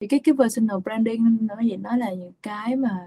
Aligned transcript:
thì 0.00 0.06
cái 0.06 0.20
cái 0.20 0.34
personal 0.38 0.78
branding 0.84 1.38
nó 1.40 1.54
vậy 1.54 1.76
nó 1.76 1.96
là 1.96 2.12
những 2.12 2.32
cái 2.42 2.76
mà 2.76 3.06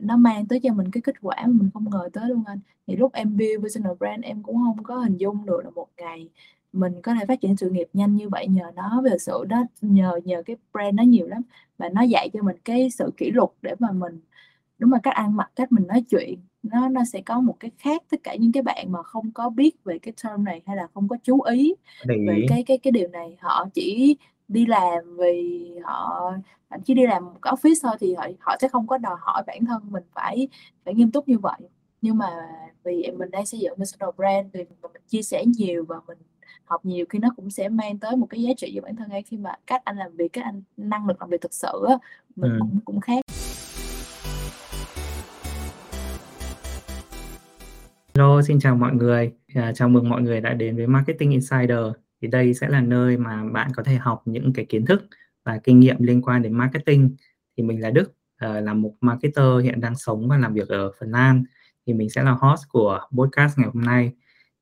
nó 0.00 0.16
mang 0.16 0.46
tới 0.46 0.60
cho 0.60 0.74
mình 0.74 0.90
cái 0.90 1.00
kết 1.00 1.20
quả 1.20 1.36
mà 1.46 1.52
mình 1.52 1.70
không 1.74 1.90
ngờ 1.90 2.08
tới 2.12 2.28
luôn 2.28 2.42
anh. 2.46 2.58
Thì 2.86 2.96
lúc 2.96 3.12
em 3.12 3.36
build 3.36 3.62
personal 3.62 3.92
brand 3.98 4.24
em 4.24 4.42
cũng 4.42 4.56
không 4.56 4.82
có 4.82 4.98
hình 4.98 5.16
dung 5.16 5.46
được 5.46 5.60
là 5.64 5.70
một 5.70 5.88
ngày 5.96 6.28
mình 6.72 6.92
có 7.02 7.14
thể 7.14 7.26
phát 7.26 7.40
triển 7.40 7.56
sự 7.56 7.70
nghiệp 7.70 7.88
nhanh 7.92 8.16
như 8.16 8.28
vậy 8.28 8.46
nhờ 8.48 8.70
nó 8.74 9.02
về 9.04 9.18
sự 9.18 9.44
đó 9.48 9.64
nhờ 9.80 10.20
nhờ 10.24 10.42
cái 10.46 10.56
brand 10.72 10.94
nó 10.94 11.02
nhiều 11.02 11.26
lắm. 11.26 11.42
Và 11.78 11.88
nó 11.88 12.02
dạy 12.02 12.28
cho 12.32 12.42
mình 12.42 12.56
cái 12.64 12.90
sự 12.90 13.12
kỷ 13.16 13.30
luật 13.30 13.50
để 13.62 13.74
mà 13.78 13.92
mình 13.92 14.20
đúng 14.78 14.92
là 14.92 14.98
cách 15.02 15.14
ăn 15.14 15.36
mặc 15.36 15.50
cách 15.56 15.72
mình 15.72 15.86
nói 15.86 16.04
chuyện 16.10 16.38
nó 16.62 16.88
nó 16.88 17.04
sẽ 17.04 17.20
có 17.20 17.40
một 17.40 17.56
cái 17.60 17.70
khác 17.78 18.02
tất 18.10 18.16
cả 18.22 18.34
những 18.34 18.52
cái 18.52 18.62
bạn 18.62 18.92
mà 18.92 19.02
không 19.02 19.30
có 19.32 19.50
biết 19.50 19.84
về 19.84 19.98
cái 19.98 20.14
term 20.24 20.44
này 20.44 20.62
hay 20.66 20.76
là 20.76 20.86
không 20.94 21.08
có 21.08 21.16
chú 21.22 21.40
ý 21.40 21.74
về 22.08 22.46
cái 22.48 22.62
cái 22.62 22.78
cái 22.78 22.90
điều 22.90 23.08
này. 23.08 23.36
Họ 23.40 23.68
chỉ 23.74 24.16
đi 24.48 24.66
làm 24.66 25.16
vì 25.18 25.70
họ 25.84 26.32
chí 26.84 26.94
đi 26.94 27.06
làm 27.06 27.24
một 27.24 27.38
cái 27.42 27.52
office 27.52 27.74
thôi 27.82 27.96
thì 28.00 28.14
họ 28.14 28.26
họ 28.40 28.56
sẽ 28.60 28.68
không 28.68 28.86
có 28.86 28.98
đòi 28.98 29.16
hỏi 29.20 29.42
bản 29.46 29.64
thân 29.66 29.82
mình 29.90 30.02
phải 30.14 30.48
phải 30.84 30.94
nghiêm 30.94 31.10
túc 31.10 31.28
như 31.28 31.38
vậy 31.38 31.60
nhưng 32.02 32.18
mà 32.18 32.28
vì 32.84 33.10
mình 33.18 33.30
đang 33.30 33.46
xây 33.46 33.60
dựng 33.60 33.74
personal 33.78 34.10
brand 34.16 34.46
thì 34.52 34.64
mình 34.82 34.92
chia 35.08 35.22
sẻ 35.22 35.44
nhiều 35.58 35.84
và 35.88 35.96
mình 36.06 36.18
học 36.64 36.84
nhiều 36.84 37.06
khi 37.10 37.18
nó 37.18 37.28
cũng 37.36 37.50
sẽ 37.50 37.68
mang 37.68 37.98
tới 37.98 38.16
một 38.16 38.26
cái 38.30 38.42
giá 38.42 38.50
trị 38.56 38.72
cho 38.76 38.82
bản 38.82 38.96
thân 38.96 39.10
ấy 39.10 39.22
khi 39.22 39.36
mà 39.36 39.50
cách 39.66 39.82
anh 39.84 39.96
làm 39.96 40.16
việc 40.16 40.32
cách 40.32 40.44
anh 40.44 40.62
năng 40.76 41.06
lực 41.06 41.20
làm 41.20 41.30
việc 41.30 41.40
thực 41.40 41.54
sự 41.54 41.86
mình 42.36 42.50
Ừ. 42.52 42.58
cũng 42.60 42.78
cũng 42.84 43.00
khác 43.00 43.20
Hello, 48.14 48.42
xin 48.42 48.60
chào 48.60 48.76
mọi 48.76 48.92
người. 48.92 49.32
À, 49.54 49.72
chào 49.74 49.88
mừng 49.88 50.08
mọi 50.08 50.22
người 50.22 50.40
đã 50.40 50.54
đến 50.54 50.76
với 50.76 50.86
Marketing 50.86 51.30
Insider. 51.30 51.78
Thì 52.24 52.30
đây 52.30 52.54
sẽ 52.54 52.68
là 52.68 52.80
nơi 52.80 53.16
mà 53.16 53.44
bạn 53.52 53.70
có 53.76 53.82
thể 53.82 53.94
học 53.94 54.22
những 54.24 54.52
cái 54.52 54.64
kiến 54.64 54.86
thức 54.86 55.06
và 55.44 55.60
kinh 55.64 55.80
nghiệm 55.80 55.96
liên 56.02 56.22
quan 56.22 56.42
đến 56.42 56.52
marketing. 56.52 57.16
Thì 57.56 57.62
mình 57.62 57.80
là 57.80 57.90
Đức, 57.90 58.12
ờ, 58.38 58.60
là 58.60 58.74
một 58.74 58.94
marketer 59.00 59.62
hiện 59.62 59.80
đang 59.80 59.96
sống 59.96 60.28
và 60.28 60.38
làm 60.38 60.54
việc 60.54 60.68
ở 60.68 60.92
Phần 61.00 61.10
Lan. 61.10 61.44
Thì 61.86 61.92
mình 61.92 62.10
sẽ 62.10 62.22
là 62.22 62.30
host 62.30 62.62
của 62.68 63.00
podcast 63.16 63.58
ngày 63.58 63.68
hôm 63.74 63.84
nay. 63.84 64.12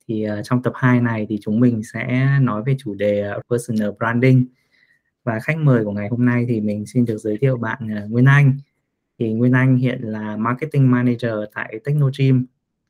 Thì 0.08 0.22
ờ, 0.22 0.42
trong 0.42 0.62
tập 0.62 0.72
2 0.77 1.00
này 1.00 1.27
thì 1.28 1.38
chúng 1.42 1.60
mình 1.60 1.83
sẽ 1.92 2.28
nói 2.40 2.62
về 2.66 2.77
chủ 2.78 2.94
đề 2.94 3.20
ờ, 3.20 3.40
personal 3.50 3.90
branding. 3.98 4.46
Và 5.24 5.38
khách 5.40 5.58
mời 5.58 5.84
của 5.84 5.92
ngày 5.92 6.08
hôm 6.08 6.24
nay 6.24 6.46
thì 6.48 6.60
mình 6.60 6.86
xin 6.86 7.05
được 7.05 7.18
giới 7.18 7.38
thiệu 7.38 7.56
bạn 7.56 7.78
à, 7.96 8.05
Nguyên 8.08 8.24
Anh. 8.24 8.58
Thì 9.18 9.33
Nguyên 9.33 9.52
Anh 9.52 9.77
hiện 9.77 10.00
là 10.02 10.36
marketing 10.36 10.90
manager 10.90 11.34
tại 11.55 11.80
Technogym 11.84 12.46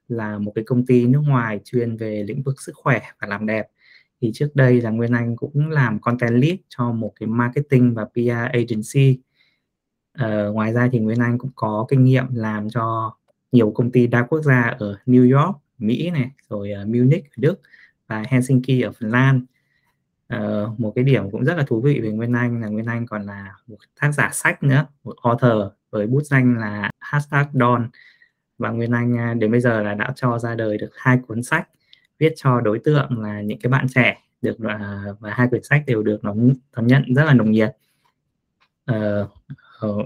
là 0.08 0.38
một 0.38 0.52
cái 0.54 0.64
công 0.64 0.86
ty 0.86 1.06
nước 1.06 1.22
ngoài 1.26 1.60
chuyên 1.64 1.96
về 1.96 2.24
lĩnh 2.28 2.42
vực 2.42 2.60
sức 2.60 2.72
khỏe 2.74 3.00
và 3.20 3.26
làm 3.28 3.46
đẹp 3.46 3.66
thì 4.22 4.30
trước 4.34 4.48
đây 4.54 4.80
là 4.80 4.90
Nguyên 4.90 5.12
Anh 5.12 5.36
cũng 5.36 5.70
làm 5.70 6.00
content 6.00 6.42
lead 6.42 6.56
cho 6.68 6.92
một 6.92 7.12
cái 7.20 7.26
marketing 7.26 7.94
và 7.94 8.04
PR 8.04 8.52
agency. 8.52 9.18
Ờ, 10.12 10.52
ngoài 10.52 10.72
ra 10.72 10.88
thì 10.92 10.98
Nguyên 10.98 11.20
Anh 11.20 11.38
cũng 11.38 11.50
có 11.54 11.86
kinh 11.88 12.04
nghiệm 12.04 12.34
làm 12.34 12.70
cho 12.70 13.14
nhiều 13.52 13.70
công 13.70 13.90
ty 13.90 14.06
đa 14.06 14.22
quốc 14.22 14.42
gia 14.42 14.62
ở 14.62 14.98
New 15.06 15.38
York 15.38 15.56
Mỹ 15.78 16.10
này 16.10 16.30
rồi 16.50 16.70
uh, 16.82 16.88
Munich 16.88 17.24
ở 17.24 17.36
Đức 17.36 17.60
và 18.06 18.24
Helsinki 18.28 18.84
ở 18.84 18.92
Phần 19.00 19.10
Lan. 19.10 19.46
Ờ, 20.28 20.70
một 20.78 20.92
cái 20.94 21.04
điểm 21.04 21.30
cũng 21.30 21.44
rất 21.44 21.54
là 21.56 21.64
thú 21.66 21.80
vị 21.80 22.00
về 22.00 22.10
Nguyên 22.10 22.32
Anh 22.32 22.60
là 22.60 22.68
Nguyên 22.68 22.86
Anh 22.86 23.06
còn 23.06 23.26
là 23.26 23.54
một 23.66 23.76
tác 24.00 24.12
giả 24.12 24.30
sách 24.32 24.62
nữa 24.62 24.86
một 25.04 25.14
author 25.22 25.72
với 25.90 26.06
bút 26.06 26.22
danh 26.22 26.58
là 26.58 26.90
hashtag 27.00 27.46
Don 27.52 27.90
và 28.58 28.70
Nguyên 28.70 28.90
Anh 28.92 29.18
à, 29.18 29.34
đến 29.34 29.50
bây 29.50 29.60
giờ 29.60 29.82
là 29.82 29.94
đã 29.94 30.12
cho 30.16 30.38
ra 30.38 30.54
đời 30.54 30.78
được 30.78 30.90
hai 30.96 31.18
cuốn 31.28 31.42
sách 31.42 31.68
viết 32.22 32.32
cho 32.36 32.60
đối 32.60 32.78
tượng 32.78 33.22
là 33.22 33.40
những 33.40 33.58
cái 33.58 33.70
bạn 33.70 33.86
trẻ 33.94 34.18
được 34.42 34.56
à, 34.68 35.04
và 35.20 35.30
hai 35.30 35.48
quyển 35.48 35.62
sách 35.62 35.82
đều 35.86 36.02
được 36.02 36.24
đón 36.24 36.52
đón 36.76 36.86
nhận 36.86 37.14
rất 37.14 37.24
là 37.24 37.34
nồng 37.34 37.50
nhiệt. 37.50 37.76
Uh, 38.92 39.28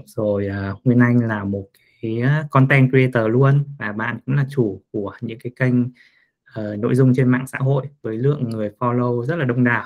rồi 0.05 0.49
uh, 0.71 0.85
Nguyên 0.85 0.99
Anh 0.99 1.27
là 1.27 1.43
một 1.43 1.65
cái 2.01 2.23
content 2.51 2.89
creator 2.89 3.31
luôn 3.31 3.63
và 3.79 3.91
bạn 3.91 4.19
cũng 4.25 4.35
là 4.35 4.45
chủ 4.49 4.81
của 4.91 5.13
những 5.21 5.39
cái 5.39 5.51
kênh 5.55 5.83
uh, 5.83 6.79
nội 6.79 6.95
dung 6.95 7.13
trên 7.15 7.29
mạng 7.29 7.47
xã 7.47 7.57
hội 7.57 7.85
với 8.01 8.17
lượng 8.17 8.49
người 8.49 8.71
follow 8.79 9.21
rất 9.21 9.35
là 9.35 9.45
đông 9.45 9.63
đảo. 9.63 9.85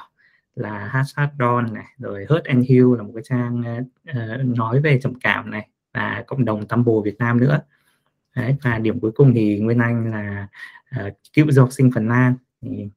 Là 0.55 0.87
hashtag 0.87 1.27
Don 1.39 1.73
này 1.73 1.85
rồi 1.97 2.25
Hurt 2.29 2.43
and 2.43 2.69
Heal 2.69 2.85
là 2.97 3.03
một 3.03 3.11
cái 3.15 3.23
trang 3.23 3.63
uh, 4.11 4.57
nói 4.57 4.81
về 4.81 4.99
trầm 5.01 5.13
cảm 5.19 5.51
này 5.51 5.67
và 5.93 6.23
cộng 6.27 6.45
đồng 6.45 6.67
Tumble 6.67 6.93
Việt 7.03 7.17
Nam 7.19 7.39
nữa. 7.39 7.59
Đấy, 8.35 8.55
và 8.61 8.79
điểm 8.79 8.99
cuối 8.99 9.11
cùng 9.11 9.33
thì 9.35 9.59
Nguyên 9.59 9.79
Anh 9.79 10.11
là 10.11 10.47
uh, 11.07 11.13
cựu 11.33 11.51
du 11.51 11.61
học 11.61 11.71
sinh 11.71 11.91
Phần 11.95 12.07
Lan. 12.07 12.35
Thì, 12.61 12.89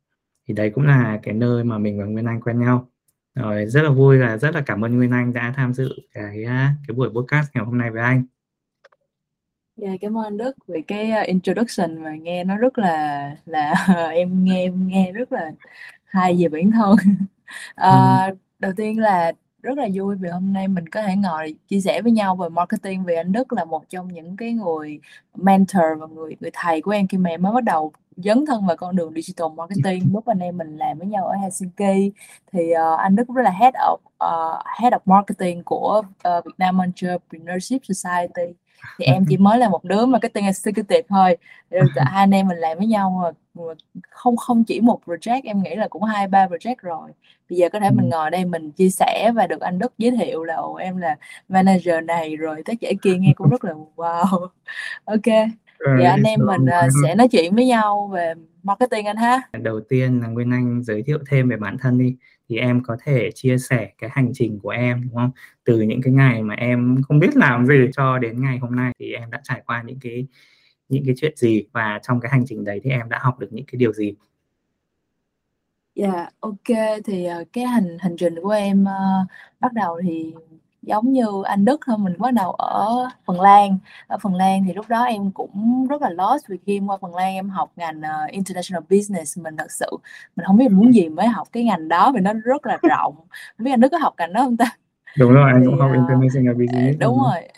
thì 0.49 0.55
đấy 0.55 0.71
cũng 0.75 0.84
là 0.87 1.21
cái 1.22 1.34
nơi 1.34 1.65
mà 1.65 1.78
mình 1.78 1.99
và 1.99 2.05
Nguyên 2.05 2.27
Anh 2.27 2.41
quen 2.41 2.61
nhau. 2.61 2.89
Rồi 3.34 3.67
rất 3.67 3.83
là 3.83 3.91
vui 3.91 4.17
là 4.17 4.37
rất 4.37 4.55
là 4.55 4.62
cảm 4.67 4.84
ơn 4.84 4.97
Nguyên 4.97 5.11
Anh 5.11 5.33
đã 5.33 5.53
tham 5.56 5.75
dự 5.75 5.89
cái 6.12 6.45
à, 6.45 6.75
cái 6.89 6.95
buổi 6.95 7.09
podcast 7.09 7.49
ngày 7.55 7.65
hôm 7.65 7.78
nay 7.78 7.91
với 7.91 8.03
anh. 8.03 8.25
Dạ, 9.77 9.89
cảm 10.00 10.19
ơn 10.19 10.37
Đức 10.37 10.53
vì 10.67 10.83
cái 10.83 11.12
uh, 11.21 11.27
introduction 11.27 12.03
mà 12.03 12.11
nghe 12.15 12.45
nó 12.45 12.56
rất 12.56 12.78
là 12.78 13.37
là 13.47 13.75
em 14.15 14.45
nghe 14.45 14.65
em 14.65 14.87
nghe 14.89 15.12
rất 15.12 15.33
là 15.33 15.51
hay 16.05 16.37
về 16.37 16.49
bản 16.49 16.71
thân. 16.71 16.97
Ờ, 17.75 18.19
đầu 18.59 18.72
tiên 18.77 18.99
là 19.01 19.33
rất 19.65 19.79
là 19.79 19.89
vui 19.95 20.17
vì 20.17 20.29
hôm 20.29 20.53
nay 20.53 20.69
mình 20.69 20.89
có 20.89 21.03
thể 21.03 21.17
ngồi 21.17 21.55
chia 21.69 21.81
sẻ 21.81 22.03
với 22.03 22.13
nhau 22.13 22.37
về 22.37 22.49
marketing 22.49 23.05
vì 23.05 23.15
anh 23.15 23.33
Đức 23.33 23.53
là 23.53 23.65
một 23.65 23.91
trong 23.91 24.13
những 24.13 24.37
cái 24.37 24.53
người 24.53 25.01
mentor 25.37 25.83
và 25.99 26.07
người 26.07 26.37
người 26.41 26.51
thầy 26.55 26.81
của 26.83 26.91
em 26.91 27.09
khi 27.09 27.19
mà 27.19 27.31
em 27.31 27.43
mới 27.43 27.53
bắt 27.53 27.65
đầu 27.65 27.93
dấn 28.17 28.47
thân 28.47 28.67
vào 28.67 28.77
con 28.77 28.97
đường 28.97 29.13
digital 29.15 29.49
marketing. 29.57 30.03
Lúc 30.13 30.27
anh 30.27 30.39
em 30.39 30.59
mình 30.59 30.77
làm 30.77 30.99
với 30.99 31.07
nhau 31.07 31.27
ở 31.27 31.35
Helsinki 31.37 32.15
thì 32.53 32.73
uh, 32.73 32.99
anh 32.99 33.17
Đức 33.17 33.29
rất 33.35 33.43
là 33.43 33.51
head 33.51 33.75
of 33.75 33.95
uh, 33.95 34.63
head 34.81 34.93
of 34.93 34.99
marketing 35.05 35.63
của 35.65 36.03
uh, 36.29 36.45
Việt 36.45 36.55
Nam 36.59 36.79
Entrepreneurship 36.79 37.81
Society. 37.85 38.55
Thì 38.99 39.05
em 39.05 39.25
chỉ 39.29 39.37
mới 39.47 39.59
là 39.59 39.69
một 39.69 39.85
đứa 39.85 40.07
marketing 40.07 40.45
executive 40.45 41.03
thôi. 41.09 41.37
Hai 41.97 42.23
anh 42.23 42.31
em 42.31 42.49
mình 42.49 42.59
làm 42.59 42.79
với 42.79 42.87
nhau 42.87 43.11
mà, 43.23 43.31
mà 43.31 43.44
không 44.10 44.37
không 44.37 44.65
chỉ 44.65 44.81
một 44.81 45.00
project 45.06 45.41
em 45.44 45.62
nghĩ 45.62 45.75
là 45.75 45.88
cũng 45.88 46.03
hai 46.03 46.28
ba 46.28 46.47
project 46.47 46.75
rồi. 46.82 47.10
Bây 47.50 47.59
giờ 47.59 47.69
có 47.72 47.81
thể 47.81 47.91
mình 47.91 48.10
Ừ. 48.10 48.16
ngồi 48.16 48.31
đây 48.31 48.44
mình 48.44 48.70
chia 48.72 48.91
sẻ 48.91 49.32
và 49.34 49.47
được 49.47 49.60
anh 49.60 49.78
Đức 49.78 49.92
giới 49.98 50.10
thiệu 50.10 50.44
là 50.44 50.54
ồ 50.54 50.75
em 50.75 50.97
là 50.97 51.16
manager 51.48 52.04
này 52.04 52.37
rồi 52.37 52.62
tác 52.65 52.81
giả 52.81 52.91
kia. 53.03 53.15
Nghe 53.19 53.32
cũng 53.37 53.50
rất 53.50 53.65
là 53.65 53.72
wow. 53.97 54.48
Ok. 55.04 55.48
Thì 55.98 56.04
anh 56.04 56.22
em 56.22 56.41
mình 56.47 56.62
uh, 56.62 56.92
sẽ 57.04 57.15
nói 57.15 57.28
chuyện 57.28 57.54
với 57.54 57.66
nhau 57.66 58.10
về 58.15 58.34
marketing 58.62 59.06
anh 59.06 59.16
ha. 59.16 59.42
Đầu 59.53 59.81
tiên 59.88 60.21
là 60.21 60.28
Nguyên 60.28 60.50
Anh 60.50 60.82
giới 60.82 61.03
thiệu 61.03 61.19
thêm 61.31 61.48
về 61.48 61.56
bản 61.56 61.78
thân 61.78 61.98
đi. 61.98 62.16
Thì 62.48 62.59
em 62.59 62.82
có 62.82 62.97
thể 63.04 63.31
chia 63.34 63.59
sẻ 63.59 63.88
cái 63.98 64.10
hành 64.12 64.31
trình 64.34 64.59
của 64.62 64.71
em 64.71 65.03
đúng 65.03 65.15
không? 65.15 65.31
Từ 65.65 65.81
những 65.81 66.03
cái 66.03 66.12
ngày 66.12 66.42
mà 66.42 66.54
em 66.54 67.03
không 67.09 67.19
biết 67.19 67.36
làm 67.36 67.66
gì 67.66 67.75
cho 67.97 68.19
đến 68.19 68.42
ngày 68.42 68.59
hôm 68.59 68.76
nay 68.76 68.92
thì 68.98 69.12
em 69.12 69.31
đã 69.31 69.41
trải 69.44 69.62
qua 69.66 69.82
những 69.86 69.98
cái 70.00 70.26
những 70.89 71.03
cái 71.06 71.15
chuyện 71.19 71.37
gì 71.37 71.65
và 71.72 72.00
trong 72.03 72.21
cái 72.21 72.31
hành 72.33 72.45
trình 72.47 72.65
đấy 72.65 72.81
thì 72.84 72.91
em 72.91 73.09
đã 73.09 73.19
học 73.22 73.39
được 73.39 73.49
những 73.50 73.65
cái 73.67 73.78
điều 73.78 73.93
gì? 73.93 74.15
Dạ, 75.95 76.31
ok 76.41 76.77
thì 77.05 77.28
uh, 77.41 77.47
cái 77.53 77.65
hành 77.65 77.97
hành 78.00 78.17
trình 78.17 78.34
của 78.43 78.50
em 78.50 78.83
uh, 78.83 79.27
bắt 79.61 79.72
đầu 79.72 80.00
thì 80.03 80.34
giống 80.83 81.12
như 81.12 81.27
anh 81.45 81.65
Đức 81.65 81.81
thôi 81.87 81.99
mình 81.99 82.15
bắt 82.19 82.34
đầu 82.34 82.53
ở 82.53 83.11
Phần 83.25 83.41
Lan. 83.41 83.78
Ở 84.06 84.19
Phần 84.19 84.34
Lan 84.34 84.65
thì 84.67 84.72
lúc 84.72 84.89
đó 84.89 85.05
em 85.05 85.31
cũng 85.31 85.87
rất 85.87 86.03
là 86.03 86.11
lost 86.11 86.49
vì 86.49 86.59
khi 86.67 86.81
qua 86.87 86.97
Phần 87.01 87.15
Lan 87.15 87.34
em 87.34 87.49
học 87.49 87.72
ngành 87.77 87.99
uh, 87.99 88.31
International 88.31 88.83
Business. 88.91 89.39
Mình 89.39 89.56
thật 89.56 89.72
sự 89.72 89.87
mình 90.37 90.47
không 90.47 90.56
biết 90.56 90.71
muốn 90.71 90.95
gì 90.95 91.09
mới 91.09 91.27
học 91.27 91.49
cái 91.53 91.65
ngành 91.65 91.89
đó 91.89 92.12
vì 92.15 92.21
nó 92.21 92.33
rất 92.45 92.66
là 92.66 92.78
rộng. 92.83 93.15
Không 93.56 93.65
biết 93.65 93.71
anh 93.71 93.81
Đức 93.81 93.89
có 93.93 93.99
học 93.99 94.15
ngành 94.19 94.33
đó 94.33 94.41
không 94.45 94.56
ta? 94.56 94.77
Đúng 95.19 95.33
rồi 95.33 95.51
anh 95.53 95.61
thì 95.61 95.66
cũng 95.66 95.81
học 95.81 95.91
international 95.95 96.55
business 96.55 96.99
đúng 97.01 97.19
rồi 97.19 97.49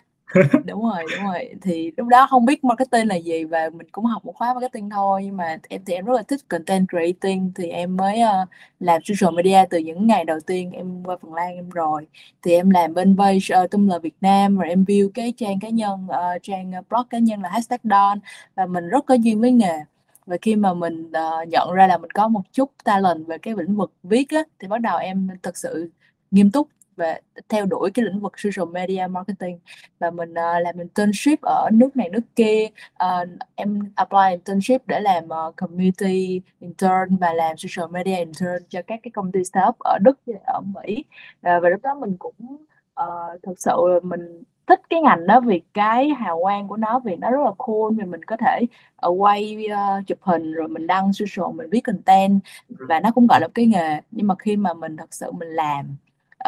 đúng 0.65 0.83
rồi 0.83 1.05
đúng 1.17 1.27
rồi. 1.27 1.55
Thì 1.63 1.93
lúc 1.97 2.09
đó 2.09 2.27
không 2.31 2.45
biết 2.45 2.65
marketing 2.65 3.09
là 3.09 3.15
gì 3.15 3.45
và 3.45 3.71
mình 3.73 3.87
cũng 3.93 4.05
học 4.05 4.25
một 4.25 4.33
khóa 4.37 4.55
marketing 4.55 4.91
thôi 4.91 5.23
nhưng 5.25 5.37
mà 5.37 5.59
em 5.69 5.83
thì 5.87 5.95
em 5.95 6.05
rất 6.05 6.15
là 6.17 6.23
thích 6.23 6.41
content 6.49 6.89
creating. 6.89 7.53
Thì 7.57 7.69
em 7.69 7.97
mới 7.97 8.21
uh, 8.43 8.49
làm 8.81 9.03
social 9.05 9.35
media 9.35 9.65
từ 9.71 9.79
những 9.79 10.07
ngày 10.07 10.25
đầu 10.25 10.39
tiên 10.47 10.73
em 10.73 11.05
qua 11.05 11.17
Phần 11.23 11.35
Lan 11.35 11.55
em 11.55 11.71
rồi. 11.71 12.07
Thì 12.43 12.53
em 12.53 12.71
làm 12.71 12.95
bên 12.95 13.17
page 13.19 13.37
uh, 13.37 13.51
ờ, 13.51 13.67
Tumblr 13.67 14.03
Việt 14.03 14.17
Nam 14.21 14.57
rồi 14.57 14.69
em 14.69 14.85
view 14.85 15.11
cái 15.15 15.33
trang 15.37 15.61
cá 15.61 15.69
nhân 15.69 16.07
uh, 16.11 16.43
trang 16.43 16.73
blog 16.91 17.07
cá 17.11 17.19
nhân 17.19 17.43
là 17.43 17.49
hashtag 17.49 17.81
Don. 17.85 18.19
Và 18.55 18.67
mình 18.67 18.89
rất 18.89 19.07
có 19.07 19.15
duyên 19.15 19.41
với 19.41 19.53
nghề. 19.53 19.79
Và 20.27 20.37
khi 20.43 20.57
mà 20.57 20.75
mình 20.75 21.07
uh, 21.07 21.49
nhận 21.49 21.73
ra 21.73 21.87
là 21.87 21.99
mình 21.99 22.11
có 22.11 22.29
một 22.29 22.43
chút 22.53 22.71
talent 22.85 23.27
về 23.27 23.39
cái 23.39 23.55
lĩnh 23.59 23.77
vực 23.77 23.93
viết 24.03 24.31
á 24.31 24.43
thì 24.59 24.69
bắt 24.69 24.81
đầu 24.81 24.99
em 24.99 25.29
thực 25.43 25.57
sự 25.57 25.91
nghiêm 26.31 26.51
túc 26.51 26.69
và 26.97 27.21
theo 27.49 27.67
đuổi 27.67 27.91
cái 27.91 28.05
lĩnh 28.05 28.21
vực 28.21 28.33
social 28.37 28.69
media 28.73 29.07
marketing 29.11 29.59
và 29.99 30.11
mình 30.11 30.31
uh, 30.31 30.63
làm 30.63 30.79
internship 30.79 31.41
ở 31.43 31.69
nước 31.73 31.97
này 31.97 32.09
nước 32.09 32.21
kia. 32.37 32.67
Uh, 33.05 33.29
em 33.55 33.93
apply 33.95 34.31
internship 34.31 34.87
để 34.87 35.01
làm 35.01 35.25
uh, 35.25 35.57
community 35.57 36.41
intern 36.61 37.17
và 37.17 37.33
làm 37.33 37.57
social 37.57 37.91
media 37.91 38.17
intern 38.17 38.65
cho 38.69 38.83
các 38.87 39.01
cái 39.03 39.11
công 39.11 39.33
ty 39.33 39.45
startup 39.45 39.79
ở 39.79 39.99
Đức 40.03 40.19
và 40.27 40.39
ở 40.47 40.61
Mỹ. 40.61 41.05
Uh, 41.37 41.43
và 41.43 41.69
lúc 41.69 41.83
đó 41.83 41.95
mình 41.95 42.17
cũng 42.19 42.57
uh, 43.01 43.43
thực 43.43 43.61
sự 43.61 44.01
mình 44.03 44.43
thích 44.67 44.81
cái 44.91 45.01
ngành 45.01 45.27
đó 45.27 45.41
vì 45.41 45.61
cái 45.75 46.09
hào 46.09 46.39
quang 46.43 46.69
của 46.69 46.77
nó 46.77 46.99
vì 47.05 47.17
nó 47.17 47.31
rất 47.31 47.41
là 47.45 47.51
cool 47.59 47.95
vì 47.99 48.05
mình 48.05 48.25
có 48.25 48.37
thể 48.37 48.61
uh, 49.07 49.21
quay 49.21 49.67
uh, 49.73 50.07
chụp 50.07 50.19
hình 50.21 50.53
rồi 50.53 50.69
mình 50.69 50.87
đăng 50.87 51.13
social 51.13 51.55
mình 51.55 51.71
viết 51.71 51.81
content 51.81 52.41
và 52.69 53.01
nó 53.01 53.11
cũng 53.15 53.27
gọi 53.27 53.41
là 53.41 53.49
cái 53.55 53.67
nghề. 53.67 54.01
Nhưng 54.11 54.27
mà 54.27 54.35
khi 54.39 54.57
mà 54.57 54.75
mình 54.75 54.97
thật 54.97 55.15
sự 55.15 55.33
mình 55.33 55.49
làm 55.49 55.97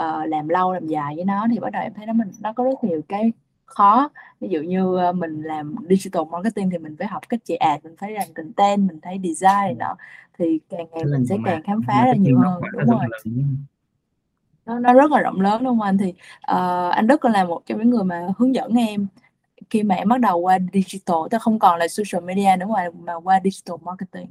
uh, 0.01 0.29
làm 0.29 0.49
lâu 0.49 0.73
làm 0.73 0.87
dài 0.87 1.17
với 1.17 1.25
nó 1.25 1.47
thì 1.51 1.59
bắt 1.59 1.73
đầu 1.73 1.83
em 1.83 1.95
thấy 1.95 2.07
nó 2.07 2.13
mình 2.13 2.31
nó 2.41 2.53
có 2.53 2.65
rất 2.65 2.85
nhiều 2.85 3.01
cái 3.09 3.33
khó. 3.67 4.09
Ví 4.41 4.49
dụ 4.49 4.61
như 4.61 4.85
uh, 4.85 5.17
mình 5.17 5.43
làm 5.43 5.75
digital 5.89 6.23
marketing 6.31 6.71
thì 6.71 6.79
mình 6.79 6.97
phải 6.99 7.09
học 7.09 7.23
cách 7.29 7.41
chạy 7.45 7.57
ad 7.57 7.85
mình 7.85 7.95
phải 7.99 8.11
làm 8.11 8.29
content 8.35 8.89
mình 8.89 9.01
thấy 9.01 9.21
design 9.25 9.79
đó 9.79 9.97
thì 10.39 10.61
càng 10.69 10.87
ngày 10.93 11.05
mình 11.05 11.27
sẽ 11.27 11.37
càng 11.45 11.63
khám 11.63 11.83
phá 11.87 12.07
ra 12.07 12.15
nhiều 12.15 12.39
hơn. 12.39 12.63
đúng 12.73 12.99
rồi. 12.99 13.09
nó, 14.67 14.79
nó 14.79 14.93
rất 14.93 15.11
là 15.13 15.21
rộng 15.21 15.41
lớn 15.41 15.65
đúng 15.65 15.79
không 15.79 15.87
anh. 15.87 15.99
Thì 15.99 16.09
uh, 16.53 16.93
anh 16.93 17.07
Đức 17.07 17.21
còn 17.21 17.33
là 17.33 17.45
một 17.45 17.63
trong 17.67 17.79
những 17.79 17.91
người 17.91 18.05
mà 18.05 18.27
hướng 18.39 18.55
dẫn 18.55 18.75
em 18.75 19.07
khi 19.71 19.83
mà 19.83 19.95
em 19.95 20.09
bắt 20.09 20.21
đầu 20.21 20.39
qua 20.39 20.59
digital 20.73 21.17
tức 21.31 21.43
không 21.43 21.59
còn 21.59 21.79
là 21.79 21.89
social 21.89 22.25
media 22.25 22.57
nữa 22.59 22.67
mà 22.67 22.89
mà 23.01 23.15
qua 23.15 23.41
digital 23.45 23.77
marketing. 23.83 24.27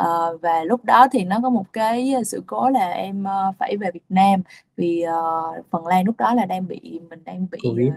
Uh, 0.00 0.40
và 0.42 0.64
lúc 0.64 0.84
đó 0.84 1.06
thì 1.12 1.24
nó 1.24 1.40
có 1.42 1.50
một 1.50 1.72
cái 1.72 2.14
sự 2.26 2.42
cố 2.46 2.68
là 2.68 2.90
em 2.90 3.24
uh, 3.24 3.54
phải 3.58 3.76
về 3.76 3.90
Việt 3.94 4.04
Nam 4.08 4.42
vì 4.76 5.04
uh, 5.06 5.66
Phần 5.70 5.86
Lan 5.86 6.06
lúc 6.06 6.16
đó 6.18 6.34
là 6.34 6.44
đang 6.44 6.68
bị 6.68 7.00
mình 7.10 7.24
đang 7.24 7.46
bị 7.50 7.58
uh, 7.68 7.94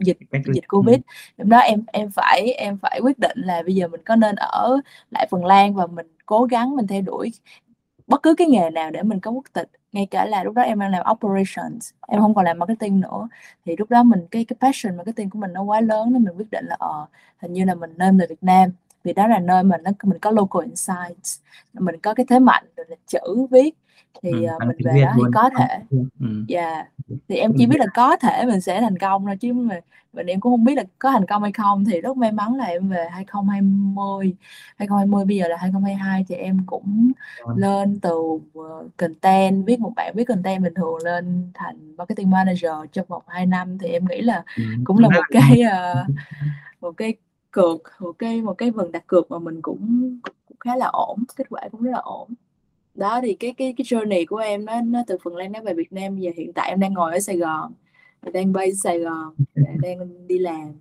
dịch 0.00 0.18
dịch 0.54 0.68
covid. 0.68 0.96
Ừ. 0.96 1.02
lúc 1.36 1.46
đó 1.48 1.58
em 1.58 1.84
em 1.92 2.10
phải 2.10 2.52
em 2.52 2.78
phải 2.78 3.00
quyết 3.02 3.18
định 3.18 3.38
là 3.40 3.62
bây 3.62 3.74
giờ 3.74 3.88
mình 3.88 4.00
có 4.04 4.16
nên 4.16 4.36
ở 4.36 4.76
lại 5.10 5.26
Phần 5.30 5.44
Lan 5.44 5.74
và 5.74 5.86
mình 5.86 6.06
cố 6.26 6.44
gắng 6.44 6.76
mình 6.76 6.86
theo 6.86 7.02
đuổi 7.02 7.32
bất 8.06 8.22
cứ 8.22 8.34
cái 8.34 8.46
nghề 8.46 8.70
nào 8.70 8.90
để 8.90 9.02
mình 9.02 9.20
có 9.20 9.30
quốc 9.30 9.44
tịch 9.52 9.68
ngay 9.92 10.06
cả 10.10 10.24
là 10.26 10.44
lúc 10.44 10.54
đó 10.54 10.62
em 10.62 10.78
đang 10.80 10.90
làm 10.90 11.06
operations, 11.12 11.90
em 12.08 12.20
không 12.20 12.34
còn 12.34 12.44
làm 12.44 12.58
marketing 12.58 13.00
nữa. 13.00 13.28
Thì 13.64 13.76
lúc 13.78 13.90
đó 13.90 14.02
mình, 14.02 14.26
cái 14.30 14.44
cái 14.44 14.56
passion 14.60 14.96
marketing 14.96 15.30
của 15.30 15.38
mình 15.38 15.52
nó 15.52 15.62
quá 15.62 15.80
lớn 15.80 16.12
nên 16.12 16.24
mình 16.24 16.34
quyết 16.36 16.50
định 16.50 16.66
là 16.66 16.76
ờ 16.78 17.06
hình 17.38 17.52
như 17.52 17.64
là 17.64 17.74
mình 17.74 17.94
nên 17.96 18.18
về 18.18 18.26
Việt 18.26 18.42
Nam 18.42 18.70
vì 19.08 19.14
đó 19.14 19.26
là 19.26 19.38
nơi 19.38 19.62
mình 19.62 19.80
nó 19.84 19.90
mình 20.02 20.18
có 20.18 20.30
local 20.30 20.64
insights 20.64 21.40
mình 21.72 22.00
có 22.02 22.14
cái 22.14 22.26
thế 22.28 22.38
mạnh 22.38 22.64
là 22.76 22.96
chữ 23.06 23.46
viết 23.50 23.74
thì 24.22 24.30
ừ, 24.30 24.46
uh, 24.56 24.66
mình 24.66 24.76
về 24.84 25.02
đó 25.04 25.12
thì 25.16 25.22
có 25.34 25.50
thể 25.58 25.78
ừ. 26.20 26.44
yeah. 26.48 26.86
thì 27.28 27.36
em 27.36 27.52
chỉ 27.58 27.66
biết 27.66 27.78
là 27.78 27.86
có 27.94 28.16
thể 28.16 28.44
mình 28.46 28.60
sẽ 28.60 28.80
thành 28.80 28.98
công 28.98 29.26
thôi 29.26 29.36
chứ 29.40 29.52
mà 29.52 29.80
mình 30.12 30.26
em 30.26 30.40
cũng 30.40 30.52
không 30.52 30.64
biết 30.64 30.74
là 30.74 30.84
có 30.98 31.10
thành 31.10 31.26
công 31.26 31.42
hay 31.42 31.52
không 31.52 31.84
thì 31.84 32.00
rất 32.00 32.16
may 32.16 32.32
mắn 32.32 32.54
là 32.54 32.64
em 32.64 32.88
về 32.88 33.06
2020 33.10 34.34
2020 34.76 35.24
bây 35.24 35.36
giờ 35.36 35.48
là 35.48 35.56
2022 35.56 36.24
thì 36.28 36.34
em 36.34 36.58
cũng 36.66 37.12
ừ. 37.44 37.54
lên 37.56 38.00
từ 38.00 38.14
uh, 38.14 38.42
content 38.96 39.66
viết 39.66 39.80
một 39.80 39.92
bạn 39.96 40.12
viết 40.16 40.24
content 40.24 40.62
bình 40.62 40.74
thường 40.74 40.96
lên 41.04 41.50
thành 41.54 41.96
marketing 41.96 42.30
manager 42.30 42.72
trong 42.92 43.06
vòng 43.08 43.22
2 43.26 43.46
năm 43.46 43.78
thì 43.78 43.88
em 43.88 44.04
nghĩ 44.08 44.20
là 44.20 44.42
ừ. 44.56 44.62
cũng 44.84 44.98
là 44.98 45.08
một 45.08 45.24
cái 45.30 45.62
uh, 45.62 46.16
một 46.80 46.92
cái 46.96 47.14
cược 47.50 47.82
một 48.00 48.12
cái 48.18 48.42
một 48.42 48.54
cái 48.58 48.70
vần 48.70 48.92
đặt 48.92 49.06
cược 49.06 49.30
mà 49.30 49.38
mình 49.38 49.62
cũng, 49.62 50.18
cũng 50.48 50.56
khá 50.60 50.76
là 50.76 50.86
ổn 50.86 51.24
kết 51.36 51.46
quả 51.50 51.68
cũng 51.72 51.82
rất 51.82 51.90
là 51.90 51.98
ổn. 51.98 52.34
Đó 52.94 53.20
thì 53.22 53.34
cái 53.34 53.54
cái 53.56 53.74
cái 53.76 53.84
journey 53.84 54.24
của 54.28 54.36
em 54.36 54.64
nó 54.64 54.80
nó 54.80 55.02
từ 55.06 55.16
Phần 55.24 55.36
Lan 55.36 55.52
nó 55.52 55.60
về 55.62 55.74
Việt 55.74 55.92
Nam 55.92 56.18
giờ 56.18 56.30
hiện 56.36 56.52
tại 56.52 56.68
em 56.68 56.80
đang 56.80 56.92
ngồi 56.92 57.12
ở 57.12 57.20
Sài 57.20 57.36
Gòn 57.36 57.72
đang 58.22 58.52
bay 58.52 58.74
Sài 58.74 58.98
Gòn 58.98 59.34
đang 59.54 60.26
đi 60.26 60.38
làm 60.38 60.72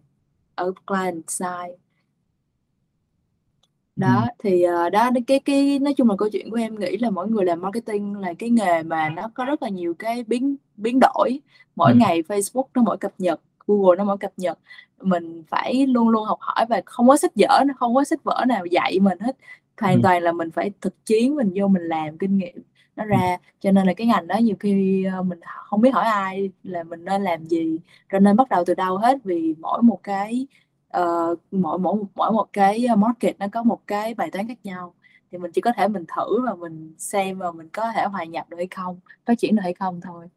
ở 0.56 0.74
client 0.88 1.24
side. 1.28 1.76
Đó 3.96 4.22
ừ. 4.22 4.28
thì 4.40 4.66
uh, 4.66 4.92
đó 4.92 5.10
cái 5.28 5.40
cái 5.40 5.80
nói 5.80 5.94
chung 5.94 6.10
là 6.10 6.16
câu 6.18 6.30
chuyện 6.32 6.50
của 6.50 6.58
em 6.58 6.80
nghĩ 6.80 6.98
là 6.98 7.10
mỗi 7.10 7.30
người 7.30 7.46
làm 7.46 7.62
marketing 7.62 8.16
là 8.16 8.34
cái 8.40 8.50
nghề 8.50 8.84
mà 8.84 9.10
nó 9.10 9.32
có 9.34 9.46
rất 9.46 9.64
là 9.64 9.70
nhiều 9.70 9.94
cái 10.00 10.24
biến 10.24 10.56
biến 10.78 11.00
đổi. 11.00 11.40
Mỗi 11.76 11.92
ừ. 11.92 11.98
ngày 12.00 12.24
Facebook 12.28 12.66
nó 12.74 12.82
mỗi 12.82 12.98
cập 12.98 13.14
nhật 13.18 13.42
Google 13.68 13.98
nó 13.98 14.04
mỗi 14.04 14.18
cập 14.18 14.32
nhật 14.38 14.60
mình 15.02 15.44
phải 15.48 15.88
luôn 15.88 16.10
luôn 16.10 16.26
học 16.26 16.38
hỏi 16.42 16.66
và 16.70 16.82
không 16.86 17.08
có 17.08 17.18
sách 17.18 17.32
vở 17.36 17.64
nó 17.68 17.74
không 17.78 17.96
có 17.96 18.04
sách 18.04 18.24
vở 18.24 18.46
nào 18.48 18.66
dạy 18.66 19.00
mình 19.00 19.20
hết. 19.20 19.38
Hoàn 19.82 19.96
ừ. 19.96 20.00
toàn 20.04 20.24
là 20.24 20.32
mình 20.32 20.52
phải 20.52 20.72
thực 20.82 21.06
chiến 21.06 21.36
mình 21.36 21.52
vô 21.56 21.68
mình 21.68 21.84
làm 21.84 22.18
kinh 22.18 22.38
nghiệm 22.38 22.64
nó 22.96 23.06
ra. 23.06 23.38
Cho 23.60 23.72
nên 23.72 23.88
là 23.88 23.94
cái 23.94 24.08
ngành 24.08 24.28
đó 24.28 24.38
nhiều 24.38 24.56
khi 24.60 25.04
ờ, 25.04 25.24
mình 25.24 25.40
không 25.44 25.82
biết 25.82 25.94
hỏi 25.94 26.06
ai 26.06 26.52
là 26.64 26.84
mình 26.84 27.06
nên 27.06 27.24
làm 27.24 27.46
gì 27.46 27.80
cho 28.12 28.20
nên 28.20 28.36
bắt 28.36 28.50
đầu 28.50 28.64
từ 28.66 28.74
đâu 28.74 28.98
hết. 28.98 29.18
Vì 29.24 29.56
mỗi 29.60 29.82
một 29.82 30.00
cái 30.04 30.48
uh, 30.98 31.40
mỗi 31.52 31.80
mỗi 31.80 31.96
mỗi 32.16 32.32
một 32.32 32.48
cái 32.54 32.88
market 32.98 33.40
nó 33.40 33.48
có 33.52 33.64
một 33.64 33.80
cái 33.88 34.14
bài 34.14 34.32
toán 34.32 34.48
khác 34.48 34.58
nhau. 34.64 34.94
Thì 35.32 35.38
mình 35.38 35.52
chỉ 35.52 35.62
có 35.62 35.72
thể 35.78 35.88
mình 35.88 36.06
thử 36.16 36.42
và 36.46 36.56
mình 36.56 36.94
xem 36.98 37.38
và 37.40 37.52
mình 37.52 37.70
có 37.70 37.92
thể 37.92 38.06
hòa 38.06 38.24
nhập 38.24 38.50
được 38.50 38.58
hay 38.58 38.68
không 38.68 39.00
phát 39.26 39.40
triển 39.40 39.56
được 39.56 39.62
hay 39.64 39.74
không 39.74 40.02
thôi. 40.02 40.28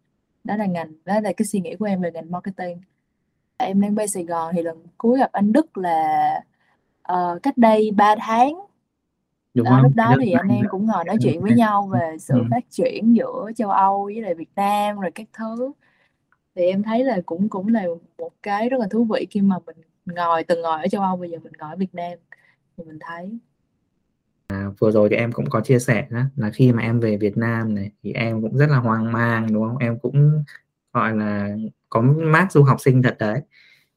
Đó 0.45 0.57
là 0.57 0.67
ngành 0.67 0.93
đó 1.05 1.21
là 1.21 1.33
cái 1.33 1.47
suy 1.47 1.61
nghĩ 1.61 1.77
của 1.77 1.85
em 1.85 2.03
về 2.03 2.11
ngành 2.13 2.31
marketing 2.31 2.81
em 3.61 3.81
đang 3.81 3.95
bay 3.95 4.09
Sài 4.09 4.25
Gòn 4.25 4.55
thì 4.55 4.63
lần 4.63 4.77
cuối 4.99 5.19
gặp 5.19 5.33
anh 5.33 5.53
Đức 5.53 5.79
là 5.79 6.31
uh, 7.13 7.43
cách 7.43 7.59
đây 7.59 7.91
3 7.97 8.15
tháng 8.19 8.61
Đúng 9.55 9.65
đó, 9.65 9.81
lúc 9.83 9.93
đó 9.95 10.17
thì 10.21 10.33
anh 10.33 10.49
em 10.49 10.65
cũng 10.71 10.87
ngồi 10.87 11.05
nói 11.05 11.17
chuyện 11.23 11.41
với 11.43 11.53
nhau 11.53 11.87
về 11.93 12.17
sự 12.19 12.35
ừ. 12.35 12.45
phát 12.51 12.65
triển 12.71 13.17
giữa 13.17 13.51
châu 13.57 13.71
Âu 13.71 14.05
với 14.05 14.23
lại 14.23 14.35
Việt 14.35 14.51
Nam 14.57 15.01
rồi 15.01 15.11
các 15.11 15.27
thứ 15.33 15.73
thì 16.55 16.63
em 16.63 16.83
thấy 16.83 17.05
là 17.05 17.21
cũng 17.27 17.49
cũng 17.49 17.69
là 17.69 17.85
một 18.19 18.31
cái 18.43 18.69
rất 18.69 18.81
là 18.81 18.87
thú 18.91 19.05
vị 19.05 19.27
khi 19.31 19.41
mà 19.41 19.57
mình 19.67 19.77
ngồi 20.07 20.45
từng 20.45 20.63
ngồi 20.63 20.81
ở 20.81 20.89
châu 20.89 21.03
Âu 21.03 21.17
bây 21.17 21.31
giờ 21.31 21.39
mình 21.43 21.53
ngồi 21.59 21.71
ở 21.71 21.77
Việt 21.77 21.95
Nam 21.95 22.19
thì 22.77 22.85
mình 22.85 22.99
thấy 23.01 23.39
À, 24.51 24.71
vừa 24.79 24.91
rồi 24.91 25.09
thì 25.09 25.17
em 25.17 25.33
cũng 25.33 25.51
có 25.51 25.61
chia 25.61 25.79
sẻ 25.79 26.07
đó, 26.11 26.21
là 26.37 26.51
khi 26.51 26.73
mà 26.73 26.83
em 26.83 27.01
về 27.01 27.17
Việt 27.17 27.37
Nam 27.37 27.75
này 27.75 27.91
thì 28.03 28.13
em 28.13 28.43
cũng 28.43 28.57
rất 28.57 28.71
là 28.71 28.79
hoang 28.79 29.13
mang 29.13 29.53
đúng 29.53 29.69
không? 29.69 29.77
Em 29.79 29.99
cũng 29.99 30.45
gọi 30.93 31.17
là 31.17 31.57
có 31.89 32.03
mác 32.03 32.53
du 32.53 32.63
học 32.63 32.81
sinh 32.81 33.03
thật 33.03 33.17
đấy. 33.19 33.41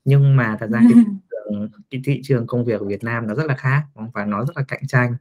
Nhưng 0.06 0.36
mà 0.36 0.58
thật 0.60 0.70
ra 0.70 0.80
cái 0.82 0.94
thị 0.94 1.12
trường, 1.32 1.70
cái 1.92 2.02
thị 2.06 2.22
trường 2.24 2.48
công 2.48 2.66
việc 2.66 2.80
của 2.80 2.86
Việt 2.86 3.04
Nam 3.04 3.28
nó 3.28 3.36
rất 3.36 3.46
là 3.46 3.56
khác 3.56 3.84
và 4.14 4.26
nó 4.26 4.46
rất 4.46 4.58
là 4.58 4.64
cạnh 4.68 4.88
tranh 4.88 5.16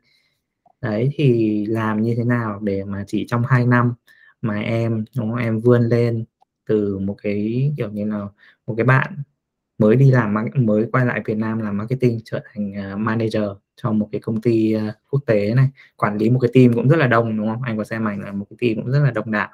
đấy 0.80 1.10
thì 1.14 1.66
làm 1.66 2.02
như 2.02 2.14
thế 2.16 2.24
nào 2.24 2.60
để 2.62 2.84
mà 2.84 3.04
chỉ 3.06 3.26
trong 3.28 3.42
2 3.48 3.66
năm 3.66 3.94
mà 4.42 4.60
em 4.60 5.04
đúng 5.18 5.30
không? 5.30 5.38
em 5.38 5.60
vươn 5.60 5.82
lên 5.82 6.24
từ 6.66 6.98
một 6.98 7.16
cái 7.22 7.72
kiểu 7.76 7.90
như 7.90 8.04
là 8.04 8.26
một 8.66 8.74
cái 8.76 8.86
bạn 8.86 9.22
mới 9.78 9.96
đi 9.96 10.10
làm 10.10 10.34
mới 10.54 10.86
quay 10.92 11.06
lại 11.06 11.22
Việt 11.26 11.36
Nam 11.38 11.58
làm 11.58 11.76
marketing 11.78 12.20
trở 12.24 12.40
thành 12.54 12.72
uh, 12.72 12.98
manager 12.98 13.44
cho 13.76 13.92
một 13.92 14.08
cái 14.12 14.20
công 14.20 14.40
ty 14.40 14.76
uh, 14.76 14.94
quốc 15.10 15.20
tế 15.26 15.54
này 15.54 15.68
quản 15.96 16.18
lý 16.18 16.30
một 16.30 16.38
cái 16.38 16.50
team 16.54 16.72
cũng 16.74 16.88
rất 16.88 16.96
là 16.96 17.06
đông 17.06 17.36
đúng 17.38 17.48
không 17.48 17.62
anh 17.62 17.76
có 17.78 17.84
xem 17.84 18.08
ảnh 18.08 18.20
là 18.20 18.32
một 18.32 18.46
cái 18.50 18.56
team 18.60 18.84
cũng 18.84 18.92
rất 18.92 19.00
là 19.04 19.10
đông 19.10 19.30
đảo 19.30 19.50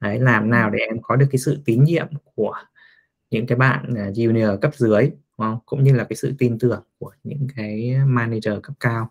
đấy 0.00 0.20
làm 0.20 0.50
nào 0.50 0.70
để 0.70 0.78
em 0.78 1.02
có 1.02 1.16
được 1.16 1.26
cái 1.30 1.38
sự 1.38 1.62
tín 1.64 1.84
nhiệm 1.84 2.06
của 2.34 2.54
những 3.30 3.46
cái 3.46 3.58
bạn 3.58 3.90
uh, 3.90 4.16
junior 4.16 4.58
cấp 4.58 4.74
dưới 4.74 5.02
đúng 5.10 5.16
không 5.38 5.58
cũng 5.66 5.84
như 5.84 5.94
là 5.94 6.04
cái 6.04 6.16
sự 6.16 6.34
tin 6.38 6.58
tưởng 6.58 6.82
của 6.98 7.12
những 7.24 7.46
cái 7.56 7.94
manager 8.06 8.54
cấp 8.62 8.74
cao 8.80 9.10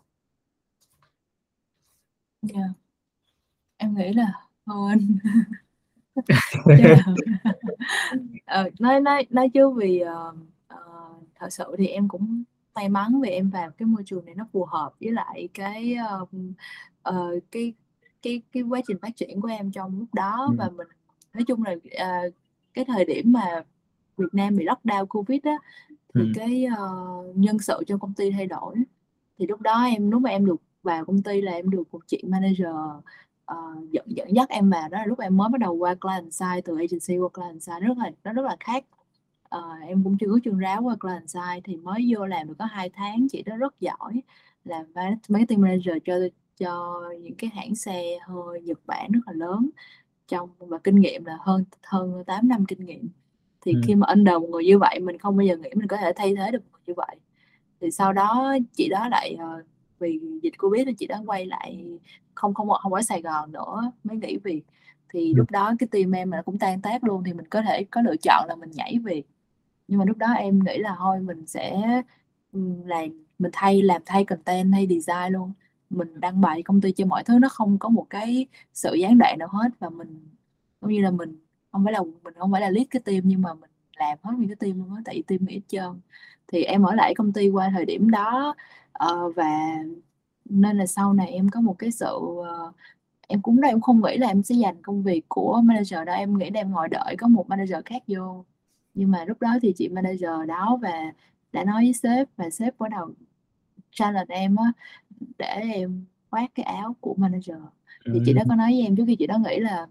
Yeah. 2.54 2.70
Em 3.78 3.96
nghĩ 3.96 4.14
là 4.14 4.34
hơn. 4.68 5.18
Ờ, 8.46 8.70
nói 8.80 9.02
nói 9.02 9.28
nói 9.30 9.50
chứ 9.54 9.70
vì, 9.70 10.00
ờ, 10.00 10.34
ờ, 10.68 10.78
thật 11.36 11.48
sự 11.50 11.76
thì 11.78 11.88
em 11.88 12.08
cũng 12.08 12.44
may 12.76 12.90
mắn 12.90 13.22
vì 13.22 13.30
em 13.30 13.50
vào 13.50 13.72
cái 13.72 13.86
môi 13.86 14.04
trường 14.06 14.26
này 14.26 14.36
nó 14.36 14.48
phù 14.54 14.66
hợp 14.66 14.92
với 15.02 15.12
lại 15.12 15.50
cái, 15.54 15.96
ơ, 15.96 16.26
ờ, 17.02 17.40
cái 17.52 17.74
cái 18.24 18.42
cái 18.52 18.64
quá 18.64 18.82
trình 18.88 18.98
phát 19.02 19.16
triển 19.16 19.42
của 19.42 19.48
em 19.48 19.72
trong 19.72 20.00
lúc 20.00 20.14
đó 20.14 20.46
Ừm. 20.48 20.58
và 20.58 20.70
mình 20.70 20.88
nói 21.34 21.44
chung 21.48 21.64
là, 21.64 21.76
à, 21.98 22.22
cái 22.74 22.86
thời 22.86 23.06
điểm 23.06 23.34
mà 23.34 23.64
Việt 24.18 24.34
Nam 24.34 24.58
bị 24.58 24.66
lockdown 24.66 25.06
Covid 25.06 25.40
á, 25.44 25.58
thì 25.90 26.22
Ừm. 26.22 26.34
cái, 26.36 26.66
ờ, 26.78 26.88
nhân 27.36 27.60
sự 27.60 27.84
trong 27.88 28.00
công 28.00 28.14
ty 28.14 28.32
thay 28.32 28.48
đổi. 28.48 28.76
Thì 29.40 29.48
lúc 29.48 29.62
đó 29.62 29.84
em 29.84 30.12
lúc 30.12 30.22
mà 30.22 30.30
em 30.30 30.46
được 30.46 30.62
vào 30.84 31.06
công 31.06 31.24
ty 31.24 31.42
là 31.42 31.52
em 31.52 31.70
được 31.70 31.84
một 31.92 32.00
chị 32.08 32.24
manager 32.28 32.68
uh, 33.52 33.92
dẫn 33.92 34.06
dẫn 34.08 34.36
dắt 34.36 34.50
em 34.50 34.70
vào 34.70 34.90
đó 34.90 34.98
là 34.98 35.06
lúc 35.06 35.20
em 35.20 35.38
mới 35.38 35.50
bắt 35.50 35.60
đầu 35.60 35.74
qua 35.74 35.96
client 35.96 36.34
side 36.34 36.62
từ 36.66 36.78
agency 36.78 37.18
qua 37.18 37.30
client 37.30 37.62
side 37.62 37.80
rất 37.80 37.98
là 37.98 38.12
nó 38.24 38.34
rất 38.34 38.42
là 38.46 38.58
khác 38.60 38.86
uh, 39.56 39.88
em 39.88 40.04
cũng 40.04 40.18
chưa 40.18 40.28
có 40.30 40.40
chân 40.44 40.58
ráo 40.58 40.82
qua 40.82 40.96
client 41.00 41.30
side 41.30 41.62
thì 41.64 41.76
mới 41.78 42.06
vô 42.10 42.26
làm 42.26 42.48
được 42.48 42.54
có 42.60 42.66
hai 42.66 42.90
tháng 42.90 43.28
chị 43.32 43.44
đó 43.44 43.58
rất 43.58 43.80
giỏi 43.80 44.22
làm 44.66 44.86
marketing 45.30 45.62
manager 45.62 45.96
cho 46.06 46.20
cho 46.60 47.02
những 47.22 47.36
cái 47.38 47.50
hãng 47.54 47.76
xe 47.76 48.20
hơi 48.22 48.62
Nhật 48.62 48.80
Bản 48.86 49.12
rất 49.12 49.20
là 49.26 49.34
lớn. 49.34 49.70
Trong 50.28 50.50
và 50.60 50.78
kinh 50.84 50.96
nghiệm 50.96 51.26
là 51.26 51.38
hơn 51.42 51.66
hơn 51.84 52.24
8 52.26 52.48
năm 52.48 52.66
kinh 52.66 52.86
nghiệm. 52.86 53.10
Thì 53.62 53.74
ừ. 53.74 53.82
khi 53.86 53.96
mà 53.96 54.08
under 54.08 54.34
một 54.42 54.48
người 54.50 54.64
như 54.66 54.80
vậy 54.80 55.00
mình 55.00 55.18
không 55.18 55.38
bao 55.38 55.46
giờ 55.46 55.58
nghĩ 55.58 55.70
mình 55.76 55.88
có 55.88 55.98
thể 55.98 56.12
thay 56.16 56.36
thế 56.36 56.52
được 56.52 56.64
người 56.72 56.82
như 56.88 56.94
vậy. 56.98 57.16
Thì 57.82 57.92
sau 57.92 58.14
đó 58.14 58.58
chị 58.74 58.90
đó 58.90 59.08
lại 59.10 59.38
uh, 59.60 59.66
vì 60.00 60.20
dịch 60.44 60.54
covid 60.58 60.88
thì 60.88 60.94
chị 60.94 61.08
đã 61.08 61.22
quay 61.26 61.46
lại 61.46 61.86
không 62.36 62.54
không 62.54 62.70
không 62.70 62.94
ở 62.94 63.02
Sài 63.02 63.22
Gòn 63.22 63.52
nữa 63.52 63.92
mới 64.04 64.18
nghỉ 64.18 64.38
việc. 64.38 64.64
Thì 65.10 65.34
ừ. 65.34 65.38
lúc 65.38 65.52
đó 65.52 65.74
cái 65.80 65.88
team 65.92 66.12
em 66.12 66.30
mà 66.30 66.42
cũng 66.42 66.60
tan 66.60 66.82
tác 66.82 67.04
luôn 67.04 67.24
thì 67.24 67.34
mình 67.34 67.48
có 67.48 67.62
thể 67.62 67.84
có 67.84 68.02
lựa 68.02 68.16
chọn 68.24 68.46
là 68.50 68.56
mình 68.56 68.72
nhảy 68.74 69.00
việc. 69.04 69.24
Nhưng 69.88 70.00
mà 70.00 70.06
lúc 70.06 70.18
đó 70.18 70.28
em 70.28 70.60
nghĩ 70.66 70.78
là 70.78 70.96
thôi 71.00 71.20
mình 71.20 71.46
sẽ 71.48 71.82
làm 72.86 73.26
mình 73.40 73.52
thay 73.54 73.82
làm 73.82 74.02
thay 74.06 74.26
content 74.26 74.74
hay 74.74 74.88
design 74.88 75.34
luôn 75.34 75.54
mình 75.98 76.20
đăng 76.20 76.42
bài 76.42 76.64
công 76.64 76.82
ty 76.82 76.92
cho 76.92 77.06
mọi 77.06 77.24
thứ 77.24 77.40
nó 77.40 77.50
không 77.50 77.80
có 77.80 77.90
một 77.90 78.06
cái 78.10 78.48
sự 78.74 78.94
gián 78.94 79.18
đoạn 79.18 79.40
nào 79.40 79.48
hết. 79.52 79.70
Và 79.80 79.90
mình 79.90 80.28
cũng 80.82 80.92
như 80.92 81.02
là 81.02 81.12
mình 81.12 81.38
không 81.72 81.84
phải 81.84 81.94
là 81.94 82.00
mình 82.24 82.34
không 82.38 82.52
phải 82.52 82.62
là 82.62 82.70
lead 82.70 82.88
cái 82.90 83.02
team 83.06 83.22
nhưng 83.24 83.42
mà 83.42 83.54
mình 83.54 83.70
làm 83.98 84.18
hết 84.24 84.34
những 84.38 84.50
cái 84.50 84.56
team 84.56 84.80
luôn 84.80 84.96
á 84.96 85.02
tại 85.06 85.16
vì 85.16 85.22
team 85.22 85.46
nghĩ 85.46 85.56
hết 85.56 85.62
trơn 85.68 86.02
thì 86.48 86.64
em 86.64 86.84
ở 86.84 86.96
lại 86.96 87.16
công 87.16 87.34
ty 87.34 87.50
qua 87.50 87.70
thời 87.74 87.86
điểm 87.86 88.12
đó 88.12 88.56
uh, 89.04 89.36
và 89.36 89.60
nên 90.46 90.78
là 90.78 90.86
sau 90.86 91.14
này 91.14 91.28
em 91.32 91.50
có 91.50 91.62
một 91.62 91.76
cái 91.80 91.92
sự, 91.92 92.18
uh, 92.18 92.76
em 93.28 93.42
cũng 93.42 93.62
đây 93.62 93.72
em 93.72 93.82
không 93.82 94.02
nghĩ 94.02 94.18
là 94.18 94.28
em 94.28 94.44
sẽ 94.44 94.56
dành 94.56 94.82
công 94.82 95.04
việc 95.04 95.22
của 95.30 95.62
manager 95.64 96.00
đó 96.08 96.14
em 96.14 96.38
nghĩ 96.38 96.50
là 96.50 96.60
em 96.60 96.72
ngồi 96.72 96.90
đợi 96.90 97.16
có 97.18 97.28
một 97.28 97.50
manager 97.50 97.86
khác 97.86 98.04
vô. 98.08 98.46
Nhưng 98.94 99.12
mà 99.12 99.26
lúc 99.26 99.42
đó 99.42 99.50
thì 99.62 99.74
chị 99.78 99.90
manager 99.90 100.48
đó 100.48 100.80
và 100.82 101.14
đã 101.54 101.64
nói 101.64 101.84
với 101.84 101.94
sếp 101.94 102.28
và 102.38 102.50
sếp 102.50 102.80
bắt 102.80 102.92
đầu 102.92 103.14
challenge 103.92 104.36
em 104.36 104.56
á 104.56 104.72
để 105.38 105.62
em 105.74 106.06
khoác 106.30 106.52
cái 106.56 106.64
áo 106.64 106.96
của 107.02 107.16
manager. 107.18 107.58
Thì 108.14 108.20
chị 108.26 108.34
đó 108.34 108.42
có 108.50 108.56
nói 108.56 108.72
với 108.72 108.82
em 108.82 108.96
trước 108.96 109.04
khi 109.08 109.16
chị 109.16 109.28
đó 109.28 109.38
nghĩ 109.38 109.60
là 109.60 109.88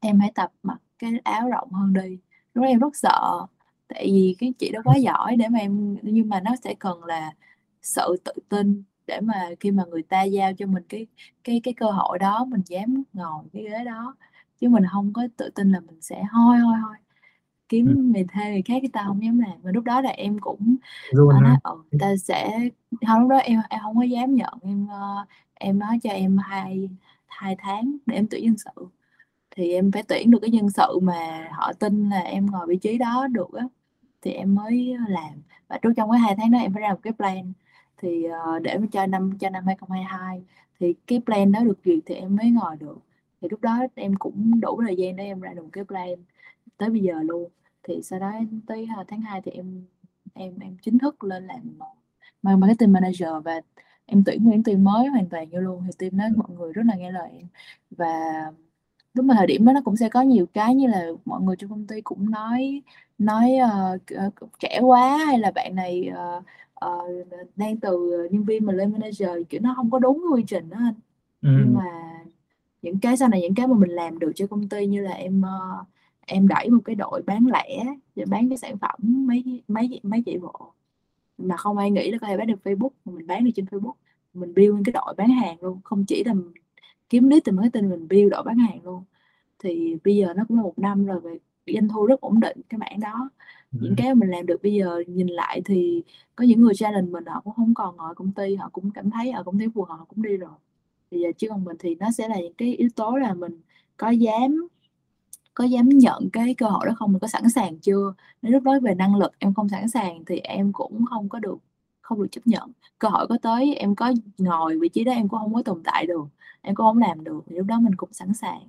em 0.00 0.20
hãy 0.20 0.32
tập 0.34 0.52
mặc 0.62 0.78
cái 0.98 1.12
áo 1.24 1.48
rộng 1.48 1.72
hơn 1.72 1.92
đi. 1.92 2.18
Lúc 2.54 2.62
đó 2.64 2.68
em 2.68 2.78
rất 2.78 2.96
sợ 2.96 3.46
tại 3.88 4.06
vì 4.06 4.36
cái 4.38 4.52
chị 4.58 4.70
đó 4.72 4.80
quá 4.84 4.96
giỏi 5.02 5.36
để 5.36 5.48
mà 5.48 5.58
em 5.58 5.96
nhưng 6.02 6.28
mà 6.28 6.40
nó 6.40 6.50
sẽ 6.64 6.74
cần 6.78 7.04
là 7.04 7.32
sự 7.82 8.16
tự 8.24 8.32
tin 8.48 8.82
để 9.06 9.20
mà 9.20 9.48
khi 9.60 9.70
mà 9.70 9.84
người 9.90 10.02
ta 10.02 10.22
giao 10.22 10.52
cho 10.58 10.66
mình 10.66 10.82
cái 10.88 11.06
cái 11.44 11.60
cái 11.64 11.74
cơ 11.74 11.86
hội 11.90 12.18
đó 12.18 12.44
mình 12.44 12.62
dám 12.66 13.02
ngồi 13.12 13.44
cái 13.52 13.62
ghế 13.62 13.84
đó. 13.84 14.16
Chứ 14.60 14.68
mình 14.68 14.84
không 14.92 15.12
có 15.12 15.28
tự 15.36 15.50
tin 15.54 15.70
là 15.72 15.80
mình 15.80 16.00
sẽ 16.00 16.22
hoi 16.30 16.58
hoi 16.58 16.78
hoi 16.80 16.96
kiếm 17.70 17.86
ừ. 17.86 17.94
người 17.94 18.24
thuê 18.34 18.50
người 18.50 18.62
khác 18.62 18.74
cái 18.82 18.90
tao 18.92 19.04
không 19.06 19.24
dám 19.24 19.38
làm. 19.38 19.62
Và 19.62 19.70
lúc 19.74 19.84
đó 19.84 20.00
là 20.00 20.10
em 20.10 20.38
cũng 20.38 20.76
Luôn 21.10 21.28
nói 21.28 21.42
ha. 21.42 21.56
ừ, 21.62 21.82
ta 22.00 22.16
sẽ 22.16 22.50
không 23.06 23.20
lúc 23.20 23.30
đó 23.30 23.36
em 23.36 23.60
em 23.70 23.80
không 23.82 23.96
có 23.96 24.02
dám 24.02 24.34
nhận. 24.34 24.54
Em 24.62 24.84
uh, 24.84 25.28
em 25.54 25.78
nói 25.78 25.98
cho 26.02 26.10
em 26.10 26.38
hai 26.38 26.88
hai 27.26 27.56
tháng 27.58 27.96
để 28.06 28.16
em 28.16 28.26
tuyển 28.30 28.44
nhân 28.44 28.56
sự. 28.58 28.86
Thì 29.50 29.72
em 29.72 29.92
phải 29.92 30.02
tuyển 30.02 30.30
được 30.30 30.38
cái 30.42 30.50
nhân 30.50 30.70
sự 30.70 30.98
mà 31.02 31.48
họ 31.50 31.72
tin 31.72 32.10
là 32.10 32.20
em 32.20 32.46
ngồi 32.46 32.66
vị 32.66 32.76
trí 32.76 32.98
đó 32.98 33.26
được 33.26 33.52
á 33.52 33.64
thì 34.22 34.30
em 34.30 34.54
mới 34.54 34.96
làm. 35.08 35.42
Và 35.68 35.78
trong 35.96 36.10
cái 36.10 36.20
hai 36.20 36.34
tháng 36.36 36.50
đó 36.50 36.58
em 36.58 36.72
phải 36.72 36.82
ra 36.82 36.92
một 36.92 37.00
cái 37.02 37.12
plan. 37.12 37.52
Thì 37.98 38.26
uh, 38.28 38.62
để 38.62 38.78
cho 38.92 39.06
năm 39.06 39.38
cho 39.38 39.50
năm 39.50 39.66
2022 39.66 40.42
thì 40.80 40.94
cái 41.06 41.20
plan 41.26 41.52
đó 41.52 41.60
được 41.64 41.78
duyệt 41.84 41.98
thì 42.06 42.14
em 42.14 42.36
mới 42.36 42.50
ngồi 42.50 42.76
được. 42.76 42.98
Thì 43.42 43.48
lúc 43.50 43.60
đó 43.60 43.78
em 43.94 44.14
cũng 44.16 44.60
đủ 44.60 44.82
thời 44.86 44.96
gian 44.96 45.16
để 45.16 45.24
em 45.24 45.40
ra 45.40 45.52
được 45.52 45.66
cái 45.72 45.84
plan 45.84 46.14
tới 46.78 46.90
bây 46.90 47.00
giờ 47.00 47.14
luôn 47.22 47.50
thì 47.82 48.02
sau 48.02 48.18
đó 48.18 48.32
tới 48.66 48.88
uh, 49.00 49.08
tháng 49.08 49.20
2 49.20 49.40
thì 49.44 49.50
em 49.50 49.84
em 50.34 50.58
em 50.60 50.76
chính 50.82 50.98
thức 50.98 51.24
lên 51.24 51.46
làm 51.46 52.58
marketing 52.60 52.92
manager 52.92 53.28
và 53.44 53.60
em 54.06 54.22
tuyển 54.26 54.44
nguyên 54.44 54.62
team 54.62 54.84
mới 54.84 55.06
hoàn 55.06 55.28
toàn 55.28 55.50
như 55.50 55.60
luôn. 55.60 55.82
Thì 55.86 55.90
team 55.98 56.16
đó 56.16 56.24
mọi 56.36 56.56
người 56.56 56.72
rất 56.72 56.82
là 56.86 56.94
nghe 56.94 57.12
lời 57.12 57.30
em. 57.38 57.46
Và 57.90 58.14
lúc 59.14 59.24
mà 59.24 59.34
thời 59.38 59.46
điểm 59.46 59.64
đó 59.64 59.72
nó 59.72 59.80
cũng 59.84 59.96
sẽ 59.96 60.08
có 60.08 60.22
nhiều 60.22 60.46
cái 60.52 60.74
như 60.74 60.86
là 60.86 61.06
mọi 61.24 61.40
người 61.42 61.56
trong 61.56 61.70
công 61.70 61.86
ty 61.86 62.00
cũng 62.00 62.30
nói 62.30 62.82
nói 63.18 63.50
uh, 64.14 64.32
trẻ 64.58 64.80
quá 64.80 65.16
hay 65.26 65.38
là 65.38 65.50
bạn 65.50 65.74
này 65.74 66.10
uh, 66.12 66.44
uh, 66.86 67.26
đang 67.56 67.76
từ 67.80 68.28
nhân 68.30 68.44
viên 68.44 68.66
mà 68.66 68.72
lên 68.72 68.92
manager 68.92 69.30
kiểu 69.48 69.60
nó 69.60 69.74
không 69.76 69.90
có 69.90 69.98
đúng 69.98 70.24
quy 70.32 70.44
trình 70.46 70.70
đó 70.70 70.76
anh. 70.80 70.94
Ừ. 71.42 71.48
nhưng 71.58 71.74
mà 71.74 71.84
những 72.82 72.98
cái 73.00 73.16
sau 73.16 73.28
này 73.28 73.40
những 73.40 73.54
cái 73.54 73.66
mà 73.66 73.74
mình 73.74 73.90
làm 73.90 74.18
được 74.18 74.32
cho 74.34 74.46
công 74.46 74.68
ty 74.68 74.86
như 74.86 75.02
là 75.02 75.12
em 75.12 75.42
uh, 75.42 75.86
em 76.26 76.48
đẩy 76.48 76.70
một 76.70 76.80
cái 76.84 76.94
đội 76.94 77.22
bán 77.22 77.46
lẻ 77.46 77.84
để 78.16 78.24
bán 78.24 78.48
cái 78.48 78.58
sản 78.58 78.78
phẩm 78.78 78.98
mấy 79.02 79.62
mấy 79.68 80.00
mấy 80.02 80.22
chị 80.26 80.38
bộ. 80.38 80.72
Mà 81.38 81.56
không 81.56 81.78
ai 81.78 81.90
nghĩ 81.90 82.10
là 82.10 82.18
có 82.18 82.26
thể 82.26 82.36
bán 82.36 82.46
được 82.46 82.60
Facebook 82.64 82.90
mà 83.04 83.12
mình 83.12 83.26
bán 83.26 83.44
được 83.44 83.50
trên 83.54 83.64
Facebook. 83.64 83.94
Mình 84.34 84.54
build 84.54 84.76
cái 84.84 84.92
đội 84.92 85.14
bán 85.16 85.30
hàng 85.30 85.56
luôn 85.60 85.80
không 85.84 86.04
chỉ 86.04 86.24
là 86.24 86.34
kiếm 87.08 87.28
lead 87.28 87.42
từ 87.44 87.52
marketing 87.52 87.90
mình 87.90 88.08
build 88.08 88.30
đội 88.30 88.42
bán 88.42 88.58
hàng 88.58 88.80
luôn. 88.84 89.04
Thì 89.58 89.96
bây 90.04 90.16
giờ 90.16 90.34
nó 90.36 90.44
cũng 90.48 90.56
là 90.56 90.62
một 90.62 90.78
năm 90.78 91.06
rồi 91.06 91.20
về 91.20 91.38
doanh 91.74 91.88
thu 91.88 92.06
rất 92.06 92.20
ổn 92.20 92.40
định 92.40 92.60
cái 92.68 92.78
mảng 92.78 93.00
đó. 93.00 93.30
Ừ. 93.72 93.78
những 93.82 93.94
cái 93.96 94.14
mình 94.14 94.30
làm 94.30 94.46
được 94.46 94.62
bây 94.62 94.74
giờ 94.74 95.02
nhìn 95.06 95.26
lại 95.26 95.62
thì 95.64 96.02
có 96.36 96.44
những 96.44 96.60
người 96.60 96.74
challenge 96.74 97.10
mình 97.10 97.24
họ 97.26 97.40
cũng 97.44 97.54
không 97.54 97.74
còn 97.74 97.96
ngồi 97.96 98.14
công 98.14 98.32
ty 98.32 98.54
họ 98.54 98.68
cũng 98.72 98.90
cảm 98.90 99.10
thấy 99.10 99.30
ở 99.30 99.42
công 99.42 99.58
ty 99.58 99.66
phù 99.74 99.84
hợp 99.84 99.96
họ 99.96 100.04
cũng 100.04 100.22
đi 100.22 100.36
rồi. 100.36 100.50
Bây 101.10 101.20
giờ 101.20 101.28
chứ 101.38 101.48
còn 101.48 101.64
mình 101.64 101.76
thì 101.80 101.94
nó 101.94 102.10
sẽ 102.10 102.28
là 102.28 102.40
những 102.40 102.54
cái 102.54 102.74
yếu 102.76 102.88
tố 102.96 103.16
là 103.16 103.34
mình 103.34 103.60
có 103.96 104.10
dám 104.10 104.68
có 105.60 105.66
dám 105.66 105.88
nhận 105.88 106.30
cái 106.32 106.54
cơ 106.54 106.66
hội 106.66 106.86
đó 106.86 106.92
không? 106.96 107.12
Mình 107.12 107.20
có 107.20 107.28
sẵn 107.28 107.50
sàng 107.50 107.78
chưa? 107.78 108.14
Nếu 108.42 108.52
lúc 108.52 108.62
đó 108.62 108.80
về 108.82 108.94
năng 108.94 109.16
lực 109.16 109.32
em 109.38 109.54
không 109.54 109.68
sẵn 109.68 109.88
sàng 109.88 110.24
thì 110.26 110.38
em 110.38 110.72
cũng 110.72 111.04
không 111.06 111.28
có 111.28 111.38
được, 111.38 111.58
không 112.00 112.22
được 112.22 112.28
chấp 112.32 112.40
nhận. 112.46 112.72
Cơ 112.98 113.08
hội 113.08 113.26
có 113.26 113.38
tới, 113.42 113.74
em 113.74 113.94
có 113.94 114.12
ngồi 114.38 114.78
vị 114.78 114.88
trí 114.88 115.04
đó 115.04 115.12
em 115.12 115.28
cũng 115.28 115.40
không 115.40 115.54
có 115.54 115.62
tồn 115.62 115.82
tại 115.84 116.06
được, 116.06 116.24
em 116.62 116.74
cũng 116.74 116.86
không 116.86 116.98
làm 116.98 117.24
được 117.24 117.44
thì 117.46 117.56
lúc 117.56 117.66
đó 117.66 117.80
mình 117.80 117.94
cũng 117.94 118.12
sẵn 118.12 118.34
sàng. 118.34 118.62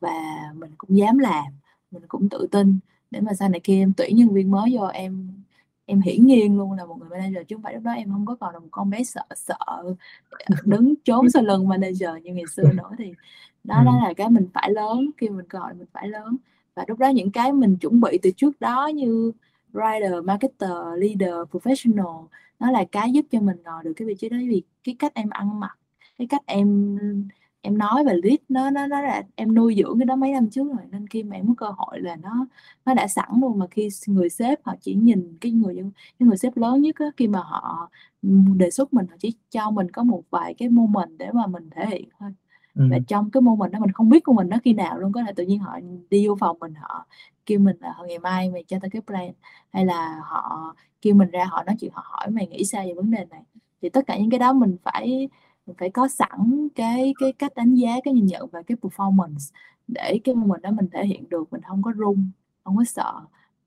Và 0.00 0.50
mình 0.54 0.70
cũng 0.78 0.96
dám 0.96 1.18
làm, 1.18 1.44
mình 1.90 2.02
cũng 2.08 2.28
tự 2.28 2.46
tin. 2.50 2.78
Để 3.10 3.20
mà 3.20 3.32
sau 3.34 3.48
này 3.48 3.60
kia 3.64 3.82
em 3.82 3.92
tuyển 3.96 4.16
nhân 4.16 4.28
viên 4.34 4.50
mới 4.50 4.76
vô 4.76 4.86
em 4.86 5.28
em 5.86 6.00
hiển 6.00 6.26
nhiên 6.26 6.56
luôn 6.58 6.72
là 6.72 6.84
một 6.84 6.96
người 6.98 7.08
manager 7.08 7.46
chứ 7.48 7.56
không 7.56 7.62
phải 7.62 7.74
lúc 7.74 7.82
đó 7.82 7.92
em 7.92 8.10
không 8.12 8.26
có 8.26 8.34
còn 8.34 8.54
là 8.54 8.58
một 8.58 8.68
con 8.70 8.90
bé 8.90 9.04
sợ 9.04 9.24
sợ 9.36 9.94
đứng 10.64 10.94
trốn 11.04 11.30
sau 11.30 11.42
lưng 11.42 11.68
manager 11.68 12.10
như 12.22 12.34
ngày 12.34 12.44
xưa 12.56 12.72
nữa 12.72 12.90
thì 12.98 13.12
đó 13.64 13.82
đó 13.84 13.98
là 14.02 14.12
cái 14.16 14.30
mình 14.30 14.46
phải 14.54 14.70
lớn 14.70 15.10
khi 15.16 15.28
mình 15.28 15.46
gọi 15.50 15.74
mình 15.74 15.86
phải 15.92 16.08
lớn. 16.08 16.36
Và 16.74 16.84
lúc 16.88 16.98
đó 16.98 17.08
những 17.08 17.30
cái 17.30 17.52
mình 17.52 17.76
chuẩn 17.76 18.00
bị 18.00 18.18
từ 18.22 18.30
trước 18.36 18.60
đó 18.60 18.86
như 18.86 19.32
writer, 19.72 20.24
marketer, 20.24 20.70
leader, 20.96 21.34
professional 21.50 22.26
nó 22.60 22.70
là 22.70 22.84
cái 22.92 23.12
giúp 23.12 23.26
cho 23.30 23.40
mình 23.40 23.56
ngồi 23.64 23.84
được 23.84 23.92
cái 23.96 24.08
vị 24.08 24.14
trí 24.14 24.28
đó. 24.28 24.36
Vì 24.40 24.62
cái 24.84 24.96
cách 24.98 25.14
em 25.14 25.30
ăn 25.30 25.60
mặc 25.60 25.78
cái 26.18 26.26
cách 26.26 26.42
em 26.46 26.98
em 27.64 27.78
nói 27.78 28.04
về 28.04 28.12
lead 28.22 28.38
nó 28.48 28.70
nó 28.70 28.86
nó 28.86 29.00
là 29.00 29.22
em 29.34 29.54
nuôi 29.54 29.74
dưỡng 29.78 29.98
cái 29.98 30.06
đó 30.06 30.16
mấy 30.16 30.32
năm 30.32 30.50
trước 30.50 30.64
rồi 30.68 30.86
nên 30.90 31.06
khi 31.08 31.22
mà 31.22 31.36
em 31.36 31.46
có 31.46 31.54
cơ 31.66 31.72
hội 31.76 32.00
là 32.00 32.16
nó 32.16 32.46
nó 32.84 32.94
đã 32.94 33.06
sẵn 33.08 33.28
luôn. 33.40 33.58
Mà 33.58 33.66
khi 33.70 33.88
người 34.06 34.28
sếp 34.28 34.64
họ 34.64 34.74
chỉ 34.80 34.94
nhìn 34.94 35.38
cái 35.40 35.52
người 35.52 35.76
cái 36.18 36.26
người 36.28 36.36
sếp 36.36 36.56
lớn 36.56 36.82
nhất 36.82 36.96
á, 36.98 37.06
khi 37.16 37.28
mà 37.28 37.38
họ 37.42 37.90
đề 38.56 38.70
xuất 38.70 38.92
mình 38.92 39.06
họ 39.10 39.16
chỉ 39.20 39.32
cho 39.50 39.70
mình 39.70 39.90
có 39.90 40.02
một 40.04 40.22
vài 40.30 40.54
cái 40.54 40.68
moment 40.68 41.18
để 41.18 41.30
mà 41.32 41.46
mình 41.46 41.70
thể 41.70 41.86
hiện 41.86 42.08
thôi. 42.20 42.30
Ừ. 42.74 42.84
và 42.90 42.98
trong 43.08 43.30
cái 43.30 43.40
moment 43.40 43.72
đó 43.72 43.78
mình 43.80 43.92
không 43.92 44.08
biết 44.08 44.24
của 44.24 44.32
mình 44.32 44.48
nó 44.48 44.56
khi 44.64 44.72
nào 44.72 44.98
luôn 44.98 45.12
có 45.12 45.22
thể 45.26 45.32
tự 45.36 45.44
nhiên 45.44 45.58
họ 45.58 45.78
đi 46.10 46.28
vô 46.28 46.36
phòng 46.40 46.56
mình 46.60 46.74
họ 46.74 47.06
kêu 47.46 47.58
mình 47.58 47.76
là 47.80 47.94
ngày 48.08 48.18
mai 48.18 48.50
mày 48.50 48.64
cho 48.68 48.78
tao 48.82 48.88
cái 48.90 49.02
plan. 49.06 49.32
Hay 49.72 49.86
là 49.86 50.20
họ 50.24 50.74
kêu 51.02 51.14
mình 51.14 51.30
ra 51.30 51.44
họ 51.44 51.62
nói 51.64 51.76
chuyện 51.80 51.90
họ 51.94 52.02
hỏi 52.06 52.30
mày 52.30 52.46
nghĩ 52.46 52.64
sao 52.64 52.84
về 52.86 52.94
vấn 52.94 53.10
đề 53.10 53.24
này. 53.30 53.42
Thì 53.82 53.88
tất 53.88 54.06
cả 54.06 54.18
những 54.18 54.30
cái 54.30 54.38
đó 54.38 54.52
mình 54.52 54.76
phải 54.84 55.28
mình 55.66 55.76
phải 55.78 55.90
có 55.90 56.08
sẵn 56.08 56.68
cái 56.74 57.14
cái 57.18 57.32
cách 57.32 57.54
đánh 57.54 57.74
giá 57.74 57.96
cái 58.04 58.14
nhìn 58.14 58.26
nhận 58.26 58.48
và 58.52 58.62
cái 58.62 58.76
performance 58.82 59.52
để 59.88 60.20
cái 60.24 60.34
moment 60.34 60.62
đó 60.62 60.70
mình 60.70 60.88
thể 60.92 61.06
hiện 61.06 61.28
được. 61.28 61.52
Mình 61.52 61.62
không 61.62 61.82
có 61.82 61.92
run 61.92 62.30
không 62.64 62.76
có 62.76 62.84
sợ 62.84 63.20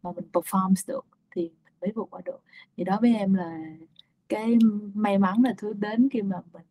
mà 0.03 0.11
mình 0.11 0.25
perform 0.33 0.73
được 0.87 1.05
thì 1.35 1.41
mình 1.41 1.73
mới 1.81 1.91
vượt 1.91 2.07
qua 2.09 2.21
được. 2.25 2.39
Thì 2.77 2.83
đó 2.83 2.97
với 3.01 3.15
em 3.15 3.33
là 3.33 3.59
cái 4.29 4.57
may 4.93 5.17
mắn 5.17 5.41
là 5.43 5.53
thứ 5.57 5.73
đến 5.73 6.09
khi 6.11 6.21
mà 6.21 6.37
mình 6.53 6.63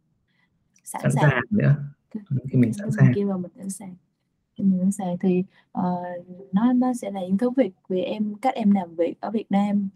sẵn, 0.84 1.02
sẵn 1.02 1.12
sàng. 1.12 1.42
nữa. 1.50 1.74
Khi 2.50 2.58
mình 2.58 2.72
sẵn 2.72 2.90
sàng. 2.90 3.12
khi 3.14 3.24
mà 3.24 3.36
mình 3.36 3.52
sẵn 3.56 3.70
sàng. 3.70 3.94
Khi 4.56 4.64
mình 4.64 4.78
sẵn 4.80 4.92
sàng 4.92 5.18
thì 5.18 5.44
uh, 5.78 6.52
nó 6.52 6.72
nó 6.72 6.94
sẽ 6.94 7.10
là 7.10 7.20
những 7.20 7.38
thứ 7.38 7.50
việc 7.50 7.72
vì 7.88 8.00
em 8.00 8.34
cách 8.34 8.54
em 8.54 8.70
làm 8.70 8.94
việc 8.94 9.20
ở 9.20 9.30
Việt 9.30 9.50
Nam. 9.50 9.88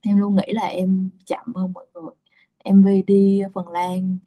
Em 0.00 0.16
luôn 0.16 0.36
nghĩ 0.36 0.52
là 0.52 0.66
em 0.66 1.10
chậm 1.26 1.54
hơn 1.54 1.72
mọi 1.72 1.86
người. 1.94 2.14
Em 2.58 2.84
đi 2.84 3.02
đi 3.02 3.42
Phần 3.54 3.68
Lan 3.68 4.18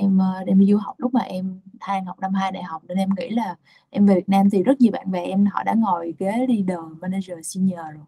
em 0.00 0.18
ờ, 0.18 0.44
đem 0.44 0.58
đi 0.60 0.66
du 0.66 0.76
học. 0.78 0.94
Lúc 0.98 1.14
mà 1.14 1.20
em 1.20 1.60
than 1.80 2.04
học 2.04 2.20
năm 2.20 2.34
hai 2.34 2.52
đại 2.52 2.62
học 2.62 2.82
nên 2.88 2.98
em 2.98 3.10
nghĩ 3.18 3.28
là 3.30 3.56
em 3.90 4.06
về 4.06 4.14
Việt 4.14 4.28
Nam 4.28 4.50
thì 4.50 4.62
rất 4.62 4.80
nhiều 4.80 4.92
bạn 4.92 5.10
bè 5.10 5.24
em 5.24 5.46
họ 5.46 5.62
đã 5.64 5.74
ngồi 5.74 6.14
ghế 6.18 6.46
leader 6.48 6.78
manager 7.00 7.38
senior 7.42 7.78
rồi. 7.94 8.04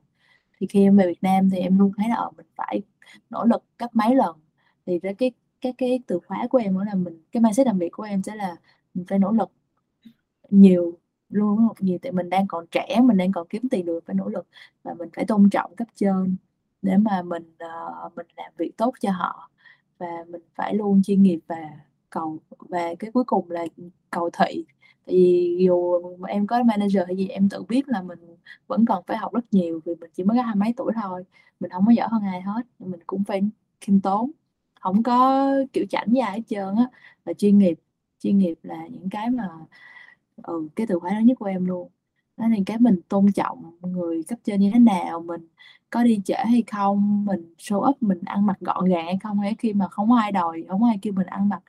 Thì 0.61 0.67
khi 0.67 0.83
em 0.83 0.97
về 0.97 1.07
Việt 1.07 1.23
Nam 1.23 1.51
thì 1.51 1.59
em 1.59 1.79
luôn 1.79 1.93
thấy 1.97 2.09
là 2.09 2.15
ở 2.15 2.31
mình 2.37 2.47
phải 2.57 2.83
nỗ 3.31 3.45
lực 3.45 3.65
gấp 3.79 3.97
mấy 3.97 4.15
lần. 4.15 4.37
Thì 4.87 4.99
cái 4.99 5.15
cái 5.15 5.33
cái 5.61 5.73
cái 5.79 6.01
từ 6.07 6.19
khóa 6.29 6.47
của 6.51 6.59
em 6.59 6.75
đó 6.75 6.85
là 6.85 6.95
mình 6.95 7.23
cái 7.33 7.43
mindset 7.43 7.67
làm 7.67 7.79
việc 7.79 7.93
của 7.93 8.03
em 8.03 8.23
sẽ 8.23 8.35
là 8.35 8.57
mình 8.95 9.07
phải 9.09 9.19
nỗ 9.19 9.33
lực 9.33 9.51
nhiều 10.51 10.99
luôn 11.31 11.59
đúng 11.59 11.69
nhiều 11.81 11.99
tại 12.03 12.13
mình 12.13 12.31
đang 12.31 12.47
còn 12.47 12.67
trẻ 12.71 13.01
mình 13.03 13.17
đang 13.17 13.33
còn 13.33 13.47
kiếm 13.49 13.63
tiền 13.71 13.87
được 13.87 14.01
phải 14.07 14.15
nỗ 14.15 14.29
lực 14.29 14.47
và 14.83 14.95
mình 14.95 15.09
phải 15.17 15.25
tôn 15.25 15.51
trọng 15.51 15.77
cấp 15.77 15.89
trên 15.95 16.37
để 16.83 16.97
mà 16.97 17.23
mình 17.23 17.55
uh, 18.07 18.17
mình 18.17 18.27
làm 18.37 18.53
việc 18.57 18.77
tốt 18.77 18.95
cho 19.01 19.11
họ 19.11 19.51
và 20.01 20.09
mình 20.29 20.43
phải 20.57 20.75
luôn 20.75 21.03
chuyên 21.05 21.23
nghiệp 21.25 21.41
và 21.49 21.57
cầu 22.11 22.39
và 22.59 22.95
cái 22.99 23.13
cuối 23.15 23.25
cùng 23.27 23.51
là 23.51 23.67
cầu 24.11 24.31
thị. 24.39 24.67
Tại 25.07 25.15
vì 25.17 25.57
dù 25.67 26.03
em 26.29 26.47
có 26.47 26.63
manager 26.65 27.03
hay 27.07 27.17
gì 27.17 27.29
em 27.29 27.49
tự 27.49 27.65
biết 27.69 27.89
là 27.89 28.03
mình 28.03 28.21
vẫn 28.69 28.85
còn 28.87 29.05
phải 29.07 29.17
học 29.19 29.35
rất 29.35 29.45
nhiều 29.53 29.81
vì 29.85 29.95
mình 30.01 30.11
chỉ 30.15 30.25
mới 30.25 30.39
có 30.39 30.43
hai 30.43 30.57
mấy 30.57 30.75
tuổi 30.77 30.93
thôi. 31.03 31.25
Mình 31.61 31.71
không 31.71 31.87
có 31.87 31.93
giỏi 31.93 32.09
hơn 32.13 32.23
ai 32.25 32.43
hết 32.43 32.63
mình 32.79 33.01
cũng 33.07 33.25
phải 33.25 33.43
khiêm 33.81 34.01
tốn. 34.01 34.31
Không 34.81 35.03
có 35.03 35.47
kiểu 35.73 35.87
chảnh 35.91 36.09
dài 36.13 36.33
hết 36.33 36.43
trơn 36.49 36.77
á 36.77 36.89
là 37.25 37.33
chuyên 37.33 37.59
nghiệp 37.59 37.81
chuyên 38.21 38.39
nghiệp 38.39 38.55
là 38.63 38.87
những 38.87 39.11
cái 39.11 39.31
mà 39.31 39.49
ừ, 40.43 40.69
cái 40.77 40.87
từ 40.87 40.99
khóa 40.99 41.15
lớn 41.15 41.27
nhất 41.27 41.39
của 41.39 41.47
em 41.47 41.65
luôn 41.67 41.91
nên 42.49 42.65
cái 42.65 42.79
mình 42.79 43.01
tôn 43.09 43.33
trọng 43.33 43.73
người 43.83 44.23
cấp 44.29 44.39
trên 44.45 44.61
như 44.61 44.71
thế 44.75 44.79
nào 44.79 45.21
mình 45.21 45.41
có 45.91 46.05
đi 46.05 46.21
trễ 46.25 46.35
hay 46.35 46.63
không 46.71 47.25
mình 47.25 47.55
show 47.59 47.91
up 47.91 48.03
mình 48.03 48.21
ăn 48.25 48.47
mặc 48.47 48.57
gọn 48.61 48.85
gàng 48.89 49.07
hay 49.07 49.19
không 49.23 49.41
hay 49.41 49.55
khi 49.59 49.73
mà 49.73 49.89
không 49.89 50.11
có 50.11 50.17
ai 50.17 50.33
đòi 50.33 50.65
không 50.69 50.85
ai 50.85 50.99
kêu 51.03 51.13
mình 51.13 51.27
ăn 51.27 51.49
mặc 51.49 51.63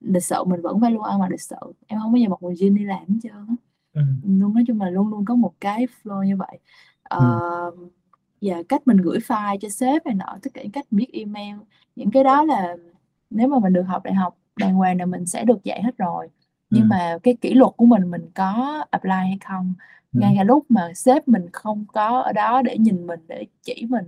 lịch 0.00 0.24
sự 0.24 0.44
mình 0.44 0.62
vẫn 0.62 0.80
phải 0.80 0.90
luôn 0.90 1.02
ăn 1.02 1.18
mặc 1.18 1.30
lịch 1.30 1.40
sự 1.40 1.56
em 1.86 2.00
không 2.00 2.12
bao 2.12 2.18
giờ 2.18 2.28
mặc 2.28 2.44
quần 2.44 2.54
jean 2.54 2.76
đi 2.76 2.84
làm 2.84 3.08
hết 3.08 3.18
trơn 3.22 3.56
ừ. 3.92 4.02
luôn 4.24 4.54
nói 4.54 4.64
chung 4.66 4.80
là 4.80 4.90
luôn 4.90 5.08
luôn 5.08 5.24
có 5.24 5.34
một 5.34 5.54
cái 5.60 5.86
flow 6.02 6.22
như 6.24 6.36
vậy 6.36 6.58
uh, 7.14 7.20
ừ. 7.20 7.88
và 8.40 8.62
cách 8.68 8.86
mình 8.86 8.96
gửi 8.96 9.18
file 9.18 9.58
cho 9.60 9.68
sếp 9.68 10.06
này 10.06 10.14
nọ 10.14 10.36
tất 10.42 10.50
cả 10.54 10.62
những 10.62 10.72
cách 10.72 10.86
viết 10.90 11.08
email 11.12 11.56
những 11.96 12.10
cái 12.10 12.24
đó 12.24 12.44
là 12.44 12.76
nếu 13.30 13.48
mà 13.48 13.58
mình 13.58 13.72
được 13.72 13.82
học 13.82 14.02
đại 14.04 14.14
học 14.14 14.36
đàng 14.56 14.74
hoàng 14.74 14.98
là 14.98 15.06
mình 15.06 15.26
sẽ 15.26 15.44
được 15.44 15.64
dạy 15.64 15.82
hết 15.82 15.96
rồi 15.98 16.28
nhưng 16.74 16.82
ừ. 16.82 16.86
mà 16.90 17.18
cái 17.22 17.36
kỷ 17.40 17.54
luật 17.54 17.72
của 17.76 17.86
mình 17.86 18.10
mình 18.10 18.30
có 18.34 18.84
apply 18.90 19.10
hay 19.10 19.38
không. 19.44 19.74
Ngay 20.20 20.34
cả 20.36 20.44
lúc 20.44 20.64
mà 20.68 20.94
sếp 20.94 21.28
mình 21.28 21.46
không 21.52 21.84
có 21.92 22.20
ở 22.20 22.32
đó 22.32 22.62
để 22.62 22.78
nhìn 22.78 23.06
mình 23.06 23.20
để 23.28 23.46
chỉ 23.62 23.86
mình 23.88 24.04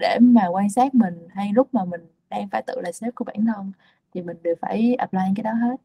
để 0.00 0.18
mà 0.20 0.46
quan 0.46 0.70
sát 0.70 0.94
mình 0.94 1.14
hay 1.30 1.52
lúc 1.54 1.74
mà 1.74 1.84
mình 1.84 2.00
đang 2.30 2.48
phải 2.48 2.62
tự 2.66 2.80
là 2.80 2.92
sếp 2.92 3.14
của 3.14 3.24
bản 3.24 3.46
thân 3.46 3.72
thì 4.14 4.22
mình 4.22 4.36
đều 4.42 4.54
phải 4.60 4.94
apply 4.94 5.20
cái 5.36 5.42
đó 5.42 5.52
hết 5.52 5.76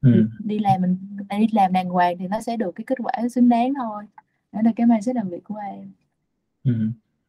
ừ. 0.00 0.26
đi 0.44 0.58
làm 0.58 0.82
mình 0.82 0.96
đi 1.30 1.46
làm 1.52 1.72
đàng 1.72 1.88
hoàng 1.88 2.18
thì 2.18 2.28
nó 2.28 2.40
sẽ 2.40 2.56
được 2.56 2.72
cái 2.74 2.84
kết 2.84 2.98
quả 2.98 3.28
xứng 3.28 3.48
đáng 3.48 3.72
thôi 3.74 4.04
đó 4.52 4.60
là 4.64 4.72
cái 4.76 4.86
mindset 4.86 5.16
làm 5.16 5.28
việc 5.28 5.44
của 5.44 5.60
em 5.70 5.90
ừ. 6.64 6.72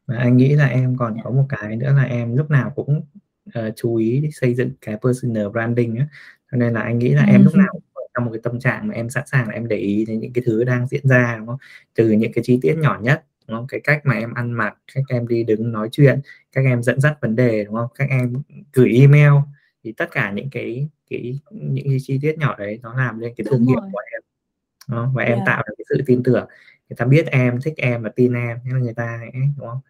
và 0.06 0.16
anh 0.16 0.36
nghĩ 0.36 0.54
là 0.54 0.66
em 0.66 0.96
còn 0.96 1.14
yeah. 1.14 1.24
có 1.24 1.30
một 1.30 1.46
cái 1.48 1.76
nữa 1.76 1.92
là 1.96 2.02
em 2.02 2.36
lúc 2.36 2.50
nào 2.50 2.72
cũng 2.76 3.02
uh, 3.48 3.72
chú 3.76 3.94
ý 3.94 4.30
xây 4.32 4.54
dựng 4.54 4.70
cái 4.80 4.96
personal 5.02 5.48
branding 5.48 5.96
á 5.96 6.06
cho 6.52 6.56
nên 6.56 6.72
là 6.72 6.80
anh 6.80 6.98
nghĩ 6.98 7.14
là 7.14 7.22
ừ. 7.22 7.32
em 7.32 7.44
lúc 7.44 7.54
nào 7.54 7.80
trong 8.14 8.24
một 8.24 8.30
cái 8.32 8.40
tâm 8.42 8.60
trạng 8.60 8.88
mà 8.88 8.94
em 8.94 9.10
sẵn 9.10 9.26
sàng 9.26 9.48
là 9.48 9.54
em 9.54 9.68
để 9.68 9.76
ý 9.76 10.04
đến 10.04 10.20
những 10.20 10.32
cái 10.32 10.44
thứ 10.46 10.64
đang 10.64 10.86
diễn 10.88 11.08
ra 11.08 11.36
đúng 11.38 11.46
không? 11.46 11.58
Từ 11.94 12.10
những 12.10 12.32
cái 12.32 12.44
chi 12.44 12.58
tiết 12.62 12.74
nhỏ 12.78 12.98
nhất 13.02 13.24
đúng 13.48 13.58
không? 13.58 13.66
Cái 13.66 13.80
cách 13.80 14.00
mà 14.04 14.14
em 14.14 14.34
ăn 14.34 14.52
mặc 14.52 14.78
cách 14.94 15.04
em 15.08 15.28
đi 15.28 15.44
đứng 15.44 15.72
nói 15.72 15.88
chuyện 15.92 16.20
các 16.52 16.64
em 16.64 16.82
dẫn 16.82 17.00
dắt 17.00 17.18
vấn 17.20 17.36
đề 17.36 17.64
đúng 17.64 17.74
không? 17.74 17.88
Các 17.94 18.08
em 18.10 18.32
gửi 18.72 18.96
email 19.00 19.32
thì 19.84 19.92
tất 19.92 20.10
cả 20.10 20.30
những 20.30 20.50
cái 20.50 20.88
cái 21.10 21.38
những 21.50 21.88
cái 21.88 21.98
chi 22.02 22.18
tiết 22.22 22.38
nhỏ 22.38 22.54
đấy 22.58 22.78
nó 22.82 22.94
làm 22.94 23.18
lên 23.18 23.34
cái 23.36 23.44
thương 23.50 23.64
hiệu 23.66 23.80
của 23.92 24.00
em 24.12 24.20
đó. 24.88 25.10
và 25.14 25.22
yeah. 25.22 25.38
em 25.38 25.44
tạo 25.46 25.62
được 25.66 25.74
cái 25.78 25.84
sự 25.88 26.02
tin 26.06 26.22
tưởng. 26.22 26.46
Người 26.88 26.96
ta 26.96 27.04
biết 27.04 27.26
em 27.26 27.60
thích 27.60 27.74
em 27.76 28.02
và 28.02 28.10
tin 28.16 28.32
em 28.32 28.58
nên 28.64 28.74
là 28.74 28.80
người 28.80 28.94
ta 28.94 29.20
đúng 29.58 29.68
không? 29.68 29.80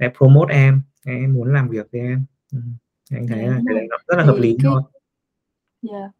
Sẽ 0.00 0.10
promote 0.16 0.54
em 0.54 0.80
em 1.04 1.34
muốn 1.34 1.52
làm 1.52 1.68
việc 1.68 1.86
với 1.92 2.00
em. 2.00 2.24
Ừ. 2.52 2.58
anh 3.10 3.26
thấy 3.28 3.38
yeah, 3.38 3.50
là 3.50 3.60
cái 3.66 3.74
đấy 3.74 3.86
nó 3.90 3.96
rất 4.08 4.16
là 4.18 4.24
hợp 4.24 4.36
lý 4.38 4.56
cái, 4.62 4.70
thôi 4.72 4.82
yeah. 5.92 6.10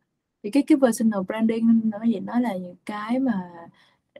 Thì 0.49 0.53
cái 0.53 0.63
cái 0.63 0.79
personal 0.83 1.21
branding 1.27 1.81
nó 1.85 1.99
gì 2.05 2.21
nó 2.21 2.41
là 2.41 2.57
những 2.57 2.77
cái 2.87 3.19
mà 3.19 3.51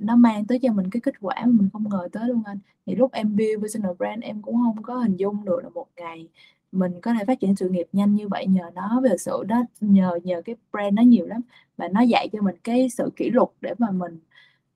nó 0.01 0.17
mang 0.17 0.45
tới 0.45 0.59
cho 0.59 0.73
mình 0.73 0.91
cái 0.91 1.01
kết 1.01 1.15
quả 1.21 1.35
mà 1.37 1.53
mình 1.53 1.69
không 1.73 1.89
ngờ 1.89 2.09
tới 2.13 2.29
luôn 2.29 2.43
anh. 2.47 2.59
Thì 2.87 2.95
lúc 2.95 3.13
em 3.13 3.37
build 3.37 3.61
personal 3.61 3.93
brand 3.99 4.23
em 4.23 4.43
cũng 4.43 4.55
không 4.55 4.83
có 4.83 4.95
hình 4.95 5.17
dung 5.17 5.45
được 5.45 5.61
là 5.63 5.69
một 5.69 5.87
ngày 5.97 6.29
mình 6.73 6.93
có 7.03 7.15
thể 7.15 7.25
phát 7.25 7.41
triển 7.41 7.57
sự 7.57 7.69
nghiệp 7.69 7.87
nhanh 7.93 8.15
như 8.15 8.29
vậy. 8.29 8.47
Nhờ 8.47 8.71
nó 8.75 9.01
về 9.05 9.17
sự 9.19 9.45
đó 9.49 9.63
nhờ 9.81 10.19
nhờ 10.25 10.43
cái 10.45 10.57
brand 10.73 10.95
nó 10.95 11.03
nhiều 11.03 11.27
lắm 11.27 11.41
và 11.77 11.89
nó 11.89 12.01
dạy 12.01 12.29
cho 12.33 12.43
mình 12.43 12.57
cái 12.65 12.89
sự 12.89 13.11
kỷ 13.17 13.31
luật 13.31 13.49
để 13.61 13.75
mà 13.79 13.91
mình 13.91 14.19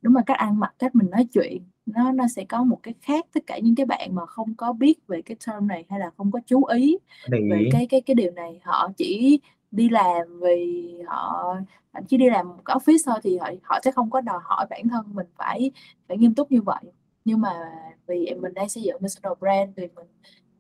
đúng 0.03 0.17
là 0.17 0.23
cách 0.27 0.39
ăn 0.39 0.61
mặc 0.61 0.75
cách 0.79 0.95
mình 0.95 1.11
nói 1.11 1.29
chuyện 1.33 1.63
nó 1.87 2.13
nó 2.13 2.29
sẽ 2.29 2.45
có 2.45 2.65
một 2.65 2.79
cái 2.83 2.95
khác 3.03 3.27
tất 3.33 3.41
cả 3.47 3.59
những 3.59 3.75
cái 3.75 3.87
bạn 3.87 4.15
mà 4.15 4.27
không 4.27 4.55
có 4.55 4.73
biết 4.73 5.07
về 5.07 5.23
cái 5.23 5.37
term 5.47 5.69
này 5.69 5.85
hay 5.89 6.01
là 6.01 6.11
không 6.17 6.31
có 6.33 6.41
chú 6.47 6.65
ý 6.65 6.99
về 7.31 7.69
cái 7.73 7.87
cái 7.87 8.01
cái 8.01 8.15
điều 8.15 8.31
này. 8.31 8.61
Họ 8.63 8.91
chỉ 8.97 9.41
đi 9.73 9.89
làm 9.89 10.41
vì 10.41 10.95
họ 11.07 11.55
thậm 11.93 12.05
chí 12.07 12.17
đi 12.17 12.31
làm 12.31 12.49
một 12.49 12.63
cái 12.65 12.77
office 12.77 12.99
thôi 13.07 13.19
thì 13.23 13.39
họ 13.39 13.51
họ 13.63 13.79
sẽ 13.85 13.91
không 13.91 14.11
có 14.11 14.21
đòi 14.21 14.39
hỏi 14.43 14.67
bản 14.71 14.89
thân 14.89 15.05
mình 15.15 15.27
phải 15.37 15.71
phải 16.09 16.17
nghiêm 16.19 16.35
túc 16.35 16.53
như 16.53 16.63
vậy. 16.63 16.83
Nhưng 17.25 17.41
mà 17.41 17.73
vì 18.07 18.35
mình 18.41 18.55
đang 18.55 18.69
xây 18.69 18.83
dựng 18.83 19.01
personal 19.01 19.33
brand 19.41 19.71
thì 19.77 19.89
mình 19.97 20.07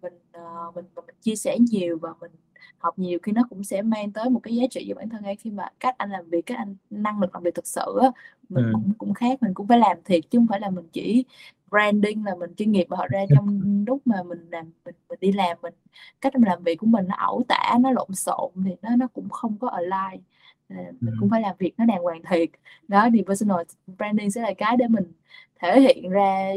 mình 0.03 0.15
uh, 0.37 0.75
mình 0.75 0.85
mình 0.95 1.17
chia 1.21 1.37
sẻ 1.37 1.59
nhiều 1.71 1.99
và 2.03 2.15
mình 2.21 2.31
học 2.79 2.99
nhiều 2.99 3.19
khi 3.23 3.33
nó 3.33 3.43
cũng 3.51 3.65
sẽ 3.65 3.83
mang 3.83 4.13
tới 4.13 4.31
một 4.31 4.41
cái 4.43 4.57
giá 4.57 4.65
trị 4.71 4.87
cho 4.89 4.95
bản 4.95 5.09
thân 5.09 5.23
ấy 5.23 5.37
khi 5.37 5.51
mà 5.51 5.69
cách 5.81 5.95
anh 5.99 6.11
làm 6.11 6.29
việc 6.31 6.47
cách 6.47 6.59
anh 6.59 6.77
năng 6.91 7.21
lực 7.21 7.35
làm 7.35 7.43
việc 7.43 7.55
thực 7.55 7.67
sự 7.67 7.99
á, 8.03 8.11
mình 8.49 8.65
ừ. 8.65 8.71
cũng 8.73 8.93
cũng 8.99 9.15
khác 9.15 9.43
mình 9.43 9.55
cũng 9.55 9.67
phải 9.67 9.79
làm 9.79 9.97
thiệt 10.05 10.25
chứ 10.31 10.39
không 10.39 10.47
phải 10.47 10.61
là 10.61 10.71
mình 10.71 10.89
chỉ 10.93 11.25
branding 11.71 12.25
là 12.25 12.35
mình 12.35 12.55
chuyên 12.57 12.73
nghiệp 12.73 12.87
mà 12.89 12.97
họ 12.97 13.07
ra 13.11 13.25
trong 13.35 13.85
lúc 13.87 14.01
mà 14.05 14.23
mình 14.23 14.49
làm 14.51 14.73
mình, 14.85 14.95
mình 15.09 15.19
đi 15.21 15.33
làm 15.33 15.57
mình 15.63 15.75
cách 16.21 16.35
mình 16.35 16.49
làm 16.49 16.63
việc 16.63 16.77
của 16.77 16.87
mình 16.87 17.09
nó 17.09 17.15
ẩu 17.19 17.43
tả 17.49 17.79
nó 17.81 17.91
lộn 17.91 18.15
xộn 18.15 18.51
thì 18.65 18.71
nó 18.83 18.97
nó 18.97 19.07
cũng 19.07 19.29
không 19.29 19.57
có 19.59 19.69
align. 19.69 20.23
Mình 20.69 20.87
ừ. 21.01 21.17
cũng 21.21 21.31
phải 21.31 21.41
làm 21.41 21.57
việc 21.59 21.75
nó 21.79 21.85
đàng 21.85 22.03
hoàng 22.03 22.23
thiệt. 22.31 22.49
Đó 22.89 23.09
thì 23.13 23.23
personal 23.27 23.61
branding 23.99 24.31
sẽ 24.31 24.41
là 24.41 24.55
cái 24.59 24.77
để 24.77 24.89
mình 24.89 25.13
thể 25.61 25.81
hiện 25.81 26.11
ra 26.11 26.51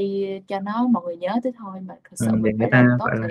cho 0.47 0.59
nó 0.59 0.87
mọi 0.87 1.03
người 1.03 1.17
nhớ 1.17 1.39
tới 1.43 1.53
thôi 1.57 1.81
mà 1.81 1.95
thật 2.03 2.15
sự 2.15 2.27
ừ, 2.31 2.35
mình 2.35 2.57
phải 2.59 2.69
làm 2.71 2.87
tốt 2.99 3.05
gọi 3.05 3.19
là, 3.19 3.27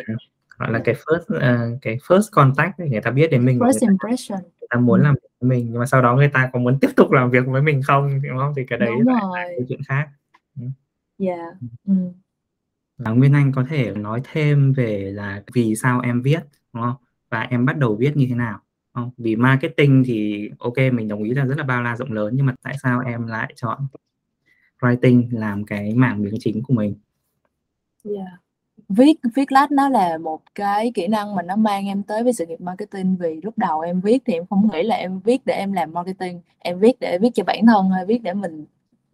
gọi 0.59 0.73
là 0.73 0.81
cái 0.85 0.95
first 0.95 1.37
uh, 1.37 1.79
cái 1.83 1.97
first 1.97 2.29
contact 2.33 2.79
người 2.79 3.01
ta 3.01 3.11
biết 3.11 3.31
đến 3.31 3.45
mình 3.45 3.59
first 3.59 3.87
người 3.87 3.89
impression 3.89 4.39
ta, 4.39 4.49
người 4.61 4.69
ta 4.71 4.81
muốn 4.81 5.01
ừ. 5.01 5.05
làm 5.05 5.15
việc 5.15 5.29
với 5.41 5.49
mình 5.49 5.69
nhưng 5.71 5.81
mà 5.81 5.87
sau 5.87 6.03
đó 6.03 6.15
người 6.15 6.29
ta 6.29 6.51
có 6.53 6.59
muốn 6.59 6.79
tiếp 6.81 6.91
tục 6.97 7.13
làm 7.13 7.31
việc 7.31 7.47
với 7.47 7.63
mình 7.63 7.83
không 7.83 8.23
đúng 8.23 8.39
không 8.39 8.53
thì 8.57 8.63
cái 8.69 8.79
đấy 8.79 8.91
đúng 8.99 9.15
là, 9.15 9.21
là 9.35 9.49
chuyện 9.69 9.81
khác 9.89 10.09
dạ 11.19 11.33
yeah. 11.35 11.55
ừ. 11.87 11.95
Và 12.99 13.11
Nguyên 13.11 13.33
Anh 13.33 13.53
có 13.53 13.65
thể 13.69 13.91
nói 13.95 14.21
thêm 14.33 14.73
về 14.73 15.11
là 15.13 15.43
vì 15.53 15.75
sao 15.75 16.01
em 16.01 16.23
viết 16.23 16.41
đúng 16.73 16.83
không? 16.83 16.97
Và 17.31 17.41
em 17.41 17.67
bắt 17.67 17.77
đầu 17.79 17.97
viết 17.97 18.17
như 18.17 18.27
thế 18.29 18.35
nào? 18.35 18.61
Không? 18.95 19.11
Vì 19.19 19.37
marketing 19.37 20.03
thì 20.07 20.51
ok 20.59 20.77
mình 20.93 21.09
đồng 21.09 21.23
ý 21.23 21.35
là 21.35 21.45
rất 21.45 21.59
là 21.59 21.65
bao 21.65 21.83
la 21.83 21.97
rộng 21.97 22.13
lớn 22.13 22.33
nhưng 22.37 22.47
mà 22.47 22.55
tại 22.63 22.77
sao 22.83 23.01
em 23.01 23.27
lại 23.27 23.53
chọn 23.57 23.87
writing 24.81 25.29
làm 25.31 25.65
cái 25.65 25.95
mảng 25.95 26.23
miếng 26.23 26.35
chính 26.41 26.63
của 26.63 26.75
mình? 26.75 26.95
Yeah. 28.05 28.44
Viết 28.89 29.19
viết 29.35 29.53
lách 29.53 29.73
nó 29.73 29.89
là 29.89 30.19
một 30.19 30.41
cái 30.55 30.93
kỹ 30.95 31.07
năng 31.07 31.35
mà 31.35 31.43
nó 31.43 31.57
mang 31.57 31.87
em 31.87 32.03
tới 32.03 32.23
với 32.23 32.33
sự 32.33 32.47
nghiệp 32.47 32.61
marketing 32.61 33.17
vì 33.17 33.41
lúc 33.43 33.59
đầu 33.59 33.81
em 33.81 34.01
viết 34.01 34.23
thì 34.27 34.33
em 34.33 34.47
không 34.51 34.71
nghĩ 34.73 34.83
là 34.83 34.97
em 34.97 35.21
viết 35.21 35.47
để 35.47 35.55
em 35.55 35.73
làm 35.73 35.93
marketing. 35.93 36.41
Em 36.59 36.79
viết 36.79 37.01
để 37.01 37.19
viết 37.19 37.31
cho 37.35 37.45
bản 37.45 37.67
thân 37.67 37.91
hay 37.91 38.07
viết 38.07 38.23
để 38.23 38.35
mình 38.35 38.65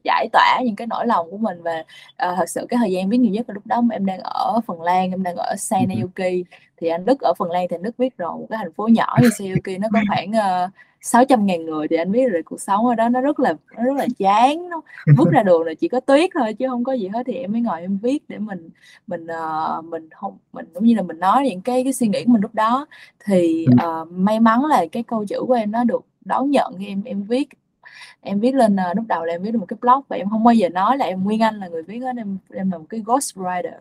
giải 0.05 0.29
tỏa 0.33 0.61
những 0.65 0.77
cái 0.77 0.87
nỗi 0.87 1.07
lòng 1.07 1.31
của 1.31 1.37
mình 1.37 1.63
và 1.63 1.79
uh, 1.81 2.37
thật 2.37 2.49
sự 2.49 2.67
cái 2.69 2.79
thời 2.79 2.93
gian 2.93 3.09
viết 3.09 3.19
nhiều 3.19 3.33
nhất 3.33 3.49
là 3.49 3.55
lúc 3.55 3.67
đó 3.67 3.83
em 3.93 4.07
đang 4.07 4.21
ở 4.21 4.61
Phần 4.67 4.83
Lan 4.83 5.11
em 5.11 5.23
đang 5.23 5.37
ở 5.37 5.55
Seinäjoki 5.59 6.45
thì 6.77 6.89
anh 6.89 7.05
Đức 7.05 7.21
ở 7.21 7.35
Phần 7.39 7.51
Lan 7.51 7.67
thì 7.71 7.77
anh 7.77 7.83
Đức 7.83 7.99
biết 7.99 8.19
rồi 8.19 8.39
một 8.39 8.47
cái 8.51 8.59
thành 8.63 8.73
phố 8.73 8.89
nhỏ 8.89 9.17
như 9.23 9.29
Seinäjoki 9.29 9.81
nó 9.81 9.89
có 9.93 10.01
khoảng 10.09 10.31
uh, 10.31 10.71
600 11.03 11.47
ngàn 11.47 11.67
người 11.67 11.89
thì 11.89 11.97
anh 11.97 12.13
biết 12.13 12.29
rồi 12.29 12.43
cuộc 12.43 12.61
sống 12.61 12.87
ở 12.87 12.95
đó 12.95 13.09
nó 13.09 13.21
rất 13.21 13.41
là 13.41 13.55
nó 13.77 13.85
rất 13.85 13.97
là 13.97 14.07
chán 14.19 14.69
nó 14.69 14.81
bước 15.17 15.29
ra 15.31 15.43
đường 15.43 15.63
là 15.63 15.75
chỉ 15.75 15.89
có 15.89 16.01
tuyết 16.01 16.31
thôi 16.35 16.55
chứ 16.55 16.69
không 16.69 16.85
có 16.85 16.93
gì 16.93 17.09
hết 17.09 17.23
thì 17.27 17.35
em 17.35 17.53
mới 17.53 17.61
ngồi 17.61 17.81
em 17.81 17.99
viết 17.99 18.23
để 18.29 18.39
mình 18.39 18.71
mình 19.07 19.27
uh, 19.27 19.85
mình 19.85 20.09
không 20.11 20.39
mình 20.53 20.67
cũng 20.75 20.85
như 20.85 20.95
là 20.95 21.03
mình 21.03 21.19
nói 21.19 21.49
những 21.49 21.61
cái 21.61 21.85
cái 21.85 21.93
suy 21.93 22.09
nghĩ 22.09 22.25
của 22.25 22.33
mình 22.33 22.43
lúc 22.43 22.55
đó. 22.55 22.87
Thì 23.25 23.67
uh, 23.73 24.09
may 24.11 24.41
mắn 24.41 24.65
là 24.65 24.87
cái 24.93 25.03
câu 25.03 25.27
chữ 25.27 25.45
của 25.47 25.55
em 25.55 25.71
nó 25.71 25.85
được 25.85 26.05
đón 26.25 26.51
nhận 26.51 26.75
khi 26.79 26.87
em 26.87 27.03
em 27.05 27.23
viết 27.23 27.49
em 28.21 28.41
viết 28.41 28.55
lên 28.55 28.77
uh, 28.91 28.97
lúc 28.97 29.05
đầu 29.09 29.25
là 29.25 29.35
em 29.35 29.43
viết 29.43 29.51
được 29.51 29.59
một 29.59 29.67
cái 29.67 29.77
blog 29.81 30.01
và 30.09 30.17
em 30.17 30.31
không 30.31 30.45
bao 30.45 30.55
giờ 30.55 30.69
nói 30.69 30.99
là 30.99 31.05
em 31.07 31.25
Nguyên 31.25 31.43
Anh 31.43 31.59
là 31.59 31.69
người 31.69 31.83
viết 31.83 31.99
hết 31.99 32.17
em 32.17 32.39
em 32.55 32.71
là 32.71 32.79
một 32.79 32.87
cái 32.89 33.01
ghost 33.07 33.39
writer 33.39 33.79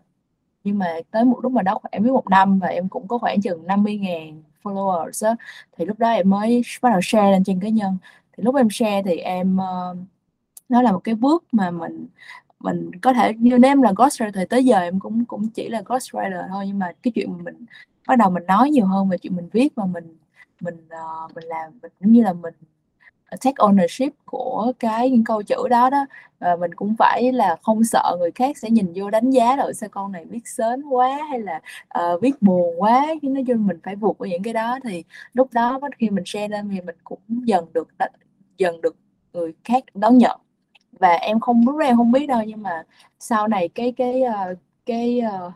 nhưng 0.64 0.78
mà 0.78 0.88
tới 1.12 1.26
một 1.26 1.40
lúc 1.44 1.52
mà 1.52 1.62
đó 1.62 1.80
em 1.92 2.04
viết 2.04 2.12
một 2.12 2.30
năm 2.30 2.60
và 2.60 2.68
em 2.68 2.90
cũng 2.90 3.08
có 3.08 3.18
khoảng 3.18 3.42
chừng 3.42 3.68
50 3.68 3.98
ngàn 3.98 4.42
followers 4.74 5.28
á 5.28 5.36
thì 5.78 5.86
lúc 5.86 6.00
đó 6.00 6.10
em 6.10 6.30
mới 6.30 6.62
bắt 6.82 6.90
đầu 6.90 7.00
share 7.04 7.32
lên 7.32 7.44
trên 7.44 7.60
cá 7.60 7.70
nhân. 7.70 7.98
Thì 8.38 8.44
lúc 8.44 8.56
em 8.56 8.70
share 8.70 9.02
thì 9.06 9.18
em 9.18 9.58
uh, 9.58 9.98
nó 10.70 10.82
là 10.82 10.92
một 10.92 11.00
cái 11.04 11.16
bước 11.16 11.44
mà 11.52 11.72
mình 11.72 12.08
mình 12.60 12.92
có 13.02 13.14
thể 13.14 13.34
như 13.34 13.58
nếu 13.58 13.72
em 13.72 13.82
là 13.82 13.92
ghostwriter 13.92 14.32
thì 14.34 14.46
tới 14.50 14.66
giờ 14.66 14.80
em 14.80 15.00
cũng 15.00 15.26
cũng 15.26 15.50
chỉ 15.50 15.70
là 15.70 15.82
ghostwriter 15.82 16.48
thôi. 16.50 16.64
Nhưng 16.68 16.80
mà 16.80 16.92
cái 17.04 17.12
chuyện 17.16 17.32
mà 17.32 17.44
mình 17.44 17.66
bắt 18.08 18.16
đầu 18.16 18.30
mình 18.30 18.46
nói 18.48 18.70
nhiều 18.70 18.86
hơn 18.86 19.10
về 19.10 19.18
chuyện 19.18 19.36
mình 19.36 19.50
viết 19.52 19.76
và 19.76 19.86
mình 19.86 20.18
mình 20.62 20.88
uh, 21.26 21.36
mình 21.36 21.46
làm 21.46 21.72
mình 21.82 21.92
giống 22.00 22.12
như 22.12 22.24
là 22.24 22.34
mình 22.34 22.54
take 23.32 23.56
ownership 23.58 24.10
của 24.26 24.72
cái 24.80 25.10
những 25.10 25.24
câu 25.24 25.44
chữ 25.44 25.68
đó 25.70 25.90
đó. 25.90 26.06
Và 26.40 26.56
mình 26.56 26.74
cũng 26.74 26.96
phải 27.00 27.32
là 27.32 27.56
không 27.62 27.84
sợ 27.84 28.16
người 28.20 28.32
khác 28.32 28.58
sẽ 28.58 28.70
nhìn 28.70 28.94
vô 28.96 29.10
đánh 29.10 29.30
giá 29.30 29.56
rồi 29.56 29.74
sao 29.74 29.90
con 29.90 30.12
này 30.12 30.26
viết 30.26 30.48
sến 30.48 30.82
quá 30.90 31.20
hay 31.30 31.40
là 31.40 31.62
uh, 32.00 32.22
viết 32.22 32.42
buồn 32.42 32.82
quá. 32.82 33.06
Chứ 33.22 33.30
nói 33.30 33.44
chung 33.48 33.68
mình 33.68 33.80
phải 33.84 33.96
vượt 33.96 34.16
qua 34.18 34.28
những 34.28 34.44
cái 34.44 34.54
đó. 34.54 34.80
Thì 34.84 35.04
lúc 35.34 35.54
đó 35.54 35.80
khi 35.98 36.10
mình 36.10 36.24
share 36.26 36.48
lên 36.48 36.70
thì 36.70 36.82
mình 36.82 36.96
cũng 37.04 37.20
dần 37.30 37.66
được 37.74 37.88
dần 38.58 38.82
được 38.82 38.96
người 39.34 39.54
khác 39.64 39.84
đón 39.94 40.18
nhận. 40.18 40.40
Và 40.92 41.14
em 41.14 41.40
không 41.40 41.64
lúc 41.66 41.80
em 41.82 41.98
không 41.98 42.12
biết 42.12 42.28
đâu 42.28 42.42
nhưng 42.48 42.64
mà 42.64 42.84
sau 43.20 43.48
này 43.48 43.70
cái 43.70 43.94
cái 43.98 44.22
uh, 44.22 44.58
cái 44.86 45.22
uh, 45.48 45.54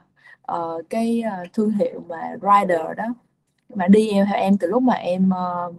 uh, 0.51 0.89
cái 0.89 1.23
uh, 1.43 1.53
thương 1.53 1.71
hiệu 1.71 2.03
mà 2.07 2.35
rider 2.41 2.97
đó 2.97 3.05
mà 3.75 3.87
đi 3.87 4.09
theo 4.13 4.25
em 4.33 4.57
từ 4.57 4.67
lúc 4.67 4.83
mà 4.83 4.93
em 4.93 5.31
uh, 5.67 5.75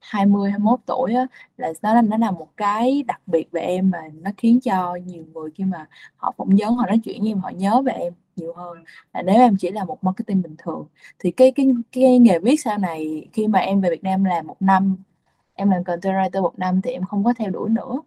20 0.00 0.50
21 0.50 0.80
tuổi 0.86 1.14
á, 1.14 1.26
là 1.56 1.72
nó 1.82 2.02
nó 2.02 2.16
là 2.16 2.30
một 2.30 2.48
cái 2.56 3.02
đặc 3.06 3.20
biệt 3.26 3.48
về 3.52 3.60
em 3.60 3.90
mà 3.90 3.98
nó 4.14 4.30
khiến 4.36 4.60
cho 4.60 4.96
nhiều 5.06 5.24
người 5.34 5.50
khi 5.54 5.64
mà 5.64 5.86
họ 6.16 6.34
phỏng 6.36 6.56
vấn 6.58 6.74
họ 6.74 6.86
nói 6.86 7.00
chuyện 7.04 7.20
với 7.20 7.30
em 7.30 7.38
họ 7.40 7.50
nhớ 7.50 7.82
về 7.82 7.92
em 7.92 8.12
nhiều 8.36 8.52
hơn. 8.54 8.84
Là 9.12 9.22
nếu 9.22 9.36
em 9.36 9.56
chỉ 9.56 9.70
là 9.70 9.84
một 9.84 10.04
marketing 10.04 10.42
bình 10.42 10.54
thường 10.58 10.86
thì 11.18 11.30
cái 11.30 11.52
cái 11.52 11.66
cái 11.92 12.18
nghề 12.18 12.38
viết 12.38 12.56
sau 12.60 12.78
này 12.78 13.28
khi 13.32 13.48
mà 13.48 13.58
em 13.58 13.80
về 13.80 13.90
Việt 13.90 14.04
Nam 14.04 14.24
làm 14.24 14.46
một 14.46 14.56
năm 14.62 14.96
em 15.54 15.70
làm 15.70 15.84
content 15.84 16.14
writer 16.14 16.42
một 16.42 16.58
năm 16.58 16.80
thì 16.82 16.90
em 16.90 17.04
không 17.04 17.24
có 17.24 17.34
theo 17.38 17.50
đuổi 17.50 17.70
nữa. 17.70 18.00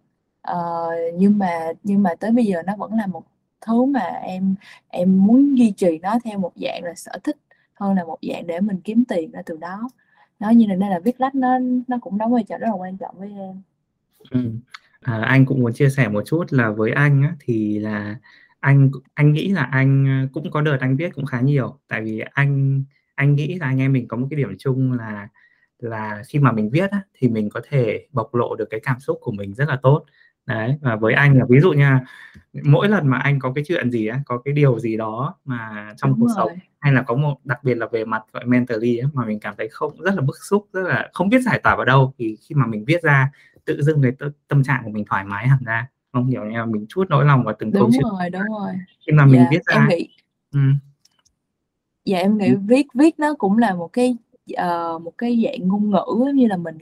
Uh, 0.52 1.14
nhưng 1.14 1.38
mà 1.38 1.72
nhưng 1.82 2.02
mà 2.02 2.14
tới 2.20 2.30
bây 2.30 2.46
giờ 2.46 2.62
nó 2.62 2.76
vẫn 2.76 2.94
là 2.94 3.06
một 3.06 3.22
thứ 3.60 3.84
mà 3.84 4.00
em 4.00 4.54
em 4.88 5.26
muốn 5.26 5.58
duy 5.58 5.70
trì 5.76 5.98
nó 5.98 6.18
theo 6.24 6.38
một 6.38 6.52
dạng 6.56 6.84
là 6.84 6.94
sở 6.94 7.12
thích 7.24 7.36
hơn 7.74 7.94
là 7.94 8.04
một 8.04 8.18
dạng 8.22 8.46
để 8.46 8.60
mình 8.60 8.80
kiếm 8.84 9.04
tiền 9.08 9.30
ra 9.30 9.42
từ 9.46 9.56
đó 9.56 9.88
đó 10.44 10.50
như 10.50 10.66
là 10.66 10.74
nên 10.74 10.90
là 10.90 10.98
viết 10.98 11.20
lách 11.20 11.34
nó 11.34 11.58
nó 11.88 11.98
cũng 12.00 12.18
đóng 12.18 12.32
vai 12.32 12.44
trò 12.48 12.58
rất 12.58 12.66
là 12.66 12.74
quan 12.74 12.96
trọng 12.96 13.14
với 13.18 13.32
em 13.38 13.62
ừ. 14.30 14.50
à, 15.00 15.22
anh 15.22 15.46
cũng 15.46 15.60
muốn 15.60 15.72
chia 15.72 15.90
sẻ 15.90 16.08
một 16.08 16.22
chút 16.26 16.44
là 16.50 16.70
với 16.70 16.90
anh 16.92 17.22
á, 17.22 17.36
thì 17.40 17.78
là 17.78 18.16
anh 18.60 18.90
anh 19.14 19.32
nghĩ 19.32 19.48
là 19.48 19.62
anh 19.62 20.28
cũng 20.32 20.50
có 20.50 20.60
đợt 20.60 20.76
anh 20.80 20.96
viết 20.96 21.14
cũng 21.14 21.26
khá 21.26 21.40
nhiều 21.40 21.78
tại 21.88 22.02
vì 22.02 22.22
anh 22.32 22.84
anh 23.14 23.34
nghĩ 23.34 23.54
là 23.54 23.66
anh 23.66 23.78
em 23.78 23.92
mình 23.92 24.08
có 24.08 24.16
một 24.16 24.26
cái 24.30 24.36
điểm 24.36 24.56
chung 24.58 24.92
là 24.92 25.28
là 25.78 26.22
khi 26.28 26.38
mà 26.38 26.52
mình 26.52 26.70
viết 26.70 26.90
á, 26.90 27.00
thì 27.14 27.28
mình 27.28 27.50
có 27.50 27.60
thể 27.68 28.06
bộc 28.12 28.34
lộ 28.34 28.56
được 28.56 28.66
cái 28.70 28.80
cảm 28.82 29.00
xúc 29.00 29.18
của 29.20 29.32
mình 29.32 29.54
rất 29.54 29.68
là 29.68 29.76
tốt 29.82 30.04
đấy 30.46 30.78
và 30.80 30.96
với 30.96 31.14
anh 31.14 31.38
là 31.38 31.44
ví 31.48 31.60
dụ 31.60 31.72
nha 31.72 32.04
mỗi 32.64 32.88
lần 32.88 33.08
mà 33.08 33.18
anh 33.18 33.38
có 33.38 33.52
cái 33.54 33.64
chuyện 33.66 33.90
gì 33.90 34.06
á 34.06 34.20
có 34.26 34.38
cái 34.38 34.54
điều 34.54 34.78
gì 34.78 34.96
đó 34.96 35.34
mà 35.44 35.92
trong 35.96 36.10
Đúng 36.10 36.20
cuộc 36.20 36.28
rồi. 36.28 36.34
sống 36.36 36.58
hay 36.84 36.92
là 36.92 37.02
có 37.02 37.14
một 37.14 37.36
đặc 37.44 37.64
biệt 37.64 37.74
là 37.74 37.86
về 37.92 38.04
mặt 38.04 38.22
gọi 38.32 38.44
mentally 38.46 38.98
á, 38.98 39.08
mà 39.12 39.24
mình 39.26 39.40
cảm 39.40 39.54
thấy 39.58 39.68
không 39.70 40.00
rất 40.00 40.14
là 40.14 40.20
bức 40.22 40.36
xúc 40.50 40.66
rất 40.72 40.82
là 40.82 41.10
không 41.12 41.28
biết 41.28 41.42
giải 41.42 41.60
tỏa 41.62 41.76
vào 41.76 41.84
đâu. 41.84 42.14
Thì 42.18 42.36
khi 42.40 42.54
mà 42.54 42.66
mình 42.66 42.84
viết 42.84 43.02
ra 43.02 43.30
tự 43.64 43.82
dưng 43.82 44.02
cái 44.02 44.28
tâm 44.48 44.62
trạng 44.62 44.82
của 44.84 44.90
mình 44.90 45.04
thoải 45.10 45.24
mái 45.24 45.48
hẳn 45.48 45.58
ra. 45.64 45.88
Không 46.12 46.26
hiểu 46.26 46.44
là 46.44 46.64
mình 46.66 46.86
chút 46.88 47.04
nỗi 47.08 47.24
lòng 47.24 47.44
vào 47.44 47.54
từng 47.58 47.72
câu 47.72 47.82
Đúng 47.82 47.90
chuyện. 47.92 48.02
rồi, 48.02 48.30
đúng 48.30 48.42
rồi. 48.42 48.72
khi 49.06 49.12
mà 49.12 49.26
mình 49.26 49.40
Dạ, 49.40 49.48
viết 49.50 49.58
ra 49.66 49.74
em 49.74 49.88
ấy, 49.88 49.98
nghĩ 49.98 50.08
ừ, 50.52 50.60
dạ 52.04 52.18
em 52.18 52.38
nghĩ 52.38 52.48
ừ, 52.48 52.58
viết 52.66 52.86
viết 52.94 53.18
nó 53.18 53.34
cũng 53.38 53.58
là 53.58 53.74
một 53.74 53.92
cái 53.92 54.16
ờ, 54.56 54.98
một 54.98 55.12
cái 55.18 55.42
dạng 55.44 55.68
ngôn 55.68 55.90
ngữ 55.90 56.32
như 56.34 56.46
là 56.46 56.56
mình 56.56 56.78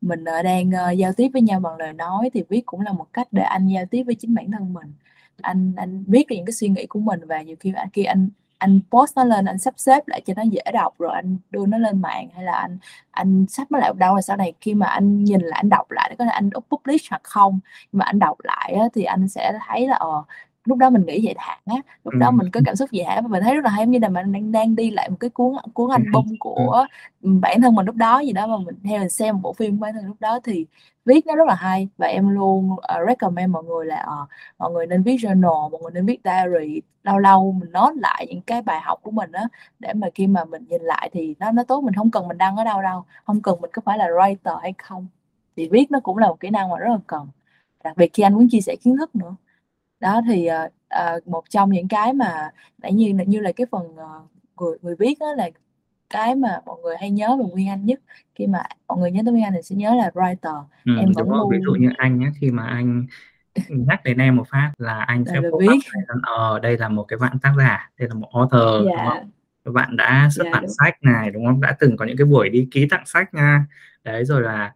mình 0.00 0.24
ờ, 0.24 0.42
đang 0.42 0.70
ờ, 0.70 0.90
giao 0.90 1.12
tiếp 1.12 1.28
với 1.32 1.42
nhau 1.42 1.60
bằng 1.60 1.76
lời 1.76 1.92
nói 1.92 2.30
thì 2.34 2.42
viết 2.48 2.62
cũng 2.66 2.80
là 2.80 2.92
một 2.92 3.06
cách 3.12 3.28
để 3.32 3.42
anh 3.42 3.66
giao 3.68 3.84
tiếp 3.90 4.02
với 4.02 4.14
chính 4.14 4.34
bản 4.34 4.50
thân 4.50 4.72
mình. 4.72 4.92
Anh 5.42 5.72
anh 5.76 6.04
viết 6.06 6.24
những 6.30 6.44
cái 6.46 6.52
suy 6.52 6.68
nghĩ 6.68 6.86
của 6.86 7.00
mình 7.00 7.20
và 7.26 7.42
nhiều 7.42 7.56
khi 7.60 7.72
anh 7.76 7.88
khi 7.92 8.04
anh 8.04 8.28
anh 8.58 8.80
post 8.90 9.16
nó 9.16 9.24
lên 9.24 9.44
anh 9.44 9.58
sắp 9.58 9.74
xếp 9.76 10.08
lại 10.08 10.20
cho 10.26 10.34
nó 10.36 10.42
dễ 10.42 10.62
đọc 10.72 10.94
rồi 10.98 11.12
anh 11.14 11.38
đưa 11.50 11.66
nó 11.66 11.78
lên 11.78 12.02
mạng 12.02 12.28
hay 12.34 12.44
là 12.44 12.52
anh 12.52 12.78
anh 13.10 13.46
sắp 13.48 13.66
nó 13.70 13.78
lại 13.78 13.92
đâu 13.96 14.14
rồi 14.14 14.22
sau 14.22 14.36
này 14.36 14.52
khi 14.60 14.74
mà 14.74 14.86
anh 14.86 15.24
nhìn 15.24 15.40
lại 15.40 15.60
anh 15.62 15.68
đọc 15.68 15.90
lại 15.90 16.14
có 16.18 16.24
thể 16.24 16.30
anh 16.30 16.50
úp 16.50 16.64
publish 16.68 17.10
hoặc 17.10 17.22
không. 17.24 17.60
Nhưng 17.92 17.98
mà 17.98 18.04
anh 18.04 18.18
đọc 18.18 18.38
lại 18.44 18.72
á, 18.80 18.84
thì 18.94 19.04
anh 19.04 19.28
sẽ 19.28 19.52
thấy 19.68 19.88
là 19.88 19.96
ờ 19.96 20.24
lúc 20.64 20.78
đó 20.78 20.90
mình 20.90 21.06
nghĩ 21.06 21.20
vậy 21.24 21.34
thẳng 21.38 21.60
á 21.66 21.76
lúc 22.04 22.14
ừ, 22.14 22.18
đó 22.18 22.30
mình 22.30 22.50
có 22.52 22.60
cảm 22.66 22.76
xúc 22.76 22.90
vậy 22.92 23.04
hả? 23.04 23.20
Và 23.20 23.28
mình 23.28 23.42
thấy 23.42 23.54
rất 23.54 23.64
là 23.64 23.70
hay 23.70 23.86
như 23.86 23.98
là 24.02 24.08
mình 24.08 24.32
đang 24.32 24.52
đang 24.52 24.76
đi 24.76 24.90
lại 24.90 25.10
một 25.10 25.16
cái 25.20 25.30
cuốn 25.30 25.52
cuốn 25.74 25.90
album 25.90 26.28
ừ, 26.30 26.36
của 26.40 26.86
bản 27.20 27.60
thân 27.60 27.74
mình 27.74 27.86
lúc 27.86 27.94
đó 27.94 28.18
gì 28.20 28.32
đó 28.32 28.46
mà 28.46 28.56
mình 28.66 28.76
theo 28.84 29.00
mình 29.00 29.10
xem 29.10 29.34
một 29.34 29.40
bộ 29.42 29.52
phim 29.52 29.78
của 29.78 29.80
bản 29.82 29.94
thân 29.94 30.06
lúc 30.06 30.16
đó 30.20 30.40
thì 30.44 30.66
viết 31.04 31.26
nó 31.26 31.36
rất 31.36 31.48
là 31.48 31.54
hay. 31.54 31.88
Và 31.98 32.06
em 32.06 32.28
luôn 32.28 32.72
uh, 32.72 32.80
recommend 33.08 33.50
mọi 33.52 33.64
người 33.64 33.86
là 33.86 34.06
uh, 34.22 34.28
mọi 34.58 34.70
người 34.72 34.86
nên 34.86 35.02
viết 35.02 35.16
journal 35.16 35.70
mọi 35.70 35.80
người 35.82 35.90
nên 35.94 36.06
viết 36.06 36.20
diary 36.24 36.80
lâu 37.04 37.18
lâu 37.18 37.52
mình 37.52 37.72
note 37.72 37.96
lại 37.96 38.26
những 38.28 38.40
cái 38.40 38.62
bài 38.62 38.80
học 38.80 38.98
của 39.02 39.10
mình 39.10 39.32
á 39.32 39.44
để 39.78 39.92
mà 39.92 40.08
khi 40.14 40.26
mà 40.26 40.44
mình 40.44 40.64
nhìn 40.68 40.82
lại 40.82 41.10
thì 41.12 41.34
nó 41.38 41.50
nó 41.52 41.64
tốt 41.64 41.80
mình 41.84 41.94
không 41.94 42.10
cần 42.10 42.28
mình 42.28 42.38
đăng 42.38 42.56
ở 42.56 42.64
đâu 42.64 42.82
đâu 42.82 43.04
không 43.24 43.42
cần 43.42 43.60
mình 43.60 43.70
có 43.72 43.82
phải 43.84 43.98
là 43.98 44.06
writer 44.06 44.58
hay 44.58 44.72
không. 44.78 45.06
Thì 45.56 45.68
viết 45.68 45.90
nó 45.90 46.00
cũng 46.00 46.18
là 46.18 46.28
một 46.28 46.40
kỹ 46.40 46.50
năng 46.50 46.70
mà 46.70 46.78
rất 46.78 46.88
là 46.90 46.98
cần 47.06 47.28
đặc 47.84 47.96
biệt 47.96 48.10
khi 48.12 48.22
anh 48.22 48.34
muốn 48.34 48.48
chia 48.50 48.60
sẻ 48.60 48.76
kiến 48.82 48.96
thức 48.96 49.16
nữa 49.16 49.36
đó 50.00 50.20
thì 50.28 50.48
uh, 50.50 51.26
một 51.26 51.42
trong 51.50 51.70
những 51.70 51.88
cái 51.88 52.12
mà 52.12 52.50
nãy 52.78 52.92
như 52.92 53.14
như 53.26 53.40
là 53.40 53.52
cái 53.52 53.66
phần 53.70 53.82
uh, 53.82 54.30
người 54.60 54.78
người 54.82 54.96
viết 54.98 55.14
đó 55.20 55.32
là 55.36 55.50
cái 56.10 56.34
mà 56.34 56.60
mọi 56.66 56.76
người 56.82 56.96
hay 56.96 57.10
nhớ 57.10 57.36
về 57.36 57.44
Nguyên 57.52 57.68
Anh 57.68 57.86
nhất. 57.86 58.00
Khi 58.34 58.46
mà 58.46 58.62
mọi 58.88 58.98
người 58.98 59.10
nhớ 59.10 59.22
tới 59.24 59.32
Nguyên 59.32 59.44
Anh 59.44 59.52
thì 59.52 59.62
sẽ 59.62 59.76
nhớ 59.76 59.94
là 59.94 60.10
writer. 60.14 60.64
Ừ, 60.84 60.92
em 60.98 61.04
đúng 61.04 61.12
vẫn 61.14 61.28
rồi 61.28 61.46
ví 61.50 61.58
dụ 61.58 61.64
luôn 61.64 61.82
như 61.82 61.90
anh 61.96 62.18
nhé 62.18 62.30
khi 62.40 62.50
mà 62.50 62.66
anh 62.66 63.06
nhắc 63.68 64.04
đến 64.04 64.18
em 64.18 64.36
một 64.36 64.48
phát 64.48 64.72
là 64.78 65.00
anh 65.00 65.24
sẽ 65.24 65.40
pop 65.40 65.54
up 65.54 66.22
ờ 66.22 66.58
đây 66.58 66.78
là 66.78 66.88
một 66.88 67.04
cái 67.04 67.18
bạn 67.18 67.38
tác 67.38 67.52
giả 67.58 67.90
đây 67.98 68.08
là 68.08 68.14
một 68.14 68.28
author 68.32 68.84
đúng 68.84 68.92
dạ 68.96 69.04
không? 69.04 69.30
Các 69.64 69.74
bạn 69.74 69.96
đã 69.96 70.28
xuất 70.32 70.44
dạ 70.44 70.50
bản 70.52 70.62
đúng. 70.62 70.70
sách 70.70 71.02
này 71.02 71.30
đúng 71.30 71.46
không? 71.46 71.60
Đã 71.60 71.76
từng 71.80 71.96
có 71.96 72.04
những 72.04 72.16
cái 72.16 72.24
buổi 72.24 72.48
đi 72.48 72.68
ký 72.70 72.88
tặng 72.90 73.06
sách 73.06 73.34
nha. 73.34 73.66
Đấy 74.04 74.24
rồi 74.24 74.42
là 74.42 74.72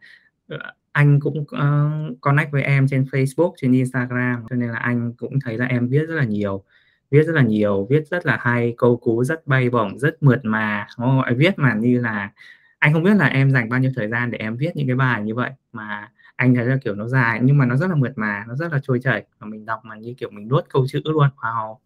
anh 0.92 1.20
cũng 1.20 1.40
uh, 1.40 2.20
connect 2.20 2.53
với 2.53 2.62
em 2.62 2.88
trên 2.88 3.05
Facebook 3.05 3.53
trên 3.57 3.72
Instagram 3.72 4.44
cho 4.51 4.57
nên 4.57 4.70
là 4.70 4.79
anh 4.79 5.12
cũng 5.12 5.38
thấy 5.44 5.59
là 5.59 5.66
em 5.66 5.88
viết 5.88 6.07
rất 6.09 6.14
là 6.14 6.24
nhiều 6.24 6.64
viết 7.11 7.22
rất 7.22 7.33
là 7.33 7.42
nhiều 7.42 7.87
viết 7.90 8.09
rất 8.11 8.27
là 8.27 8.38
hay 8.40 8.74
câu 8.79 8.96
cú 8.96 9.24
rất 9.24 9.46
bay 9.46 9.70
bổng 9.70 9.98
rất 9.98 10.22
mượt 10.22 10.40
mà 10.42 10.87
đúng 10.98 11.07
không? 11.07 11.37
viết 11.37 11.59
mà 11.59 11.74
như 11.74 12.01
là 12.01 12.33
anh 12.79 12.92
không 12.92 13.03
biết 13.03 13.14
là 13.14 13.27
em 13.27 13.51
dành 13.51 13.68
bao 13.68 13.81
nhiêu 13.81 13.90
thời 13.96 14.09
gian 14.09 14.31
để 14.31 14.38
em 14.38 14.57
viết 14.57 14.70
những 14.77 14.87
cái 14.87 14.96
bài 14.96 15.22
như 15.22 15.35
vậy 15.35 15.51
mà 15.72 16.11
anh 16.37 16.55
thấy 16.55 16.66
là 16.66 16.77
kiểu 16.85 16.94
nó 16.94 17.09
dài 17.09 17.40
nhưng 17.42 17.59
mà 17.59 17.66
nó 17.66 17.77
rất 17.77 17.87
là 17.87 17.94
mượt 17.94 18.12
mà 18.16 18.44
nó 18.48 18.55
rất 18.55 18.72
là 18.72 18.79
trôi 18.83 19.01
chảy 19.03 19.24
và 19.38 19.46
mình 19.46 19.66
đọc 19.66 19.81
mà 19.85 19.96
như 19.96 20.14
kiểu 20.18 20.31
mình 20.31 20.48
nuốt 20.48 20.64
câu 20.68 20.87
chữ 20.88 21.01
luôn. 21.05 21.29
Wow 21.37 21.77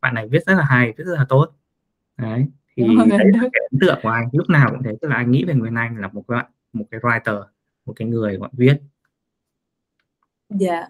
bạn 0.00 0.14
này 0.14 0.28
viết 0.28 0.42
rất 0.46 0.54
là 0.54 0.64
hay 0.64 0.92
viết 0.98 1.04
rất 1.04 1.14
là 1.18 1.26
tốt. 1.28 1.46
Đấy 2.16 2.46
thì 2.76 2.82
đấy 2.82 2.96
là 3.08 3.40
cái 3.52 3.62
ấn 3.70 3.80
tượng 3.80 3.98
của 4.02 4.08
anh 4.08 4.28
lúc 4.32 4.50
nào 4.50 4.70
cũng 4.70 4.82
thế 4.82 4.92
tức 5.00 5.08
là 5.08 5.16
anh 5.16 5.30
nghĩ 5.30 5.44
về 5.44 5.54
Nguyên 5.54 5.74
Anh 5.74 5.96
là 5.96 6.08
một 6.12 6.24
cái 6.28 6.44
một 6.72 6.84
cái 6.90 7.00
writer 7.00 7.44
một 7.86 7.92
cái 7.96 8.08
người 8.08 8.36
gọi 8.36 8.50
viết. 8.52 8.76
Dạ 10.48 10.88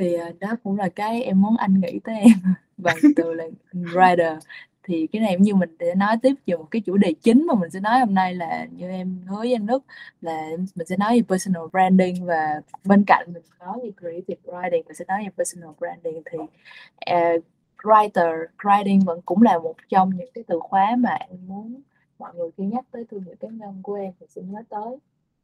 thì 0.00 0.14
ờ, 0.14 0.32
đó 0.40 0.56
cũng 0.62 0.78
là 0.78 0.88
cái 0.88 1.22
em 1.22 1.40
muốn 1.40 1.56
anh 1.56 1.80
nghĩ 1.80 2.00
tới 2.04 2.14
em. 2.20 2.54
Bằng 2.76 2.96
vâng, 3.02 3.12
từ 3.16 3.32
là 3.32 3.44
writer. 3.72 4.38
Thì 4.82 5.06
cái 5.06 5.22
này 5.22 5.34
cũng 5.36 5.42
như 5.42 5.54
mình 5.54 5.76
sẽ 5.80 5.94
nói 5.94 6.16
tiếp 6.22 6.34
về 6.46 6.56
một 6.56 6.66
cái 6.70 6.82
chủ 6.86 6.96
đề 6.96 7.14
chính 7.22 7.46
mà 7.46 7.54
mình 7.54 7.70
sẽ 7.70 7.80
nói 7.80 8.00
hôm 8.00 8.14
nay 8.14 8.34
là 8.34 8.66
như 8.76 8.88
em 8.88 9.18
hứa 9.26 9.36
với 9.36 9.54
anh 9.54 9.66
Đức 9.66 9.84
là 10.20 10.50
mình 10.74 10.86
sẽ 10.86 10.96
nói 10.96 11.20
về 11.20 11.22
personal 11.28 11.62
branding 11.72 12.24
và 12.24 12.60
bên 12.84 13.04
cạnh 13.06 13.32
mình 13.32 13.42
có 13.58 13.78
về 13.82 13.90
creative 14.00 14.40
writing 14.44 14.82
mình 14.86 14.94
sẽ 14.94 15.04
nói 15.08 15.22
về 15.24 15.30
personal 15.38 15.70
branding. 15.78 16.22
Thì 16.32 16.38
uh, 16.38 17.44
writer 17.82 18.46
writing 18.58 19.04
vẫn 19.04 19.20
cũng 19.22 19.42
là 19.42 19.58
một 19.58 19.74
trong 19.88 20.10
những 20.16 20.30
cái 20.34 20.44
từ 20.46 20.60
khóa 20.60 20.96
mà 20.98 21.14
em 21.14 21.38
muốn 21.46 21.80
mọi 22.18 22.34
người 22.34 22.50
khi 22.56 22.64
nhắc 22.64 22.84
tới 22.90 23.04
thương 23.10 23.24
hiệu 23.24 23.34
cá 23.40 23.48
nhân 23.48 23.80
của 23.82 23.94
em 23.94 24.12
thì 24.20 24.26
sẽ 24.28 24.42
nhớ 24.42 24.62
tới 24.68 24.98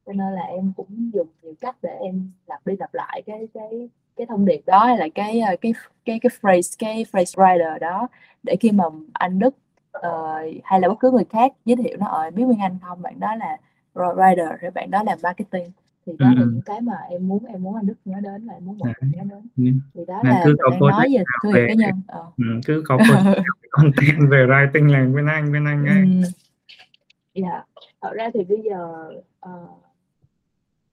cho 0.06 0.12
nên 0.12 0.34
là 0.34 0.42
em 0.42 0.72
cũng 0.76 1.10
dùng 1.14 1.28
nhiều 1.42 1.54
cách 1.60 1.76
để 1.82 1.98
em 2.02 2.30
lặp 2.46 2.66
đi 2.66 2.74
lặp 2.78 2.94
lại 2.94 3.22
cái 3.26 3.48
cái 3.54 3.88
cái 4.16 4.26
thông 4.26 4.44
điệp 4.44 4.60
đó 4.66 4.84
hay 4.84 4.98
là 4.98 5.08
cái 5.14 5.40
ờ, 5.40 5.56
cái 5.60 5.74
cái 6.04 6.18
cái 6.22 6.30
phrase 6.40 6.76
cái 6.78 7.04
phrase 7.12 7.36
writer 7.36 7.78
đó 7.78 8.08
để 8.42 8.56
khi 8.60 8.70
mà 8.70 8.84
anh 9.12 9.38
Đức 9.38 9.56
uh, 9.98 10.62
hay 10.64 10.80
là 10.80 10.88
bất 10.88 10.94
cứ 11.00 11.10
người 11.10 11.24
khác 11.30 11.52
giới 11.64 11.76
thiệu 11.76 11.96
nó 12.00 12.06
ở 12.06 12.30
biết 12.30 12.44
Nguyên 12.44 12.60
Anh 12.60 12.78
không 12.82 13.02
bạn 13.02 13.20
đó 13.20 13.34
là 13.34 13.56
writer 13.94 14.56
rồi 14.60 14.70
bạn 14.70 14.90
đó 14.90 15.02
là 15.02 15.16
marketing 15.22 15.70
thì 16.06 16.12
đó 16.18 16.26
ừ. 16.26 16.34
là 16.40 16.44
những 16.44 16.62
cái 16.66 16.80
mà 16.80 16.94
em 17.10 17.28
muốn 17.28 17.44
em 17.44 17.62
muốn 17.62 17.74
anh 17.74 17.86
Đức 17.86 17.94
nhớ 18.04 18.20
đến 18.22 18.48
và 18.48 18.54
em 18.54 18.64
muốn 18.64 18.78
mọi 18.78 18.92
người 19.00 19.10
nhớ 19.14 19.22
đến 19.24 19.46
ừ. 19.56 19.80
thì 19.94 20.04
đó 20.06 20.20
là 20.24 20.42
cứ 20.44 20.56
mình 20.70 20.70
đang 20.70 20.90
nói 20.90 21.08
về 21.12 21.24
thương 21.42 21.52
hiệu 21.52 21.66
cá 21.68 21.74
nhân 21.74 22.00
ờ. 22.06 22.24
ừ, 22.36 22.44
cứ 22.66 22.82
có 22.86 22.98
content 23.70 24.30
về 24.30 24.46
writing 24.46 24.92
là 24.92 25.04
Nguyên 25.04 25.26
Anh 25.26 25.50
Nguyên 25.50 25.64
Anh 25.64 25.86
ấy 25.86 25.98
Ừm, 25.98 26.22
Dạ, 27.34 27.64
thật 28.02 28.10
ra 28.14 28.30
thì 28.34 28.44
bây 28.44 28.58
giờ 28.64 29.10
ờ, 29.40 29.66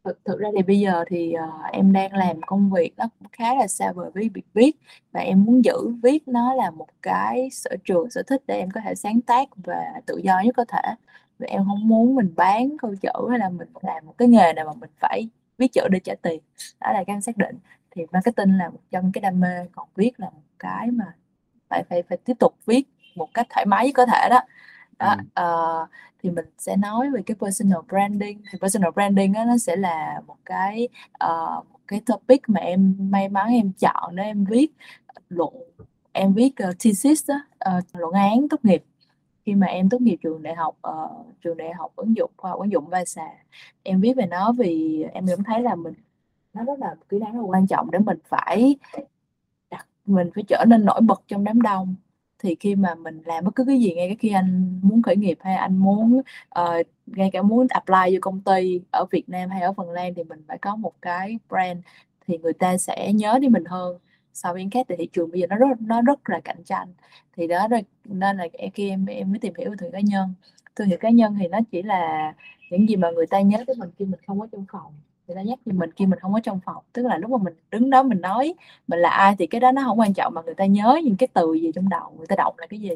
thực 0.04 0.26
thực 0.26 0.39
ra 0.39 0.50
thì 0.58 0.63
bây 0.63 0.80
giờ 0.80 1.04
thì 1.08 1.34
ờ, 1.34 1.46
em 1.72 1.94
đang 1.94 2.13
làm 2.13 2.42
công 2.42 2.72
việc 2.72 2.94
nó 2.98 3.06
cũng 3.20 3.28
khá 3.32 3.56
là 3.56 3.68
xa 3.68 3.92
vời 3.92 4.12
với 4.13 4.30
việc 4.34 4.46
viết 4.54 4.72
và 5.12 5.20
em 5.22 5.44
muốn 5.44 5.66
giữ 5.66 5.74
viết 6.04 6.28
nó 6.28 6.54
là 6.54 6.72
một 6.72 6.88
cái 7.02 7.50
sở 7.52 7.70
trường 7.86 8.10
sở 8.10 8.24
thích 8.28 8.44
để 8.48 8.58
em 8.60 8.72
có 8.72 8.82
thể 8.84 8.96
sáng 8.96 9.22
tác 9.22 9.50
và 9.56 10.02
tự 10.06 10.18
do 10.24 10.42
nhất 10.46 10.56
có 10.58 10.66
thể. 10.66 10.96
Và 11.39 11.48
em 11.50 11.66
không 11.66 11.88
muốn 11.88 12.16
mình 12.16 12.34
bán 12.36 12.78
câu 12.82 12.96
chữ 13.02 13.10
hay 13.30 13.39
là 13.39 13.50
mình 13.50 13.68
làm 13.82 14.06
một 14.06 14.13
cái 14.18 14.28
nghề 14.28 14.54
nào 14.54 14.66
mà 14.66 14.74
mình 14.74 14.89
phải 15.00 15.30
viết 15.58 15.68
chữ 15.74 15.82
để 15.92 16.00
trả 16.04 16.13
tiền. 16.22 16.42
Đó 16.82 16.92
là 16.94 17.04
cái 17.08 17.13
em 17.16 17.22
xác 17.22 17.38
định. 17.38 17.58
Thì 17.92 18.06
marketing 18.12 18.58
là 18.58 18.70
một 18.70 18.80
trong 18.92 19.12
cái 19.13 19.22
đam 19.22 19.39
mê 19.39 19.66
còn 19.72 19.88
viết 19.96 20.12
là 20.20 20.30
một 20.30 20.42
cái 20.60 20.92
mà 20.92 21.06
phải 21.70 21.84
phải 21.89 22.04
phải 22.04 22.18
tiếp 22.26 22.34
tục 22.39 22.54
viết 22.66 22.84
một 23.16 23.30
cách 23.34 23.48
thoải 23.50 23.66
mái 23.66 23.86
nhất 23.88 23.94
có 23.96 24.06
thể 24.06 24.30
đó. 24.30 24.42
Đó 25.00 25.16
ừ. 25.18 25.24
ờ, 25.34 25.88
thì 26.24 26.32
mình 26.32 26.46
sẽ 26.58 26.76
nói 26.78 27.10
về 27.12 27.22
cái 27.26 27.36
personal 27.42 27.80
branding. 27.90 28.42
Thì 28.52 28.60
personal 28.62 28.92
branding 28.92 29.34
đó, 29.34 29.46
nó 29.46 29.58
sẽ 29.58 29.76
là 29.76 30.22
một 30.28 30.38
cái 30.46 30.88
uh, 31.24 31.66
một 31.72 31.80
cái 31.88 32.02
topic 32.06 32.50
mà 32.50 32.60
em 32.60 32.96
may 33.00 33.30
mắn 33.30 33.48
em 33.48 33.72
chọn 33.80 34.16
để 34.16 34.24
em 34.24 34.46
viết 34.46 34.68
luận 35.30 35.54
em 36.12 36.34
viết 36.34 36.54
uh, 36.70 36.76
thesis 36.80 37.30
đó, 37.30 37.36
uh, 37.36 37.60
ờ, 37.60 37.82
luận 37.94 38.14
án 38.14 38.50
tốt 38.50 38.66
nghiệp. 38.66 38.84
Khi 39.46 39.56
mà 39.56 39.68
em 39.68 39.90
tốt 39.90 40.02
nghiệp 40.02 40.18
trường 40.24 40.44
đại 40.44 40.56
học 40.56 40.78
uh, 40.90 41.26
trường 41.42 41.58
đại 41.58 41.74
học 41.74 41.92
ứng 41.96 42.18
dụng 42.18 42.32
khoa 42.38 42.52
học 42.52 42.60
ứng 42.60 42.72
dụng 42.72 42.88
Vasa 42.88 43.28
em 43.84 44.02
viết 44.02 44.14
về 44.18 44.26
nó 44.26 44.52
vì 44.52 45.04
em 45.14 45.26
cảm 45.28 45.44
thấy 45.44 45.62
là 45.62 45.76
mình 45.76 45.94
nó 46.54 46.64
rất 46.64 46.80
là 46.80 46.96
kỹ 47.10 47.20
năng 47.20 47.34
rất 47.34 47.40
là 47.40 47.46
quan 47.48 47.68
trọng 47.68 47.92
để 47.92 48.00
mình 48.00 48.18
phải 48.30 48.76
đặt 49.72 49.88
mình 50.06 50.30
phải 50.36 50.44
trở 50.48 50.66
nên 50.68 50.86
nổi 50.86 51.02
bật 51.02 51.22
trong 51.28 51.44
đám 51.44 51.62
đông 51.62 51.96
thì 52.44 52.56
khi 52.60 52.76
mà 52.76 52.96
mình 52.96 53.22
làm 53.26 53.46
bất 53.46 53.56
cứ 53.56 53.64
cái 53.68 53.80
gì 53.80 53.94
ngay 53.94 54.08
cái 54.08 54.16
khi 54.20 54.30
anh 54.30 54.80
muốn 54.84 55.02
khởi 55.02 55.16
nghiệp 55.16 55.38
hay 55.42 55.56
anh 55.56 55.78
muốn 55.78 56.22
uh, 56.60 56.86
ngay 57.06 57.30
cả 57.34 57.42
muốn 57.42 57.68
apply 57.70 58.14
vô 58.14 58.18
công 58.22 58.42
ty 58.42 58.82
ở 58.92 59.06
Việt 59.12 59.30
Nam 59.30 59.50
hay 59.50 59.62
ở 59.62 59.74
Phần 59.74 59.90
Lan 59.90 60.14
thì 60.16 60.24
mình 60.24 60.44
phải 60.48 60.58
có 60.58 60.76
một 60.76 60.94
cái 61.02 61.40
brand 61.50 61.80
thì 62.28 62.38
người 62.38 62.54
ta 62.54 62.78
sẽ 62.78 63.14
nhớ 63.14 63.40
đến 63.42 63.52
mình 63.52 63.66
hơn 63.66 63.98
so 64.34 64.54
với 64.54 64.68
khác. 64.72 64.86
Thì 64.90 64.96
thị 64.98 65.10
trường 65.14 65.32
bây 65.32 65.42
giờ 65.42 65.48
nó 65.48 65.56
rất 65.56 65.82
nó 65.82 66.02
rất 66.02 66.30
là 66.30 66.40
cạnh 66.44 66.64
tranh. 66.64 66.94
Thì 67.38 67.48
đó 67.48 67.68
rồi 67.68 67.82
nên 68.06 68.38
là 68.38 68.48
khi 68.74 68.90
em 68.90 69.06
em 69.06 69.32
mới 69.32 69.40
tìm 69.40 69.54
hiểu 69.58 69.70
thương 69.70 69.80
hiệu 69.80 69.92
cá 69.92 70.00
nhân. 70.00 70.34
Thương 70.76 70.88
hiệu 70.88 70.98
cá 71.02 71.10
nhân 71.10 71.36
thì 71.40 71.48
nó 71.48 71.60
chỉ 71.72 71.82
là 71.84 72.34
những 72.70 72.90
gì 72.90 72.96
mà 72.96 73.12
người 73.12 73.28
ta 73.28 73.42
nhớ 73.42 73.64
tới 73.68 73.76
mình 73.80 73.90
khi 74.00 74.06
mình 74.06 74.20
không 74.28 74.40
có 74.40 74.48
trong 74.52 74.66
phòng 74.72 74.94
người 75.34 75.43
ta 75.43 75.50
nhắc 75.50 75.60
cho 75.65 75.72
mình 75.76 75.91
khi 75.91 76.06
mình 76.06 76.19
không 76.19 76.34
có 76.34 76.39
trong 76.43 76.60
phòng. 76.65 76.84
Tức 76.93 77.06
là 77.06 77.17
lúc 77.17 77.32
mà 77.32 77.38
mình 77.38 77.54
đứng 77.72 77.89
đó 77.89 78.04
mình 78.04 78.22
nói 78.22 78.54
mình 78.88 79.00
là 79.00 79.10
ai 79.10 79.36
thì 79.39 79.48
cái 79.48 79.62
đó 79.62 79.72
nó 79.72 79.84
không 79.86 80.00
quan 80.00 80.13
trọng 80.13 80.34
mà 80.34 80.41
người 80.41 80.56
ta 80.56 80.65
nhớ 80.65 81.00
những 81.04 81.17
cái 81.17 81.28
từ 81.34 81.54
gì 81.54 81.72
trong 81.76 81.89
đầu 81.89 82.13
người 82.17 82.28
ta 82.28 82.36
đọc 82.36 82.56
là 82.58 82.67
cái 82.67 82.80
gì. 82.80 82.89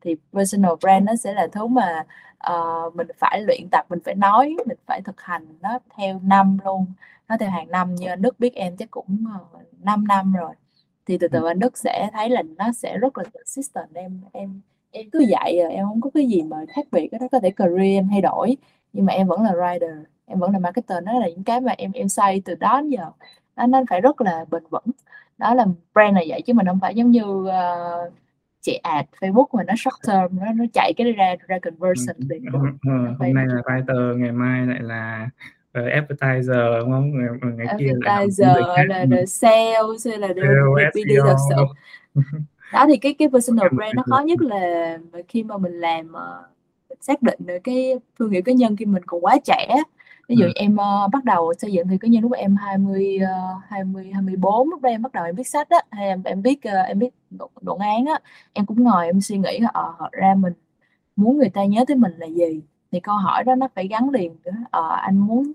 Thì 0.00 0.16
personal 0.32 0.72
brand 0.80 1.06
nó 1.06 1.16
sẽ 1.16 1.34
là 1.34 1.46
thứ 1.52 1.66
mà 1.66 2.04
uh, 2.52 2.94
mình 2.96 3.06
phải 3.18 3.40
luyện 3.40 3.68
tập 3.70 3.86
mình 3.88 3.98
phải 4.04 4.14
nói 4.14 4.56
mình 4.66 4.78
phải 4.86 5.02
thực 5.02 5.20
hành 5.20 5.46
nó 5.60 5.78
theo 5.96 6.20
năm 6.22 6.58
luôn 6.64 6.86
nó 7.28 7.36
theo 7.40 7.50
hàng 7.50 7.70
năm 7.70 7.94
như 7.94 8.08
anh 8.08 8.22
Đức 8.22 8.40
biết 8.40 8.54
em 8.54 8.76
chắc 8.76 8.90
cũng 8.90 9.24
uh, 9.36 9.62
5 9.84 10.06
năm 10.08 10.32
rồi. 10.32 10.54
Thì 11.06 11.18
từ 11.18 11.28
từ 11.28 11.44
anh 11.46 11.58
Đức 11.58 11.78
sẽ 11.78 12.10
thấy 12.12 12.30
là 12.30 12.42
nó 12.56 12.72
sẽ 12.72 12.98
rất 12.98 13.18
là 13.18 13.24
consistent 13.34 13.94
em 13.94 14.20
em 14.32 14.60
em 14.90 15.10
cứ 15.10 15.18
dạy 15.18 15.58
em 15.70 15.84
không 15.84 16.00
có 16.00 16.10
cái 16.14 16.26
gì 16.26 16.42
mà 16.42 16.56
khác 16.68 16.86
biệt 16.92 17.08
đó 17.12 17.18
có 17.32 17.40
thể 17.40 17.50
career 17.50 17.98
em 17.98 18.08
thay 18.10 18.20
đổi 18.20 18.56
nhưng 18.92 19.06
mà 19.06 19.12
em 19.12 19.26
vẫn 19.28 19.42
là 19.42 19.52
writer 19.52 20.04
em 20.28 20.38
vẫn 20.38 20.52
là 20.52 20.58
marketer 20.58 21.04
nó 21.04 21.18
là 21.20 21.28
những 21.28 21.44
cái 21.44 21.60
mà 21.60 21.72
em 21.78 21.92
em 21.92 22.08
xây 22.08 22.42
từ 22.44 22.54
đó 22.54 22.80
đến 22.80 22.90
giờ. 22.90 23.10
Nó 23.56 23.66
nó 23.66 23.82
phải 23.90 24.00
rất 24.00 24.20
là 24.20 24.44
bền 24.50 24.62
vững. 24.70 24.90
Đó 25.38 25.54
là 25.54 25.64
brand 25.94 26.14
là 26.14 26.22
vậy 26.28 26.42
chứ 26.42 26.52
mình 26.54 26.66
không 26.66 26.78
phải 26.80 26.94
giống 26.94 27.10
như 27.10 27.24
uh, 27.24 28.12
chạy 28.60 28.76
ad 28.76 29.04
Facebook 29.20 29.46
mà 29.52 29.62
nó 29.66 29.74
short 29.76 29.96
term 30.06 30.38
nó 30.40 30.52
nó 30.54 30.64
chạy 30.72 30.92
cái 30.96 31.12
ra 31.12 31.34
ra 31.46 31.58
conversion 31.62 32.16
ừ. 32.18 32.26
liền. 32.28 32.44
ừ, 32.52 32.58
ừ. 32.86 33.14
hôm 33.18 33.34
nay 33.34 33.46
là 33.46 33.62
writer 33.64 34.16
ngày 34.18 34.32
mai 34.32 34.66
lại 34.66 34.82
là 34.82 35.28
uh, 35.80 35.92
advertiser 35.92 36.80
đúng 36.80 36.90
không? 36.90 37.10
Ngày, 37.18 37.28
ngày 37.56 37.76
kia 37.78 37.90
advertiser 38.04 38.56
là, 38.88 39.04
là 39.08 39.26
sales 39.26 40.06
hay 40.06 40.18
là 40.18 40.28
BD 40.94 41.10
thật 41.24 41.36
sự 41.48 41.64
đó 42.72 42.86
thì 42.88 42.96
cái 42.96 43.14
cái 43.18 43.28
personal 43.32 43.68
brand 43.76 43.94
nó 43.94 44.02
khó 44.06 44.18
nhất 44.18 44.40
là 44.40 44.98
khi 45.28 45.42
mà 45.42 45.58
mình 45.58 45.72
làm 45.72 46.12
uh, 46.12 46.98
xác 47.00 47.22
định 47.22 47.38
được 47.46 47.58
cái 47.64 47.94
thương 48.18 48.30
hiệu 48.30 48.42
cá 48.44 48.52
nhân 48.52 48.76
khi 48.76 48.84
mình 48.84 49.02
còn 49.06 49.24
quá 49.24 49.36
trẻ 49.44 49.68
ví 50.28 50.36
dụ 50.36 50.44
ừ. 50.44 50.52
em 50.54 50.72
uh, 50.72 51.10
bắt 51.12 51.24
đầu 51.24 51.52
xây 51.58 51.72
dựng 51.72 51.88
thì 51.88 51.98
cá 51.98 52.08
nhân 52.08 52.22
lúc 52.22 52.32
em 52.32 52.56
20 52.56 53.18
uh, 53.22 53.62
20 53.68 54.10
24 54.12 54.70
lúc 54.70 54.82
đó 54.82 54.88
em 54.88 55.02
bắt 55.02 55.12
đầu 55.12 55.24
em 55.24 55.34
viết 55.34 55.48
sách 55.48 55.68
á 55.68 55.78
hay 55.90 56.06
em 56.06 56.22
em 56.24 56.42
viết 56.42 56.58
uh, 56.68 56.86
em 56.86 56.98
viết 56.98 57.14
luận 57.60 57.78
án 57.78 58.06
á 58.06 58.18
em 58.52 58.66
cũng 58.66 58.84
ngồi 58.84 59.06
em 59.06 59.20
suy 59.20 59.38
nghĩ 59.38 59.58
là 59.58 59.70
ờ 59.72 59.92
uh, 60.06 60.12
ra 60.12 60.34
mình 60.34 60.52
muốn 61.16 61.38
người 61.38 61.50
ta 61.50 61.64
nhớ 61.64 61.84
tới 61.88 61.96
mình 61.96 62.12
là 62.18 62.26
gì? 62.26 62.62
Thì 62.92 63.00
câu 63.00 63.16
hỏi 63.16 63.44
đó 63.44 63.54
nó 63.54 63.68
phải 63.74 63.88
gắn 63.88 64.10
liền 64.10 64.36
nữa 64.44 64.52
ờ 64.70 64.80
uh, 64.80 65.00
anh 65.00 65.18
muốn 65.18 65.52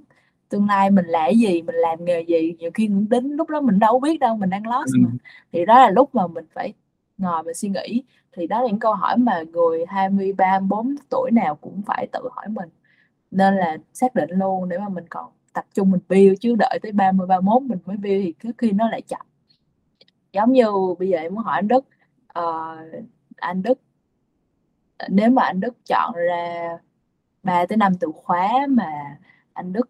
tương 0.50 0.68
lai 0.68 0.92
mình 0.92 1.06
là 1.06 1.20
cái 1.20 1.38
gì 1.40 1.62
mình 1.62 1.76
làm 1.76 2.06
nghề 2.06 2.22
gì? 2.22 2.56
Nhiều 2.60 2.72
khi 2.74 2.88
cũng 2.88 3.10
đến 3.10 3.32
lúc 3.32 3.50
đó 3.50 3.62
mình 3.62 3.80
đâu 3.80 4.00
biết 4.00 4.20
đâu 4.20 4.38
mình 4.38 4.50
đang 4.50 4.68
lost 4.68 4.94
ừ. 4.94 5.00
mà 5.04 5.10
thì 5.52 5.66
đó 5.66 5.80
là 5.80 5.90
lúc 5.90 6.16
mà 6.16 6.28
mình 6.28 6.46
phải 6.54 6.74
ngồi 7.18 7.44
mình 7.44 7.56
suy 7.56 7.70
nghĩ. 7.70 8.04
Thì 8.34 8.48
đó 8.48 8.62
là 8.62 8.68
những 8.68 8.80
câu 8.80 8.94
hỏi 8.94 9.18
mà 9.18 9.44
người 9.54 9.86
23 9.88 10.60
4 10.60 10.96
tuổi 11.10 11.32
nào 11.32 11.56
cũng 11.56 11.82
phải 11.86 12.08
tự 12.12 12.30
hỏi 12.36 12.46
mình 12.50 12.70
nên 13.34 13.56
là 13.56 13.78
xác 13.94 14.16
định 14.16 14.30
luôn 14.32 14.70
để 14.70 14.78
mà 14.78 14.90
mình 14.90 15.06
còn 15.10 15.32
tập 15.54 15.66
trung 15.74 15.92
mình 15.92 16.02
build 16.10 16.40
chứ 16.42 16.56
đợi 16.60 16.80
tới 16.82 16.92
30 16.92 17.28
31 17.28 17.62
mình 17.64 17.80
mới 17.86 17.98
build 17.98 18.24
thì 18.24 18.34
cứ 18.40 18.52
khi 18.58 18.72
nó 18.72 18.90
lại 18.90 19.02
chậm 19.02 19.22
giống 20.34 20.52
như 20.52 20.66
bây 21.00 21.10
giờ 21.10 21.18
em 21.18 21.34
muốn 21.34 21.44
hỏi 21.44 21.56
anh 21.56 21.68
Đức 21.68 21.86
uh, 22.40 23.06
anh 23.36 23.64
Đức 23.64 23.80
nếu 25.10 25.30
mà 25.30 25.44
anh 25.44 25.60
Đức 25.60 25.74
chọn 25.86 26.14
ra 26.16 26.70
3 27.44 27.66
tới 27.66 27.78
5 27.78 27.94
từ 28.00 28.12
khóa 28.16 28.50
mà 28.70 29.18
anh 29.54 29.74
Đức 29.74 29.90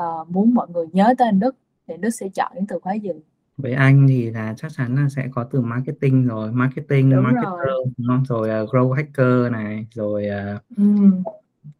uh, 0.00 0.28
muốn 0.28 0.54
mọi 0.54 0.68
người 0.68 0.86
nhớ 0.92 1.14
tới 1.18 1.28
anh 1.28 1.40
Đức 1.40 1.56
thì 1.88 1.94
Đức 1.96 2.10
sẽ 2.10 2.28
chọn 2.34 2.52
những 2.54 2.66
từ 2.66 2.78
khóa 2.78 2.94
gì 2.94 3.10
với 3.56 3.72
anh 3.72 4.06
thì 4.08 4.30
là 4.30 4.54
chắc 4.56 4.72
chắn 4.76 4.96
là 4.96 5.08
sẽ 5.08 5.28
có 5.34 5.44
từ 5.44 5.60
marketing 5.60 6.26
rồi 6.26 6.52
marketing 6.52 7.10
Đúng 7.10 7.22
marketer 7.22 7.66
rồi. 7.66 7.84
đúng 7.96 8.06
không 8.06 8.24
rồi 8.28 8.62
uh, 8.62 8.70
grow 8.70 8.92
hacker 8.92 9.52
này 9.52 9.86
rồi 9.94 10.26
uh, 10.56 10.76
ừ. 10.76 10.84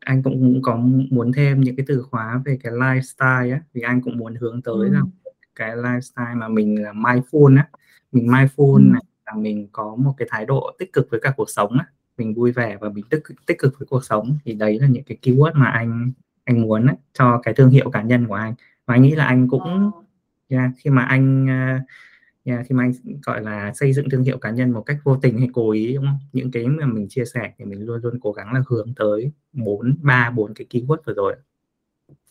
Anh 0.01 0.23
cũng, 0.23 0.61
có 0.63 0.77
muốn 1.11 1.33
thêm 1.33 1.61
những 1.61 1.77
cái 1.77 1.85
từ 1.89 2.03
khóa 2.03 2.43
về 2.45 2.59
cái 2.63 2.73
lifestyle 2.73 3.53
á 3.53 3.61
vì 3.75 3.81
anh 3.81 4.01
cũng 4.03 4.19
muốn 4.19 4.35
hướng 4.35 4.63
tới 4.63 4.75
Ừ. 4.75 4.93
rằng 4.93 5.05
cái 5.55 5.77
lifestyle 5.77 6.37
mà 6.37 6.49
mình 6.49 6.83
là 6.83 6.93
mindful 6.93 7.57
á 7.57 7.69
mình 8.13 8.27
mindful 8.27 8.75
Ừ. 8.77 8.93
này 8.93 9.03
là 9.27 9.33
mình 9.37 9.69
có 9.73 9.95
một 9.97 10.15
cái 10.17 10.29
thái 10.31 10.47
độ 10.47 10.73
tích 10.79 10.93
cực 10.93 11.11
với 11.11 11.21
cả 11.21 11.33
cuộc 11.37 11.51
sống 11.51 11.79
á 11.79 11.87
mình 12.19 12.35
vui 12.35 12.53
vẻ 12.53 12.77
và 12.81 12.89
mình 12.89 13.05
tích 13.11 13.23
tích 13.47 13.59
cực 13.59 13.79
với 13.79 13.87
cuộc 13.91 14.05
sống 14.05 14.39
thì 14.45 14.55
đấy 14.55 14.79
là 14.81 14.87
những 14.87 15.05
cái 15.05 15.19
keyword 15.23 15.53
mà 15.55 15.67
anh 15.67 16.13
anh 16.45 16.61
muốn 16.63 16.87
á, 16.87 16.95
cho 17.13 17.41
cái 17.43 17.55
thương 17.55 17.71
hiệu 17.71 17.91
cá 17.91 18.03
nhân 18.03 18.27
của 18.27 18.35
anh 18.35 18.55
và 18.87 18.95
anh 18.95 19.03
nghĩ 19.03 19.15
là 19.15 19.25
anh 19.27 19.49
cũng 19.49 19.61
Ờ. 19.63 19.91
yeah, 20.49 20.71
khi 20.77 20.91
mà 20.91 21.03
anh 21.03 21.45
uh, 21.45 21.83
yeah, 22.45 22.67
khi 22.67 22.75
mà 22.75 22.85
anh 22.85 22.93
gọi 23.27 23.43
là 23.43 23.73
xây 23.75 23.93
dựng 23.93 24.11
thương 24.11 24.23
hiệu 24.23 24.39
cá 24.39 24.51
nhân 24.51 24.71
một 24.71 24.83
cách 24.87 24.97
vô 25.05 25.17
tình 25.23 25.39
hay 25.39 25.49
cố 25.53 25.71
ý 25.71 25.95
đúng 25.95 26.05
không 26.05 26.19
những 26.33 26.51
cái 26.51 26.67
mà 26.67 26.87
mình 26.87 27.09
chia 27.09 27.25
sẻ 27.25 27.53
thì 27.59 27.65
mình 27.65 27.87
luôn 27.87 28.01
luôn 28.03 28.21
cố 28.21 28.33
gắng 28.33 28.53
là 28.53 28.63
hướng 28.69 28.95
tới 28.97 29.33
bốn 29.53 29.97
ba 30.03 30.31
bốn 30.31 30.55
cái 30.55 30.67
keyword 30.71 30.99
vừa 31.07 31.15
rồi 31.15 31.35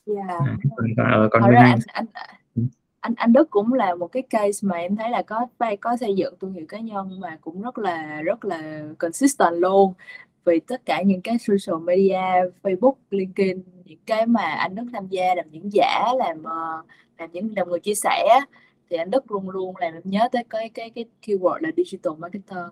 Yeah. 0.05 0.27
Đấy, 0.45 0.55
còn 0.77 0.87
còn, 0.97 1.29
còn 1.31 1.41
bên 1.41 1.51
ra 1.51 1.59
anh 1.61 1.79
anh 1.87 2.05
anh 2.13 2.35
Ừ. 2.55 2.61
anh 2.99 3.13
anh 3.17 3.33
Đức 3.33 3.49
cũng 3.49 3.73
là 3.73 3.95
một 3.95 4.07
cái 4.07 4.23
case 4.29 4.67
mà 4.67 4.77
em 4.77 4.95
thấy 4.95 5.09
là 5.09 5.21
có 5.21 5.47
có 5.81 5.97
xây 5.97 6.15
dựng 6.15 6.33
thương 6.41 6.53
hiệu 6.53 6.65
cá 6.69 6.79
nhân 6.79 7.19
mà 7.19 7.37
cũng 7.41 7.61
rất 7.61 7.77
là 7.77 8.21
rất 8.21 8.45
là 8.45 8.83
consistent 8.97 9.53
luôn 9.53 9.93
vì 10.45 10.59
tất 10.59 10.85
cả 10.85 11.01
những 11.01 11.21
cái 11.21 11.37
social 11.39 11.83
media 11.83 12.49
Facebook 12.63 12.93
LinkedIn 13.09 13.63
những 13.85 13.99
cái 14.05 14.25
mà 14.25 14.41
anh 14.41 14.75
Đức 14.75 14.83
tham 14.93 15.07
gia 15.07 15.35
làm 15.35 15.49
diễn 15.49 15.69
giả 15.73 16.05
làm 16.17 16.43
ờ, 16.43 16.83
làm 17.17 17.31
những 17.31 17.53
làm 17.55 17.69
người 17.69 17.79
chia 17.79 17.95
sẻ 17.95 18.39
thì 18.93 18.97
anh 18.97 19.11
Đức 19.11 19.31
luôn 19.31 19.49
luôn 19.49 19.77
làm 19.77 19.93
em 19.93 20.01
nhớ 20.05 20.27
tới 20.31 20.43
cái 20.49 20.69
cái 20.69 20.89
cái 20.89 21.05
keyword 21.25 21.57
là 21.61 21.69
digital 21.77 22.13
marketer. 22.17 22.65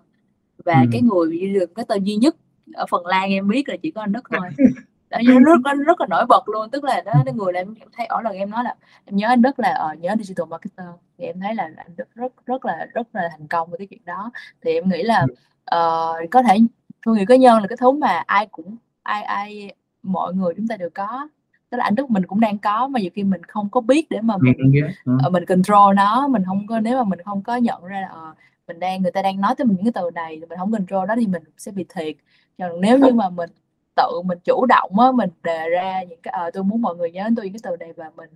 Và 0.64 0.80
ừ. 0.80 0.88
cái 0.92 1.02
người 1.02 1.38
duy 1.38 1.54
được 1.54 1.74
cái 1.74 1.84
tên 1.88 2.04
duy 2.04 2.16
nhất 2.16 2.36
ở 2.74 2.86
Phần 2.90 3.06
Lan 3.06 3.30
em 3.30 3.48
biết 3.48 3.68
là 3.68 3.76
chỉ 3.82 3.90
có 3.90 4.00
anh 4.00 4.12
Đức 4.12 4.30
thôi. 4.30 4.48
Đó 5.10 5.18
nó 5.24 5.40
rất 5.40 5.60
rất 5.64 5.78
rất 5.86 6.00
là 6.00 6.06
nổi 6.06 6.26
bật 6.26 6.48
luôn 6.48 6.70
tức 6.70 6.84
là 6.84 7.00
đó 7.00 7.12
cái 7.24 7.34
người 7.34 7.52
làm 7.52 7.74
em 7.74 7.88
thấy 7.92 8.06
ở 8.06 8.20
lần 8.22 8.36
em 8.36 8.50
nói 8.50 8.64
là 8.64 8.74
em 9.04 9.16
nhớ 9.16 9.28
anh 9.28 9.42
Đức 9.42 9.58
là 9.58 9.72
ờ, 9.72 9.94
nhớ 9.94 10.14
digital 10.18 10.46
marketer. 10.46 10.86
Thì 11.18 11.24
em 11.24 11.40
thấy 11.40 11.54
là 11.54 11.70
anh 11.76 11.96
Đức 11.96 12.14
rất 12.14 12.32
rất 12.46 12.64
là 12.64 12.86
rất 12.94 13.14
là 13.14 13.28
thành 13.30 13.48
công 13.48 13.70
với 13.70 13.78
cái 13.78 13.86
chuyện 13.90 14.00
đó. 14.04 14.30
Thì 14.62 14.72
em 14.72 14.88
nghĩ 14.88 15.02
là 15.02 15.26
ờ, 15.64 16.12
có 16.30 16.42
thể 16.42 16.58
thương 17.06 17.14
hiệu 17.14 17.24
cá 17.28 17.36
nhân 17.36 17.60
là 17.60 17.68
cái 17.68 17.76
thứ 17.80 17.90
mà 17.90 18.22
ai 18.26 18.46
cũng 18.46 18.76
ai 19.02 19.22
ai 19.22 19.74
mọi 20.02 20.34
người 20.34 20.54
chúng 20.56 20.68
ta 20.68 20.76
đều 20.76 20.90
có 20.94 21.28
tức 21.72 21.78
là 21.78 21.84
anh 21.84 21.94
Đức 21.94 22.10
mình 22.10 22.26
cũng 22.26 22.40
đang 22.40 22.58
có 22.58 22.88
mà 22.88 23.00
nhiều 23.00 23.10
khi 23.14 23.24
mình 23.24 23.44
không 23.44 23.68
có 23.68 23.80
biết 23.80 24.06
để 24.10 24.20
mà 24.20 24.36
mình 24.36 24.54
mình 24.58 24.86
ừ. 25.04 25.18
ờ, 25.22 25.30
mình 25.30 25.46
control 25.46 25.94
nó 25.96 26.28
mình 26.28 26.42
không 26.46 26.66
có 26.66 26.80
nếu 26.80 26.96
mà 26.96 27.04
mình 27.04 27.18
không 27.24 27.42
có 27.42 27.56
nhận 27.56 27.84
ra 27.84 28.00
là 28.00 28.08
ờ, 28.08 28.34
mình 28.66 28.80
đang 28.80 29.02
người 29.02 29.10
ta 29.10 29.22
đang 29.22 29.40
nói 29.40 29.54
tới 29.58 29.64
mình 29.64 29.76
những 29.76 29.84
cái 29.84 30.02
từ 30.02 30.10
này 30.14 30.40
mình 30.48 30.58
không 30.58 30.72
control 30.72 31.08
đó 31.08 31.14
thì 31.16 31.26
mình 31.26 31.42
sẽ 31.58 31.72
bị 31.72 31.84
thiệt 31.94 32.16
còn 32.58 32.80
nếu 32.80 32.98
như 32.98 33.12
mà 33.12 33.30
mình 33.30 33.50
tự 33.96 34.22
mình 34.24 34.38
chủ 34.44 34.66
động 34.66 34.98
á 34.98 35.12
mình 35.12 35.30
đề 35.42 35.68
ra 35.68 36.02
những 36.02 36.20
cái 36.22 36.32
ờ 36.32 36.50
tôi 36.50 36.64
muốn 36.64 36.82
mọi 36.82 36.96
người 36.96 37.10
nhớ 37.10 37.24
đến 37.24 37.34
tôi 37.34 37.44
những 37.44 37.52
cái 37.52 37.60
từ 37.70 37.76
này 37.76 37.92
và 37.92 38.10
mình 38.16 38.30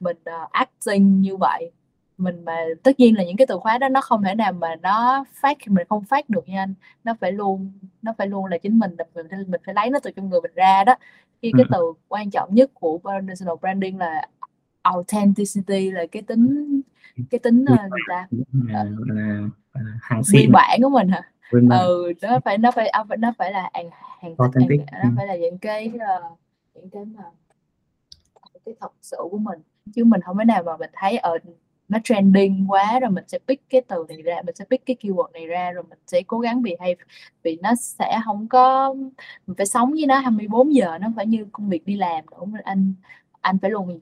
mình 0.00 0.16
uh, 0.42 0.50
acting 0.50 1.20
như 1.20 1.36
vậy 1.36 1.70
mình 2.18 2.44
mà 2.44 2.56
tất 2.82 3.00
nhiên 3.00 3.16
là 3.16 3.24
những 3.24 3.36
cái 3.36 3.46
từ 3.46 3.58
khóa 3.58 3.78
đó 3.78 3.88
nó 3.88 4.00
không 4.00 4.22
thể 4.22 4.34
nào 4.34 4.52
mà 4.52 4.76
nó 4.76 5.24
phát 5.40 5.56
mình 5.66 5.86
không 5.88 6.04
phát 6.04 6.30
được 6.30 6.48
nha 6.48 6.62
anh. 6.62 6.74
Nó 7.04 7.14
phải 7.20 7.32
luôn 7.32 7.72
nó 8.02 8.14
phải 8.18 8.26
luôn 8.26 8.46
là 8.46 8.58
chính 8.58 8.78
mình 8.78 8.96
mình 9.14 9.26
phải, 9.30 9.38
mình 9.46 9.60
phải 9.66 9.74
lấy 9.74 9.90
nó 9.90 9.98
từ 10.02 10.10
trong 10.10 10.30
người 10.30 10.40
mình 10.40 10.52
ra 10.54 10.84
đó. 10.84 10.94
Khi 11.42 11.52
cái 11.56 11.64
Ừ. 11.68 11.72
từ 11.72 11.92
quan 12.08 12.30
trọng 12.30 12.54
nhất 12.54 12.70
của 12.74 12.98
personal 12.98 13.54
branding 13.60 13.98
là 13.98 14.28
authenticity 14.82 15.90
là 15.90 16.06
cái 16.12 16.22
tính 16.22 16.80
cái 17.30 17.38
tính 17.38 17.64
uh, 17.72 17.80
gì 17.80 18.02
ta 18.08 18.26
là, 18.52 18.84
là, 19.06 19.24
là 19.74 19.82
hàng 20.02 20.22
nguyên 20.32 20.52
bản 20.52 20.80
của 20.82 20.88
mình 20.88 21.08
hả? 21.08 21.22
Nguyên 21.52 21.68
ừ 21.68 22.12
nó 22.22 22.40
phải 22.44 22.58
nó 22.58 22.70
phải 22.70 22.88
à, 22.88 23.04
nó 23.18 23.32
phải 23.38 23.52
là 23.52 23.70
hàng 23.74 23.90
hàng 24.20 24.34
authentic 24.38 24.80
hàng 24.92 25.02
ừ. 25.02 25.08
nó 25.08 25.14
phải 25.16 25.26
là 25.26 25.36
những 25.36 25.58
cái 25.58 25.92
ờ, 26.00 26.22
những 26.74 26.90
cái 26.90 27.04
mà 27.04 27.22
cái 28.64 28.74
thật 28.80 28.92
sự 29.02 29.16
của 29.30 29.38
mình. 29.38 29.58
Chứ 29.94 30.04
mình 30.04 30.20
không 30.20 30.38
thể 30.38 30.44
nào 30.44 30.62
mà 30.62 30.76
mình 30.76 30.90
thấy 30.92 31.18
ở 31.18 31.38
nó 31.88 31.98
trending 32.04 32.66
quá 32.70 33.00
rồi 33.00 33.10
mình 33.10 33.24
sẽ 33.28 33.38
pick 33.48 33.70
cái 33.70 33.80
từ 33.88 34.04
này 34.08 34.22
ra 34.22 34.42
mình 34.46 34.54
sẽ 34.54 34.64
pick 34.70 34.86
cái 34.86 34.96
keyword 35.00 35.32
này 35.32 35.46
ra 35.46 35.70
rồi 35.70 35.84
mình 35.88 35.98
sẽ 36.06 36.22
cố 36.26 36.38
gắng 36.38 36.62
behave. 36.62 36.94
Vì 37.42 37.58
nó 37.62 37.74
sẽ 37.74 38.20
không 38.24 38.48
có 38.48 38.94
mình 39.46 39.56
phải 39.56 39.66
sống 39.66 39.90
với 39.92 40.06
nó 40.06 40.18
24 40.18 40.74
giờ 40.74 40.98
nó 40.98 41.08
phải 41.16 41.26
như 41.26 41.46
công 41.52 41.68
việc 41.68 41.86
đi 41.86 41.96
làm 41.96 42.24
đúng 42.40 42.52
anh 42.64 42.94
anh 43.40 43.58
phải 43.62 43.70
luôn 43.70 44.00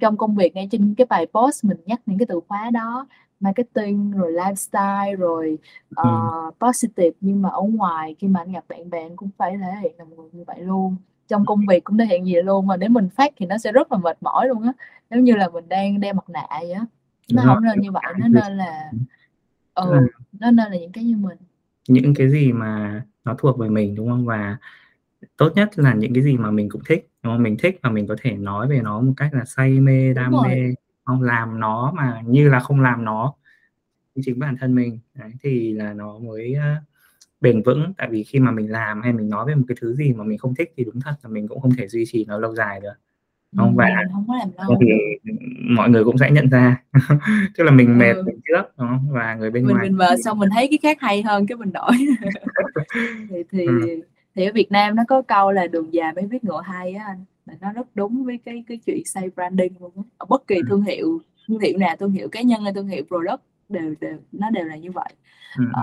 trong 0.00 0.16
công 0.16 0.36
việc 0.36 0.54
ngay 0.54 0.68
trên 0.70 0.94
cái 0.94 1.06
bài 1.06 1.26
post 1.26 1.64
mình 1.64 1.76
nhắc 1.86 2.00
những 2.06 2.18
cái 2.18 2.26
từ 2.26 2.40
khóa 2.48 2.70
đó 2.70 3.06
marketing 3.40 4.10
rồi 4.10 4.32
lifestyle 4.32 5.16
rồi 5.16 5.58
Ừ. 6.02 6.08
uh, 6.48 6.54
positive. 6.60 7.10
Nhưng 7.20 7.42
mà 7.42 7.48
ở 7.48 7.60
ngoài 7.62 8.16
khi 8.18 8.28
mà 8.28 8.40
anh 8.40 8.52
gặp 8.52 8.64
bạn 8.68 8.90
bè 8.90 9.02
anh 9.02 9.16
cũng 9.16 9.30
phải 9.38 9.56
thể 9.58 9.80
hiện 9.82 9.92
là 9.98 10.04
một 10.04 10.16
người 10.18 10.28
như 10.32 10.44
vậy 10.46 10.60
luôn. 10.60 10.96
Trong 11.28 11.46
công 11.46 11.60
việc 11.68 11.84
cũng 11.84 11.98
thể 11.98 12.04
hiện 12.06 12.26
gì 12.26 12.34
luôn 12.44 12.66
mà 12.66 12.76
nếu 12.76 12.88
mình 12.90 13.08
phát 13.10 13.32
thì 13.36 13.46
nó 13.46 13.58
sẽ 13.58 13.72
rất 13.72 13.92
là 13.92 13.98
mệt 13.98 14.18
mỏi 14.22 14.48
luôn 14.48 14.62
á. 14.62 14.72
Nếu 15.10 15.20
như 15.20 15.34
là 15.34 15.48
mình 15.48 15.68
đang 15.68 16.00
đeo 16.00 16.14
mặt 16.14 16.28
nạ 16.30 16.46
vậy 16.60 16.72
á 16.72 16.86
nó 17.34 17.42
không 17.46 17.64
nên 17.64 17.80
như 17.80 17.92
vậy 17.92 18.02
nó 18.18 18.28
nên 18.28 18.56
là 18.56 18.90
Tức 19.76 19.90
ừ. 19.90 20.06
nó 20.40 20.50
nên 20.50 20.70
là 20.70 20.78
những 20.78 20.92
cái 20.92 21.04
như 21.04 21.16
mình. 21.16 21.38
Những 21.88 22.14
cái 22.14 22.30
gì 22.30 22.52
mà 22.52 23.02
nó 23.24 23.34
thuộc 23.38 23.58
về 23.58 23.68
mình 23.68 23.94
đúng 23.94 24.08
không? 24.08 24.26
Và 24.26 24.56
tốt 25.36 25.52
nhất 25.54 25.78
là 25.78 25.94
những 25.94 26.14
cái 26.14 26.22
gì 26.22 26.36
mà 26.36 26.50
mình 26.50 26.68
cũng 26.68 26.82
thích 26.86 27.08
đúng 27.22 27.32
không? 27.32 27.42
Mình 27.42 27.56
thích 27.58 27.78
và 27.82 27.90
mình 27.90 28.06
có 28.06 28.16
thể 28.20 28.32
nói 28.32 28.68
về 28.68 28.80
nó 28.82 29.00
một 29.00 29.12
cách 29.16 29.34
là 29.34 29.44
say 29.44 29.80
mê 29.80 30.08
đúng 30.08 30.14
đam 30.14 30.32
rồi. 30.32 30.42
mê 30.48 30.74
không 31.04 31.22
làm 31.22 31.60
nó 31.60 31.92
mà 31.96 32.22
như 32.26 32.48
là 32.48 32.60
không 32.60 32.80
làm 32.80 33.04
nó 33.04 33.34
chính 34.22 34.38
bản 34.38 34.56
thân 34.60 34.74
mình. 34.74 34.98
Đấy, 35.14 35.30
thì 35.42 35.72
là 35.72 35.92
nó 35.92 36.18
mới 36.18 36.54
uh, 36.56 36.82
bền 37.40 37.62
vững. 37.62 37.92
Tại 37.96 38.08
vì 38.10 38.24
khi 38.24 38.38
mà 38.38 38.50
mình 38.50 38.70
làm 38.70 39.02
hay 39.02 39.12
mình 39.12 39.28
nói 39.28 39.46
về 39.46 39.54
một 39.54 39.64
cái 39.68 39.76
thứ 39.80 39.94
gì 39.94 40.12
mà 40.12 40.24
mình 40.24 40.38
không 40.38 40.54
thích 40.54 40.72
thì 40.76 40.84
đúng 40.84 41.00
thật 41.00 41.14
là 41.22 41.30
mình 41.30 41.48
cũng 41.48 41.60
không 41.60 41.74
thể 41.76 41.88
duy 41.88 42.04
trì 42.06 42.24
nó 42.24 42.38
lâu 42.38 42.54
dài 42.54 42.80
được 42.80 42.94
không 43.56 43.76
và 43.76 43.88
không 44.12 44.24
có 44.28 44.36
làm 44.36 44.48
lâu 44.58 44.78
thì 44.80 44.86
mọi 45.70 45.90
người 45.90 46.04
cũng 46.04 46.18
sẽ 46.18 46.30
nhận 46.30 46.48
ra 46.48 46.82
tức 47.56 47.64
là 47.64 47.70
mình 47.70 47.98
mệt 47.98 48.12
ừ. 48.12 48.22
mình 48.26 48.40
trước 48.48 48.62
đúng 48.78 48.88
không? 48.88 49.08
và 49.10 49.34
người 49.34 49.50
bên 49.50 49.66
mình 49.66 49.76
ngoài 49.76 49.88
mình 49.88 49.98
mệt 49.98 50.18
xong 50.24 50.38
mình 50.38 50.48
thấy 50.54 50.68
cái 50.68 50.78
khác 50.82 50.98
hay 51.00 51.22
hơn 51.22 51.46
cái 51.46 51.56
mình 51.56 51.72
đổi 51.72 51.92
thì 53.30 53.42
thì 53.50 53.66
ừ. 53.66 54.00
thì 54.34 54.44
ở 54.46 54.52
Việt 54.54 54.72
Nam 54.72 54.96
nó 54.96 55.02
có 55.08 55.22
câu 55.22 55.52
là 55.52 55.66
đường 55.66 55.94
dài 55.94 56.12
mới 56.12 56.26
biết 56.26 56.44
ngựa 56.44 56.62
hay 56.64 56.92
á 56.92 57.04
anh 57.06 57.24
mà 57.46 57.54
nó 57.60 57.72
rất 57.72 57.86
đúng 57.94 58.24
với 58.24 58.38
cái 58.44 58.64
cái 58.68 58.78
chuyện 58.86 59.02
xây 59.04 59.30
branding 59.34 59.72
luôn 59.80 59.92
ở 60.18 60.26
bất 60.28 60.46
kỳ 60.46 60.54
Ừ. 60.54 60.62
thương 60.68 60.82
hiệu 60.82 61.20
thương 61.48 61.60
hiệu 61.60 61.78
nào 61.78 61.96
thương 61.96 62.12
hiệu 62.12 62.28
cá 62.28 62.42
nhân 62.42 62.62
hay 62.62 62.72
thương 62.72 62.88
hiệu 62.88 63.02
product 63.08 63.40
đều 63.68 63.94
đều 64.00 64.16
nó 64.32 64.50
đều 64.50 64.64
là 64.64 64.76
như 64.76 64.90
vậy 64.90 65.12
Ừ. 65.58 65.64
Ờ, 65.72 65.82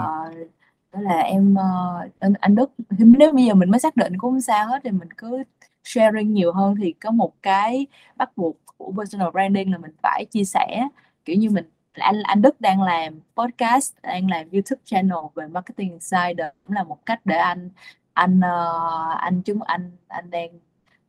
đó 0.93 1.01
là 1.01 1.19
em 1.19 1.55
ờ, 1.55 1.99
anh, 2.19 2.33
anh 2.39 2.55
Đức 2.55 2.71
nếu 2.99 3.31
bây 3.31 3.45
giờ 3.45 3.53
mình 3.53 3.71
mới 3.71 3.79
xác 3.79 3.95
định 3.95 4.13
cũng 4.17 4.31
không 4.31 4.41
sao 4.41 4.67
hết 4.67 4.79
thì 4.83 4.91
mình 4.91 5.09
cứ 5.17 5.43
sharing 5.87 6.33
nhiều 6.33 6.53
hơn 6.53 6.75
thì 6.81 6.91
có 6.91 7.11
một 7.11 7.33
cái 7.41 7.87
bắt 8.15 8.37
buộc 8.37 8.57
của 8.77 8.93
personal 8.97 9.29
branding 9.31 9.71
là 9.71 9.77
mình 9.77 9.91
phải 10.03 10.25
chia 10.25 10.43
sẻ. 10.43 10.87
Kiểu 11.25 11.35
như 11.35 11.49
mình 11.49 11.65
anh 11.93 12.15
anh 12.23 12.41
Đức 12.41 12.61
đang 12.61 12.81
làm 12.81 13.19
podcast 13.35 13.93
đang 14.03 14.29
làm 14.29 14.49
YouTube 14.51 14.81
channel 14.85 15.17
về 15.35 15.47
marketing 15.47 15.91
insider 15.91 16.47
cũng 16.65 16.75
là 16.75 16.83
một 16.83 17.05
cách 17.05 17.21
để 17.25 17.37
anh 17.37 17.69
anh 18.13 18.39
uh, 18.39 19.17
anh 19.17 19.41
chúng 19.41 19.63
anh 19.63 19.91
anh 20.07 20.29
đang 20.29 20.49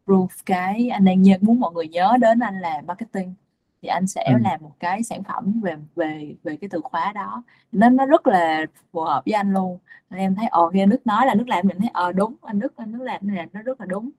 prove 0.07 0.35
cái 0.47 0.88
anh 0.88 1.05
đang 1.05 1.23
nhớ, 1.23 1.37
muốn 1.41 1.61
mọi 1.61 1.73
người 1.73 1.88
nhớ 1.88 2.17
đến 2.21 2.38
anh 2.41 2.61
là 2.61 2.83
marketing. 2.87 3.35
Thì 3.83 3.88
anh 3.88 4.07
sẽ 4.07 4.25
ừ. 4.25 4.38
làm 4.43 4.61
một 4.62 4.73
cái 4.81 5.03
sản 5.03 5.23
phẩm 5.25 5.61
về 5.61 5.77
về 5.97 6.35
về 6.45 6.57
cái 6.57 6.71
từ 6.73 6.81
khóa 6.85 7.12
đó. 7.12 7.43
Nên 7.73 7.97
nó 7.97 8.07
rất 8.07 8.27
là 8.27 8.67
phù 8.93 9.01
hợp 9.01 9.23
với 9.27 9.33
anh 9.33 9.53
luôn. 9.53 9.79
Nên 10.11 10.21
em 10.21 10.35
thấy 10.35 10.47
ờ 10.47 10.69
khi 10.71 10.81
anh 10.81 10.88
Đức 10.91 11.07
nói 11.07 11.27
là 11.27 11.35
nước 11.35 11.49
làm 11.49 11.67
mình 11.67 11.79
thấy 11.81 11.91
ờ 11.93 12.12
đúng 12.12 12.35
anh 12.43 12.61
Đức 12.61 12.77
anh 12.77 12.93
Đức 12.93 13.05
làm 13.05 13.21
này 13.23 13.47
nó 13.53 13.62
rất 13.62 13.81
là 13.81 13.87
đúng 13.87 14.11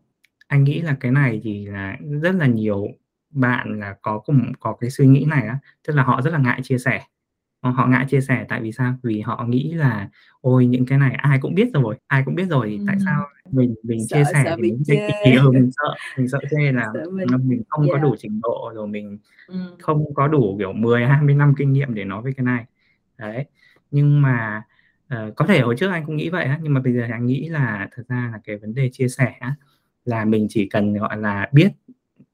anh 0.50 0.64
nghĩ 0.64 0.82
là 0.82 0.98
cái 1.00 1.12
này 1.12 1.42
thì 1.44 1.66
là 1.66 1.98
rất 2.22 2.36
là 2.36 2.48
nhiều 2.48 2.88
bạn 3.30 3.80
là 3.80 3.96
có 4.02 4.20
cùng 4.20 4.52
có 4.60 4.76
cái 4.82 4.90
suy 4.90 5.08
nghĩ 5.08 5.26
này 5.30 5.48
á 5.48 5.58
tức 5.88 5.94
là 5.94 6.04
họ 6.04 6.22
rất 6.22 6.34
là 6.34 6.40
ngại 6.40 6.60
chia 6.64 6.78
sẻ 6.78 7.02
họ 7.62 7.88
ngại 7.88 8.06
chia 8.10 8.22
sẻ 8.22 8.46
tại 8.50 8.62
vì 8.62 8.72
sao 8.72 8.94
vì 9.04 9.22
họ 9.22 9.46
nghĩ 9.48 9.74
là 9.74 10.10
ôi 10.42 10.66
những 10.66 10.86
cái 10.86 10.98
này 10.98 11.16
ai 11.18 11.40
cũng 11.42 11.56
biết 11.56 11.70
rồi 11.74 11.96
ai 12.08 12.24
cũng 12.26 12.36
biết 12.36 12.46
rồi 12.50 12.68
thì 12.70 12.78
ừ. 12.78 12.84
tại 12.88 12.98
sao 13.06 13.28
mình 13.52 13.76
mình 13.84 14.08
sợ, 14.08 14.18
chia 14.18 14.24
sẻ 14.34 14.42
sợ 14.46 14.58
những 14.60 14.82
cái 14.88 15.10
kỳ 15.26 15.32
ừ, 15.32 15.52
mình 15.52 15.70
sợ 15.72 15.96
mình 16.18 16.28
sợ 16.28 16.40
chê 16.52 16.72
là 16.72 16.88
mình, 17.12 17.28
mình 17.44 17.62
không 17.70 17.86
yeah. 17.86 17.94
có 17.94 18.08
đủ 18.08 18.16
trình 18.20 18.40
độ 18.44 18.72
rồi 18.76 18.88
mình 18.88 19.18
ừ. 19.48 19.56
không 19.82 20.14
có 20.14 20.28
đủ 20.28 20.56
kiểu 20.60 20.74
10 20.74 21.06
20 21.06 21.36
năm 21.36 21.54
kinh 21.58 21.74
nghiệm 21.74 21.94
để 21.94 22.04
nói 22.04 22.22
về 22.22 22.32
cái 22.38 22.44
này 22.44 22.66
đấy 23.18 23.46
nhưng 23.92 24.22
mà 24.22 24.64
uh, 25.14 25.36
có 25.36 25.46
thể 25.46 25.60
hồi 25.60 25.76
trước 25.78 25.90
anh 25.92 26.06
cũng 26.06 26.16
nghĩ 26.16 26.30
vậy 26.30 26.46
á 26.46 26.60
nhưng 26.62 26.74
mà 26.74 26.82
bây 26.82 26.94
giờ 26.94 27.08
anh 27.12 27.26
nghĩ 27.26 27.50
là 27.50 27.88
thật 27.96 28.04
ra 28.08 28.30
là 28.32 28.40
cái 28.44 28.58
vấn 28.58 28.76
đề 28.76 28.90
chia 28.94 29.08
sẻ 29.08 29.36
á, 29.40 29.56
là 30.10 30.26
mình 30.26 30.48
chỉ 30.50 30.70
cần 30.70 30.94
gọi 30.94 31.18
là 31.18 31.50
biết 31.52 31.72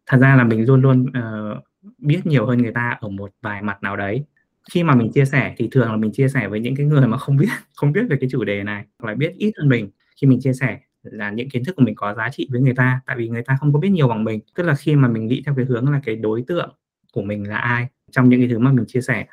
thật 0.05 0.17
ra 0.17 0.35
là 0.35 0.43
mình 0.43 0.65
luôn 0.65 0.81
luôn 0.81 1.05
uh, 1.09 1.63
biết 1.97 2.21
nhiều 2.25 2.45
hơn 2.45 2.57
người 2.57 2.71
ta 2.71 2.97
ở 3.01 3.09
một 3.09 3.31
vài 3.41 3.61
mặt 3.61 3.83
nào 3.83 3.97
đấy. 3.97 4.23
Khi 4.71 4.83
mà 4.83 4.95
mình 4.95 5.11
chia 5.11 5.25
sẻ 5.25 5.53
thì 5.57 5.67
thường 5.71 5.91
là 5.91 5.97
mình 5.97 6.11
chia 6.11 6.27
sẻ 6.27 6.47
với 6.47 6.59
những 6.59 6.75
cái 6.75 6.85
người 6.85 7.07
mà 7.07 7.17
không 7.17 7.37
biết 7.37 7.47
không 7.75 7.91
biết 7.91 8.01
về 8.09 8.17
cái 8.21 8.29
chủ 8.31 8.43
đề 8.43 8.63
này 8.63 8.85
hoặc 8.99 9.09
là 9.09 9.15
biết 9.15 9.33
ít 9.37 9.51
hơn 9.57 9.69
mình. 9.69 9.89
Khi 10.21 10.27
mình 10.27 10.39
chia 10.41 10.53
sẻ 10.53 10.79
là 11.03 11.31
những 11.31 11.49
kiến 11.49 11.63
thức 11.65 11.75
của 11.75 11.83
mình 11.83 11.95
có 11.95 12.13
giá 12.13 12.29
trị 12.29 12.47
với 12.51 12.61
người 12.61 12.73
ta 12.75 13.01
tại 13.05 13.15
vì 13.15 13.29
người 13.29 13.43
ta 13.43 13.57
không 13.59 13.73
có 13.73 13.79
biết 13.79 13.89
nhiều 13.89 14.07
bằng 14.07 14.23
mình. 14.23 14.39
Tức 14.55 14.63
là 14.63 14.75
khi 14.75 14.95
mà 14.95 15.07
mình 15.07 15.27
nghĩ 15.27 15.43
theo 15.45 15.55
cái 15.55 15.65
hướng 15.65 15.91
là 15.91 16.01
cái 16.05 16.15
đối 16.15 16.43
tượng 16.47 16.75
của 17.13 17.21
mình 17.21 17.49
là 17.49 17.57
ai 17.57 17.87
trong 18.11 18.29
những 18.29 18.39
cái 18.39 18.49
thứ 18.49 18.59
mà 18.59 18.71
mình 18.71 18.85
chia 18.87 19.01
sẻ 19.01 19.25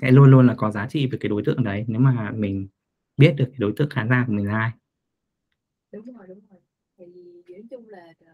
sẽ 0.00 0.10
luôn 0.10 0.30
luôn 0.30 0.46
là 0.46 0.54
có 0.54 0.70
giá 0.70 0.86
trị 0.86 1.06
về 1.06 1.18
cái 1.20 1.28
đối 1.28 1.42
tượng 1.44 1.64
đấy 1.64 1.84
nếu 1.88 2.00
mà 2.00 2.30
mình 2.30 2.68
biết 3.16 3.34
được 3.36 3.44
cái 3.44 3.58
đối 3.58 3.72
tượng 3.76 3.90
khán 3.90 4.08
giả 4.08 4.24
của 4.26 4.32
mình 4.32 4.46
là 4.46 4.58
ai. 4.58 4.70
Đúng 5.92 6.04
rồi 6.16 6.26
đúng 6.28 6.40
rồi 6.49 6.49
chung 7.70 7.88
là 7.88 8.12
ờ, 8.26 8.32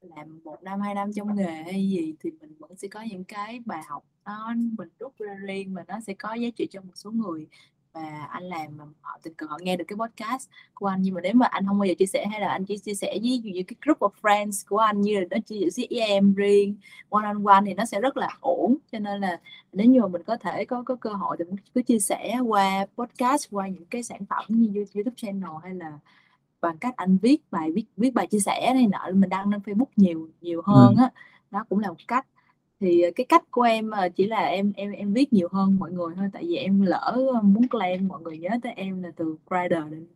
làm 0.00 0.40
một 0.44 0.62
năm, 0.62 0.80
hai 0.80 0.94
năm 0.94 1.12
trong 1.12 1.36
nghề 1.36 1.62
hay 1.62 1.88
gì 1.88 2.14
thì 2.20 2.30
mình 2.40 2.54
vẫn 2.58 2.76
sẽ 2.76 2.88
có 2.88 3.00
những 3.10 3.24
cái 3.24 3.60
bài 3.64 3.82
học 3.88 4.04
nó 4.24 4.54
mình 4.78 4.88
rút 4.98 5.12
ra 5.18 5.34
riêng 5.34 5.74
mà 5.74 5.84
nó 5.88 6.00
sẽ 6.00 6.14
có 6.14 6.34
giá 6.34 6.48
trị 6.56 6.66
cho 6.70 6.80
một 6.80 6.92
số 6.94 7.10
người. 7.10 7.46
Và 7.92 8.28
anh 8.30 8.42
làm 8.42 8.76
mà 8.76 8.84
họ 9.00 9.18
tình 9.22 9.34
cờ 9.34 9.46
họ 9.46 9.58
nghe 9.62 9.76
được 9.76 9.84
cái 9.88 9.96
podcast 9.96 10.48
của 10.74 10.86
anh. 10.86 11.02
Nhưng 11.02 11.14
mà 11.14 11.20
nếu 11.20 11.34
mà 11.34 11.46
anh 11.46 11.66
không 11.66 11.78
bao 11.78 11.86
giờ 11.86 11.94
chia 11.98 12.06
sẻ 12.06 12.26
hay 12.30 12.40
là 12.40 12.48
anh 12.48 12.64
chỉ 12.64 12.78
chia 12.78 12.94
sẻ 12.94 13.18
với 13.22 13.38
những 13.44 13.66
cái 13.66 13.76
group 13.84 13.98
of 13.98 14.10
friends 14.22 14.64
của 14.68 14.78
anh 14.78 15.00
như 15.00 15.20
là 15.20 15.26
nó 15.30 15.36
chia 15.46 15.70
sẻ 15.72 15.82
với 15.90 16.00
em 16.00 16.34
riêng, 16.34 16.76
one 17.10 17.26
on 17.26 17.44
one 17.44 17.62
thì 17.66 17.74
nó 17.74 17.84
sẽ 17.84 18.00
rất 18.00 18.16
là 18.16 18.28
ổn. 18.40 18.76
Cho 18.92 18.98
nên 18.98 19.20
là 19.20 19.40
nếu 19.72 19.86
như 19.86 20.00
mà 20.00 20.08
mình 20.08 20.22
có 20.22 20.36
thể 20.36 20.64
có 20.64 20.82
có 20.86 20.96
cơ 20.96 21.10
hội 21.10 21.36
thì 21.38 21.44
mình 21.44 21.56
cứ 21.74 21.82
chia 21.82 21.98
sẻ 21.98 22.38
qua 22.46 22.86
podcast, 22.96 23.46
qua 23.50 23.68
những 23.68 23.84
cái 23.84 24.02
sản 24.02 24.26
phẩm 24.26 24.44
như 24.48 24.84
YouTube 24.94 25.14
channel 25.16 25.50
hay 25.62 25.74
là 25.74 25.98
bằng 26.64 26.78
cách 26.78 26.96
anh 26.96 27.18
viết 27.22 27.40
bài 27.50 27.72
viết 27.72 27.84
viết 27.96 28.14
bài 28.14 28.26
chia 28.26 28.38
sẻ 28.38 28.72
này 28.74 28.86
nọ 28.86 28.98
mình 29.14 29.30
đăng 29.30 29.50
lên 29.50 29.60
Facebook 29.60 29.92
nhiều 29.96 30.28
nhiều 30.40 30.62
hơn 30.64 30.94
ừ. 30.96 31.02
á. 31.02 31.10
Đó 31.50 31.64
cũng 31.68 31.78
là 31.78 31.88
một 31.88 31.96
cách. 32.08 32.26
Thì 32.80 33.02
ờ, 33.02 33.10
cái 33.16 33.26
cách 33.28 33.42
của 33.50 33.62
em 33.62 33.90
ờ, 33.90 34.08
chỉ 34.16 34.26
là 34.26 34.38
em 34.38 34.72
em 34.76 34.92
em 34.92 35.12
viết 35.12 35.32
nhiều 35.32 35.48
hơn 35.52 35.76
mọi 35.80 35.92
người 35.92 36.14
thôi 36.16 36.28
tại 36.32 36.44
vì 36.48 36.56
em 36.56 36.82
lỡ 36.82 37.16
muốn 37.42 37.68
claim 37.68 38.08
mọi 38.08 38.20
người 38.22 38.38
nhớ 38.38 38.50
tới 38.62 38.72
em 38.76 39.02
là 39.02 39.10
từ 39.16 39.36
writer 39.48 39.90
nên 39.90 40.06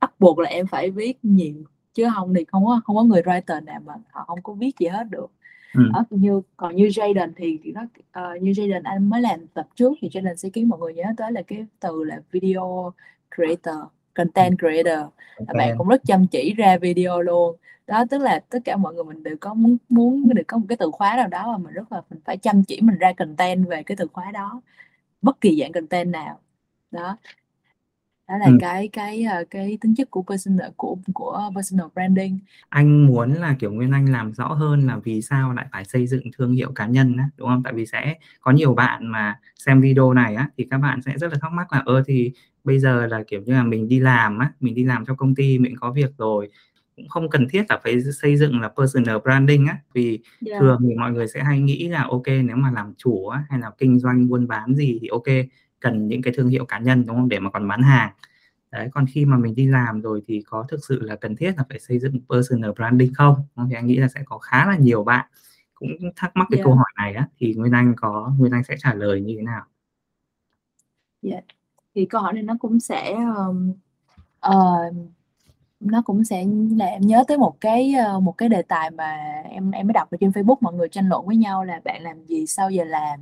bắt 0.00 0.20
buộc 0.20 0.38
là 0.38 0.48
em 0.48 0.66
phải 0.66 0.90
viết 0.90 1.18
nhiều. 1.22 1.54
Chứ 1.94 2.06
không 2.14 2.34
thì 2.34 2.44
không 2.44 2.66
có 2.66 2.80
không 2.84 2.96
có 2.96 3.02
người 3.02 3.22
writer 3.22 3.64
nào 3.64 3.80
mà 3.86 3.94
họ 4.10 4.24
không 4.26 4.42
có 4.42 4.52
viết 4.52 4.78
gì 4.78 4.86
hết 4.86 5.04
được. 5.10 5.30
Ừ. 5.74 5.82
Đó, 5.94 6.04
như 6.10 6.42
còn 6.56 6.76
như 6.76 6.86
Jaden 6.86 7.32
thì 7.36 7.58
nó 7.74 7.82
uh, 7.82 8.42
như 8.42 8.50
Jaden 8.52 8.80
anh 8.84 9.10
mới 9.10 9.20
làm 9.20 9.46
tập 9.54 9.66
trước 9.76 9.92
thì 10.00 10.08
Jaden 10.08 10.34
sẽ 10.34 10.48
khiến 10.50 10.68
mọi 10.68 10.78
người 10.78 10.94
nhớ 10.94 11.04
tới 11.16 11.32
là 11.32 11.42
cái 11.42 11.66
từ 11.80 12.04
là 12.04 12.20
video 12.30 12.92
creator 13.36 13.76
content 14.16 14.58
creator. 14.58 14.98
Okay. 15.38 15.54
bạn 15.54 15.78
cũng 15.78 15.88
rất 15.88 16.02
chăm 16.04 16.26
chỉ 16.26 16.54
ra 16.54 16.78
video 16.78 17.22
luôn. 17.22 17.56
Đó 17.86 18.04
tức 18.10 18.18
là 18.18 18.40
tất 18.50 18.58
cả 18.64 18.76
mọi 18.76 18.94
người 18.94 19.04
mình 19.04 19.22
đều 19.22 19.36
có 19.40 19.54
muốn 19.54 19.76
muốn 19.88 20.28
được 20.34 20.42
có 20.46 20.58
một 20.58 20.66
cái 20.68 20.76
từ 20.76 20.90
khóa 20.90 21.16
nào 21.16 21.28
đó 21.28 21.52
mà 21.52 21.58
mình 21.58 21.72
rất 21.72 21.92
là 21.92 22.02
mình 22.10 22.20
phải 22.24 22.36
chăm 22.36 22.64
chỉ 22.64 22.80
mình 22.80 22.98
ra 22.98 23.12
content 23.12 23.68
về 23.68 23.82
cái 23.82 23.96
từ 23.96 24.06
khóa 24.12 24.30
đó. 24.30 24.60
Bất 25.22 25.40
kỳ 25.40 25.60
dạng 25.60 25.72
content 25.72 26.12
nào. 26.12 26.38
Đó 26.90 27.16
đó 28.28 28.36
là 28.38 28.46
ừ. 28.46 28.56
cái 28.60 28.88
cái 28.88 29.22
ờ, 29.22 29.44
cái 29.50 29.78
tính 29.80 29.94
chất 29.94 30.10
của 30.10 30.22
personal 30.22 30.70
của 30.76 30.96
của 31.14 31.50
personal 31.54 31.86
branding 31.94 32.38
anh 32.68 33.06
muốn 33.06 33.32
là 33.32 33.56
kiểu 33.58 33.72
Nguyên 33.72 33.92
Anh 33.92 34.12
làm 34.12 34.32
rõ 34.34 34.46
hơn 34.46 34.86
là 34.86 34.98
vì 35.04 35.22
sao 35.22 35.52
lại 35.52 35.66
phải 35.72 35.84
xây 35.84 36.06
dựng 36.06 36.22
thương 36.38 36.52
hiệu 36.52 36.72
cá 36.74 36.86
nhân 36.86 37.16
á 37.16 37.28
đúng 37.36 37.48
không 37.48 37.62
tại 37.62 37.72
vì 37.72 37.86
sẽ 37.86 38.14
có 38.40 38.50
nhiều 38.50 38.74
bạn 38.74 39.06
mà 39.06 39.38
xem 39.66 39.80
video 39.80 40.12
này 40.12 40.34
á 40.34 40.48
thì 40.56 40.66
các 40.70 40.78
bạn 40.78 41.02
sẽ 41.02 41.12
rất 41.18 41.32
là 41.32 41.38
thắc 41.42 41.52
mắc 41.52 41.72
là 41.72 41.82
ơ 41.86 42.02
thì 42.06 42.32
bây 42.64 42.78
giờ 42.78 43.06
là 43.06 43.22
kiểu 43.26 43.40
như 43.42 43.52
là 43.52 43.62
mình 43.62 43.88
đi 43.88 44.00
làm 44.00 44.38
á 44.38 44.52
mình 44.60 44.74
đi 44.74 44.84
làm 44.84 45.04
cho 45.06 45.14
công 45.14 45.34
ty 45.34 45.58
mình 45.58 45.76
có 45.80 45.92
việc 45.92 46.10
rồi 46.18 46.48
cũng 46.96 47.08
không 47.08 47.30
cần 47.30 47.48
thiết 47.48 47.62
là 47.68 47.80
phải 47.84 48.00
xây 48.00 48.36
dựng 48.36 48.60
là 48.60 48.68
personal 48.76 49.16
branding 49.24 49.66
á 49.66 49.78
vì 49.94 50.08
yeah. 50.10 50.20
Dạ. 50.40 50.58
thường 50.60 50.80
thì 50.88 50.94
mọi 50.94 51.12
người 51.12 51.28
sẽ 51.28 51.44
hay 51.44 51.60
nghĩ 51.60 51.88
là 51.88 52.02
ok 52.10 52.26
nếu 52.26 52.56
mà 52.56 52.70
làm 52.70 52.92
chủ 52.96 53.28
á, 53.28 53.44
hay 53.50 53.60
là 53.60 53.70
kinh 53.78 53.98
doanh 53.98 54.28
buôn 54.28 54.46
bán 54.46 54.74
gì 54.74 54.98
thì 55.00 55.08
ok 55.08 55.26
cần 55.86 56.08
những 56.08 56.22
cái 56.22 56.32
thương 56.36 56.48
hiệu 56.48 56.64
cá 56.64 56.78
nhân 56.78 57.06
đúng 57.06 57.16
không 57.16 57.28
để 57.28 57.38
mà 57.38 57.50
còn 57.50 57.68
bán 57.68 57.82
hàng 57.82 58.12
đấy 58.70 58.88
còn 58.92 59.06
khi 59.06 59.24
mà 59.24 59.36
mình 59.36 59.54
đi 59.54 59.66
làm 59.66 60.00
rồi 60.00 60.22
thì 60.26 60.42
có 60.46 60.64
thực 60.68 60.80
sự 60.88 61.00
là 61.02 61.16
cần 61.16 61.36
thiết 61.36 61.52
là 61.56 61.64
phải 61.68 61.78
xây 61.80 61.98
dựng 61.98 62.20
personal 62.28 62.70
branding 62.76 63.14
không 63.14 63.36
thì 63.70 63.74
anh 63.74 63.86
nghĩ 63.86 63.96
là 63.96 64.08
sẽ 64.08 64.20
có 64.24 64.38
khá 64.38 64.66
là 64.66 64.76
nhiều 64.76 65.04
bạn 65.04 65.26
cũng 65.74 65.90
thắc 66.16 66.36
mắc 66.36 66.46
cái 66.50 66.58
yeah. 66.58 66.64
câu 66.64 66.74
dạ. 66.74 66.78
hỏi 66.78 66.92
này 66.96 67.14
á 67.14 67.28
thì 67.38 67.54
Nguyên 67.54 67.72
Anh 67.72 67.94
có 67.96 68.32
Nguyên 68.38 68.52
Anh 68.52 68.64
sẽ 68.64 68.74
trả 68.78 68.94
lời 68.94 69.20
như 69.20 69.34
thế 69.36 69.42
nào 69.42 69.62
yeah. 71.22 71.44
Dạ. 71.48 71.54
thì 71.94 72.06
câu 72.06 72.20
hỏi 72.20 72.32
này 72.32 72.42
nó 72.42 72.56
cũng 72.60 72.80
sẽ 72.80 73.14
um, 73.36 73.72
uh, 74.48 74.94
nó 75.80 76.02
cũng 76.02 76.24
sẽ 76.24 76.44
làm 76.76 76.88
em 76.88 77.02
nhớ 77.02 77.24
tới 77.28 77.38
một 77.38 77.60
cái 77.60 77.94
ờ, 77.94 78.20
một 78.20 78.38
cái 78.38 78.48
đề 78.48 78.62
tài 78.62 78.90
mà 78.90 79.16
em 79.50 79.70
em 79.70 79.86
mới 79.86 79.92
đọc 79.92 80.10
ở 80.10 80.16
trên 80.20 80.30
Facebook 80.30 80.56
mọi 80.60 80.74
người 80.74 80.88
tranh 80.88 81.08
luận 81.08 81.26
với 81.26 81.36
nhau 81.36 81.64
là 81.64 81.80
bạn 81.84 82.02
làm 82.02 82.24
gì 82.26 82.46
sau 82.46 82.70
giờ 82.70 82.84
làm 82.84 83.20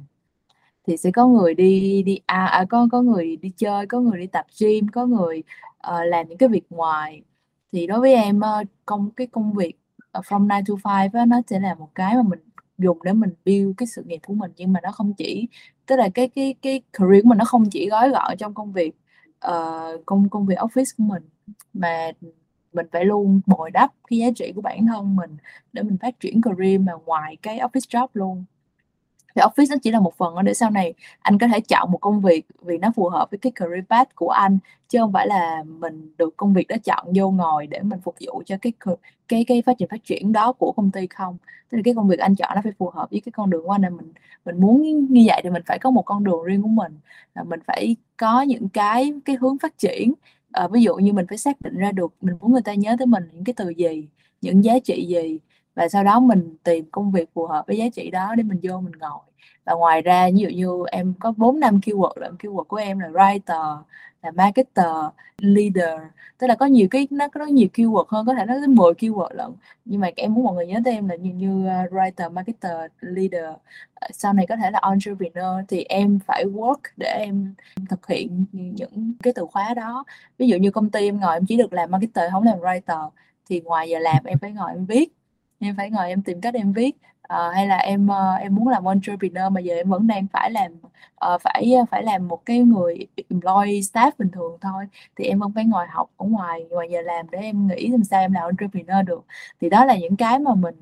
thì 0.87 0.97
sẽ 0.97 1.11
có 1.11 1.27
người 1.27 1.55
đi 1.55 2.03
đi 2.03 2.21
à, 2.27 2.47
à 2.47 2.65
có 2.71 2.89
có 2.93 3.03
người 3.03 3.37
đi 3.37 3.53
chơi 3.57 3.87
có 3.87 4.01
người 4.01 4.19
đi 4.21 4.27
tập 4.27 4.47
gym 4.61 4.89
có 4.89 5.07
người 5.07 5.43
uh, 5.89 6.07
làm 6.07 6.29
những 6.29 6.39
cái 6.39 6.49
việc 6.49 6.65
ngoài. 6.71 7.23
Thì 7.73 7.87
đối 7.87 8.01
với 8.01 8.15
em 8.15 8.39
uh, 8.39 8.69
công 8.87 9.11
cái 9.11 9.27
công 9.27 9.53
việc 9.53 9.77
uh, 10.19 10.25
from 10.25 10.49
9 10.67 10.77
to 10.83 10.91
5 10.91 11.09
á, 11.13 11.27
nó 11.27 11.41
sẽ 11.47 11.61
là 11.61 11.75
một 11.75 11.89
cái 11.95 12.15
mà 12.17 12.23
mình 12.23 12.41
dùng 12.79 12.99
để 13.05 13.13
mình 13.13 13.31
build 13.45 13.73
cái 13.77 13.87
sự 13.87 14.03
nghiệp 14.07 14.21
của 14.27 14.35
mình 14.35 14.53
nhưng 14.57 14.73
mà 14.73 14.81
nó 14.83 14.93
không 14.93 15.15
chỉ 15.15 15.49
tức 15.87 15.97
là 15.97 16.09
cái 16.15 16.29
cái 16.29 16.55
cái 16.63 16.83
career 16.93 17.23
của 17.23 17.29
mình 17.29 17.39
nó 17.39 17.45
không 17.45 17.71
chỉ 17.71 17.89
gói 17.89 18.11
gọn 18.11 18.37
trong 18.39 18.55
công 18.55 18.73
việc 18.73 18.95
uh, 19.49 20.07
công 20.07 20.29
công 20.29 20.47
việc 20.47 20.57
office 20.59 20.95
của 20.99 21.05
mình 21.05 21.23
mà 21.73 22.11
mình 22.73 22.87
phải 22.93 23.05
luôn 23.05 23.41
bồi 23.47 23.71
đắp 23.71 23.93
cái 24.09 24.19
giá 24.19 24.27
trị 24.37 24.53
của 24.55 24.61
bản 24.61 24.87
thân 24.87 25.17
mình 25.17 25.37
để 25.73 25.83
mình 25.83 25.99
phát 26.03 26.21
triển 26.21 26.41
career 26.43 26.81
mà 26.81 26.93
ngoài 27.07 27.37
cái 27.43 27.59
office 27.59 28.01
job 28.01 28.09
luôn 28.15 28.45
thì 29.35 29.43
office 29.43 29.67
nó 29.71 29.77
chỉ 29.83 29.91
là 29.91 30.01
một 30.01 30.17
phần 30.17 30.35
để 30.45 30.55
sau 30.55 30.71
này 30.71 30.95
anh 31.21 31.39
có 31.39 31.49
thể 31.49 31.61
chọn 31.61 31.93
một 31.93 31.99
công 31.99 32.21
việc 32.21 32.47
vì 32.63 32.79
nó 32.79 32.93
phù 32.97 33.09
hợp 33.09 33.31
với 33.31 33.39
cái 33.39 33.53
career 33.55 33.85
path 33.89 34.15
của 34.15 34.29
anh 34.29 34.59
chứ 34.89 34.99
không 34.99 35.13
phải 35.13 35.27
là 35.27 35.63
mình 35.67 36.15
được 36.19 36.37
công 36.37 36.55
việc 36.55 36.69
đó 36.69 36.77
chọn 36.85 37.07
vô 37.15 37.31
ngồi 37.31 37.67
để 37.67 37.81
mình 37.83 38.01
phục 38.05 38.15
vụ 38.27 38.43
cho 38.47 38.57
cái 38.63 38.73
cái 39.29 39.45
cái 39.45 39.63
phát 39.67 39.79
triển 39.79 39.89
phát 39.89 40.05
triển 40.05 40.33
đó 40.33 40.53
của 40.53 40.73
công 40.77 40.91
ty 40.91 41.07
không. 41.07 41.37
Tức 41.71 41.77
là 41.79 41.83
cái 41.85 41.95
công 41.95 42.09
việc 42.09 42.19
anh 42.19 42.35
chọn 42.37 42.51
nó 42.55 42.61
phải 42.65 42.73
phù 42.79 42.91
hợp 42.91 43.11
với 43.11 43.21
cái 43.25 43.33
con 43.33 43.51
đường 43.51 43.65
của 43.65 43.71
anh 43.71 43.83
là 43.83 43.91
mình 43.91 44.13
mình 44.45 44.61
muốn 44.61 44.83
như 45.11 45.25
vậy 45.27 45.41
thì 45.45 45.51
mình 45.51 45.63
phải 45.67 45.79
có 45.79 45.91
một 45.91 46.03
con 46.03 46.25
đường 46.25 46.43
riêng 46.45 46.63
của 46.63 46.69
mình. 46.69 46.99
Là 47.35 47.43
mình 47.45 47.61
phải 47.67 47.97
có 48.17 48.43
những 48.43 48.69
cái 48.69 49.13
cái 49.25 49.37
hướng 49.41 49.59
phát 49.59 49.79
triển. 49.79 50.15
À, 50.53 50.69
ví 50.69 50.83
dụ 50.83 50.97
như 50.97 51.13
mình 51.13 51.27
phải 51.29 51.39
xác 51.39 51.61
định 51.61 51.77
ra 51.77 51.93
được 51.93 52.15
mình 52.21 52.37
muốn 52.41 52.53
người 52.53 52.63
ta 52.63 52.75
nhớ 52.75 52.97
tới 52.99 53.07
mình 53.07 53.25
những 53.33 53.45
cái 53.45 53.55
từ 53.57 53.69
gì 53.69 54.09
những 54.41 54.65
giá 54.65 54.79
trị 54.85 55.07
gì 55.09 55.39
và 55.75 55.89
sau 55.89 56.05
đó 56.05 56.21
mình 56.21 56.57
tìm 56.65 56.85
công 56.93 57.11
việc 57.13 57.29
phù 57.35 57.47
hợp 57.47 57.67
với 57.67 57.77
giá 57.77 57.85
trị 57.93 58.11
đó 58.11 58.35
để 58.37 58.43
mình 58.43 58.61
vô 58.63 58.81
mình 58.81 58.93
ngồi. 59.01 59.21
Và 59.65 59.75
ngoài 59.75 60.03
ra, 60.03 60.29
ví 60.35 60.41
dụ 60.41 60.49
như 60.49 60.85
em 60.91 61.15
có 61.21 61.33
bốn 61.37 61.61
năm 61.61 61.81
keyword, 61.83 62.13
là 62.17 62.31
keyword 62.39 62.65
của 62.65 62.77
em 62.77 62.99
là 62.99 63.09
writer, 63.09 63.83
là 64.23 64.31
marketer, 64.31 64.95
leader. 65.39 66.01
Tức 66.39 66.47
là 66.47 66.55
có 66.55 66.67
nhiều 66.67 66.89
cái, 66.91 67.09
nó 67.11 67.29
có 67.29 67.45
nhiều 67.47 67.69
keyword 67.75 68.05
hơn, 68.09 68.27
có 68.27 68.35
thể 68.35 68.45
nó 68.47 68.55
đến 68.55 68.75
10 68.75 68.93
keyword 68.95 69.35
lận. 69.35 69.51
Nhưng 69.85 70.01
mà 70.01 70.11
em 70.17 70.35
muốn 70.35 70.45
mọi 70.45 70.55
người 70.55 70.67
nhớ 70.67 70.81
tới 70.85 70.95
em 70.95 71.09
là 71.09 71.15
như 71.17 71.31
như 71.31 71.67
ờ, 71.69 71.85
writer, 71.91 72.33
marketer, 72.33 72.91
leader. 73.01 73.45
Ờ, 73.95 74.09
sau 74.13 74.33
này 74.33 74.47
có 74.47 74.57
thể 74.57 74.71
là 74.71 74.81
entrepreneur 74.83 75.65
thì 75.69 75.85
em 75.85 76.19
phải 76.27 76.45
work 76.45 76.81
để 76.97 77.07
em 77.19 77.55
thực 77.91 78.07
hiện 78.07 78.45
những 78.53 79.13
cái 79.23 79.33
từ 79.33 79.47
khóa 79.47 79.75
đó. 79.75 80.05
Ví 80.39 80.49
dụ 80.49 80.57
như 80.57 80.71
công 80.71 80.91
ty 80.91 81.09
em 81.09 81.21
ngồi 81.21 81.37
em 81.37 81.47
chỉ 81.47 81.57
được 81.57 81.73
làm 81.73 81.91
marketer, 81.91 82.33
không 82.33 82.43
làm 82.43 82.59
writer. 82.59 83.11
Thì 83.49 83.61
ngoài 83.61 83.89
giờ 83.89 83.99
làm 83.99 84.25
em 84.25 84.39
phải 84.39 84.53
ngồi 84.53 84.73
em 84.73 84.87
viết 84.87 85.09
em 85.59 85.77
phải 85.77 85.91
ngồi 85.91 86.09
em 86.09 86.23
tìm 86.23 86.41
cách 86.41 86.55
em 86.55 86.73
viết. 86.73 86.97
Ờ, 87.23 87.51
hay 87.51 87.67
là 87.67 87.77
em 87.77 88.09
ờ, 88.09 88.35
em 88.35 88.55
muốn 88.55 88.69
làm 88.69 88.85
entrepreneur 88.85 89.53
mà 89.53 89.61
giờ 89.61 89.75
em 89.75 89.89
vẫn 89.91 90.07
đang 90.07 90.27
phải 90.33 90.51
làm 90.51 90.73
uh, 91.35 91.41
phải 91.43 91.73
ờ, 91.73 91.85
phải 91.91 92.03
làm 92.03 92.29
một 92.29 92.43
cái 92.47 92.59
người 92.59 93.07
employee 93.31 93.81
staff 93.81 94.11
bình 94.19 94.31
thường 94.33 94.59
thôi. 94.61 94.85
Thì 95.17 95.25
em 95.25 95.39
vẫn 95.39 95.53
phải 95.55 95.65
ngồi 95.65 95.87
học 95.87 96.11
ở 96.17 96.27
ngoài 96.27 96.65
ngoài 96.71 96.89
giờ 96.91 97.01
làm 97.01 97.27
để 97.31 97.39
em 97.39 97.67
nghĩ 97.67 97.89
làm 97.89 98.05
sao 98.05 98.21
em 98.21 98.33
làm 98.33 98.45
entrepreneur 98.47 99.07
được. 99.07 99.25
Thì 99.61 99.69
đó 99.71 99.85
là 99.85 99.97
những 99.97 100.17
cái 100.17 100.39
mà 100.39 100.55
mình 100.55 100.75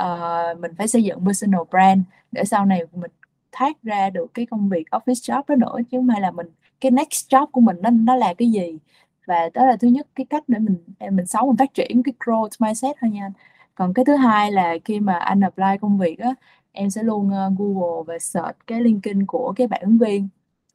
uh, 0.00 0.58
mình 0.60 0.72
phải 0.78 0.88
xây 0.88 1.04
dựng 1.04 1.24
personal 1.24 1.60
brand 1.70 2.00
để 2.32 2.44
sau 2.44 2.66
này 2.66 2.82
mình 2.92 3.10
thoát 3.52 3.82
ra 3.82 4.10
được 4.10 4.34
cái 4.34 4.46
công 4.46 4.68
việc 4.68 4.84
office 4.90 5.14
job 5.14 5.42
đó 5.48 5.54
nữa 5.56 5.76
chứ 5.90 5.98
không 5.98 6.08
hay 6.08 6.20
là 6.20 6.30
mình 6.30 6.46
cái 6.80 6.90
next 6.90 7.34
job 7.34 7.46
của 7.46 7.60
mình 7.60 7.76
nó 7.82 7.90
nó 7.90 8.16
là 8.16 8.34
cái 8.34 8.50
gì. 8.50 8.78
Và 9.26 9.50
đó 9.54 9.66
là 9.66 9.76
thứ 9.76 9.88
nhất 9.88 10.06
cái 10.14 10.26
cách 10.30 10.44
để 10.48 10.58
mình 10.58 10.76
mình 11.10 11.26
sống 11.26 11.46
mình 11.48 11.56
phát 11.56 11.74
triển 11.74 12.02
cái 12.02 12.14
growth 12.20 12.48
mindset 12.58 12.96
thôi 13.00 13.10
nha 13.10 13.24
anh 13.26 13.32
còn 13.74 13.94
cái 13.94 14.04
thứ 14.04 14.16
hai 14.16 14.52
là 14.52 14.76
khi 14.84 15.00
mà 15.00 15.14
anh 15.14 15.40
apply 15.40 15.78
công 15.80 15.98
việc 15.98 16.18
á 16.18 16.34
em 16.72 16.90
sẽ 16.90 17.02
luôn 17.02 17.28
uh, 17.28 17.58
Google 17.58 18.04
và 18.06 18.18
search 18.18 18.56
cái 18.66 18.80
LinkedIn 18.80 19.26
của 19.26 19.52
cái 19.56 19.66
bạn 19.66 19.80
ứng 19.84 19.98
viên. 19.98 20.28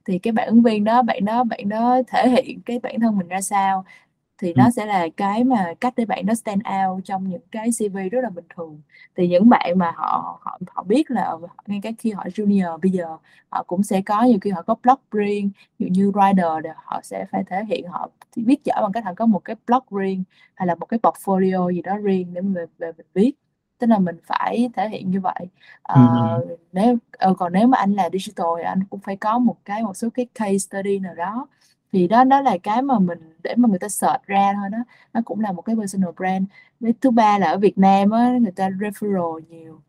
Thì 0.06 0.20
cái 0.20 0.34
bạn 0.34 0.48
ứng 0.48 0.62
viên 0.64 0.84
đó 0.84 1.02
bạn 1.02 1.26
đó 1.26 1.44
bạn 1.44 1.70
đó 1.70 2.02
thể 2.08 2.30
hiện 2.30 2.62
cái 2.62 2.80
bản 2.80 3.00
thân 3.00 3.18
mình 3.18 3.28
ra 3.28 3.42
sao 3.42 3.86
thì 4.38 4.54
nó 4.54 4.70
sẽ 4.76 4.86
là 4.86 5.08
cái 5.18 5.44
mà 5.44 5.74
cách 5.82 5.94
để 5.98 6.06
bạn 6.06 6.26
nó 6.26 6.34
stand 6.34 6.62
out 6.82 7.06
trong 7.06 7.30
những 7.30 7.42
cái 7.52 7.70
CV 7.80 7.98
rất 8.12 8.22
là 8.22 8.30
bình 8.30 8.46
thường. 8.56 8.82
Thì 9.16 9.28
những 9.28 9.50
bạn 9.50 9.78
mà 9.78 9.92
họ 9.96 10.40
họ 10.42 10.60
họ 10.68 10.84
biết 10.84 11.12
là 11.12 11.34
ngay 11.68 11.80
cái 11.84 11.94
khi 12.00 12.12
họ 12.12 12.24
junior 12.24 12.78
bây 12.78 12.92
giờ 12.92 13.18
họ 13.50 13.64
cũng 13.64 13.84
sẽ 13.84 14.02
có 14.02 14.24
nhiều 14.24 14.38
khi 14.42 14.52
họ 14.52 14.62
có 14.62 14.76
blog 14.84 15.00
riêng 15.12 15.52
dụ 15.80 15.88
như 15.92 16.12
writer 16.12 16.62
thì 16.64 16.70
họ 16.76 17.02
sẽ 17.04 17.26
phải 17.32 17.44
thể 17.48 17.64
hiện 17.66 17.88
họ 17.88 18.10
viết 18.36 18.64
giỏi 18.64 18.82
bằng 18.82 18.92
cách 18.92 19.06
họ 19.06 19.14
có 19.14 19.26
một 19.26 19.40
cái 19.46 19.56
blog 19.68 19.84
riêng 20.00 20.24
hay 20.56 20.68
là 20.68 20.76
một 20.76 20.86
cái 20.86 21.00
portfolio 21.04 21.72
gì 21.72 21.82
đó 21.82 21.98
riêng 21.98 22.34
để 22.34 22.42
mình 22.42 22.66
về 22.78 22.92
mình 22.98 23.08
viết. 23.14 23.32
Tức 23.78 23.88
là 23.88 24.00
mình 24.00 24.18
phải 24.24 24.70
thể 24.76 24.90
hiện 24.90 25.12
như 25.12 25.20
vậy. 25.22 25.48
Uh, 25.94 26.60
nếu 26.72 26.98
uh, 27.30 27.38
còn 27.38 27.54
nếu 27.54 27.68
mà 27.68 27.78
anh 27.78 27.94
là 27.94 28.10
digital 28.14 28.48
thì 28.58 28.64
anh 28.64 28.84
cũng 28.90 29.00
phải 29.00 29.16
có 29.18 29.40
một 29.40 29.58
cái 29.66 29.84
một 29.84 29.98
số 29.98 30.10
cái 30.14 30.28
case 30.36 30.58
study 30.58 31.00
nào 31.00 31.16
đó 31.16 31.48
thì 31.96 32.08
đó 32.08 32.24
đó 32.24 32.42
là 32.42 32.58
cái 32.64 32.82
mà 32.82 33.00
mình 33.00 33.20
để 33.44 33.56
mà 33.58 33.70
người 33.70 33.80
ta 33.80 33.90
search 33.90 34.24
ra 34.26 34.54
thôi 34.56 34.70
đó. 34.72 34.78
Nó 35.14 35.22
cũng 35.26 35.40
là 35.40 35.52
một 35.52 35.62
cái 35.62 35.76
personal 35.76 36.10
brand. 36.18 36.46
Với 36.80 36.94
thứ 37.02 37.12
ba 37.12 37.38
là 37.38 37.48
ở 37.48 37.58
Việt 37.58 37.78
Nam 37.78 38.12
á 38.12 38.38
người 38.42 38.52
ta 38.52 38.70
referral 38.70 39.40
nhiều. 39.50 39.82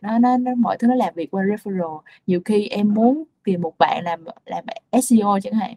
Nó 0.00 0.18
nó, 0.18 0.36
nó 0.36 0.54
mọi 0.54 0.78
thứ 0.78 0.86
nó 0.88 0.94
làm 0.94 1.14
việc 1.14 1.30
qua 1.30 1.42
referral. 1.42 2.00
Nhiều 2.26 2.40
khi 2.44 2.68
em 2.68 2.94
muốn 2.94 3.24
tìm 3.44 3.62
một 3.62 3.78
bạn 3.78 4.04
làm 4.04 4.24
làm 4.46 4.64
SEO 5.02 5.38
chẳng 5.42 5.54
hạn 5.54 5.76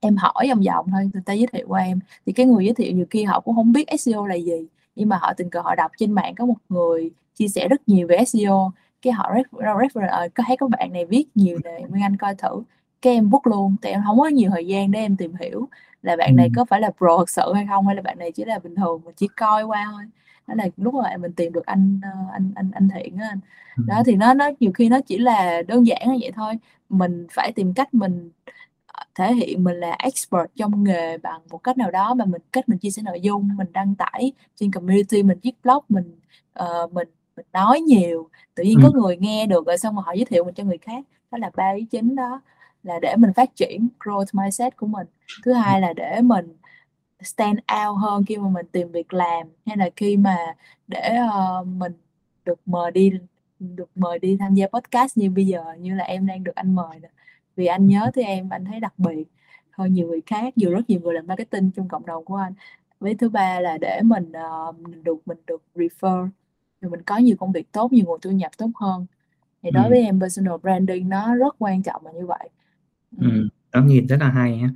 em 0.00 0.16
hỏi 0.16 0.46
vòng 0.48 0.62
vòng 0.66 0.86
thôi 0.92 1.10
người 1.14 1.22
ta 1.26 1.32
giới 1.32 1.46
thiệu 1.52 1.66
qua 1.68 1.82
em. 1.82 2.00
Thì 2.26 2.32
cái 2.32 2.46
người 2.46 2.64
giới 2.64 2.74
thiệu 2.74 2.92
nhiều 2.92 3.06
khi 3.10 3.24
họ 3.24 3.40
cũng 3.40 3.56
không 3.56 3.72
biết 3.72 3.84
SEO 3.98 4.26
là 4.26 4.34
gì 4.34 4.66
nhưng 4.96 5.08
mà 5.08 5.18
họ 5.22 5.32
tình 5.36 5.50
cờ 5.50 5.60
họ 5.60 5.74
đọc 5.74 5.90
trên 5.98 6.12
mạng 6.12 6.34
có 6.34 6.46
một 6.46 6.58
người 6.68 7.10
chia 7.34 7.48
sẻ 7.48 7.68
rất 7.68 7.88
nhiều 7.88 8.06
về 8.08 8.24
SEO 8.24 8.72
cái 9.02 9.12
họ 9.12 9.34
refer 9.60 10.08
ờ, 10.08 10.28
có 10.34 10.44
thấy 10.46 10.56
có 10.56 10.68
bạn 10.68 10.92
này 10.92 11.06
viết 11.06 11.24
nhiều 11.34 11.58
nè 11.64 11.80
Nguyên 11.88 12.02
Anh 12.02 12.16
coi 12.16 12.34
thử 12.34 12.62
cái 13.02 13.12
em 13.12 13.30
book 13.30 13.46
luôn 13.46 13.76
tại 13.82 13.92
em 13.92 14.02
không 14.06 14.18
có 14.18 14.28
nhiều 14.28 14.50
thời 14.50 14.66
gian 14.66 14.90
để 14.90 15.00
em 15.00 15.16
tìm 15.16 15.32
hiểu 15.40 15.68
là 16.02 16.16
bạn 16.16 16.36
này 16.36 16.50
có 16.56 16.64
phải 16.64 16.80
là 16.80 16.90
pro 16.98 17.18
thật 17.18 17.30
sự 17.30 17.52
hay 17.54 17.66
không 17.66 17.86
hay 17.86 17.96
là 17.96 18.02
bạn 18.02 18.18
này 18.18 18.32
chỉ 18.32 18.44
là 18.44 18.58
bình 18.58 18.74
thường 18.74 19.02
mà 19.04 19.12
chỉ 19.16 19.28
coi 19.36 19.64
qua 19.64 19.88
thôi. 19.92 20.02
Đó 20.46 20.54
là 20.54 20.68
lúc 20.76 20.94
mà 20.94 21.16
mình 21.16 21.32
tìm 21.32 21.52
được 21.52 21.66
anh 21.66 22.00
ờ, 22.02 22.10
anh 22.32 22.52
anh 22.54 22.70
anh 22.74 22.88
thiện 22.94 23.18
đó 23.18 23.24
anh. 23.28 23.40
Đó 23.86 24.02
thì 24.06 24.16
nó 24.16 24.34
nó 24.34 24.50
nhiều 24.60 24.72
khi 24.72 24.88
nó 24.88 25.00
chỉ 25.00 25.18
là 25.18 25.62
đơn 25.68 25.86
giản 25.86 26.12
như 26.12 26.18
vậy 26.20 26.32
thôi. 26.34 26.54
Mình 26.88 27.26
phải 27.30 27.52
tìm 27.52 27.74
cách 27.74 27.94
mình 27.94 28.30
ờ, 28.86 29.04
thể 29.14 29.34
hiện 29.34 29.64
mình 29.64 29.76
là 29.76 29.96
expert 29.98 30.46
trong 30.56 30.84
nghề 30.84 31.18
bằng 31.18 31.40
một 31.50 31.58
cách 31.58 31.78
nào 31.78 31.90
đó 31.90 32.14
mà 32.14 32.24
mình 32.24 32.42
cách 32.52 32.68
mình 32.68 32.78
chia 32.78 32.90
sẻ 32.90 33.02
nội 33.02 33.20
dung 33.20 33.48
mình 33.56 33.66
đăng 33.72 33.94
tải 33.94 34.32
trên 34.56 34.70
community 34.70 35.22
mình 35.22 35.38
viết 35.42 35.52
blog 35.62 35.84
mình 35.88 36.16
uh, 36.60 36.92
mình 36.92 37.08
mình 37.36 37.46
nói 37.52 37.80
nhiều 37.80 38.28
tự 38.54 38.64
nhiên 38.64 38.78
có 38.82 38.90
người 38.94 39.16
nghe 39.16 39.46
được 39.46 39.66
rồi 39.66 39.78
xong 39.78 39.94
rồi 39.94 40.02
họ 40.06 40.12
giới 40.12 40.24
thiệu 40.24 40.44
mình 40.44 40.54
cho 40.54 40.64
người 40.64 40.78
khác. 40.78 41.04
Đó 41.30 41.38
là 41.38 41.50
ba 41.56 41.70
ý 41.76 41.84
chính 41.84 42.16
đó 42.16 42.40
là 42.88 42.98
để 43.02 43.16
mình 43.16 43.32
phát 43.32 43.56
triển 43.56 43.88
growth 44.00 44.26
mindset 44.32 44.76
của 44.76 44.86
mình. 44.86 45.06
Thứ 45.44 45.52
hai 45.52 45.80
là 45.80 45.92
để 45.92 46.20
mình 46.22 46.56
stand 47.20 47.58
out 47.58 47.98
hơn 48.00 48.24
khi 48.24 48.36
mà 48.36 48.48
mình 48.48 48.66
tìm 48.72 48.92
việc 48.92 49.12
làm 49.12 49.46
hay 49.66 49.76
là 49.76 49.90
khi 49.96 50.16
mà 50.16 50.36
để 50.86 51.18
uh, 51.60 51.66
mình 51.66 51.92
được 52.44 52.60
mời 52.66 52.90
đi 52.90 53.12
được 53.58 53.90
mời 53.94 54.18
đi 54.18 54.36
tham 54.40 54.54
gia 54.54 54.66
podcast 54.66 55.18
như 55.18 55.30
bây 55.30 55.46
giờ 55.46 55.64
như 55.78 55.94
là 55.94 56.04
em 56.04 56.26
đang 56.26 56.44
được 56.44 56.54
anh 56.54 56.74
mời 56.74 57.00
nè. 57.02 57.08
Vì 57.56 57.66
anh 57.66 57.86
nhớ 57.86 58.10
tới 58.14 58.24
em 58.24 58.48
anh 58.50 58.64
thấy 58.64 58.80
đặc 58.80 58.94
biệt 58.98 59.24
hơn 59.70 59.92
nhiều 59.92 60.08
người 60.08 60.20
khác 60.26 60.56
dù 60.56 60.70
rất 60.70 60.90
nhiều 60.90 61.00
người 61.00 61.14
làm 61.14 61.26
marketing 61.26 61.70
trong 61.70 61.88
cộng 61.88 62.06
đồng 62.06 62.24
của 62.24 62.36
anh. 62.36 62.52
Với 63.00 63.14
thứ 63.14 63.28
ba 63.28 63.60
là 63.60 63.78
để 63.78 64.00
mình 64.04 64.32
uh, 64.68 64.80
mình 64.80 65.04
được 65.04 65.18
mình 65.26 65.38
được 65.46 65.62
refer 65.74 66.28
rồi 66.80 66.90
mình 66.90 67.02
có 67.02 67.16
nhiều 67.16 67.36
công 67.40 67.52
việc 67.52 67.72
tốt 67.72 67.92
nhiều 67.92 68.04
nguồn 68.06 68.20
thu 68.20 68.30
nhập 68.30 68.52
tốt 68.58 68.70
hơn. 68.74 69.06
Thì 69.62 69.70
đối 69.70 69.84
ừ. 69.84 69.90
với 69.90 70.02
em 70.04 70.20
personal 70.20 70.56
branding 70.62 71.08
nó 71.08 71.34
rất 71.34 71.56
quan 71.58 71.82
trọng 71.82 72.06
là 72.06 72.12
như 72.12 72.26
vậy 72.26 72.48
Ừm, 73.16 73.48
góc 73.72 73.84
nhìn 73.84 74.06
rất 74.06 74.16
là 74.20 74.28
hay 74.30 74.56
ha. 74.58 74.68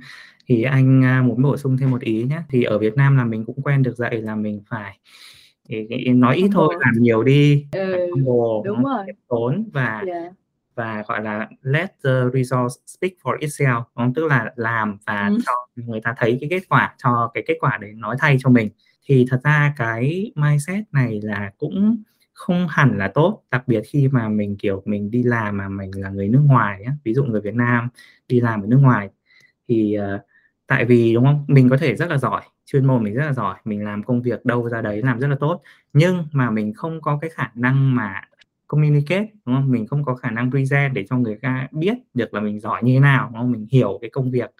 Thì 0.47 0.63
anh, 0.63 1.03
a, 1.03 1.21
muốn 1.21 1.41
bổ 1.41 1.57
sung 1.57 1.77
thêm 1.77 1.91
một 1.91 2.01
ý 2.01 2.23
nhé 2.23 2.41
Thì 2.49 2.63
ở 2.63 2.77
Việt 2.79 2.95
Nam 2.95 3.17
là 3.17 3.25
mình 3.25 3.45
cũng 3.45 3.61
quen 3.63 3.83
được 3.83 3.95
dạy 3.97 4.21
là 4.21 4.35
mình 4.35 4.61
phải 4.69 4.99
thì 5.69 5.87
nói 6.13 6.35
ít 6.35 6.49
thôi, 6.53 6.75
làm 6.79 6.93
nhiều 7.03 7.23
đi, 7.23 7.65
Ừ, 7.71 7.97
humble, 8.11 8.63
đúng 8.65 8.83
rồi. 8.83 9.05
tốn 9.29 9.69
và 9.73 10.03
Yeah. 10.07 10.33
và, 10.75 11.03
gọi 11.07 11.21
là, 11.23 11.49
let 11.61 11.89
the 12.03 12.11
results 12.33 12.75
speak 12.87 13.11
for 13.23 13.37
itself, 13.39 13.75
đúng 13.77 13.85
không? 13.95 14.13
Tức 14.13 14.25
là 14.27 14.53
làm 14.55 14.97
và 15.07 15.27
Ừm. 15.27 15.37
cho 15.45 15.51
người 15.75 16.01
ta 16.03 16.13
thấy 16.17 16.37
cái 16.41 16.49
kết 16.49 16.63
quả, 16.69 16.95
cho 17.03 17.31
cái 17.33 17.43
kết 17.47 17.55
quả 17.59 17.77
đấy 17.81 17.91
nói 17.95 18.15
thay 18.19 18.37
cho 18.39 18.49
mình. 18.49 18.69
Thì 19.05 19.25
thật 19.29 19.39
ra 19.43 19.73
cái 19.77 20.31
mindset 20.35 20.83
này 20.91 21.19
là 21.23 21.51
cũng 21.57 22.03
không 22.43 22.67
hẳn 22.67 22.97
là 22.97 23.07
tốt, 23.07 23.43
đặc 23.51 23.67
biệt 23.67 23.81
khi 23.85 24.07
mà 24.07 24.29
mình, 24.29 24.57
kiểu, 24.57 24.81
mình 24.85 25.11
đi 25.11 25.23
làm 25.23 25.57
mà 25.57 25.69
mình 25.69 25.91
là 25.95 26.09
người 26.09 26.27
nước 26.27 26.41
ngoài 26.45 26.83
á, 26.83 26.93
ví 27.03 27.13
dụ 27.13 27.23
người 27.25 27.41
Việt 27.41 27.53
Nam 27.53 27.89
đi 28.27 28.39
làm 28.39 28.61
ở 28.61 28.67
nước 28.67 28.77
ngoài 28.77 29.09
thì, 29.67 29.97
uh, 30.15 30.21
tại 30.67 30.85
vì, 30.85 31.13
đúng 31.13 31.25
không? 31.25 31.45
Mình 31.47 31.69
có 31.69 31.77
thể 31.77 31.95
rất 31.95 32.09
là 32.09 32.17
giỏi, 32.17 32.41
chuyên 32.65 32.85
môn 32.85 33.03
mình 33.03 33.13
rất 33.13 33.25
là 33.25 33.33
giỏi, 33.33 33.55
mình 33.65 33.83
làm 33.83 34.03
công 34.03 34.21
việc 34.21 34.45
đâu 34.45 34.69
ra 34.69 34.81
đấy 34.81 35.01
làm 35.01 35.19
rất 35.19 35.27
là 35.27 35.35
tốt, 35.39 35.61
nhưng 35.93 36.27
mà 36.31 36.49
mình 36.49 36.73
không 36.73 37.01
có 37.01 37.17
cái 37.21 37.29
khả 37.29 37.51
năng 37.55 37.95
mà 37.95 38.21
communicate, 38.67 39.27
đúng 39.45 39.55
không? 39.55 39.71
Mình 39.71 39.87
không 39.87 40.03
có 40.03 40.15
khả 40.15 40.31
năng 40.31 40.51
present 40.51 40.93
để 40.93 41.05
cho 41.09 41.17
người 41.17 41.35
ta 41.41 41.67
biết 41.71 41.97
được 42.13 42.33
là 42.33 42.41
mình 42.41 42.59
giỏi 42.59 42.83
như 42.83 42.93
thế 42.93 42.99
nào, 42.99 43.29
đúng 43.31 43.41
không? 43.41 43.51
Mình 43.51 43.67
hiểu 43.71 43.97
cái 44.01 44.09
công 44.09 44.31
việc, 44.31 44.51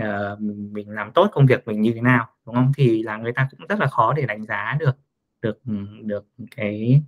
uh, 0.00 0.40
mình 0.40 0.72
mình 0.72 0.90
làm 0.90 1.12
tốt 1.12 1.28
công 1.32 1.46
việc 1.46 1.66
mình 1.66 1.80
như 1.82 1.92
thế 1.94 2.00
nào, 2.00 2.28
đúng 2.46 2.54
không? 2.54 2.72
Thì 2.76 3.02
là 3.02 3.16
người 3.16 3.32
ta 3.32 3.48
cũng 3.50 3.66
rất 3.68 3.80
là 3.80 3.86
khó 3.86 4.12
để 4.12 4.26
đánh 4.26 4.44
giá 4.46 4.76
được 4.80 4.96
được, 5.42 5.60
được 6.02 6.26
cái 6.56 7.02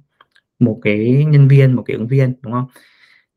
một 0.64 0.78
cái 0.82 1.24
nhân 1.28 1.48
viên, 1.48 1.72
một 1.76 1.82
cái 1.86 1.96
ứng 1.96 2.06
viên, 2.08 2.34
đúng 2.42 2.52
không? 2.52 2.66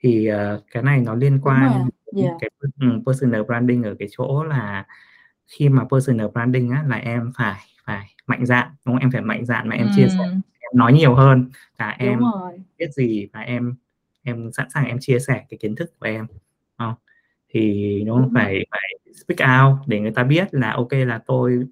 Thì, 0.03 0.27
ờ, 0.27 0.61
cái 0.71 0.83
này 0.83 1.01
nó 1.01 1.15
liên 1.15 1.39
quan 1.43 1.71
đến 2.13 2.25
Yeah. 2.25 2.37
cái, 2.41 2.49
ừm, 2.81 3.05
personal 3.05 3.43
branding 3.43 3.83
ở 3.83 3.95
cái 3.99 4.07
chỗ 4.11 4.43
là 4.43 4.85
khi 5.47 5.69
mà 5.69 5.83
personal 5.91 6.27
branding 6.33 6.69
á 6.71 6.83
là 6.89 6.97
em 6.97 7.31
phải 7.37 7.55
phải 7.85 8.07
mạnh 8.27 8.45
dạn, 8.45 8.67
đúng 8.85 8.95
không? 8.95 9.01
Em 9.01 9.11
phải 9.11 9.21
mạnh 9.21 9.45
dạn 9.45 9.69
mà 9.69 9.75
em 9.75 9.89
chia 9.91 10.07
sẻ, 10.09 10.25
em 10.59 10.71
nói 10.75 10.93
nhiều 10.93 11.15
hơn 11.15 11.49
là 11.79 11.97
Đúng 11.99 12.07
em 12.09 12.19
biết 12.79 12.91
gì 12.93 13.29
và 13.33 13.39
em 13.41 13.75
em 14.23 14.51
sẵn 14.53 14.67
sàng 14.73 14.85
em 14.87 14.97
chia 15.01 15.19
sẻ 15.19 15.45
cái 15.49 15.57
kiến 15.61 15.75
thức 15.75 15.91
của 15.99 16.05
em, 16.07 16.27
không? 16.77 16.93
Thì 17.49 18.03
nó 18.03 18.17
rồi. 18.19 18.29
phải 18.35 18.65
phải 18.71 18.81
speak 19.27 19.49
out 19.61 19.79
để 19.87 19.99
người 19.99 20.11
ta 20.11 20.23
biết 20.23 20.47
là 20.53 20.77
kê 20.89 21.05
là 21.05 21.19
tôi 21.27 21.63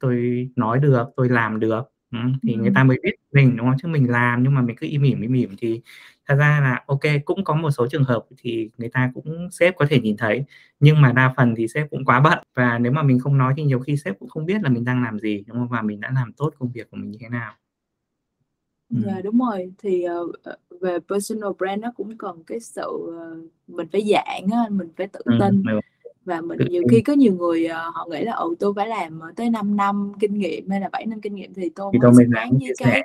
tôi 0.00 0.48
nói 0.56 0.78
được, 0.80 1.04
tôi 1.16 1.28
làm 1.28 1.60
được, 1.60 1.82
thì 2.46 2.54
người 2.56 2.70
ta 2.74 2.84
mới 2.84 2.98
biết 3.02 3.12
mình, 3.32 3.56
đúng 3.56 3.66
không? 3.66 3.76
Chứ 3.82 3.88
mình 3.88 4.10
làm 4.10 4.42
nhưng 4.42 4.54
mà 4.54 4.60
mình 4.62 4.76
cứ 4.80 4.86
im 4.90 5.02
ỉm, 5.02 5.20
im 5.20 5.32
ỉm 5.32 5.50
thì 5.58 5.80
thật 6.28 6.34
ra 6.38 6.60
là 6.62 6.84
kê, 7.00 7.18
cũng 7.18 7.44
có 7.44 7.54
một 7.54 7.70
số 7.70 7.86
trường 7.90 8.04
hợp 8.04 8.24
thì 8.38 8.70
người 8.78 8.88
ta 8.92 9.10
cũng 9.14 9.48
sếp 9.52 9.76
có 9.76 9.86
thể 9.90 10.00
nhìn 10.00 10.16
thấy, 10.16 10.44
nhưng 10.80 11.00
mà 11.00 11.12
đa 11.12 11.34
phần 11.36 11.54
thì 11.56 11.68
sếp 11.68 11.90
cũng 11.90 12.04
quá 12.04 12.20
bận 12.20 12.38
và 12.54 12.78
nếu 12.78 12.92
mà 12.92 13.02
mình 13.02 13.18
không 13.18 13.38
nói 13.38 13.54
thì 13.56 13.64
nhiều 13.64 13.80
khi 13.80 13.96
sếp 13.96 14.18
cũng 14.18 14.28
không 14.28 14.46
biết 14.46 14.62
là 14.62 14.68
mình 14.70 14.84
đang 14.84 15.02
làm 15.02 15.18
gì, 15.18 15.44
đúng 15.46 15.56
không? 15.58 15.68
Và 15.68 15.82
mình 15.82 16.00
đã 16.00 16.10
làm 16.14 16.32
tốt 16.32 16.54
công 16.58 16.72
việc 16.72 16.90
của 16.90 16.96
mình 16.96 17.10
như 17.10 17.18
thế 17.20 17.28
nào. 17.28 17.52
Ừm. 18.90 19.02
Yeah, 19.04 19.24
đúng 19.24 19.38
rồi. 19.38 19.72
Thì, 19.78 20.02
ờ, 20.02 20.26
về 20.80 20.98
personal 21.08 21.50
brand 21.58 21.82
nó 21.82 21.92
cũng 21.96 22.18
cần 22.18 22.42
cái 22.46 22.60
sự, 22.60 22.82
ờ, 23.18 23.36
mình 23.66 23.86
phải 23.92 24.02
dạng 24.14 24.46
á, 24.52 24.68
mình 24.70 24.88
phải 24.96 25.06
tự 25.08 25.20
tin 25.38 25.62
được. 25.62 25.80
Và 26.28 26.40
mình 26.40 26.58
nhiều 26.70 26.82
khi 26.90 27.00
có 27.00 27.12
nhiều 27.12 27.32
người, 27.34 27.66
ờ, 27.66 27.90
họ 27.94 28.06
nghĩ 28.10 28.24
là, 28.24 28.32
ừ, 28.32 28.54
tôi 28.58 28.72
phải 28.76 28.88
làm, 28.88 29.20
ờ, 29.20 29.28
tới 29.36 29.50
5 29.50 29.76
năm 29.76 30.12
kinh 30.20 30.38
nghiệm 30.38 30.70
hay 30.70 30.80
là 30.80 30.88
7 30.92 31.06
năm 31.06 31.20
kinh 31.20 31.34
nghiệm 31.34 31.54
thì 31.54 31.68
tôi 31.74 31.90
Thì 31.92 31.98
mới 31.98 32.12
xứng 32.14 32.30
đáng 32.30 32.50
với 32.50 32.72
sẻ. 32.78 32.84
cái 32.90 33.02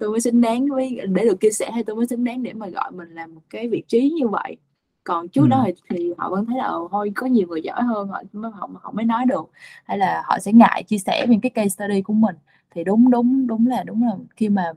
tôi 0.00 0.10
mới 0.10 0.20
xứng 0.20 0.40
đáng 0.40 0.66
với 0.66 1.00
để 1.08 1.24
được 1.24 1.40
chia 1.40 1.50
sẻ 1.50 1.70
hay 1.70 1.84
tôi 1.84 1.96
mới 1.96 2.06
xứng 2.06 2.24
đáng 2.24 2.42
để 2.42 2.52
mà 2.52 2.68
gọi 2.68 2.90
mình 2.92 3.08
làm 3.14 3.34
một 3.34 3.40
cái 3.50 3.68
vị 3.68 3.82
trí 3.88 4.10
như 4.10 4.28
vậy. 4.28 4.56
Còn 5.04 5.28
trước 5.28 5.46
đó 5.48 5.56
Ừm. 5.56 5.64
thì 5.66 5.96
thì 5.96 6.12
họ 6.18 6.30
vẫn 6.30 6.46
thấy 6.46 6.56
là, 6.58 6.64
ờ, 6.64 6.88
thôi 6.90 7.12
có 7.14 7.26
nhiều 7.26 7.46
người 7.48 7.62
giỏi 7.62 7.82
hơn 7.82 8.08
họ 8.08 8.22
họ 8.52 8.70
họ 8.82 8.92
mới 8.92 9.04
nói 9.04 9.26
được, 9.26 9.50
hay 9.84 9.98
là 9.98 10.22
họ 10.26 10.38
sẽ 10.38 10.52
ngại 10.52 10.82
chia 10.82 10.98
sẻ 10.98 11.26
những 11.28 11.40
cái 11.40 11.50
case 11.50 11.68
study 11.68 12.02
của 12.02 12.12
mình 12.12 12.34
thì 12.74 12.84
đúng 12.84 13.10
đúng 13.10 13.46
đúng 13.46 13.66
là 13.66 13.82
đúng 13.82 14.02
là 14.02 14.16
khi 14.36 14.48
mà 14.48 14.72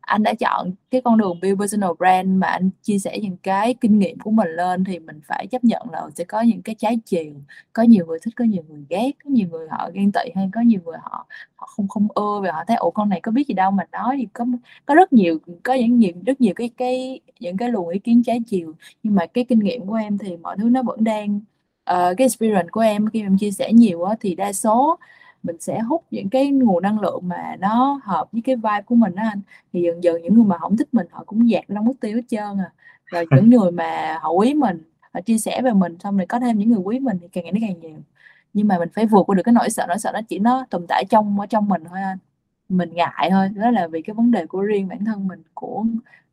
anh 0.00 0.22
đã 0.22 0.34
chọn 0.34 0.72
cái 0.90 1.00
con 1.00 1.18
đường 1.18 1.40
build 1.40 1.58
personal 1.60 1.90
brand 1.98 2.28
mà 2.28 2.46
anh 2.46 2.70
chia 2.82 2.98
sẻ 2.98 3.18
những 3.18 3.36
cái 3.36 3.74
kinh 3.80 3.98
nghiệm 3.98 4.18
của 4.18 4.30
mình 4.30 4.48
lên 4.48 4.84
thì 4.84 4.98
mình 4.98 5.20
phải 5.26 5.46
chấp 5.46 5.64
nhận 5.64 5.90
là 5.92 6.08
sẽ 6.14 6.24
có 6.24 6.40
những 6.40 6.62
cái 6.62 6.74
trái 6.78 6.98
chiều. 7.04 7.34
Có 7.72 7.82
nhiều 7.82 8.06
người 8.06 8.18
thích 8.22 8.34
có 8.36 8.44
nhiều 8.44 8.62
người 8.68 8.84
ghét 8.88 9.10
có 9.24 9.30
nhiều 9.30 9.48
người 9.50 9.68
họ 9.70 9.90
ghen 9.94 10.12
tị 10.12 10.20
hay 10.34 10.50
có 10.54 10.60
nhiều 10.60 10.80
người 10.84 10.98
họ 11.02 11.26
họ 11.56 11.66
không 11.66 11.88
không 11.88 12.08
ưa 12.14 12.40
và 12.42 12.52
họ 12.52 12.64
thấy 12.66 12.76
ủa 12.76 12.90
con 12.90 13.08
này 13.08 13.20
có 13.20 13.32
biết 13.32 13.48
gì 13.48 13.54
đâu 13.54 13.70
mà 13.70 13.84
nói 13.92 14.16
thì 14.18 14.26
có 14.32 14.44
có 14.86 14.94
rất 14.94 15.12
nhiều 15.12 15.38
có 15.62 15.74
những 15.74 15.98
nhiều 15.98 16.12
rất 16.26 16.40
nhiều 16.40 16.54
cái 16.56 16.70
cái 16.76 17.20
những 17.40 17.56
cái 17.56 17.68
luồng 17.70 17.88
ý 17.88 17.98
kiến 17.98 18.22
trái 18.22 18.40
chiều. 18.46 18.74
Nhưng 19.02 19.14
mà 19.14 19.26
cái 19.26 19.44
kinh 19.44 19.58
nghiệm 19.58 19.86
của 19.86 19.94
em 19.94 20.18
thì 20.18 20.36
mọi 20.36 20.56
thứ 20.58 20.68
nó 20.68 20.82
vẫn 20.82 21.04
đang 21.04 21.36
uh, 21.36 21.42
cái 22.16 22.24
experience 22.24 22.68
của 22.72 22.80
em 22.80 23.06
khi 23.12 23.22
em 23.22 23.38
chia 23.38 23.50
sẻ 23.50 23.72
nhiều 23.72 24.02
á 24.04 24.16
thì 24.20 24.34
đa 24.34 24.52
số 24.52 24.98
mình 25.42 25.56
sẽ 25.60 25.78
hút 25.80 26.04
những 26.10 26.28
cái 26.28 26.50
nguồn 26.50 26.82
năng 26.82 27.00
lượng 27.00 27.20
mà 27.22 27.56
nó 27.60 28.00
hợp 28.04 28.32
với 28.32 28.42
cái 28.44 28.56
vibe 28.56 28.82
của 28.86 28.94
mình 28.94 29.14
đó 29.14 29.22
anh. 29.30 29.40
Thì 29.72 29.82
dần 29.82 30.04
dần 30.04 30.22
những 30.22 30.34
người 30.34 30.44
mà 30.44 30.58
không 30.58 30.76
thích 30.76 30.88
mình 30.92 31.06
họ 31.10 31.24
cũng 31.26 31.50
dạt 31.50 31.64
ra 31.68 31.80
mất 31.80 31.92
tiêu 32.00 32.16
hết 32.16 32.22
trơn 32.28 32.58
à. 32.58 32.72
Rồi 33.06 33.26
những 33.36 33.50
người 33.50 33.70
mà 33.70 34.18
họ 34.20 34.30
quý 34.30 34.54
mình 34.54 34.82
họ 35.14 35.20
chia 35.20 35.38
sẻ 35.38 35.62
về 35.62 35.72
mình 35.72 35.98
xong 35.98 36.16
rồi 36.16 36.26
có 36.26 36.40
thêm 36.40 36.58
những 36.58 36.68
người 36.68 36.78
quý 36.84 36.98
mình 36.98 37.18
thì 37.20 37.28
càng 37.32 37.44
ngày 37.44 37.52
nó 37.52 37.58
càng 37.62 37.80
nhiều. 37.80 37.98
Nhưng 38.54 38.68
mà 38.68 38.78
mình 38.78 38.88
phải 38.94 39.06
vượt 39.06 39.22
qua 39.30 39.34
được 39.34 39.42
cái 39.42 39.52
nỗi 39.52 39.70
sợ 39.70 39.86
nỗi 39.88 39.98
sợ 39.98 40.10
nó 40.14 40.20
chỉ 40.28 40.38
nó 40.38 40.66
tồn 40.70 40.86
tại 40.88 41.04
trong 41.10 41.40
ở 41.40 41.46
trong 41.46 41.68
mình 41.68 41.84
thôi 41.88 42.02
anh. 42.02 42.18
Mình 42.68 42.94
ngại 42.94 43.28
thôi 43.30 43.48
đó 43.54 43.70
là 43.70 43.86
vì 43.86 44.02
cái 44.02 44.14
vấn 44.14 44.30
đề 44.30 44.46
của 44.46 44.60
riêng 44.62 44.88
bản 44.88 45.04
thân 45.04 45.28
mình 45.28 45.42
của 45.54 45.84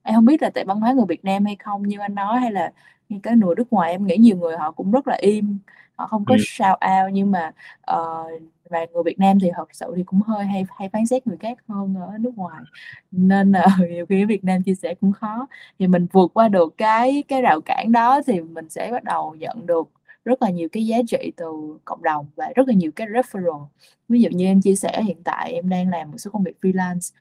em 0.08 0.16
không 0.16 0.26
biết 0.26 0.42
là 0.42 0.50
tại 0.50 0.66
văn 0.66 0.80
hóa 0.80 0.94
người 0.94 1.06
Việt 1.06 1.26
Nam 1.26 1.46
hay 1.46 1.56
không 1.56 1.84
như 1.84 2.00
anh 2.00 2.16
nói 2.16 2.40
hay 2.40 2.52
là 2.52 2.72
như 3.10 3.20
cái 3.24 3.36
người 3.36 3.56
nước 3.56 3.74
ngoài 3.74 3.92
em 3.92 4.08
nghĩ 4.08 4.18
nhiều 4.18 4.38
người 4.38 4.58
họ 4.58 4.72
cũng 4.72 4.92
rất 4.92 5.08
là 5.08 5.16
im 5.16 5.60
họ 5.96 6.08
không 6.08 6.26
có 6.26 6.36
ừ. 6.36 6.38
shout 6.46 6.78
out 6.86 7.14
nhưng 7.14 7.32
mà 7.32 7.52
uh, 7.92 8.42
và 8.70 8.86
người 8.94 9.04
Việt 9.06 9.20
Nam 9.20 9.40
thì 9.42 9.52
thật 9.56 9.70
sự 9.72 9.94
thì 9.96 10.04
cũng 10.04 10.22
hơi 10.22 10.46
hay 10.46 10.66
hay 10.78 10.90
phán 10.90 11.06
xét 11.06 11.28
người 11.28 11.38
khác 11.38 11.58
hơn 11.68 11.96
ở 12.02 12.18
nước 12.20 12.38
ngoài. 12.38 12.64
Nên 13.12 13.52
là 13.52 13.66
nhiều 13.90 14.06
khi 14.06 14.26
Việt 14.26 14.44
Nam 14.44 14.64
chia 14.64 14.76
sẻ 14.76 14.96
cũng 15.02 15.12
khó. 15.12 15.48
Thì 15.80 15.88
mình 15.88 16.08
vượt 16.12 16.32
qua 16.34 16.48
được 16.48 16.74
cái 16.78 17.24
cái 17.28 17.42
rào 17.42 17.62
cản 17.62 17.92
đó 17.92 18.22
thì 18.28 18.42
mình 18.42 18.70
sẽ 18.70 18.92
bắt 18.92 19.04
đầu 19.04 19.36
nhận 19.40 19.66
được 19.66 19.90
rất 20.26 20.42
là 20.42 20.50
nhiều 20.50 20.68
cái 20.72 20.86
giá 20.86 20.98
trị 21.08 21.32
từ 21.38 21.78
cộng 21.86 22.04
đồng 22.04 22.28
và 22.36 22.52
rất 22.56 22.68
là 22.68 22.74
nhiều 22.74 22.92
cái 22.96 23.08
referral. 23.08 23.66
Ví 24.10 24.22
dụ 24.22 24.30
như 24.30 24.46
em 24.46 24.62
chia 24.62 24.76
sẻ 24.76 25.04
hiện 25.04 25.24
tại 25.24 25.54
em 25.54 25.70
đang 25.70 25.90
làm 25.90 26.12
một 26.12 26.18
số 26.18 26.32
công 26.32 26.44
việc 26.44 26.58
freelance 26.62 27.14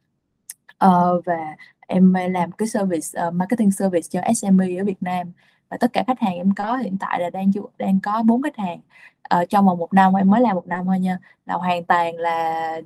uh, 0.84 1.24
và 1.24 1.56
em 1.86 2.14
làm 2.14 2.52
cái 2.52 2.68
service 2.68 3.26
uh, 3.28 3.34
marketing 3.34 3.70
service 3.70 4.08
cho 4.10 4.20
SME 4.34 4.76
ở 4.76 4.84
Việt 4.84 5.02
Nam 5.02 5.32
và 5.68 5.76
tất 5.76 5.92
cả 5.92 6.04
khách 6.06 6.20
hàng 6.20 6.34
em 6.34 6.54
có 6.54 6.76
hiện 6.76 6.96
tại 7.00 7.20
là 7.20 7.30
đang 7.30 7.50
đang 7.78 8.00
có 8.02 8.22
bốn 8.22 8.42
khách 8.42 8.56
hàng. 8.56 8.80
Ờ, 9.22 9.44
trong 9.44 9.66
vòng 9.66 9.78
một 9.78 9.92
năm 9.92 10.14
em 10.14 10.30
mới 10.30 10.40
làm 10.40 10.54
một 10.56 10.66
năm 10.66 10.84
thôi 10.86 11.00
nha 11.00 11.18
là 11.46 11.54
hoàn 11.54 11.84
toàn 11.84 12.16
là 12.16 12.80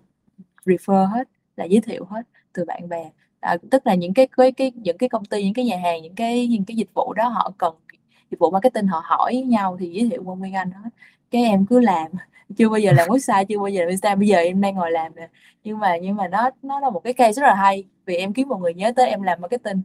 refer 0.64 1.07
hết 1.07 1.28
là 1.57 1.64
giới 1.64 1.81
thiệu 1.81 2.05
hết 2.05 2.22
từ 2.53 2.64
bạn 2.64 2.89
bè. 2.89 3.11
À, 3.41 3.57
tức 3.70 3.87
là 3.87 3.95
những 3.95 4.14
cái 4.14 4.28
cái 4.37 4.53
cái 4.53 4.72
những 4.74 4.99
cái 4.99 5.09
công 5.09 5.24
ty 5.24 5.45
những 5.45 5.55
cái 5.55 5.64
nhà 5.64 5.76
hàng 5.83 6.03
những 6.03 6.14
cái 6.14 6.47
những 6.47 6.64
cái 6.64 6.76
dịch 6.76 6.89
vụ 6.95 7.12
đó 7.12 7.28
họ 7.28 7.53
cần 7.59 7.74
dịch 8.31 8.39
vụ 8.39 8.51
marketing 8.51 8.87
họ 8.87 9.03
hỏi 9.05 9.37
nhau 9.37 9.76
thì 9.81 9.91
giới 9.91 10.09
thiệu 10.11 10.22
qua 10.24 10.37
Nguyên 10.37 10.55
Anh 10.55 10.70
hết. 10.70 10.91
Cái 11.31 11.45
em 11.45 11.66
cứ 11.66 11.81
làm 11.81 12.11
chưa 12.59 12.68
bao 12.68 12.78
giờ 12.78 12.93
làm 12.93 13.09
website 13.09 13.45
chưa 13.45 13.59
bao 13.59 13.68
giờ 13.68 13.85
làm 13.85 13.91
website 13.95 14.18
bây 14.18 14.28
giờ 14.28 14.39
em 14.39 14.61
đang 14.61 14.74
ngồi 14.74 14.91
làm 14.91 15.14
nè. 15.16 15.28
Nhưng 15.64 15.78
mà 15.78 15.97
nhưng 15.97 16.16
mà 16.16 16.28
nó 16.28 16.51
nó 16.62 16.81
là 16.81 16.91
một 16.91 17.01
cái 17.05 17.12
case 17.12 17.41
rất 17.41 17.47
là 17.47 17.55
hay 17.55 17.85
vì 18.07 18.16
em 18.16 18.33
kiếm 18.33 18.49
một 18.49 18.59
người 18.59 18.74
nhớ 18.74 18.93
tới 18.97 19.11
em 19.11 19.22
làm 19.22 19.41
marketing. 19.41 19.83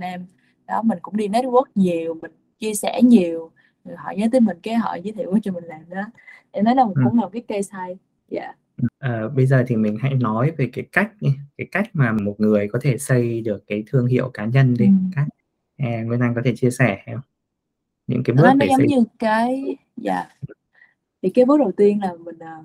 Em 0.00 0.26
đó 0.72 0.82
mình 0.82 0.98
cũng 1.02 1.16
đi 1.16 1.28
network 1.28 1.64
nhiều 1.74 2.14
mình 2.22 2.30
chia 2.58 2.74
sẻ 2.74 3.00
nhiều 3.02 3.50
họ 3.96 4.12
nhớ 4.16 4.26
tới 4.32 4.40
mình 4.40 4.56
cái 4.62 4.74
họ 4.74 4.94
giới 4.94 5.12
thiệu 5.12 5.38
cho 5.42 5.52
mình 5.52 5.64
làm 5.64 5.80
đó 5.90 6.02
em 6.50 6.64
nói 6.64 6.74
là 6.74 6.82
ừ. 6.82 6.92
cũng 6.94 7.18
là 7.18 7.20
một 7.20 7.30
cái 7.32 7.42
case 7.42 7.68
hay 7.72 7.98
dạ 8.28 8.42
yeah. 8.42 8.56
À, 8.98 9.28
bây 9.34 9.46
giờ 9.46 9.64
thì 9.66 9.76
mình 9.76 9.96
hãy 10.00 10.14
nói 10.14 10.50
về 10.56 10.70
cái 10.72 10.84
cách 10.92 11.12
cái 11.58 11.68
cách 11.72 11.90
mà 11.92 12.12
một 12.12 12.34
người 12.38 12.68
có 12.68 12.78
thể 12.82 12.98
xây 12.98 13.40
được 13.40 13.64
cái 13.66 13.84
thương 13.86 14.06
hiệu 14.06 14.30
cá 14.34 14.44
nhân 14.44 14.74
đi 14.78 14.86
ừ. 14.86 14.92
cách 15.16 15.26
à, 15.76 16.02
Nguyên 16.06 16.20
Anh 16.20 16.34
có 16.34 16.40
thể 16.44 16.56
chia 16.56 16.70
sẻ 16.70 17.02
không? 17.06 17.20
những 18.06 18.22
cái 18.22 18.36
bước 18.36 18.42
nó, 18.44 18.54
nó 18.54 18.66
giống 18.66 18.78
xây... 18.78 18.86
như 18.86 19.04
cái 19.18 19.76
dạ 19.96 20.24
thì 21.22 21.30
cái 21.30 21.44
bước 21.44 21.60
đầu 21.60 21.72
tiên 21.76 22.00
là 22.02 22.12
mình 22.24 22.36
uh, 22.36 22.64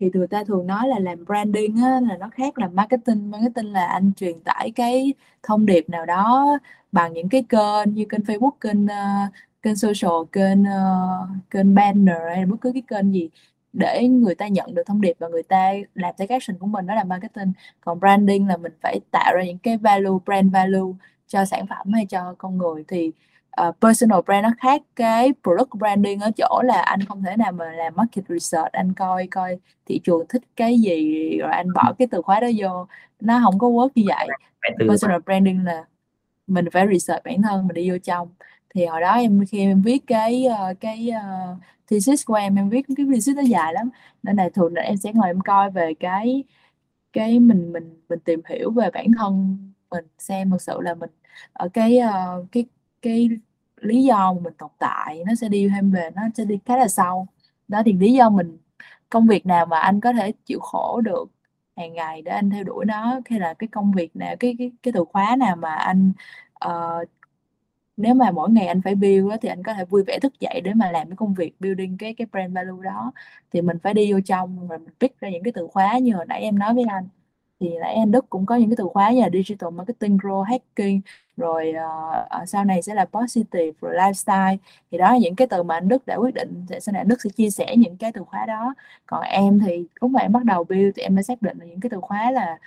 thì 0.00 0.10
người 0.14 0.26
ta 0.26 0.44
thường 0.44 0.66
nói 0.66 0.88
là 0.88 0.98
làm 0.98 1.24
branding 1.24 1.76
á, 1.76 2.00
là 2.08 2.16
nó 2.16 2.28
khác 2.30 2.58
là 2.58 2.68
marketing. 2.68 3.30
Marketing 3.30 3.72
là 3.72 3.86
anh 3.86 4.12
truyền 4.16 4.40
tải 4.40 4.70
cái 4.70 5.14
thông 5.42 5.66
điệp 5.66 5.88
nào 5.88 6.06
đó 6.06 6.58
bằng 6.92 7.12
những 7.12 7.28
cái 7.28 7.44
kênh 7.48 7.94
như 7.94 8.04
kênh 8.08 8.20
Facebook 8.20 8.50
kênh 8.60 8.84
uh, 8.84 9.32
kênh 9.62 9.76
social 9.76 10.10
kênh 10.32 10.62
uh, 10.62 11.28
kênh 11.50 11.74
banner 11.74 12.16
hay 12.34 12.46
bất 12.46 12.56
cứ 12.60 12.72
cái 12.72 12.82
kênh 12.88 13.12
gì 13.12 13.30
để 13.72 14.08
người 14.08 14.34
ta 14.34 14.48
nhận 14.48 14.74
được 14.74 14.82
thông 14.86 15.00
điệp 15.00 15.16
và 15.18 15.28
người 15.28 15.42
ta 15.42 15.72
làm 15.94 16.14
cái 16.18 16.26
action 16.26 16.58
của 16.58 16.66
mình 16.66 16.86
đó 16.86 16.94
là 16.94 17.04
marketing. 17.04 17.52
Còn 17.80 18.00
branding 18.00 18.48
là 18.48 18.56
mình 18.56 18.72
phải 18.82 19.00
tạo 19.10 19.32
ra 19.36 19.44
những 19.44 19.58
cái 19.58 19.76
value 19.78 20.18
brand 20.26 20.52
value 20.52 20.92
cho 21.26 21.44
sản 21.44 21.66
phẩm 21.66 21.92
hay 21.92 22.06
cho 22.06 22.34
con 22.38 22.58
người. 22.58 22.84
Thì 22.88 23.12
uh, 23.60 23.76
personal 23.80 24.20
brand 24.26 24.42
nó 24.42 24.50
khác 24.58 24.82
cái 24.96 25.32
product 25.42 25.70
branding 25.78 26.20
ở 26.20 26.30
chỗ 26.36 26.62
là 26.64 26.80
anh 26.80 27.00
không 27.04 27.22
thể 27.22 27.36
nào 27.36 27.52
mà 27.52 27.72
làm 27.72 27.94
market 27.96 28.24
research 28.28 28.72
anh 28.72 28.92
coi 28.92 29.26
coi 29.26 29.58
thị 29.86 30.00
trường 30.04 30.26
thích 30.28 30.42
cái 30.56 30.78
gì 30.80 31.38
rồi 31.38 31.50
anh 31.52 31.72
bỏ 31.72 31.92
cái 31.98 32.08
từ 32.10 32.22
khóa 32.22 32.40
đó 32.40 32.48
vô. 32.58 32.86
Nó 33.20 33.40
không 33.44 33.58
có 33.58 33.68
work 33.68 33.88
như 33.94 34.02
vậy. 34.06 34.28
Personal 34.88 35.20
branding 35.24 35.64
là 35.64 35.84
mình 36.46 36.64
phải 36.72 36.86
research 36.92 37.24
bản 37.24 37.42
thân 37.42 37.66
mình 37.66 37.74
đi 37.74 37.90
vô 37.90 37.98
trong. 37.98 38.28
Thì 38.74 38.86
hồi 38.86 39.00
đó 39.00 39.12
em 39.14 39.44
khi 39.48 39.58
em 39.60 39.82
viết 39.82 39.98
cái 40.06 40.46
uh, 40.48 40.80
cái 40.80 41.10
uh, 41.10 41.58
thesis 41.90 42.26
của 42.26 42.34
em 42.34 42.56
em 42.56 42.68
viết 42.68 42.82
cái 42.96 43.06
thesis 43.12 43.36
nó 43.36 43.42
dài 43.42 43.72
lắm. 43.74 43.90
Nên 44.22 44.36
là 44.36 44.48
thường 44.54 44.74
là 44.74 44.82
em 44.82 44.96
sẽ 44.96 45.12
ngồi 45.12 45.26
em 45.26 45.40
coi 45.40 45.70
về 45.70 45.94
cái 45.94 46.44
cái 47.12 47.40
mình 47.40 47.72
mình 47.72 48.00
mình 48.08 48.18
tìm 48.20 48.40
hiểu 48.48 48.70
về 48.70 48.90
bản 48.90 49.06
thân 49.18 49.58
mình 49.90 50.04
xem 50.18 50.50
thực 50.50 50.62
sự 50.62 50.80
là 50.80 50.94
mình 50.94 51.10
ở 51.52 51.68
cái 51.68 51.98
uh, 51.98 52.46
cái 52.52 52.66
cái 53.02 53.28
lý 53.86 54.04
do 54.04 54.32
mà 54.32 54.40
mình 54.40 54.54
tồn 54.58 54.70
tại 54.78 55.24
nó 55.26 55.34
sẽ 55.34 55.48
đi 55.48 55.68
thêm 55.68 55.90
về 55.90 56.10
nó 56.14 56.22
sẽ 56.34 56.44
đi 56.44 56.58
khá 56.64 56.76
là 56.76 56.88
sâu. 56.88 57.26
Đó 57.68 57.82
thì 57.84 57.92
lý 57.92 58.12
do 58.12 58.30
mình 58.30 58.58
công 59.10 59.26
việc 59.26 59.46
nào 59.46 59.66
mà 59.66 59.78
anh 59.78 60.00
có 60.00 60.12
thể 60.12 60.32
chịu 60.46 60.60
khổ 60.60 61.00
được 61.00 61.30
hàng 61.76 61.92
ngày 61.92 62.22
để 62.22 62.32
anh 62.32 62.50
theo 62.50 62.64
đuổi 62.64 62.84
nó 62.84 63.20
hay 63.30 63.40
là 63.40 63.54
cái 63.54 63.68
công 63.68 63.92
việc 63.92 64.16
nào 64.16 64.36
cái 64.40 64.54
cái 64.58 64.72
cái 64.82 64.92
từ 64.92 65.04
khóa 65.12 65.36
nào 65.36 65.56
mà 65.56 65.74
anh 65.74 66.12
uh, 66.66 67.08
nếu 67.96 68.14
mà 68.14 68.30
mỗi 68.30 68.50
ngày 68.50 68.66
anh 68.66 68.82
phải 68.82 68.94
build 68.94 69.30
á, 69.30 69.36
thì 69.42 69.48
anh 69.48 69.62
có 69.62 69.74
thể 69.74 69.84
vui 69.84 70.02
vẻ 70.06 70.18
thức 70.22 70.40
dậy 70.40 70.60
để 70.64 70.74
mà 70.74 70.90
làm 70.90 71.08
cái 71.08 71.16
công 71.16 71.34
việc 71.34 71.60
building 71.60 71.96
cái 71.98 72.14
cái 72.14 72.26
brand 72.32 72.54
value 72.54 72.84
đó. 72.84 73.12
Thì 73.52 73.62
mình 73.62 73.78
phải 73.82 73.94
đi 73.94 74.12
vô 74.12 74.20
trong 74.20 74.68
và 74.68 74.78
mình 74.78 74.94
pick 75.00 75.20
ra 75.20 75.28
những 75.30 75.42
cái 75.42 75.52
từ 75.52 75.66
khóa 75.72 75.98
như 75.98 76.14
hồi 76.14 76.26
nãy 76.28 76.40
em 76.40 76.58
nói 76.58 76.74
với 76.74 76.84
anh. 76.88 77.08
Thì 77.60 77.68
nãy 77.80 77.94
anh 77.94 78.10
Đức 78.12 78.30
cũng 78.30 78.46
có 78.46 78.56
những 78.56 78.70
cái 78.70 78.76
từ 78.76 78.88
khóa 78.92 79.10
như 79.10 79.20
là 79.20 79.30
digital 79.32 79.70
marketing, 79.70 80.16
growth 80.16 80.42
hacking 80.42 81.00
rồi 81.36 81.74
uh, 82.42 82.48
sau 82.48 82.64
này 82.64 82.82
sẽ 82.82 82.94
là 82.94 83.04
positive 83.04 83.72
rồi 83.80 83.94
lifestyle. 83.94 84.56
Thì 84.90 84.98
đó 84.98 85.12
là 85.12 85.18
những 85.18 85.36
cái 85.36 85.46
từ 85.46 85.62
mà 85.62 85.74
anh 85.74 85.88
Đức 85.88 86.06
đã 86.06 86.16
quyết 86.16 86.34
định 86.34 86.66
sau 86.80 86.92
này 86.92 87.00
anh 87.00 87.08
Đức 87.08 87.22
sẽ 87.22 87.30
chia 87.30 87.50
sẻ 87.50 87.76
những 87.76 87.96
cái 87.96 88.12
từ 88.12 88.24
khóa 88.24 88.46
đó. 88.46 88.74
Còn 89.06 89.22
em 89.22 89.60
thì 89.66 89.86
lúc 90.00 90.10
mà 90.10 90.20
em 90.20 90.32
bắt 90.32 90.44
đầu 90.44 90.64
build 90.64 90.96
thì 90.96 91.02
em 91.02 91.16
đã 91.16 91.22
xác 91.22 91.42
định 91.42 91.58
là 91.58 91.66
những 91.66 91.80
cái 91.80 91.90
từ 91.90 92.00
khóa 92.00 92.30
là 92.30 92.58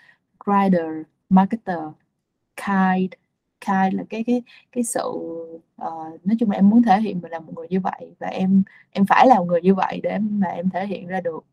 rider 0.46 0.86
marketer 1.30 1.80
kind 2.56 3.14
kind 3.66 3.94
là 3.94 4.04
cái 4.10 4.24
cái 4.28 4.44
cái 4.72 4.84
sự 4.84 5.02
uh, 5.88 6.26
nói 6.26 6.36
chung 6.40 6.52
là 6.52 6.58
em 6.58 6.70
muốn 6.70 6.84
thể 6.84 7.02
hiện 7.02 7.22
mình 7.22 7.32
là 7.32 7.40
một 7.40 7.54
người 7.56 7.68
như 7.70 7.80
vậy 7.80 8.14
và 8.20 8.28
em 8.28 8.64
em 8.92 9.06
phải 9.06 9.28
là 9.28 9.40
một 9.40 9.46
người 9.46 9.62
như 9.62 9.76
vậy 9.76 10.00
để 10.04 10.18
mà 10.20 10.48
em 10.48 10.70
thể 10.70 10.88
hiện 10.88 11.08
ra 11.08 11.22
được. 11.22 11.46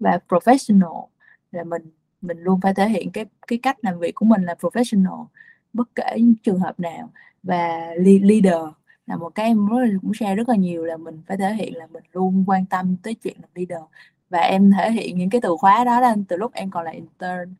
Và 0.00 0.18
professional 0.28 1.06
là 1.52 1.64
mình 1.64 1.82
mình 2.22 2.38
luôn 2.38 2.60
phải 2.60 2.74
thể 2.74 2.88
hiện 2.88 3.10
cái 3.12 3.26
cái 3.46 3.58
cách 3.62 3.76
làm 3.82 3.98
việc 3.98 4.14
của 4.14 4.24
mình 4.24 4.42
là 4.44 4.54
professional 4.60 5.24
bất 5.72 5.88
kể 5.94 6.16
trường 6.42 6.58
hợp 6.60 6.80
nào. 6.80 7.10
Và 7.42 7.90
leader 7.96 8.62
là 9.06 9.16
một 9.16 9.34
cái 9.34 9.46
em 9.46 9.66
rất 9.66 9.78
là, 9.78 9.88
cũng 10.02 10.14
share 10.14 10.34
rất 10.34 10.48
là 10.48 10.56
nhiều 10.56 10.84
là 10.84 10.96
mình 10.96 11.22
phải 11.26 11.36
thể 11.36 11.54
hiện 11.54 11.76
là 11.76 11.86
mình 11.86 12.04
luôn 12.12 12.44
quan 12.46 12.66
tâm 12.66 12.96
tới 13.02 13.14
chuyện 13.14 13.36
làm 13.42 13.50
leader. 13.54 13.84
Và 14.30 14.38
em 14.38 14.72
thể 14.78 14.90
hiện 14.90 15.18
những 15.18 15.30
cái 15.30 15.40
từ 15.40 15.56
khóa 15.60 15.84
đó 15.84 16.00
lên 16.00 16.24
từ 16.24 16.36
lúc 16.36 16.52
em 16.54 16.70
còn 16.70 16.84
là 16.84 16.90
intern 16.90 17.54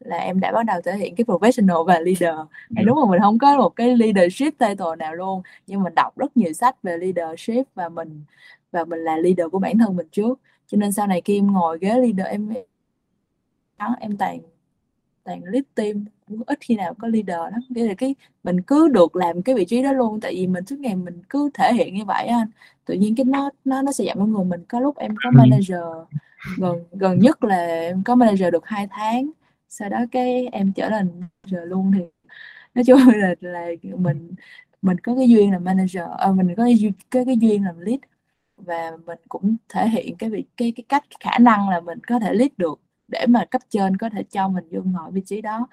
là 0.00 0.16
em 0.16 0.40
đã 0.40 0.52
bắt 0.52 0.62
đầu 0.62 0.80
thể 0.84 0.96
hiện 0.96 1.14
cái 1.14 1.24
professional 1.24 1.84
và 1.84 1.98
leader. 2.00 2.38
Thì 2.76 2.84
đúng 2.84 3.00
mà 3.00 3.10
mình 3.10 3.20
không 3.20 3.38
có 3.38 3.56
một 3.56 3.76
cái 3.76 3.96
leadership 3.96 4.58
title 4.58 4.96
nào 4.98 5.14
luôn 5.14 5.42
nhưng 5.66 5.82
mình 5.82 5.94
đọc 5.94 6.18
rất 6.18 6.36
nhiều 6.36 6.52
sách 6.52 6.82
về 6.82 6.96
leadership 6.96 7.66
và 7.74 7.88
mình 7.88 8.24
và 8.72 8.84
mình 8.84 9.00
là 9.00 9.16
leader 9.16 9.46
của 9.52 9.58
bản 9.58 9.78
thân 9.78 9.96
mình 9.96 10.08
trước. 10.12 10.40
Cho 10.66 10.76
nên 10.76 10.92
sau 10.92 11.06
này 11.06 11.20
khi 11.24 11.38
em 11.38 11.52
ngồi 11.52 11.78
ghế 11.78 11.88
leader 11.88 12.26
em 12.26 12.54
đó 13.78 13.96
em 14.00 14.16
toàn 14.16 14.38
toàn 15.24 15.44
lead 15.44 15.64
team 15.74 16.04
ít 16.46 16.58
khi 16.60 16.76
nào 16.76 16.94
có 16.94 17.08
leader 17.08 17.52
lắm. 17.52 17.60
Cái 17.74 17.84
là 17.84 17.94
cái 17.94 18.14
mình 18.44 18.62
cứ 18.62 18.88
được 18.88 19.16
làm 19.16 19.42
cái 19.42 19.54
vị 19.54 19.64
trí 19.64 19.82
đó 19.82 19.92
luôn 19.92 20.20
tại 20.20 20.34
vì 20.34 20.46
mình 20.46 20.66
suốt 20.66 20.76
ngày 20.78 20.94
mình 20.96 21.22
cứ 21.28 21.50
thể 21.54 21.72
hiện 21.74 21.94
như 21.94 22.04
vậy 22.04 22.26
anh. 22.26 22.48
Tự 22.84 22.94
nhiên 22.94 23.14
cái 23.16 23.24
nó 23.24 23.50
nó 23.64 23.82
nó 23.82 23.92
sẽ 23.92 24.04
giảm 24.04 24.18
con 24.18 24.32
người. 24.32 24.44
Mình 24.44 24.64
có 24.68 24.80
lúc 24.80 24.96
em 24.96 25.14
có 25.24 25.30
manager 25.30 25.80
gần 26.58 26.84
gần 26.92 27.18
nhất 27.18 27.44
là 27.44 27.66
em 27.66 28.02
có 28.04 28.14
manager 28.14 28.52
được 28.52 28.66
hai 28.66 28.86
tháng 28.90 29.30
sau 29.68 29.88
đó 29.88 29.98
cái 30.12 30.46
em 30.52 30.72
trở 30.72 30.88
thành 30.90 31.08
manager 31.20 31.70
luôn 31.70 31.92
thì 31.94 32.00
nói 32.74 32.84
chung 32.86 33.00
là 33.16 33.34
là 33.40 33.66
mình 33.82 34.34
mình 34.82 34.98
có 34.98 35.14
cái 35.16 35.28
duyên 35.28 35.52
là 35.52 35.58
manager 35.58 36.02
à, 36.18 36.32
mình 36.32 36.54
có 36.56 36.64
cái, 36.64 36.92
cái 37.10 37.24
cái 37.26 37.36
duyên 37.40 37.64
làm 37.64 37.80
lead. 37.80 38.00
Và 38.56 38.92
mình 39.06 39.18
cũng 39.28 39.56
thể 39.68 39.88
hiện 39.88 40.16
cái 40.16 40.30
việc 40.30 40.44
cái 40.56 40.72
cái 40.76 40.84
cách 40.88 41.04
khả 41.20 41.38
năng 41.38 41.68
là 41.68 41.80
mình 41.80 41.98
có 42.08 42.18
thể 42.20 42.34
lead 42.34 42.50
được 42.56 42.80
để 43.10 43.26
mà 43.28 43.44
cấp 43.44 43.62
trên 43.70 43.96
có 43.96 44.10
thể 44.10 44.22
cho 44.22 44.48
mình 44.48 44.64
vô 44.70 44.80
ngồi 44.84 45.10
vị 45.10 45.22
trí 45.26 45.40
đó. 45.40 45.66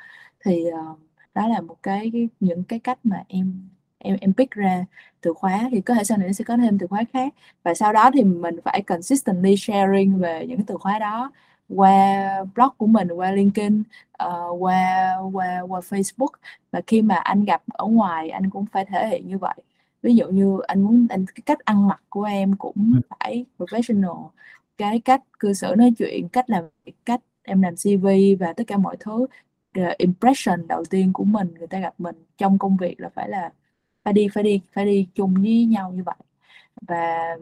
Thì 0.46 0.66
uh, 0.68 1.00
đó 1.36 1.48
là 1.48 1.62
một 1.62 1.76
cái, 1.84 2.10
cái 2.14 2.30
những 2.40 2.64
cái 2.64 2.80
cách 2.80 3.00
mà 3.04 3.24
em 3.28 3.70
em 3.98 4.18
em 4.22 4.34
pick 4.34 4.52
ra 4.52 4.86
từ 5.22 5.34
khóa. 5.34 5.70
Thì 5.72 5.82
có 5.82 5.94
thể 5.94 6.04
sau 6.04 6.18
này 6.18 6.34
sẽ 6.34 6.44
có 6.44 6.58
thêm 6.58 6.80
từ 6.80 6.88
khóa 6.88 7.04
khác. 7.14 7.34
Và 7.64 7.74
sau 7.74 7.94
đó 7.94 8.12
thì 8.14 8.24
mình 8.24 8.56
phải 8.64 8.82
consistently 8.82 9.58
sharing 9.58 10.20
về 10.20 10.46
những 10.48 10.64
từ 10.64 10.78
khóa 10.78 11.00
đó 11.00 11.32
qua 11.70 12.28
blog 12.56 12.70
của 12.78 12.88
mình 12.88 13.12
qua 13.12 13.32
LinkedIn 13.32 13.84
uh, 14.24 14.62
qua 14.62 15.16
qua 15.34 15.62
qua 15.68 15.80
Facebook. 15.80 16.32
Và 16.72 16.82
khi 16.88 17.02
mà 17.02 17.16
anh 17.16 17.46
gặp 17.46 17.62
ở 17.68 17.86
ngoài 17.86 18.30
anh 18.30 18.50
cũng 18.50 18.66
phải 18.66 18.86
thể 18.86 19.08
hiện 19.10 19.28
như 19.28 19.38
vậy. 19.38 19.56
Ví 20.02 20.16
dụ 20.16 20.28
như 20.28 20.60
anh 20.68 20.82
muốn 20.82 21.08
anh 21.10 21.26
cái 21.26 21.42
cách 21.46 21.60
ăn 21.66 21.88
mặc 21.88 22.02
của 22.10 22.24
em 22.24 22.56
cũng 22.56 22.94
ừ. 22.96 23.02
phải 23.10 23.46
professional 23.58 24.28
cái 24.78 25.00
cách 25.00 25.22
cư 25.40 25.54
xử 25.54 25.76
nói 25.78 25.92
chuyện, 25.98 26.30
cách 26.30 26.50
làm 26.50 26.64
cách 27.06 27.22
em 27.44 27.62
làm 27.62 27.76
CV 27.76 28.08
và 28.40 28.54
tất 28.54 28.64
cả 28.68 28.78
mọi 28.78 28.98
thứ. 29.00 29.28
Impression 29.98 30.68
đầu 30.68 30.86
tiên 30.86 31.14
của 31.14 31.24
mình, 31.24 31.54
người 31.58 31.68
ta 31.68 31.80
gặp 31.80 31.94
mình 31.98 32.16
trong 32.38 32.58
công 32.58 32.78
việc 32.78 33.00
là 33.00 33.10
phải 33.10 33.30
là 33.30 33.52
phải 34.04 34.14
đi 34.14 34.28
phải 34.34 34.44
đi 34.44 34.62
phải 34.74 34.86
đi 34.86 35.08
chung 35.16 35.34
với 35.34 35.66
nhau 35.66 35.92
như 35.92 36.04
vậy. 36.04 36.16
Và 36.82 37.36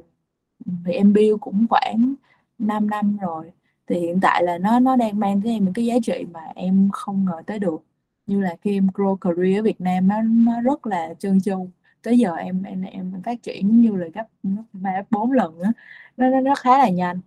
thì 0.85 0.93
em 0.93 1.13
build 1.13 1.39
cũng 1.41 1.65
khoảng 1.69 2.15
5 2.59 2.89
năm 2.89 3.17
rồi, 3.17 3.51
thì 3.87 3.99
hiện 3.99 4.19
tại 4.21 4.43
là 4.43 4.57
nó 4.57 4.79
nó 4.79 4.95
đang 4.95 5.19
mang 5.19 5.41
tới 5.41 5.51
em 5.51 5.65
những 5.65 5.73
cái 5.73 5.85
giá 5.85 5.95
trị 6.03 6.25
mà 6.33 6.41
em 6.55 6.89
không 6.93 7.25
ngờ 7.25 7.41
tới 7.45 7.59
được. 7.59 7.83
Như 8.27 8.41
là 8.41 8.55
khi 8.61 8.77
em 8.77 8.87
grow 8.93 9.15
career 9.15 9.59
ở 9.59 9.63
Việt 9.63 9.81
Nam, 9.81 10.07
nó 10.07 10.21
nó 10.21 10.61
rất 10.61 10.87
là 10.87 11.13
trơn 11.19 11.41
tru 11.41 11.69
tới 12.05 12.17
giờ 12.17 12.35
em 12.35 12.63
em 12.63 12.81
em 12.81 13.21
phát 13.25 13.43
triển 13.43 13.81
như 13.81 13.95
là 13.95 14.07
gấp 14.13 14.25
ba 14.73 15.01
bốn 15.09 15.31
lần 15.31 15.61
đó. 15.63 15.69
nó 16.17 16.29
nó 16.29 16.39
nó 16.39 16.55
khá 16.55 16.77
là 16.77 16.89
nhanh. 16.89 17.19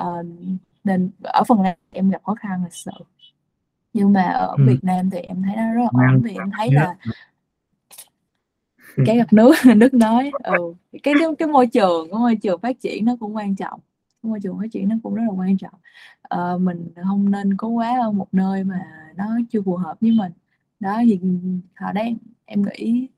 Uh, 0.00 0.26
nên 0.84 1.10
ở 1.22 1.44
phần 1.44 1.62
này 1.62 1.76
em 1.90 2.10
gặp 2.10 2.22
khó 2.24 2.34
khăn 2.34 2.62
là 2.62 2.68
sự 2.70 2.90
nhưng 3.92 4.12
mà 4.12 4.22
ở 4.22 4.54
ừ. 4.58 4.64
Việt 4.66 4.78
Nam 4.82 5.10
thì 5.10 5.18
em 5.18 5.42
thấy 5.42 5.56
nó 5.56 5.74
rất 5.74 5.82
là 5.82 6.08
ổn 6.12 6.22
vì 6.22 6.34
em 6.34 6.50
thấy 6.56 6.68
là 6.72 6.96
cái 9.06 9.16
gặp 9.16 9.32
nước 9.32 9.54
nước 9.76 9.94
nói 9.94 10.30
ừ 10.42 10.74
cái 11.02 11.14
cái 11.38 11.48
môi 11.48 11.66
trường 11.66 12.10
cái 12.10 12.18
môi 12.18 12.36
trường 12.36 12.60
phát 12.60 12.80
triển 12.80 13.04
nó 13.04 13.16
cũng 13.20 13.36
quan 13.36 13.56
trọng. 13.56 13.80
Cái 14.22 14.30
môi 14.30 14.40
trường 14.42 14.58
phát 14.58 14.66
triển 14.72 14.88
nó 14.88 14.96
cũng 15.02 15.14
rất 15.14 15.22
là 15.28 15.32
quan 15.36 15.58
trọng. 15.58 15.74
Ờ, 16.22 16.58
mình 16.58 16.88
không 17.04 17.30
nên 17.30 17.56
có 17.56 17.68
quá 17.68 17.98
ở 18.00 18.12
một 18.12 18.28
nơi 18.32 18.64
mà 18.64 18.80
nó 19.16 19.38
chưa 19.50 19.62
phù 19.62 19.76
hợp 19.76 20.00
với 20.00 20.10
mình. 20.10 20.32
Đó 20.80 21.00
thì 21.04 21.20
họ 21.74 21.92
đấy 21.92 22.16
em 22.44 22.62
nghĩ 22.62 23.08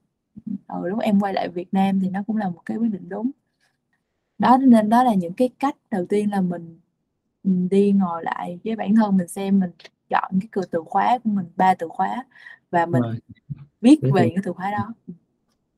ừ, 0.68 0.88
lúc 0.88 0.98
em 1.00 1.20
quay 1.20 1.34
lại 1.34 1.48
Việt 1.48 1.74
Nam 1.74 2.00
thì 2.00 2.10
nó 2.10 2.22
cũng 2.26 2.36
là 2.36 2.48
một 2.48 2.60
cái 2.64 2.76
quyết 2.76 2.88
định 2.88 3.08
đúng. 3.08 3.30
Đó 4.38 4.56
nên 4.56 4.88
đó 4.88 5.02
là 5.02 5.14
những 5.14 5.32
cái 5.32 5.50
cách 5.58 5.76
đầu 5.90 6.06
tiên 6.08 6.30
là 6.30 6.40
mình 6.40 6.78
đi 7.70 7.92
ngồi 7.92 8.24
lại 8.24 8.58
với 8.64 8.76
bản 8.76 8.94
thân 8.94 9.16
mình 9.16 9.28
xem 9.28 9.60
mình 9.60 9.70
chọn 10.08 10.30
cái 10.40 10.48
cửa 10.50 10.64
từ 10.70 10.82
khóa 10.86 11.18
của 11.24 11.30
mình 11.30 11.46
ba 11.56 11.74
từ 11.74 11.88
khóa 11.88 12.24
và 12.70 12.86
mình 12.86 13.02
rồi. 13.02 13.14
viết 13.80 14.00
về 14.14 14.30
những 14.30 14.42
từ 14.44 14.52
khóa 14.52 14.70
đó. 14.70 14.94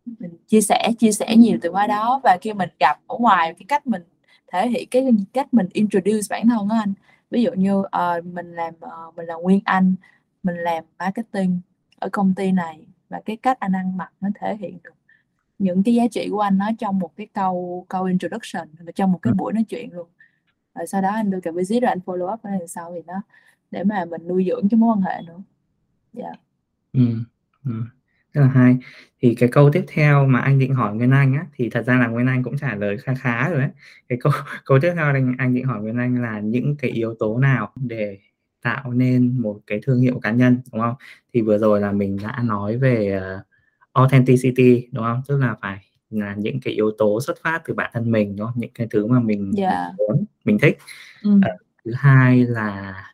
Mình 0.05 0.37
chia 0.47 0.61
sẻ 0.61 0.93
chia 0.99 1.13
sẻ 1.13 1.37
nhiều 1.37 1.59
từ 1.63 1.71
khóa 1.73 1.87
đó 1.87 2.21
và 2.25 2.39
khi 2.41 2.53
mình 2.53 2.69
gặp 2.81 3.01
ở 3.07 3.17
ngoài 3.19 3.55
cái 3.59 3.65
cách 3.69 3.87
mình 3.87 4.03
thể 4.53 4.69
hiện 4.69 4.89
cái 4.91 5.09
cách 5.33 5.55
mình 5.55 5.69
introduce 5.73 6.27
bản 6.31 6.49
thân 6.49 6.69
đó 6.69 6.75
anh. 6.81 6.93
Ví 7.31 7.43
dụ 7.43 7.53
như 7.53 7.79
uh, 7.79 8.25
mình 8.25 8.53
làm 8.53 8.75
uh, 8.75 9.17
mình 9.17 9.27
là 9.27 9.35
nguyên 9.35 9.61
anh 9.65 9.95
mình 10.43 10.57
làm 10.57 10.85
marketing 10.99 11.61
ở 11.99 12.09
công 12.13 12.35
ty 12.35 12.53
này 12.53 12.87
và 13.11 13.21
cái 13.25 13.37
cách 13.37 13.61
anh 13.61 13.73
ăn 13.73 13.97
mặc 13.97 14.13
nó 14.21 14.29
thể 14.41 14.57
hiện 14.57 14.79
được 14.85 14.95
những 15.59 15.83
cái 15.83 15.95
giá 15.95 16.05
trị 16.11 16.29
của 16.31 16.41
anh 16.41 16.59
nó 16.59 16.71
trong 16.79 16.99
một 16.99 17.17
cái 17.17 17.27
câu 17.35 17.87
câu 17.89 18.05
introduction 18.05 18.69
và 18.81 18.93
trong 18.93 19.13
một 19.13 19.19
cái 19.23 19.33
buổi 19.33 19.53
nói 19.53 19.65
chuyện 19.69 19.93
luôn. 19.93 20.09
Rồi 20.75 20.87
sau 20.87 21.03
đó 21.03 21.09
anh 21.09 21.31
đưa 21.31 21.41
cả 21.41 21.51
visit 21.51 21.83
rồi 21.83 21.89
anh 21.89 22.01
follow 22.07 22.35
up 22.35 22.41
đằng 22.45 22.69
sau 22.69 22.93
thì 22.95 23.01
nó 23.07 23.23
để 23.71 23.85
mà 23.85 24.05
mình 24.05 24.29
nuôi 24.29 24.47
dưỡng 24.49 24.69
cái 24.69 24.79
mối 24.79 24.97
quan 24.97 25.03
hệ 25.03 25.23
nữa. 25.27 25.43
Dạ. 26.13 26.25
Yeah. 26.25 26.39
ừ. 26.93 27.01
ừ. 27.65 27.73
Rất 28.33 28.43
là 28.43 28.49
hay. 28.49 28.77
Thì 29.23 29.35
cái 29.35 29.49
câu 29.53 29.71
tiếp 29.73 29.85
theo 29.89 30.27
mà 30.27 30.41
anh 30.41 30.59
định 30.59 30.75
hỏi 30.75 30.95
Nguyên 30.95 31.11
Anh 31.11 31.35
á 31.35 31.47
thì 31.55 31.71
thật 31.71 31.83
ra 31.87 31.99
là 31.99 32.07
Nguyên 32.07 32.27
Anh 32.27 32.43
cũng 32.43 32.59
trả 32.59 32.75
lời 32.75 32.99
khá 32.99 33.15
khá 33.15 33.49
rồi 33.49 33.61
đấy 33.61 33.71
cái 34.09 34.19
câu 34.21 34.33
câu 34.65 34.79
tiếp 34.83 34.93
theo 34.97 35.05
anh 35.05 35.35
anh 35.39 35.55
định 35.55 35.65
hỏi 35.65 35.81
Nguyên 35.81 35.99
Anh 35.99 36.23
là 36.23 36.41
những 36.41 36.77
cái 36.77 36.91
yếu 36.91 37.15
tố 37.19 37.39
nào 37.39 37.73
để 37.77 38.19
tạo 38.63 38.93
nên 38.93 39.43
một 39.43 39.61
cái 39.67 39.81
thương 39.83 40.01
hiệu 40.01 40.21
cá 40.23 40.31
nhân 40.31 40.61
đúng 40.73 40.81
không 40.81 40.95
thì 41.35 41.41
vừa 41.41 41.59
rồi 41.59 41.81
là 41.81 41.93
mình 41.93 42.19
đã 42.23 42.43
nói 42.45 42.77
về 42.77 43.21
uh, 43.21 43.47
authenticity 43.93 44.89
đúng 44.93 45.05
không 45.05 45.23
tức 45.29 45.39
là 45.39 45.57
phải 45.61 45.79
là 46.11 46.35
những 46.39 46.61
cái 46.61 46.75
yếu 46.75 46.91
tố 46.99 47.21
xuất 47.21 47.39
phát 47.43 47.63
từ 47.65 47.75
bản 47.75 47.91
thân 47.95 48.11
mình 48.11 48.37
đúng 48.37 48.47
không 48.47 48.61
những 48.61 48.71
cái 48.75 48.87
thứ 48.91 49.07
mà 49.07 49.21
mình 49.21 49.53
yeah. 49.57 49.73
Dạ. 49.73 49.93
muốn 49.99 50.25
mình 50.45 50.59
thích 50.59 50.79
ừ. 51.23 51.31
uh, 51.31 51.61
thứ 51.85 51.93
hai 51.95 52.47
là 52.47 53.05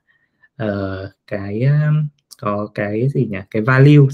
uh, 0.62 1.08
cái 1.26 1.62
um, 1.62 2.08
có 2.40 2.68
cái 2.74 3.08
gì 3.08 3.26
nhỉ 3.26 3.38
cái 3.50 3.62
value 3.62 4.06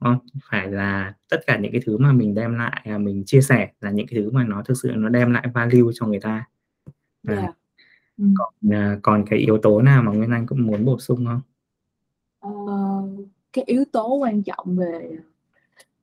không? 0.00 0.18
phải 0.50 0.70
là 0.70 1.14
tất 1.30 1.40
cả 1.46 1.58
những 1.58 1.72
cái 1.72 1.80
thứ 1.86 1.98
mà 1.98 2.12
mình 2.12 2.34
đem 2.34 2.54
lại 2.58 2.82
à, 2.84 2.98
mình 2.98 3.24
chia 3.26 3.40
sẻ 3.40 3.68
là 3.80 3.90
những 3.90 4.06
cái 4.06 4.20
thứ 4.20 4.30
mà 4.30 4.44
nó 4.44 4.62
thực 4.62 4.74
sự 4.82 4.92
nó 4.96 5.08
đem 5.08 5.32
lại 5.32 5.48
value 5.54 5.92
cho 5.94 6.06
người 6.06 6.20
ta 6.20 6.44
à, 7.28 7.34
yeah. 7.34 7.54
Ừ. 8.18 8.24
còn 8.38 8.72
à, 8.72 8.98
còn 9.02 9.24
cái 9.30 9.38
yếu 9.38 9.58
tố 9.58 9.82
nào 9.82 10.02
mà 10.02 10.12
Nguyên 10.12 10.30
Anh 10.30 10.46
cũng 10.46 10.66
muốn 10.66 10.84
bổ 10.84 10.98
sung 10.98 11.26
không? 11.26 11.40
Uh, 12.48 13.28
cái 13.52 13.64
yếu 13.66 13.84
tố 13.92 14.14
quan 14.14 14.42
trọng 14.42 14.76
về 14.76 15.18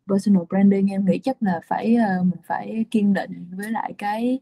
personal 0.07 0.43
branding 0.49 0.87
em 0.87 1.05
nghĩ 1.05 1.19
chắc 1.19 1.37
là 1.43 1.61
phải 1.67 1.97
uh, 2.19 2.25
mình 2.25 2.39
phải 2.43 2.85
kiên 2.91 3.13
định 3.13 3.45
với 3.57 3.71
lại 3.71 3.93
cái 3.97 4.39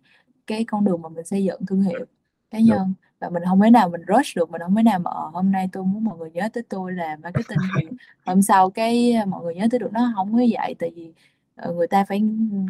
cái 0.47 0.63
con 0.63 0.85
đường 0.85 1.01
mà 1.01 1.09
mình 1.09 1.25
xây 1.25 1.43
dựng 1.43 1.65
thương 1.65 1.81
hiệu 1.81 2.05
cá 2.51 2.59
nhân 2.59 2.79
Đúng 2.79 2.93
và 3.21 3.29
mình 3.29 3.43
không 3.45 3.61
thể 3.61 3.69
nào 3.69 3.89
mình 3.89 4.01
rush 4.07 4.37
được 4.37 4.51
mình 4.51 4.61
không 4.61 4.75
thể 4.75 4.83
nào 4.83 4.99
mà 4.99 5.11
ờ, 5.11 5.29
hôm 5.33 5.51
nay 5.51 5.69
tôi 5.71 5.83
muốn 5.83 6.03
mọi 6.03 6.17
người 6.17 6.31
nhớ 6.31 6.49
tới 6.53 6.63
tôi 6.69 6.93
là 6.93 7.17
marketing 7.23 7.57
thì 7.79 7.87
hôm 8.25 8.41
sau 8.41 8.69
cái 8.69 9.13
ờ, 9.13 9.25
mọi 9.25 9.43
người 9.43 9.55
nhớ 9.55 9.67
tới 9.71 9.79
được 9.79 9.93
nó 9.93 10.11
không 10.15 10.33
có 10.33 10.39
vậy 10.51 10.75
tại 10.79 10.91
vì 10.95 11.11
ờ, 11.55 11.73
người 11.73 11.87
ta 11.87 12.05
phải 12.05 12.19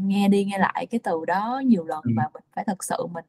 nghe 0.01 0.27
đi 0.27 0.45
nghe 0.45 0.57
lại 0.57 0.85
cái 0.85 0.99
từ 1.03 1.25
đó 1.25 1.61
nhiều 1.65 1.85
lần 1.85 1.99
và 2.15 2.29
mình 2.33 2.43
phải 2.55 2.63
thật 2.67 2.83
sự 2.83 3.05
mình 3.13 3.25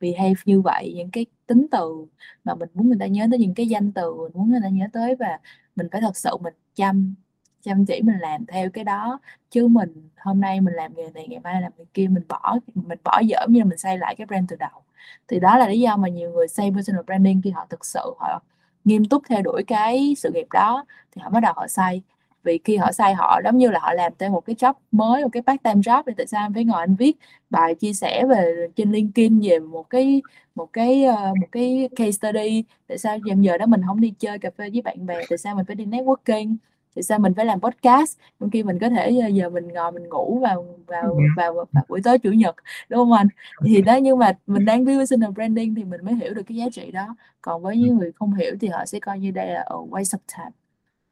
behave 0.00 0.34
như 0.44 0.60
vậy, 0.60 0.92
những 0.96 1.10
cái 1.10 1.26
tính 1.46 1.66
từ 1.70 2.06
mà 2.44 2.54
mình 2.54 2.68
muốn 2.74 2.88
người 2.88 2.98
ta 3.00 3.06
nhớ 3.06 3.26
tới, 3.30 3.38
những 3.38 3.54
cái 3.54 3.68
danh 3.68 3.92
từ 3.92 4.14
mình 4.14 4.32
muốn 4.34 4.50
người 4.50 4.60
ta 4.62 4.68
nhớ 4.68 4.86
tới 4.92 5.14
và 5.16 5.38
mình 5.76 5.88
phải 5.92 6.00
thật 6.00 6.16
sự 6.16 6.30
mình 6.40 6.54
chăm 6.74 7.14
chăm 7.62 7.86
chỉ 7.86 8.02
mình 8.02 8.18
làm 8.20 8.46
theo 8.46 8.70
cái 8.70 8.84
đó. 8.84 9.20
Chứ 9.50 9.68
mình 9.68 10.08
hôm 10.16 10.40
nay 10.40 10.60
mình 10.60 10.74
làm 10.74 10.94
nghề 10.96 11.10
này, 11.14 11.26
ngày 11.28 11.40
mai 11.40 11.62
làm 11.62 11.72
nghề 11.78 11.84
kia, 11.94 12.08
mình 12.08 12.24
bỏ 12.28 12.58
mình 12.74 12.98
bỏ 13.04 13.20
dở 13.20 13.46
như 13.48 13.58
là 13.58 13.64
mình 13.64 13.78
xây 13.78 13.98
lại 13.98 14.14
cái 14.18 14.26
brand 14.26 14.50
từ 14.50 14.56
đầu. 14.56 14.82
Thì 15.28 15.40
đó 15.40 15.58
là 15.58 15.68
lý 15.68 15.80
do 15.80 15.96
mà 15.96 16.08
nhiều 16.08 16.30
người 16.30 16.48
xây 16.48 16.70
personal 16.70 17.02
branding 17.06 17.40
khi 17.44 17.50
họ 17.50 17.66
thực 17.70 17.84
sự 17.84 18.00
họ 18.18 18.42
nghiêm 18.84 19.04
túc 19.04 19.22
theo 19.28 19.42
đuổi 19.42 19.62
cái 19.66 20.14
sự 20.18 20.30
nghiệp 20.34 20.46
đó, 20.52 20.84
thì 21.12 21.22
họ 21.22 21.30
bắt 21.30 21.40
đầu 21.40 21.52
họ 21.56 21.66
xây 21.68 22.02
vì 22.46 22.60
khi 22.64 22.76
họ 22.76 22.92
xây 22.92 23.14
họ 23.14 23.40
giống 23.44 23.58
như 23.58 23.70
là 23.70 23.80
họ 23.82 23.92
làm 23.92 24.12
thêm 24.18 24.32
một 24.32 24.40
cái 24.40 24.56
job 24.56 24.74
mới 24.90 25.22
một 25.22 25.28
cái 25.32 25.42
part 25.42 25.62
time 25.62 25.80
job 25.80 26.02
thì 26.06 26.12
tại 26.16 26.26
sao 26.26 26.46
em 26.46 26.54
phải 26.54 26.64
ngồi 26.64 26.80
anh 26.80 26.94
viết 26.94 27.16
bài 27.50 27.74
chia 27.74 27.92
sẻ 27.92 28.24
về 28.28 28.68
trên 28.76 28.92
LinkedIn 28.92 29.40
về 29.40 29.58
một 29.58 29.90
cái 29.90 30.22
một 30.54 30.72
cái 30.72 31.04
uh, 31.08 31.38
một 31.38 31.46
cái 31.52 31.88
case 31.96 32.10
study? 32.10 32.64
Tại 32.88 32.98
sao 32.98 33.18
giờ 33.26 33.34
giờ 33.40 33.58
đó 33.58 33.66
mình 33.66 33.80
không 33.86 34.00
đi 34.00 34.12
chơi 34.18 34.38
cà 34.38 34.50
phê 34.58 34.70
với 34.70 34.82
bạn 34.82 35.06
bè? 35.06 35.20
Tại 35.28 35.38
sao 35.38 35.54
mình 35.54 35.64
phải 35.66 35.76
đi 35.76 35.84
networking? 35.84 36.56
Thì 36.96 37.02
sao 37.02 37.18
mình 37.18 37.34
phải 37.34 37.44
làm 37.44 37.60
podcast? 37.60 38.18
Trong 38.40 38.50
khi 38.50 38.62
mình 38.62 38.78
có 38.78 38.88
thể 38.88 39.10
giờ 39.10 39.50
mình 39.50 39.68
ngồi 39.68 39.92
mình 39.92 40.08
ngủ 40.08 40.38
vào 40.38 40.66
vào 40.86 41.12
ừ. 41.12 41.18
vào, 41.36 41.54
vào 41.54 41.84
buổi 41.88 42.00
tối 42.04 42.18
chủ 42.18 42.30
nhật 42.32 42.54
đúng 42.88 42.98
không 42.98 43.12
anh? 43.12 43.28
Thì 43.64 43.82
đó 43.82 43.96
nhưng 43.96 44.18
mà 44.18 44.32
mình 44.46 44.64
đang 44.64 44.84
build 44.84 44.98
personal 44.98 45.30
branding 45.30 45.74
thì 45.74 45.84
mình 45.84 46.04
mới 46.04 46.14
hiểu 46.14 46.34
được 46.34 46.42
cái 46.46 46.56
giá 46.56 46.66
trị 46.72 46.90
đó. 46.90 47.16
Còn 47.40 47.62
với 47.62 47.76
những 47.76 47.98
người 47.98 48.12
không 48.12 48.34
hiểu 48.34 48.56
thì 48.60 48.68
họ 48.68 48.86
sẽ 48.86 49.00
coi 49.00 49.18
như 49.18 49.30
đây 49.30 49.46
là 49.46 49.60
ở 49.60 49.76
waste 49.76 50.18
of 50.18 50.38
time 50.38 50.65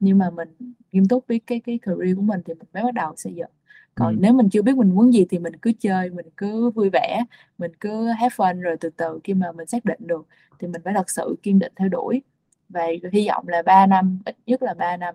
nhưng 0.05 0.19
mà 0.19 0.31
mình 0.31 0.49
nghiêm 0.93 1.09
túc 1.09 1.27
với 1.29 1.41
cái 1.47 1.61
cái 1.61 1.79
career 1.83 2.17
của 2.17 2.23
mình 2.23 2.41
thì 2.45 2.55
mình 2.55 2.69
mới 2.75 2.83
bắt 2.83 2.95
đầu 2.95 3.17
xây 3.17 3.35
dựng 3.35 3.51
còn 3.95 4.15
ừ. 4.15 4.19
nếu 4.21 4.33
mình 4.33 4.49
chưa 4.51 4.63
biết 4.63 4.77
mình 4.77 4.95
muốn 4.95 5.13
gì 5.15 5.27
thì 5.31 5.39
mình 5.39 5.57
cứ 5.57 5.73
chơi 5.81 6.11
mình 6.11 6.27
cứ 6.37 6.71
vui 6.71 6.91
vẻ 6.93 7.25
mình 7.59 7.73
cứ 7.81 8.07
have 8.07 8.35
fun 8.37 8.61
rồi 8.61 8.77
từ 8.81 8.91
từ 8.91 9.21
khi 9.25 9.35
mà 9.35 9.53
mình 9.53 9.67
xác 9.67 9.85
định 9.85 9.99
được 10.07 10.27
thì 10.59 10.67
mình 10.67 10.83
phải 10.85 10.95
thật 10.95 11.11
sự 11.11 11.37
kiên 11.43 11.59
định 11.59 11.73
theo 11.77 11.89
đuổi 11.89 12.23
và 12.69 12.87
hy 13.13 13.29
vọng 13.29 13.49
là 13.49 13.63
3 13.63 13.87
năm 13.87 14.19
ít 14.25 14.37
nhất 14.47 14.63
là 14.63 14.75
3 14.75 14.97
năm 14.97 15.15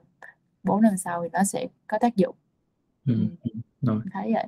4 0.64 0.82
năm 0.82 0.98
sau 0.98 1.24
thì 1.24 1.30
nó 1.34 1.44
sẽ 1.44 1.68
có 1.88 1.98
tác 2.02 2.16
dụng 2.16 2.36
ừ. 3.08 3.14
Rồi. 3.82 4.02
thấy 4.14 4.34
vậy 4.34 4.48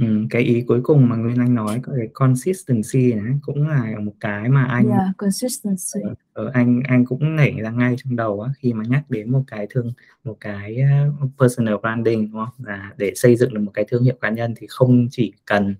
Ừ, 0.00 0.26
cái 0.30 0.42
ý 0.42 0.64
cuối 0.66 0.80
cùng 0.82 1.08
mà 1.08 1.16
Nguyên 1.16 1.38
Anh 1.38 1.54
nói 1.54 1.80
cái 1.84 2.08
consistency 2.12 3.12
này 3.14 3.32
cũng 3.42 3.68
là 3.68 3.98
một 4.00 4.12
cái 4.20 4.48
mà 4.48 4.64
anh 4.64 4.88
yeah, 4.88 5.16
consistency. 5.16 6.00
Ở, 6.02 6.14
ờ, 6.32 6.50
anh 6.54 6.82
anh 6.88 7.04
cũng 7.04 7.36
nảy 7.36 7.52
ra 7.62 7.70
ngay 7.70 7.94
trong 7.98 8.16
đầu 8.16 8.40
á, 8.40 8.50
khi 8.58 8.72
mà 8.72 8.84
nhắc 8.88 9.10
đến 9.10 9.32
một 9.32 9.42
cái 9.46 9.66
thương 9.70 9.92
một 10.24 10.36
cái 10.40 10.76
uh, 11.22 11.30
personal 11.38 11.74
branding 11.82 12.32
đúng 12.32 12.44
không? 12.44 12.66
Là 12.66 12.92
để 12.96 13.12
xây 13.14 13.36
dựng 13.36 13.54
được 13.54 13.60
một 13.60 13.70
cái 13.74 13.84
thương 13.88 14.04
hiệu 14.04 14.14
cá 14.20 14.30
nhân 14.30 14.54
thì 14.56 14.66
không 14.70 15.08
chỉ 15.10 15.32
cần 15.44 15.74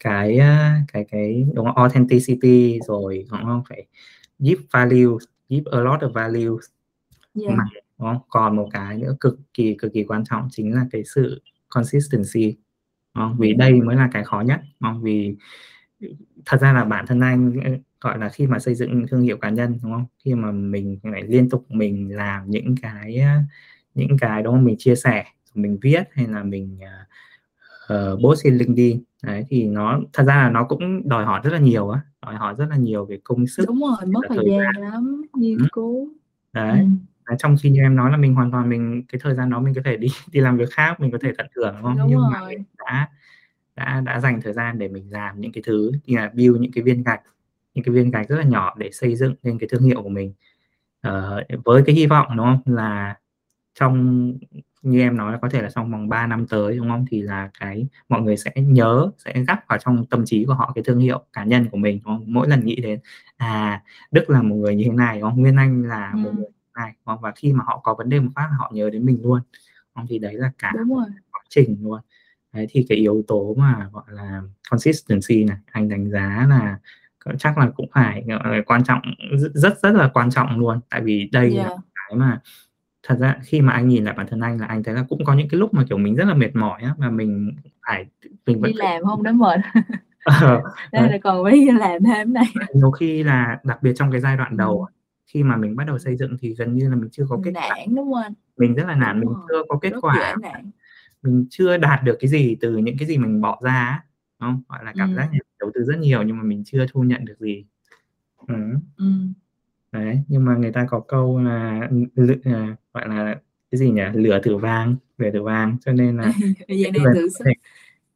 cái 0.00 0.38
uh, 0.38 0.88
cái 0.92 1.04
cái 1.10 1.46
đúng 1.54 1.66
không? 1.66 1.76
authenticity 1.76 2.78
rồi 2.86 3.26
đúng 3.30 3.44
không 3.44 3.62
phải 3.68 3.86
give 4.38 4.62
value 4.72 5.16
give 5.48 5.70
a 5.72 5.80
lot 5.80 6.00
of 6.00 6.12
value 6.12 6.56
yeah. 7.40 7.58
mà 7.58 7.64
đúng 7.98 8.08
không? 8.08 8.18
còn 8.28 8.56
một 8.56 8.68
cái 8.72 8.98
nữa 8.98 9.16
cực 9.20 9.38
kỳ 9.54 9.74
cực 9.74 9.92
kỳ 9.92 10.04
quan 10.04 10.24
trọng 10.30 10.48
chính 10.52 10.74
là 10.74 10.86
cái 10.92 11.02
sự 11.14 11.42
consistency 11.68 12.56
không? 13.16 13.36
vì 13.38 13.54
đây 13.54 13.72
mới 13.72 13.96
là 13.96 14.08
cái 14.12 14.24
khó 14.24 14.40
nhất 14.40 14.60
không? 14.80 15.02
vì 15.02 15.36
thật 16.44 16.60
ra 16.60 16.72
là 16.72 16.84
bản 16.84 17.06
thân 17.06 17.20
anh 17.20 17.52
gọi 18.00 18.18
là 18.18 18.28
khi 18.28 18.46
mà 18.46 18.58
xây 18.58 18.74
dựng 18.74 19.06
thương 19.08 19.22
hiệu 19.22 19.36
cá 19.36 19.50
nhân 19.50 19.78
đúng 19.82 19.92
không 19.92 20.04
khi 20.24 20.34
mà 20.34 20.52
mình 20.52 20.98
phải 21.02 21.22
liên 21.22 21.50
tục 21.50 21.66
mình 21.68 22.16
làm 22.16 22.50
những 22.50 22.74
cái 22.82 23.24
những 23.94 24.18
cái 24.20 24.42
đó 24.42 24.52
mình 24.52 24.76
chia 24.78 24.94
sẻ 24.94 25.24
mình 25.54 25.78
viết 25.82 26.02
hay 26.12 26.26
là 26.26 26.42
mình 26.42 26.78
uh, 27.92 28.20
post 28.24 28.40
trên 28.44 28.56
LinkedIn 28.56 29.02
đấy 29.22 29.44
thì 29.48 29.64
nó 29.64 30.00
thật 30.12 30.24
ra 30.26 30.34
là 30.36 30.50
nó 30.50 30.64
cũng 30.64 31.08
đòi 31.08 31.24
hỏi 31.24 31.40
rất 31.44 31.52
là 31.52 31.58
nhiều 31.58 31.88
á 31.88 32.00
đòi 32.22 32.34
hỏi 32.34 32.54
rất 32.58 32.66
là 32.70 32.76
nhiều 32.76 33.04
về 33.04 33.18
công 33.24 33.46
sức 33.46 33.64
đúng 33.66 33.80
rồi 33.80 34.06
mất 34.06 34.20
thời, 34.28 34.38
thời 34.38 34.50
gian, 34.50 34.58
gian 34.74 34.82
lắm 34.82 35.22
nghiên 35.34 35.58
cứu 35.72 36.08
đấy 36.52 36.80
ừ. 36.80 36.86
Trong 37.38 37.56
khi 37.62 37.70
như 37.70 37.80
em 37.80 37.96
nói 37.96 38.10
là 38.10 38.16
mình 38.16 38.34
hoàn 38.34 38.50
toàn 38.50 38.68
mình 38.68 39.02
cái 39.08 39.20
thời 39.24 39.34
gian 39.34 39.50
đó 39.50 39.60
mình 39.60 39.74
có 39.74 39.80
thể 39.84 39.96
đi 39.96 40.08
đi 40.32 40.40
làm 40.40 40.56
việc 40.56 40.70
khác 40.70 41.00
mình 41.00 41.10
có 41.10 41.18
thể 41.22 41.32
tận 41.38 41.46
hưởng 41.56 41.74
đúng 41.74 41.82
không 41.82 41.98
đúng 41.98 42.08
nhưng 42.08 42.18
rồi. 42.18 42.30
mà 42.32 42.46
mình 42.48 42.64
đã 42.78 43.08
đã 43.76 44.00
đã 44.00 44.20
dành 44.20 44.40
thời 44.42 44.52
gian 44.52 44.78
để 44.78 44.88
mình 44.88 45.12
làm 45.12 45.40
những 45.40 45.52
cái 45.52 45.62
thứ 45.66 45.92
như 46.06 46.16
là 46.16 46.30
build 46.34 46.60
những 46.60 46.72
cái 46.72 46.84
viên 46.84 47.02
gạch 47.02 47.20
những 47.74 47.84
cái 47.84 47.94
viên 47.94 48.10
gạch 48.10 48.28
rất 48.28 48.36
là 48.36 48.44
nhỏ 48.44 48.74
để 48.78 48.90
xây 48.92 49.16
dựng 49.16 49.34
lên 49.42 49.58
cái 49.58 49.68
thương 49.72 49.82
hiệu 49.82 50.02
của 50.02 50.08
mình 50.08 50.32
uh, 51.08 51.64
với 51.64 51.82
cái 51.86 51.94
hy 51.94 52.06
vọng 52.06 52.26
đúng 52.36 52.46
không 52.46 52.74
là 52.74 53.16
trong 53.74 54.32
như 54.82 55.00
em 55.00 55.16
nói 55.16 55.32
là 55.32 55.38
có 55.38 55.48
thể 55.48 55.62
là 55.62 55.70
trong 55.74 55.92
vòng 55.92 56.08
3 56.08 56.26
năm 56.26 56.46
tới 56.46 56.76
đúng 56.76 56.88
không 56.88 57.04
thì 57.10 57.22
là 57.22 57.50
cái 57.60 57.86
mọi 58.08 58.22
người 58.22 58.36
sẽ 58.36 58.50
nhớ 58.56 59.10
sẽ 59.18 59.44
gắp 59.48 59.64
vào 59.68 59.78
trong 59.78 60.06
tâm 60.06 60.24
trí 60.24 60.44
của 60.44 60.54
họ 60.54 60.72
cái 60.74 60.84
thương 60.84 60.98
hiệu 60.98 61.24
cá 61.32 61.44
nhân 61.44 61.66
của 61.70 61.76
mình 61.76 62.00
đúng 62.04 62.14
không? 62.14 62.24
mỗi 62.26 62.48
lần 62.48 62.66
nghĩ 62.66 62.80
đến 62.80 63.00
à 63.36 63.82
Đức 64.10 64.30
là 64.30 64.42
một 64.42 64.56
người 64.56 64.76
như 64.76 64.84
thế 64.84 64.92
này 64.92 65.20
đúng 65.20 65.30
không 65.30 65.40
Nguyên 65.40 65.56
Anh 65.56 65.82
là 65.82 66.10
ừ. 66.12 66.16
một 66.16 66.30
người 66.34 66.46
này 66.76 66.94
và 67.04 67.32
khi 67.36 67.52
mà 67.52 67.64
họ 67.66 67.80
có 67.84 67.94
vấn 67.94 68.08
đề 68.08 68.20
một 68.20 68.30
phát 68.34 68.48
họ 68.58 68.70
nhớ 68.74 68.90
đến 68.90 69.06
mình 69.06 69.18
luôn 69.22 69.40
không? 69.94 70.06
thì 70.08 70.18
đấy 70.18 70.34
là 70.34 70.52
cả 70.58 70.72
quá 71.32 71.40
trình 71.48 71.76
luôn 71.82 72.00
đấy 72.52 72.66
thì 72.70 72.86
cái 72.88 72.98
yếu 72.98 73.24
tố 73.28 73.54
mà 73.58 73.88
gọi 73.92 74.04
là 74.08 74.42
consistency 74.70 75.44
này 75.44 75.56
anh 75.72 75.88
đánh 75.88 76.10
giá 76.10 76.46
là 76.48 76.78
chắc 77.38 77.58
là 77.58 77.70
cũng 77.76 77.86
phải 77.92 78.24
là 78.26 78.62
quan 78.66 78.84
trọng 78.84 79.00
rất 79.54 79.78
rất 79.82 79.94
là 79.94 80.10
quan 80.14 80.30
trọng 80.30 80.58
luôn 80.58 80.80
tại 80.90 81.00
vì 81.00 81.28
đây 81.32 81.54
yeah. 81.54 81.66
là 81.66 81.76
cái 81.94 82.16
mà 82.18 82.40
thật 83.02 83.16
ra 83.20 83.36
khi 83.42 83.60
mà 83.60 83.72
anh 83.72 83.88
nhìn 83.88 84.04
lại 84.04 84.14
bản 84.16 84.26
thân 84.26 84.40
anh 84.40 84.60
là 84.60 84.66
anh 84.66 84.82
thấy 84.82 84.94
là 84.94 85.04
cũng 85.08 85.24
có 85.24 85.34
những 85.34 85.48
cái 85.48 85.60
lúc 85.60 85.74
mà 85.74 85.84
kiểu 85.88 85.98
mình 85.98 86.14
rất 86.14 86.24
là 86.24 86.34
mệt 86.34 86.56
mỏi 86.56 86.82
á 86.82 86.94
và 86.98 87.10
mình 87.10 87.56
phải 87.86 88.06
mình 88.46 88.60
vẫn 88.60 88.72
đi 88.72 88.78
làm 88.78 89.04
không 89.04 89.22
đến 89.22 89.38
mệt 89.38 89.60
ờ, 90.24 90.62
đây 90.92 91.10
là 91.10 91.18
còn 91.24 91.44
phải 91.44 91.66
làm 91.78 92.02
thêm 92.04 92.32
này 92.32 92.46
nhiều 92.74 92.90
khi 92.90 93.22
là 93.22 93.58
đặc 93.64 93.82
biệt 93.82 93.92
trong 93.96 94.10
cái 94.10 94.20
giai 94.20 94.36
đoạn 94.36 94.56
đầu. 94.56 94.86
Khi 95.26 95.42
mà 95.42 95.56
mình 95.56 95.76
bắt 95.76 95.84
đầu 95.84 95.98
xây 95.98 96.16
dựng 96.16 96.36
thì 96.40 96.54
gần 96.54 96.74
như 96.74 96.88
là 96.90 96.96
mình 96.96 97.08
chưa 97.12 97.26
có 97.28 97.40
kết 97.44 97.52
quả. 97.54 97.76
Đúng 97.96 98.12
không 98.12 98.34
mình 98.56 98.74
rất 98.74 98.84
là 98.86 98.94
nản 98.94 99.20
mình 99.20 99.28
chưa 99.48 99.62
có 99.68 99.78
kết 99.82 99.92
quả. 100.00 100.36
mình 101.22 101.46
chưa 101.50 101.76
đạt 101.76 102.04
được 102.04 102.16
cái 102.20 102.28
gì 102.30 102.56
từ 102.60 102.76
những 102.76 102.96
cái 102.98 103.08
gì 103.08 103.18
mình 103.18 103.40
bỏ 103.40 103.60
ra 103.62 104.04
không? 104.40 104.62
Gọi 104.68 104.84
là 104.84 104.92
cảm 104.96 105.10
ừ. 105.10 105.16
giác 105.16 105.30
đầu 105.60 105.70
tư 105.74 105.84
rất 105.84 105.98
nhiều 105.98 106.22
nhưng 106.22 106.36
mà 106.36 106.42
mình 106.42 106.62
chưa 106.66 106.86
thu 106.92 107.02
nhận 107.02 107.24
được 107.24 107.38
gì. 107.40 107.64
Ừ. 108.46 108.54
Ừ. 108.96 109.06
Đấy 109.92 110.22
nhưng 110.28 110.44
mà 110.44 110.56
người 110.56 110.72
ta 110.72 110.86
có 110.90 111.00
câu 111.00 111.40
là 111.40 111.88
à, 112.44 112.76
gọi 112.92 113.08
là 113.08 113.40
cái 113.70 113.78
gì 113.78 113.90
nhỉ? 113.90 114.02
Lửa 114.14 114.40
thử 114.42 114.56
vang 114.56 114.96
lửa 115.18 115.30
thử 115.32 115.42
vang 115.42 115.76
cho 115.84 115.92
nên 115.92 116.16
là 116.16 116.32
gian 116.68 116.92
nan 117.04 117.14
thử 117.14 117.28
sức. 117.28 117.44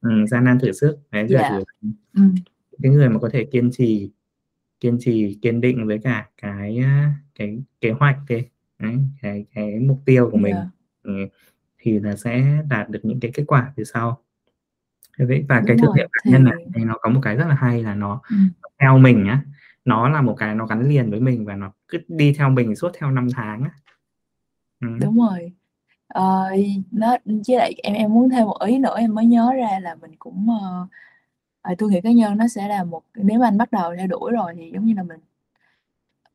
ừ, 0.01 0.11
gian 0.27 0.45
nan 0.45 0.59
thử 0.59 0.73
sức. 0.73 0.99
Đấy 1.11 1.27
yeah. 1.31 1.53
thử 1.53 1.65
ừ. 2.15 2.23
cái 2.83 2.93
người 2.93 3.09
mà 3.09 3.19
có 3.19 3.29
thể 3.33 3.45
kiên 3.45 3.71
trì 3.73 4.11
kiên 4.81 4.97
trì 5.01 5.39
kiên 5.43 5.61
định 5.61 5.87
với 5.87 5.99
cả 6.03 6.29
cái 6.43 6.85
cái 7.35 7.59
kế 7.81 7.91
hoạch 7.91 8.17
cái 8.27 8.49
cái 9.23 9.45
cái 9.55 9.79
mục 9.81 9.99
tiêu 10.05 10.29
của 10.33 10.39
mình 10.39 10.55
yeah. 10.55 10.67
ừ, 11.03 11.13
thì 11.79 11.99
là 11.99 12.17
sẽ 12.17 12.63
đạt 12.69 12.89
được 12.89 13.01
những 13.03 13.21
cái 13.21 13.31
kết 13.35 13.45
quả 13.47 13.73
từ 13.77 13.85
sau 13.85 14.23
vậy 15.19 15.45
và 15.49 15.59
Đúng 15.61 15.67
cái 15.67 15.77
thương 15.77 15.95
hiệu 15.95 16.09
cá 16.13 16.21
thì... 16.25 16.31
nhân 16.31 16.45
này 16.45 16.67
thì 16.75 16.85
nó 16.85 16.95
có 17.01 17.11
một 17.11 17.21
cái 17.23 17.37
rất 17.37 17.47
là 17.49 17.55
hay 17.55 17.83
là 17.83 17.95
nó 17.95 18.21
ừ. 18.31 18.37
theo 18.81 18.99
mình 18.99 19.25
nhá 19.25 19.43
nó 19.85 20.09
là 20.09 20.23
một 20.23 20.35
cái 20.39 20.55
nó 20.55 20.67
gắn 20.67 20.89
liền 20.89 21.11
với 21.11 21.21
mình 21.21 21.45
và 21.45 21.57
nó 21.57 21.73
cứ 21.89 21.99
đi 22.09 22.35
theo 22.39 22.51
mình 22.51 22.77
suốt 22.77 22.91
theo 22.99 23.11
năm 23.11 23.29
tháng 23.35 23.65
ừ. 24.81 24.89
đúng 25.01 25.19
rồi 25.19 25.53
ờ, 26.09 26.51
nó 26.91 27.17
với 27.25 27.57
lại 27.57 27.75
em 27.83 27.95
em 27.95 28.15
muốn 28.15 28.31
thêm 28.31 28.47
một 28.47 28.59
ý 28.67 28.79
nữa 28.79 28.95
em 28.99 29.15
mới 29.15 29.27
nhớ 29.27 29.53
ra 29.53 29.79
là 29.83 29.95
mình 29.95 30.15
cũng 30.19 30.47
uh, 30.51 30.89
thương 31.79 31.91
hiệu 31.91 32.01
cá 32.05 32.11
nhân 32.11 32.39
nó 32.39 32.49
sẽ 32.49 32.69
là 32.69 32.85
một 32.85 33.03
nếu 33.15 33.39
mà 33.41 33.47
anh 33.49 33.59
bắt 33.59 33.73
đầu 33.73 33.97
theo 33.97 34.07
đuổi 34.07 34.33
rồi 34.33 34.53
thì 34.57 34.71
giống 34.75 34.85
như 34.85 34.95
là 34.97 35.03
mình 35.03 35.21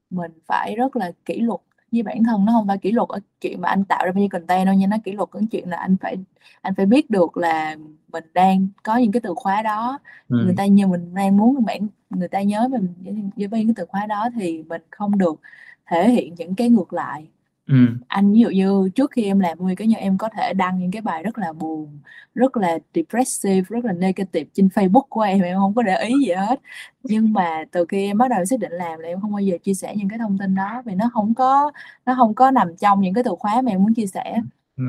mình 0.10 0.32
phải 0.46 0.76
rất 0.76 0.96
là 0.96 1.12
kỷ 1.26 1.40
luật 1.40 1.62
với 1.92 2.04
bản 2.04 2.24
thân. 2.24 2.46
Nó 2.46 2.52
không 2.52 2.68
phải 2.68 2.78
kỷ 2.78 2.92
luật 2.92 3.10
ở 3.10 3.20
chuyện 3.42 3.62
mà 3.62 3.70
anh 3.70 3.86
tạo 3.86 4.06
ra 4.06 4.12
bao 4.12 4.20
nhiêu 4.20 4.30
content 4.30 4.66
đâu 4.66 4.76
nha 4.76 4.88
nó 4.88 4.98
kỷ 5.04 5.12
luật 5.12 5.30
ở 5.32 5.42
chuyện 5.52 5.70
là 5.70 5.78
anh 5.78 5.98
phải 6.02 6.18
anh 6.62 6.76
phải 6.76 6.86
biết 6.86 7.10
được 7.10 7.38
là 7.38 7.76
mình 8.12 8.24
đang 8.34 8.68
có 8.84 8.98
những 8.98 9.12
cái 9.12 9.22
từ 9.22 9.34
khóa 9.36 9.62
đó. 9.62 10.00
Ừ. 10.30 10.38
người 10.46 10.54
ta 10.58 10.66
như 10.66 10.88
mình 10.88 11.14
đang 11.14 11.38
muốn 11.38 11.66
bạn 11.66 11.88
người 12.10 12.28
ta 12.28 12.42
nhớ 12.42 12.68
mình 12.68 12.94
với, 13.36 13.48
với 13.48 13.60
những 13.60 13.76
cái 13.76 13.86
từ 13.86 13.86
khóa 13.86 14.06
đó 14.06 14.30
thì 14.36 14.64
mình 14.64 14.82
không 14.92 15.18
được 15.18 15.42
thể 15.86 16.10
hiện 16.10 16.36
những 16.38 16.56
cái 16.56 16.70
ngược 16.70 16.94
lại 16.94 17.28
Ừ. 17.68 17.76
Anh 18.08 18.34
ví 18.34 18.40
dụ 18.40 18.50
như 18.50 18.90
trước 18.96 19.12
khi 19.12 19.24
em 19.24 19.40
làm 19.40 19.58
nuôi 19.60 19.76
cá 19.76 19.86
nhân 19.86 20.00
em 20.00 20.18
có 20.18 20.30
thể 20.38 20.54
đăng 20.54 20.80
những 20.80 20.92
cái 20.92 21.02
bài 21.02 21.24
rất 21.24 21.38
là 21.38 21.54
buồn, 21.54 22.00
rất 22.36 22.58
là 22.58 22.80
depressive, 22.94 23.62
rất 23.70 23.86
là 23.86 23.94
negative 23.94 24.46
trên 24.54 24.68
Facebook 24.68 25.06
của 25.10 25.22
em, 25.22 25.42
em 25.42 25.58
không 25.58 25.74
có 25.76 25.82
để 25.82 26.04
ý 26.04 26.14
gì 26.26 26.34
hết. 26.34 26.60
Nhưng 27.04 27.34
mà 27.34 27.64
từ 27.72 27.86
khi 27.90 28.06
em 28.06 28.18
bắt 28.18 28.28
đầu 28.30 28.46
xác 28.46 28.60
định 28.60 28.72
làm 28.72 29.00
là 29.00 29.08
em 29.08 29.22
không 29.22 29.32
bao 29.32 29.42
giờ 29.42 29.58
chia 29.64 29.74
sẻ 29.74 29.96
những 29.96 30.10
cái 30.10 30.20
thông 30.20 30.38
tin 30.38 30.56
đó 30.56 30.82
vì 30.86 30.96
nó 30.96 31.10
không 31.14 31.34
có 31.34 31.72
nó 32.06 32.16
không 32.18 32.36
có 32.36 32.52
nằm 32.52 32.76
trong 32.78 33.02
những 33.02 33.14
cái 33.14 33.24
từ 33.24 33.32
khóa 33.40 33.62
mà 33.62 33.72
em 33.72 33.84
muốn 33.84 33.94
chia 33.94 34.08
sẻ. 34.08 34.42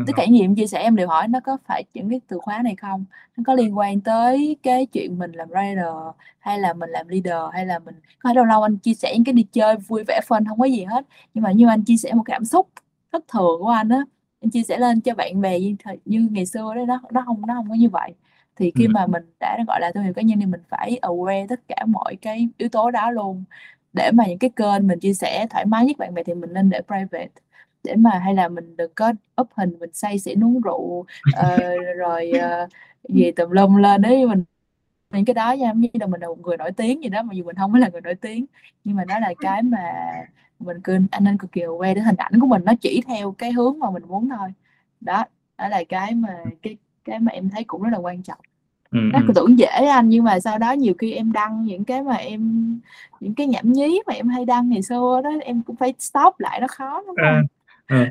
Tất 0.06 0.12
cả 0.16 0.22
em 0.40 0.54
chia 0.54 0.66
sẻ 0.66 0.78
em 0.82 0.96
đều 0.96 1.08
hỏi 1.08 1.28
nó 1.28 1.40
có 1.40 1.56
phải 1.64 1.84
những 1.94 2.10
cái 2.10 2.20
từ 2.28 2.38
khóa 2.38 2.62
này 2.62 2.76
không? 2.76 3.04
Nó 3.36 3.42
có 3.46 3.54
liên 3.54 3.78
quan 3.78 4.00
tới 4.00 4.56
cái 4.62 4.86
chuyện 4.86 5.18
mình 5.18 5.32
làm 5.32 5.48
writer 5.48 6.12
hay 6.38 6.58
là 6.58 6.72
mình 6.72 6.90
làm 6.90 7.08
leader 7.08 7.52
hay 7.52 7.66
là 7.66 7.78
mình 7.78 7.94
có 8.18 8.32
đâu 8.32 8.44
lâu 8.44 8.62
anh 8.62 8.78
chia 8.78 8.94
sẻ 8.94 9.12
những 9.14 9.24
cái 9.24 9.32
đi 9.32 9.42
chơi 9.52 9.76
vui 9.76 10.04
vẻ 10.08 10.20
phân 10.26 10.44
không 10.46 10.58
có 10.58 10.64
gì 10.64 10.84
hết. 10.84 11.06
Nhưng 11.34 11.44
mà 11.44 11.52
như 11.52 11.68
anh 11.68 11.84
chia 11.84 11.96
sẻ 11.96 12.12
một 12.14 12.22
cảm 12.26 12.44
xúc 12.44 12.68
thất 13.12 13.24
thường 13.28 13.60
của 13.60 13.68
anh 13.68 13.88
á 13.88 14.02
anh 14.40 14.50
chia 14.50 14.62
sẻ 14.62 14.78
lên 14.78 15.00
cho 15.00 15.14
bạn 15.14 15.40
bè 15.40 15.60
như, 15.60 15.76
như 16.04 16.28
ngày 16.30 16.46
xưa 16.46 16.74
đó 16.74 16.84
nó 16.86 17.00
nó 17.12 17.22
không 17.26 17.46
nó 17.46 17.54
không 17.54 17.68
có 17.68 17.74
như 17.74 17.88
vậy 17.88 18.14
thì 18.56 18.72
khi 18.76 18.84
ừ. 18.84 18.90
mà 18.94 19.06
mình 19.06 19.22
đã 19.40 19.58
gọi 19.68 19.80
là 19.80 19.92
thương 19.94 20.04
hiệu 20.04 20.12
cá 20.14 20.22
nhân 20.22 20.40
thì 20.40 20.46
mình 20.46 20.60
phải 20.68 20.98
aware 21.02 21.46
tất 21.48 21.60
cả 21.68 21.84
mọi 21.86 22.16
cái 22.22 22.48
yếu 22.58 22.68
tố 22.68 22.90
đó 22.90 23.10
luôn 23.10 23.44
để 23.92 24.10
mà 24.14 24.26
những 24.26 24.38
cái 24.38 24.50
kênh 24.56 24.86
mình 24.86 25.00
chia 25.00 25.14
sẻ 25.14 25.46
thoải 25.50 25.66
mái 25.66 25.86
nhất 25.86 25.98
bạn 25.98 26.14
bè 26.14 26.22
thì 26.24 26.34
mình 26.34 26.52
nên 26.52 26.70
để 26.70 26.80
private 26.86 27.28
để 27.86 27.94
mà 27.96 28.10
hay 28.10 28.34
là 28.34 28.48
mình 28.48 28.76
đừng 28.76 28.92
có 28.94 29.12
up 29.40 29.48
hình 29.56 29.76
mình 29.80 29.90
say 29.92 30.18
xỉn 30.18 30.44
uống 30.44 30.60
rượu 30.60 30.80
uh, 30.80 31.06
rồi 31.98 32.32
uh, 32.36 32.70
gì 33.08 33.30
tùm 33.30 33.50
lum 33.50 33.76
lên 33.76 34.02
đấy 34.02 34.26
mình 34.26 34.44
những 35.10 35.24
cái 35.24 35.34
đó 35.34 35.52
nha 35.52 35.72
như 35.72 35.88
là 35.92 36.06
mình 36.06 36.20
là 36.20 36.28
một 36.28 36.38
người 36.40 36.56
nổi 36.56 36.72
tiếng 36.72 37.02
gì 37.02 37.08
đó 37.08 37.22
mà 37.22 37.34
dù 37.34 37.44
mình 37.44 37.56
không 37.56 37.72
phải 37.72 37.80
là 37.80 37.88
người 37.88 38.00
nổi 38.00 38.14
tiếng 38.14 38.46
nhưng 38.84 38.96
mà 38.96 39.04
đó 39.04 39.18
là 39.18 39.34
cái 39.40 39.62
mà 39.62 39.92
mình 40.58 40.80
cứ 40.84 40.98
anh 41.10 41.24
nên 41.24 41.38
cực 41.38 41.52
kỳ 41.52 41.60
aware 41.60 41.94
để 41.94 42.00
hình 42.00 42.16
ảnh 42.16 42.40
của 42.40 42.46
mình 42.46 42.62
nó 42.64 42.72
chỉ 42.80 43.02
theo 43.06 43.32
cái 43.32 43.52
hướng 43.52 43.78
mà 43.78 43.90
mình 43.90 44.02
muốn 44.08 44.28
thôi 44.28 44.48
đó 45.00 45.24
đó 45.58 45.68
là 45.68 45.84
cái 45.88 46.14
mà 46.14 46.28
cái 46.62 46.76
cái 47.04 47.20
mà 47.20 47.32
em 47.32 47.50
thấy 47.50 47.64
cũng 47.64 47.82
rất 47.82 47.90
là 47.92 47.98
quan 47.98 48.22
trọng 48.22 48.38
ừ, 48.90 48.98
nó 49.12 49.18
ừ. 49.18 49.32
tưởng 49.34 49.58
dễ 49.58 49.66
anh 49.66 50.08
nhưng 50.08 50.24
mà 50.24 50.40
sau 50.40 50.58
đó 50.58 50.72
nhiều 50.72 50.94
khi 50.98 51.12
em 51.12 51.32
đăng 51.32 51.64
những 51.64 51.84
cái 51.84 52.02
mà 52.02 52.14
em 52.14 52.80
những 53.20 53.34
cái 53.34 53.46
nhảm 53.46 53.72
nhí 53.72 54.00
mà 54.06 54.14
em 54.14 54.28
hay 54.28 54.44
đăng 54.44 54.68
ngày 54.68 54.82
xưa 54.82 55.20
đó 55.24 55.30
em 55.42 55.62
cũng 55.62 55.76
phải 55.76 55.94
stop 55.98 56.34
lại 56.38 56.60
nó 56.60 56.66
khó 56.66 57.02
không? 57.06 57.16
À, 57.16 57.42
ừ. 57.88 58.04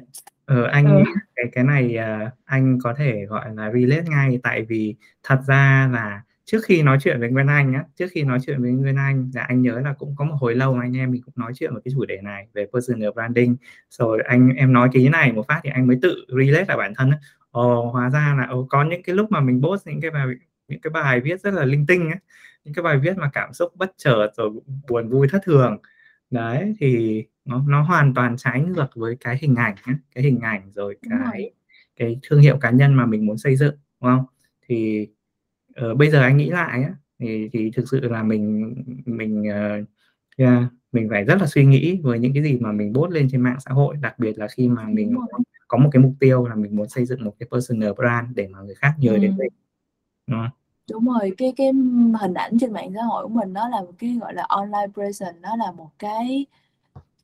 Ừ, 0.45 0.63
anh 0.63 0.85
ừ. 0.85 1.03
cái 1.35 1.45
cái 1.51 1.63
này 1.63 1.97
uh, 1.97 2.33
anh 2.45 2.79
có 2.83 2.93
thể 2.93 3.25
gọi 3.25 3.55
là 3.55 3.71
relate 3.71 4.03
ngay 4.09 4.39
tại 4.43 4.61
vì 4.61 4.95
thật 5.23 5.39
ra 5.47 5.89
là 5.93 6.21
trước 6.45 6.59
khi 6.65 6.83
nói 6.83 6.97
chuyện 7.01 7.19
với 7.19 7.29
Nguyên 7.29 7.47
Anh 7.47 7.73
á 7.73 7.83
trước 7.95 8.05
khi 8.11 8.23
nói 8.23 8.39
chuyện 8.45 8.61
với 8.61 8.71
Nguyên 8.71 8.95
Anh 8.95 9.31
là 9.33 9.41
anh 9.41 9.61
nhớ 9.61 9.79
là 9.79 9.93
cũng 9.93 10.15
có 10.17 10.25
một 10.25 10.35
hồi 10.39 10.55
lâu 10.55 10.79
anh 10.81 10.97
em 10.97 11.11
mình 11.11 11.21
cũng 11.25 11.33
nói 11.37 11.51
chuyện 11.55 11.75
về 11.75 11.81
cái 11.85 11.91
chủ 11.95 12.05
đề 12.05 12.21
này 12.21 12.47
về 12.53 12.65
personal 12.73 13.09
branding 13.13 13.55
rồi 13.89 14.21
anh 14.27 14.49
em 14.55 14.73
nói 14.73 14.89
cái 14.93 15.09
này 15.09 15.31
một 15.31 15.47
phát 15.47 15.59
thì 15.63 15.69
anh 15.69 15.87
mới 15.87 15.99
tự 16.01 16.25
relate 16.37 16.65
lại 16.67 16.77
bản 16.77 16.93
thân 16.95 17.11
ồ 17.51 17.89
hóa 17.91 18.09
ra 18.09 18.35
là 18.37 18.45
ồ, 18.49 18.67
có 18.69 18.83
những 18.83 19.03
cái 19.03 19.15
lúc 19.15 19.31
mà 19.31 19.39
mình 19.39 19.61
post 19.63 19.87
những 19.87 20.01
cái 20.01 20.11
bài 20.11 20.25
những 20.67 20.81
cái 20.81 20.91
bài 20.91 21.19
viết 21.19 21.41
rất 21.41 21.53
là 21.53 21.65
linh 21.65 21.85
tinh 21.87 22.09
ấy, 22.09 22.19
những 22.65 22.73
cái 22.73 22.83
bài 22.83 22.97
viết 22.97 23.17
mà 23.17 23.29
cảm 23.33 23.53
xúc 23.53 23.71
bất 23.75 23.93
chợt 23.97 24.27
rồi 24.37 24.49
buồn 24.89 25.09
vui 25.09 25.27
thất 25.27 25.41
thường 25.45 25.77
đấy 26.29 26.73
thì 26.79 27.23
nó 27.45 27.63
nó 27.67 27.81
hoàn 27.81 28.13
toàn 28.13 28.37
trái 28.37 28.61
ngược 28.61 28.87
với 28.95 29.17
cái 29.19 29.37
hình 29.41 29.55
ảnh 29.55 29.75
ấy, 29.85 29.95
cái 30.15 30.23
hình 30.23 30.39
ảnh 30.39 30.71
rồi 30.75 30.97
cái 31.09 31.51
cái 31.95 32.19
thương 32.23 32.41
hiệu 32.41 32.57
cá 32.57 32.69
nhân 32.69 32.93
mà 32.93 33.05
mình 33.05 33.25
muốn 33.25 33.37
xây 33.37 33.55
dựng 33.55 33.75
đúng 34.01 34.11
không 34.11 34.25
thì 34.67 35.07
uh, 35.91 35.97
bây 35.97 36.11
giờ 36.11 36.21
anh 36.21 36.37
nghĩ 36.37 36.49
lại 36.49 36.85
thì 37.19 37.49
thì 37.53 37.71
thực 37.71 37.89
sự 37.89 37.99
là 37.99 38.23
mình 38.23 38.75
mình 39.05 39.41
uh, 39.41 39.87
yeah, 40.37 40.63
mình 40.91 41.07
phải 41.09 41.23
rất 41.23 41.41
là 41.41 41.47
suy 41.47 41.65
nghĩ 41.65 41.99
với 42.03 42.19
những 42.19 42.33
cái 42.33 42.43
gì 42.43 42.57
mà 42.59 42.71
mình 42.71 42.93
post 42.93 43.11
lên 43.11 43.27
trên 43.31 43.41
mạng 43.41 43.57
xã 43.65 43.71
hội 43.71 43.95
đặc 44.01 44.19
biệt 44.19 44.37
là 44.37 44.47
khi 44.47 44.69
mà 44.69 44.87
mình 44.87 45.15
có, 45.31 45.39
có 45.67 45.77
một 45.77 45.89
cái 45.91 46.03
mục 46.03 46.13
tiêu 46.19 46.47
là 46.47 46.55
mình 46.55 46.75
muốn 46.75 46.89
xây 46.89 47.05
dựng 47.05 47.23
một 47.23 47.35
cái 47.39 47.47
personal 47.51 47.91
brand 47.97 48.27
để 48.35 48.47
mà 48.47 48.61
người 48.61 48.75
khác 48.75 48.93
nhớ 48.97 49.11
ừ. 49.11 49.17
đến 49.17 49.37
mình 49.37 49.53
đúng 50.27 50.39
không? 50.39 50.64
Đúng 50.91 51.05
rồi, 51.05 51.31
cái 51.37 51.53
cái 51.57 51.67
hình 52.21 52.33
ảnh 52.33 52.57
trên 52.59 52.73
mạng 52.73 52.91
xã 52.95 53.01
hội 53.03 53.23
của 53.23 53.29
mình 53.29 53.53
nó 53.53 53.67
là 53.69 53.81
một 53.81 53.91
cái, 53.99 54.17
gọi 54.21 54.33
là, 54.33 54.43
online 54.49 54.87
presence 54.93 55.39
nó 55.41 55.55
là 55.55 55.71
một 55.71 55.89
cái 55.99 56.45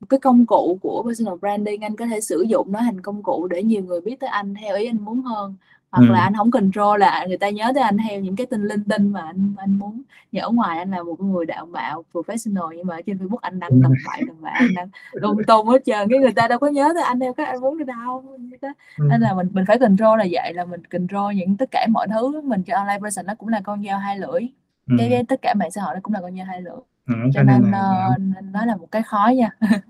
một 0.02 0.08
cái 0.10 0.20
công 0.20 0.46
cụ 0.46 0.80
của 0.84 1.04
personal 1.08 1.36
branding, 1.42 1.82
anh 1.82 1.96
có 1.96 2.06
thể 2.08 2.22
sử 2.22 2.46
dụng 2.50 2.72
nó 2.72 2.80
thành 2.80 3.02
công 3.02 3.24
cụ 3.24 3.48
để 3.48 3.64
nhiều 3.64 3.84
người 3.84 4.02
biết 4.02 4.18
tới 4.20 4.30
anh 4.30 4.56
theo 4.62 4.76
ý 4.78 4.86
anh 4.88 5.06
muốn 5.06 5.22
hơn 5.22 5.56
hoặc 5.92 6.08
ừ. 6.08 6.14
là 6.14 6.22
anh 6.22 6.34
không 6.36 6.52
control 6.52 7.00
là 7.00 7.26
người 7.28 7.38
ta 7.38 7.50
nhớ 7.50 7.72
tới 7.76 7.84
anh 7.84 7.98
theo 7.98 8.20
những 8.20 8.36
cái 8.36 8.46
tin 8.46 8.64
linh 8.64 8.84
tinh 8.84 9.12
mà 9.12 9.22
anh 9.22 9.54
anh 9.58 9.80
muốn. 9.80 10.02
Nhưng 10.32 10.44
ở 10.44 10.50
ngoài 10.50 10.78
anh 10.78 10.92
là 10.92 11.04
một 11.04 11.20
người 11.20 11.46
đạo 11.46 11.66
mạo 11.66 12.04
professional 12.14 12.74
nhưng 12.76 12.88
mà 12.88 12.98
trên 13.06 13.18
Facebook 13.18 13.38
anh 13.42 13.60
đăng 13.60 13.72
tầm 13.84 13.92
bậy 14.08 14.24
tầm 14.28 14.36
bậy 14.42 14.52
anh 14.52 14.68
đăng 14.76 14.90
lung 15.12 15.44
tung 15.48 15.68
hết 15.68 15.82
trơn. 15.86 16.10
Cái 16.10 16.20
người 16.20 16.34
ta 16.34 16.48
đâu 16.48 16.60
có 16.60 16.68
nhớ 16.68 16.92
tới 16.94 17.04
anh 17.04 17.20
theo 17.20 17.34
các 17.34 17.48
anh 17.48 17.62
muốn 17.62 17.78
đi 17.78 17.86
đâu 17.86 18.24
ừ. 18.62 19.06
nên 19.10 19.22
là 19.22 19.34
mình 19.34 19.48
mình 19.52 19.66
phải 19.68 19.80
control 19.80 20.20
là 20.20 20.26
vậy 20.32 20.54
là 20.54 20.66
mình 20.66 20.86
control 20.86 21.34
những 21.36 21.58
tất 21.58 21.72
cả 21.72 21.88
mọi 21.90 22.08
thứ. 22.08 22.42
Mình 22.42 22.64
cho 22.64 22.76
online 22.76 23.00
person 23.00 23.26
nó 23.26 23.36
cũng 23.36 23.50
là 23.50 23.62
con 23.64 23.84
dao 23.86 24.00
hai 24.00 24.20
lưỡi. 24.20 24.42
Ừ. 24.88 24.96
cái, 25.00 25.10
cái 25.10 25.24
tất 25.28 25.42
cả 25.42 25.54
mạng 25.54 25.72
xã 25.72 25.82
hội 25.82 25.96
nó 25.96 26.00
cũng 26.04 26.14
là 26.14 26.22
con 26.22 26.38
dao 26.38 26.46
hai 26.46 26.62
lưỡi. 26.62 26.80
Ừ, 27.08 27.16
cho, 27.34 27.44
nên, 27.44 27.72
là, 27.72 28.10
uh, 28.12 28.44
nó 28.54 28.66
là 28.66 28.76
một 28.76 28.88
cái 28.92 29.02
khó 29.04 29.32
nha. 29.36 29.50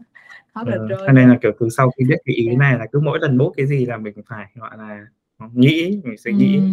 Khó 0.54 0.64
ừ, 0.66 0.88
cho 1.06 1.12
nên 1.12 1.30
là 1.30 1.38
kiểu 1.42 1.52
từ 1.60 1.70
sau 1.78 1.92
khi 1.98 2.06
biết 2.06 2.16
cái 2.26 2.36
ý 2.36 2.56
này 2.56 2.80
là 2.80 2.86
cứ 2.92 3.00
mỗi 3.00 3.20
lần 3.22 3.38
bố 3.38 3.54
cái 3.58 3.68
gì 3.68 3.86
là 3.86 3.98
mình 3.98 4.14
phải 4.28 4.46
gọi 4.56 4.78
là 4.78 5.06
nghĩ 5.54 6.02
mình 6.04 6.38
nghĩ 6.38 6.56
ừ. 6.58 6.64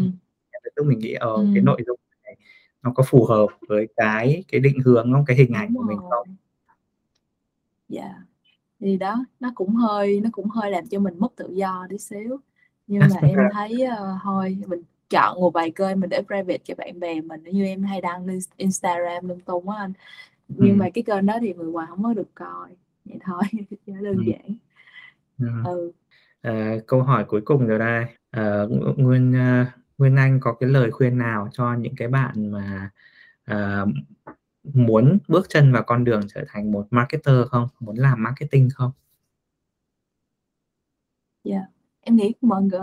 tức 0.76 0.82
mình 0.86 0.98
nghĩ 0.98 1.12
ở 1.12 1.32
ừ. 1.32 1.46
cái 1.54 1.62
nội 1.62 1.82
dung 1.86 1.98
này 2.24 2.36
nó 2.82 2.92
có 2.94 3.02
phù 3.02 3.24
hợp 3.24 3.46
với 3.68 3.88
cái 3.96 4.44
cái 4.48 4.60
định 4.60 4.80
hướng 4.84 5.12
không 5.12 5.24
cái 5.26 5.36
hình 5.36 5.52
ảnh 5.52 5.74
của 5.74 5.82
mình 5.82 5.98
không 6.10 6.36
dạ 7.88 8.02
yeah. 8.02 8.16
thì 8.80 8.96
đó 8.96 9.24
nó 9.40 9.52
cũng 9.54 9.74
hơi 9.74 10.20
nó 10.20 10.30
cũng 10.32 10.48
hơi 10.48 10.70
làm 10.70 10.86
cho 10.86 10.98
mình 10.98 11.14
mất 11.18 11.32
tự 11.36 11.50
do 11.52 11.86
tí 11.90 11.98
xíu 11.98 12.40
nhưng 12.86 13.00
mà 13.00 13.28
em 13.28 13.38
thấy 13.52 13.78
uh, 13.86 14.20
thôi 14.22 14.58
mình 14.66 14.82
chọn 15.10 15.40
một 15.40 15.50
vài 15.50 15.70
kênh 15.70 16.00
mình 16.00 16.10
để 16.10 16.22
private 16.26 16.58
cho 16.64 16.74
bạn 16.74 17.00
bè 17.00 17.20
mình 17.20 17.42
như 17.42 17.64
em 17.64 17.82
hay 17.82 18.00
đăng 18.00 18.26
lên 18.26 18.38
Instagram 18.56 19.28
lung 19.28 19.40
tung 19.40 19.68
á 19.68 19.76
anh 19.78 19.92
nhưng 20.48 20.70
ừ. 20.70 20.76
mà 20.76 20.88
cái 20.94 21.04
kênh 21.06 21.26
đó 21.26 21.38
thì 21.40 21.54
người 21.54 21.66
ngoài 21.66 21.86
không 21.90 22.02
có 22.02 22.14
được 22.14 22.34
coi 22.34 22.70
vậy 23.04 23.18
thôi 23.24 23.42
đơn 23.86 24.16
ừ. 24.16 24.22
giản 24.26 24.56
ừ. 25.38 25.46
ừ. 25.64 25.92
À, 26.40 26.76
câu 26.86 27.02
hỏi 27.02 27.24
cuối 27.24 27.40
cùng 27.44 27.66
rồi 27.66 27.78
đây 27.78 28.04
à, 28.30 28.62
nguyên 28.96 29.32
uh, 29.32 29.68
nguyên 29.98 30.16
anh 30.16 30.40
có 30.40 30.52
cái 30.60 30.68
lời 30.68 30.90
khuyên 30.90 31.18
nào 31.18 31.48
cho 31.52 31.74
những 31.74 31.94
cái 31.96 32.08
bạn 32.08 32.52
mà 32.52 32.90
uh, 33.50 33.88
muốn 34.74 35.18
bước 35.28 35.46
chân 35.48 35.72
vào 35.72 35.82
con 35.82 36.04
đường 36.04 36.20
trở 36.34 36.44
thành 36.48 36.72
một 36.72 36.86
marketer 36.90 37.46
không 37.50 37.68
muốn 37.80 37.96
làm 37.96 38.22
marketing 38.22 38.68
không 38.74 38.90
dạ 41.44 41.54
yeah. 41.56 41.66
em 42.00 42.16
nghĩ 42.16 42.34
mọi 42.40 42.62
người 42.62 42.80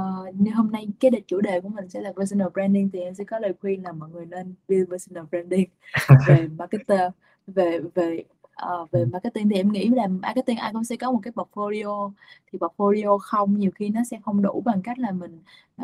hôm 0.55 0.71
nay 0.71 0.87
cái 0.99 1.11
chủ 1.27 1.41
đề 1.41 1.61
của 1.61 1.69
mình 1.69 1.89
sẽ 1.89 2.01
là 2.01 2.13
personal 2.15 2.47
branding 2.53 2.89
thì 2.93 2.99
em 2.99 3.13
sẽ 3.13 3.23
có 3.23 3.39
lời 3.39 3.53
khuyên 3.61 3.83
là 3.83 3.91
mọi 3.91 4.09
người 4.09 4.25
nên 4.25 4.55
build 4.67 4.89
personal 4.89 5.23
branding 5.31 5.69
về 6.27 6.47
marketer 6.47 7.11
về 7.47 7.79
về 7.95 8.23
uh, 8.63 8.91
về 8.91 9.05
marketing 9.05 9.49
thì 9.49 9.55
em 9.55 9.71
nghĩ 9.71 9.89
là 9.89 10.07
marketing 10.07 10.57
ai 10.57 10.73
cũng 10.73 10.83
sẽ 10.83 10.95
có 10.95 11.11
một 11.11 11.19
cái 11.23 11.33
portfolio. 11.33 12.11
Thì 12.51 12.59
portfolio 12.59 13.17
không 13.17 13.59
nhiều 13.59 13.71
khi 13.75 13.89
nó 13.89 14.03
sẽ 14.03 14.19
không 14.25 14.41
đủ 14.41 14.61
bằng 14.65 14.81
cách 14.81 14.99
là 14.99 15.11
mình 15.11 15.39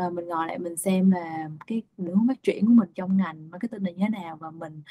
uh, 0.06 0.14
mình 0.14 0.28
ngồi 0.28 0.48
lại 0.48 0.60
mình 0.60 0.78
xem 0.78 1.12
là 1.12 1.50
cái 1.68 1.82
hướng 1.98 2.28
phát 2.28 2.44
triển 2.44 2.66
của 2.66 2.74
mình 2.74 2.90
trong 2.96 3.18
ngành 3.18 3.50
marketing 3.50 3.84
là 3.84 3.92
như 3.92 4.04
thế 4.04 4.10
nào 4.10 4.38
và 4.38 4.52
mình 4.52 4.82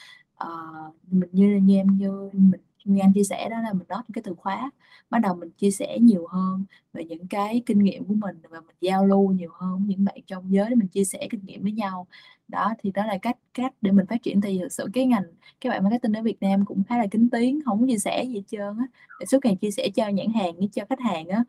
uh, 0.44 0.94
mình 1.10 1.28
như 1.32 1.60
như 1.62 1.76
em 1.76 1.86
như 1.98 2.30
mình 2.32 2.60
như 2.84 3.00
anh 3.00 3.12
chia 3.12 3.24
sẻ 3.24 3.48
đó 3.48 3.60
là 3.60 3.72
mình 3.72 3.88
nói 3.88 4.02
cái 4.12 4.22
từ 4.22 4.34
khóa, 4.34 4.70
bắt 5.10 5.18
đầu 5.18 5.34
mình 5.34 5.50
chia 5.50 5.70
sẻ 5.70 5.98
nhiều 6.00 6.26
hơn 6.26 6.64
về 6.92 7.04
những 7.04 7.28
cái 7.28 7.62
kinh 7.66 7.78
nghiệm 7.78 8.04
của 8.04 8.14
mình 8.14 8.36
và 8.50 8.60
mình 8.60 8.76
giao 8.80 9.06
lưu 9.06 9.32
nhiều 9.32 9.50
hơn 9.52 9.78
với 9.78 9.86
những 9.88 10.04
bạn 10.04 10.16
trong 10.26 10.52
giới 10.52 10.70
để 10.70 10.76
mình 10.76 10.88
chia 10.88 11.04
sẻ 11.04 11.26
kinh 11.30 11.40
nghiệm 11.44 11.62
với 11.62 11.72
nhau. 11.72 12.06
Đó, 12.48 12.74
thì 12.78 12.90
đó 12.90 13.06
là 13.06 13.18
cách 13.22 13.36
cách 13.54 13.74
để 13.80 13.90
mình 13.90 14.06
phát 14.06 14.22
triển. 14.22 14.40
Thì 14.40 14.58
thực 14.58 14.72
sự 14.72 14.86
cái 14.92 15.06
ngành 15.06 15.24
các 15.60 15.70
bạn 15.70 15.84
marketing 15.84 16.12
ở 16.12 16.22
Việt 16.22 16.36
Nam 16.40 16.64
cũng 16.64 16.82
khá 16.84 16.98
là 16.98 17.06
kính 17.10 17.28
tiếng, 17.30 17.60
không 17.64 17.86
chia 17.88 17.98
sẻ 17.98 18.24
gì 18.24 18.34
hết 18.34 18.42
trơn 18.46 18.78
á. 18.78 18.86
Để 19.20 19.26
suốt 19.26 19.44
ngày 19.44 19.56
chia 19.60 19.70
sẻ 19.70 19.88
cho 19.94 20.08
nhãn 20.08 20.32
hàng 20.32 20.56
với 20.56 20.68
cho 20.72 20.82
khách 20.88 21.00
hàng 21.00 21.28
á 21.28 21.44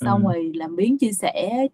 xong 0.00 0.26
ừ. 0.26 0.32
rồi 0.32 0.52
làm 0.54 0.76
biến 0.76 0.98
chia 0.98 1.12
sẻ 1.12 1.66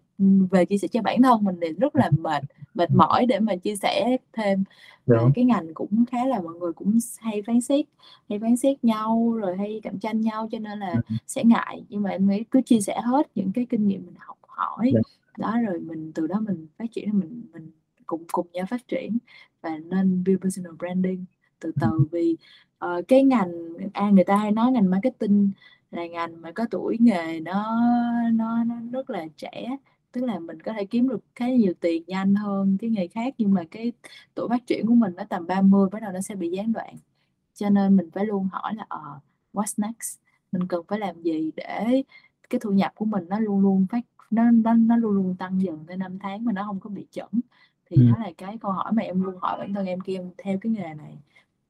về 0.51 0.65
chia 0.65 0.77
sẻ 0.77 0.87
cho 0.87 1.01
bản 1.01 1.21
thân 1.21 1.43
mình 1.43 1.55
thì 1.61 1.67
rất 1.79 1.95
là 1.95 2.09
mệt 2.17 2.43
mệt 2.73 2.91
mỏi 2.91 3.25
để 3.25 3.39
mà 3.39 3.55
chia 3.55 3.75
sẻ 3.75 4.17
thêm. 4.33 4.63
Và 5.05 5.17
cái 5.35 5.45
ngành 5.45 5.73
cũng 5.73 6.05
khá 6.11 6.25
là 6.25 6.41
mọi 6.41 6.53
người 6.53 6.73
cũng 6.73 6.97
hay 7.19 7.41
phán 7.47 7.61
xét 7.61 7.85
hay 8.29 8.39
phán 8.39 8.57
xét 8.57 8.83
nhau 8.83 9.33
rồi 9.37 9.57
hay 9.57 9.79
cạnh 9.83 9.99
tranh 9.99 10.21
nhau 10.21 10.47
cho 10.51 10.59
nên 10.59 10.79
là 10.79 10.93
ừ. 11.09 11.15
sẽ 11.27 11.43
ngại. 11.43 11.83
Nhưng 11.89 12.01
mà 12.01 12.09
em 12.09 12.29
nghĩ 12.29 12.43
cứ 12.43 12.61
chia 12.61 12.81
sẻ 12.81 13.01
hết 13.03 13.27
những 13.35 13.51
cái 13.51 13.65
kinh 13.69 13.87
nghiệm 13.87 14.05
mình 14.05 14.15
học 14.17 14.37
hỏi 14.47 14.93
đó 15.37 15.55
rồi 15.67 15.79
mình 15.79 16.11
từ 16.15 16.27
đó 16.27 16.39
mình 16.39 16.67
phát 16.77 16.85
triển 16.91 17.19
mình 17.19 17.43
mình 17.53 17.71
cùng 18.05 18.23
cùng 18.31 18.47
nhau 18.53 18.65
phát 18.69 18.87
triển 18.87 19.17
và 19.61 19.77
nên 19.77 20.23
build 20.23 20.41
personal 20.41 20.73
branding 20.79 21.25
từ 21.59 21.71
từ. 21.81 22.07
Vì 22.11 22.37
uh, 22.85 23.07
cái 23.07 23.23
ngành 23.23 23.51
à, 23.93 24.09
người 24.09 24.23
ta 24.23 24.35
hay 24.35 24.51
nói 24.51 24.71
ngành 24.71 24.89
marketing 24.89 25.51
là 25.95 26.07
ngành 26.07 26.41
mà 26.41 26.51
có 26.51 26.65
tuổi 26.71 26.97
nghề 26.99 27.39
nó 27.39 27.81
nó 28.33 28.63
nó 28.63 28.75
rất 28.91 29.09
là 29.09 29.25
trẻ 29.37 29.77
tức 30.15 30.23
là 30.23 30.39
mình 30.39 30.61
có 30.61 30.73
thể 30.73 30.85
kiếm 30.85 31.09
được 31.09 31.19
khá 31.35 31.49
nhiều 31.49 31.73
tiền 31.79 32.03
nhanh 32.07 32.35
hơn 32.35 32.77
cái 32.81 32.89
nghề 32.89 33.07
khác 33.07 33.33
nhưng 33.37 33.53
mà 33.53 33.63
cái 33.71 33.91
tuổi 34.35 34.49
phát 34.49 34.67
triển 34.67 34.87
của 34.87 34.95
mình 34.95 35.13
nó 35.15 35.23
tầm 35.29 35.47
30 35.47 35.89
bắt 35.91 36.01
đầu 36.01 36.11
nó 36.11 36.21
sẽ 36.21 36.35
bị 36.35 36.49
gián 36.49 36.73
đoạn. 36.73 36.95
Cho 37.53 37.69
nên 37.69 37.95
mình 37.97 38.09
phải 38.13 38.25
luôn 38.25 38.47
hỏi 38.51 38.73
là 38.75 38.83
uh, 38.95 39.23
what's 39.53 39.73
next? 39.77 40.19
Mình 40.51 40.67
cần 40.67 40.81
phải 40.87 40.99
làm 40.99 41.21
gì 41.21 41.51
để 41.55 42.03
cái 42.49 42.59
thu 42.59 42.71
nhập 42.71 42.91
của 42.95 43.05
mình 43.05 43.25
nó 43.29 43.39
luôn 43.39 43.59
luôn 43.61 43.85
phát 43.91 44.05
nó 44.31 44.51
nó 44.51 44.73
nó 44.73 44.97
luôn 44.97 45.13
luôn 45.13 45.35
tăng 45.35 45.61
dần 45.61 45.85
theo 45.87 45.97
năm 45.97 46.19
tháng 46.19 46.45
mà 46.45 46.51
nó 46.53 46.63
không 46.63 46.79
có 46.79 46.89
bị 46.89 47.07
chậm 47.11 47.29
thì 47.89 47.97
ừ. 47.97 48.03
đó 48.09 48.15
là 48.19 48.31
cái 48.37 48.57
câu 48.61 48.71
hỏi 48.71 48.91
mà 48.93 49.03
em 49.03 49.21
luôn 49.23 49.35
hỏi 49.41 49.57
bản 49.59 49.73
thân 49.73 49.85
em 49.85 49.99
khi 49.99 50.15
em 50.15 50.31
theo 50.37 50.57
cái 50.61 50.71
nghề 50.71 50.93
này. 50.93 51.17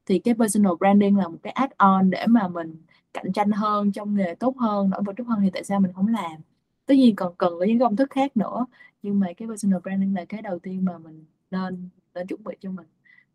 Thì 0.06 0.18
cái 0.18 0.34
personal 0.34 0.72
branding 0.78 1.16
là 1.16 1.28
một 1.28 1.38
cái 1.42 1.52
add 1.52 1.72
on 1.76 2.10
để 2.10 2.26
mà 2.26 2.48
mình 2.48 2.76
cạnh 3.16 3.32
tranh 3.32 3.50
hơn 3.50 3.92
trong 3.92 4.14
nghề 4.14 4.34
tốt 4.34 4.56
hơn 4.58 4.90
nổi 4.90 5.02
bật 5.06 5.12
tốt 5.16 5.24
hơn 5.28 5.38
thì 5.42 5.50
tại 5.50 5.64
sao 5.64 5.80
mình 5.80 5.92
không 5.92 6.08
làm? 6.08 6.40
Tất 6.86 6.94
nhiên 6.94 7.16
còn 7.16 7.34
cần 7.38 7.52
có 7.58 7.64
những 7.64 7.78
công 7.78 7.96
thức 7.96 8.10
khác 8.10 8.36
nữa 8.36 8.66
nhưng 9.02 9.20
mà 9.20 9.26
cái 9.36 9.48
personal 9.48 9.80
branding 9.80 10.14
là 10.14 10.24
cái 10.24 10.42
đầu 10.42 10.58
tiên 10.58 10.84
mà 10.84 10.98
mình 10.98 11.24
nên 11.50 11.88
nên 12.14 12.26
chuẩn 12.26 12.44
bị 12.44 12.54
cho 12.60 12.70
mình. 12.70 12.86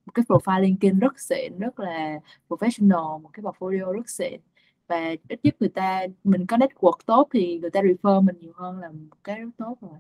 Một 0.06 0.12
cái 0.14 0.26
profile 0.28 0.62
LinkedIn 0.62 1.00
rất 1.00 1.20
xịn 1.20 1.60
rất 1.60 1.80
là 1.80 2.20
professional 2.50 3.22
một 3.22 3.30
cái 3.34 3.44
portfolio 3.44 3.92
rất 3.92 4.10
xịn. 4.10 4.40
Và 4.88 5.16
ít 5.28 5.40
nhất 5.44 5.56
người 5.60 5.70
ta 5.70 6.02
mình 6.24 6.46
có 6.46 6.58
network 6.58 6.98
tốt 7.06 7.28
thì 7.34 7.60
người 7.60 7.70
ta 7.70 7.82
refer 7.82 8.22
mình 8.22 8.36
nhiều 8.40 8.54
hơn 8.56 8.80
là 8.80 8.90
một 8.90 9.18
cái 9.24 9.40
rất 9.40 9.50
tốt 9.58 9.78
rồi. 9.82 10.00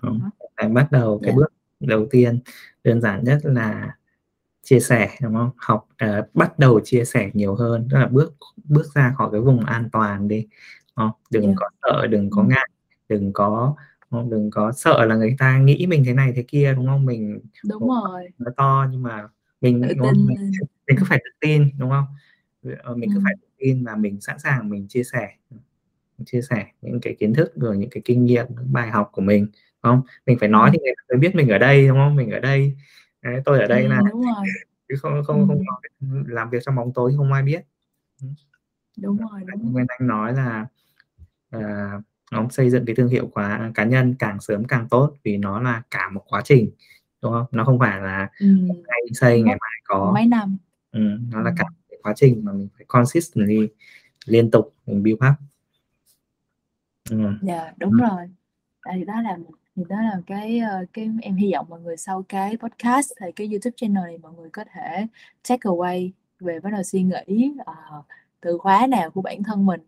Không, 0.00 0.30
bắt 0.74 0.92
đầu 0.92 1.18
cái 1.22 1.28
yeah. 1.28 1.36
Dạ. 1.38 1.46
bước 1.46 1.52
đầu 1.80 2.06
tiên 2.10 2.40
đơn 2.84 3.00
giản 3.00 3.24
nhất 3.24 3.38
là 3.42 3.96
chia 4.62 4.80
sẻ 4.80 5.10
đúng 5.22 5.34
không? 5.34 5.50
Học 5.56 5.88
uh, 6.04 6.34
bắt 6.34 6.58
đầu 6.58 6.80
chia 6.84 7.04
sẻ 7.04 7.30
nhiều 7.32 7.54
hơn 7.54 7.88
tức 7.90 7.98
là 7.98 8.06
bước 8.06 8.34
bước 8.70 8.86
ra 8.94 9.14
khỏi 9.18 9.28
cái 9.32 9.40
vùng 9.40 9.64
an 9.64 9.88
toàn 9.92 10.28
đi 10.28 10.46
không? 10.96 11.10
đừng 11.30 11.44
yeah. 11.44 11.54
Có 11.56 11.68
sợ 11.82 12.06
đừng 12.06 12.30
có 12.30 12.42
ngại 12.42 12.70
đừng 13.08 13.32
có 13.32 13.74
không? 14.10 14.30
đừng 14.30 14.50
có 14.50 14.72
sợ 14.72 15.04
là 15.04 15.16
người 15.16 15.36
ta 15.38 15.58
nghĩ 15.58 15.86
mình 15.86 16.04
thế 16.06 16.14
này 16.14 16.32
thế 16.36 16.44
kia 16.48 16.74
đúng 16.76 16.86
không 16.86 17.06
mình 17.06 17.40
đúng 17.64 17.88
rồi 17.88 18.28
nó 18.38 18.50
to 18.56 18.86
nhưng 18.92 19.02
mà 19.02 19.28
mình 19.60 19.80
mình, 19.80 20.26
mình 20.86 20.96
cứ 20.98 21.04
phải 21.08 21.18
tự 21.24 21.30
tin 21.40 21.70
đúng 21.78 21.90
không 21.90 22.04
ờ, 22.82 22.94
mình 22.94 23.10
cứ 23.10 23.18
ừ. 23.18 23.20
phải 23.24 23.34
tự 23.42 23.46
tin 23.58 23.84
và 23.84 23.96
mình 23.96 24.20
sẵn 24.20 24.38
sàng 24.38 24.68
mình 24.70 24.88
chia 24.88 25.02
sẻ 25.02 25.28
chia 26.26 26.40
sẻ 26.42 26.66
những 26.82 27.00
cái 27.00 27.16
kiến 27.18 27.34
thức 27.34 27.52
rồi 27.56 27.76
những 27.76 27.90
cái 27.90 28.02
kinh 28.04 28.24
nghiệm 28.24 28.46
những 28.48 28.72
bài 28.72 28.90
học 28.90 29.10
của 29.12 29.22
mình 29.22 29.46
không 29.82 30.02
mình 30.26 30.38
phải 30.40 30.48
nói 30.48 30.70
ừ. 30.70 30.72
thì 30.72 30.78
người 30.78 30.94
ta 30.96 31.02
mới 31.08 31.18
biết 31.18 31.34
mình 31.34 31.48
ở 31.48 31.58
đây 31.58 31.88
đúng 31.88 31.96
không 31.96 32.16
mình 32.16 32.30
ở 32.30 32.40
đây 32.40 32.76
Đấy, 33.22 33.40
tôi 33.44 33.60
ở 33.60 33.66
đây 33.66 33.82
ừ, 33.82 33.88
là 33.88 34.00
đúng 34.10 34.22
rồi. 34.22 34.46
chứ 34.88 34.94
không 35.00 35.22
không 35.26 35.40
ừ. 35.40 35.46
không 35.48 35.64
có 35.66 35.80
làm 36.26 36.50
việc 36.50 36.58
trong 36.66 36.76
bóng 36.76 36.92
tối 36.92 37.14
không 37.16 37.32
ai 37.32 37.42
biết 37.42 37.62
đúng 38.98 39.16
rồi 39.16 39.40
đúng 39.46 39.72
Nguyên 39.72 39.86
Anh 39.88 40.08
nói 40.08 40.32
là 40.32 40.66
uh, 41.56 42.04
ông 42.30 42.50
xây 42.50 42.70
dựng 42.70 42.86
cái 42.86 42.94
thương 42.96 43.08
hiệu 43.08 43.30
quá 43.32 43.70
cá 43.74 43.84
nhân 43.84 44.14
càng 44.18 44.40
sớm 44.40 44.64
càng 44.64 44.88
tốt 44.88 45.14
vì 45.22 45.36
nó 45.36 45.60
là 45.60 45.82
cả 45.90 46.08
một 46.08 46.24
quá 46.28 46.42
trình 46.44 46.70
đúng 47.22 47.32
không? 47.32 47.46
Nó 47.52 47.64
không 47.64 47.78
phải 47.78 48.00
là 48.00 48.30
ừ. 48.40 48.46
ngày 48.88 49.00
xây 49.12 49.42
ngày 49.42 49.56
mai 49.60 49.80
có. 49.84 50.10
Mấy 50.14 50.26
năm. 50.26 50.56
Ừ, 50.92 51.00
nó 51.32 51.40
là 51.40 51.52
cả 51.56 51.64
một 51.64 51.96
quá 52.02 52.12
trình 52.16 52.44
mà 52.44 52.52
mình 52.52 52.68
phải 52.76 52.84
consistently 52.88 53.68
liên 54.26 54.50
tục 54.50 54.74
mình 54.86 55.02
build 55.02 55.16
up. 55.16 55.34
Ừ. 57.10 57.16
dạ 57.42 57.72
đúng 57.76 57.92
ừ. 57.92 57.98
rồi. 58.00 58.30
Thì 58.94 59.04
đó 59.04 59.20
là 59.20 59.38
thì 59.76 59.82
đó 59.88 59.96
là 60.02 60.20
cái 60.26 60.58
ờ, 60.58 60.84
cái 60.92 61.10
em 61.22 61.34
hy 61.34 61.52
vọng 61.52 61.66
mọi 61.68 61.80
người 61.80 61.96
sau 61.96 62.22
cái 62.28 62.56
podcast 62.56 63.12
hay 63.20 63.32
cái 63.32 63.46
YouTube 63.46 63.74
channel 63.76 64.04
này 64.04 64.18
mọi 64.18 64.32
người 64.32 64.50
có 64.50 64.64
thể 64.74 65.06
take 65.48 65.62
away 65.62 66.10
về 66.40 66.60
bắt 66.60 66.70
đầu 66.72 66.82
suy 66.82 67.02
nghĩ 67.02 67.52
uh, 67.60 68.04
từ 68.40 68.58
khóa 68.58 68.86
nào 68.86 69.10
của 69.10 69.22
bản 69.22 69.42
thân 69.42 69.66
mình. 69.66 69.80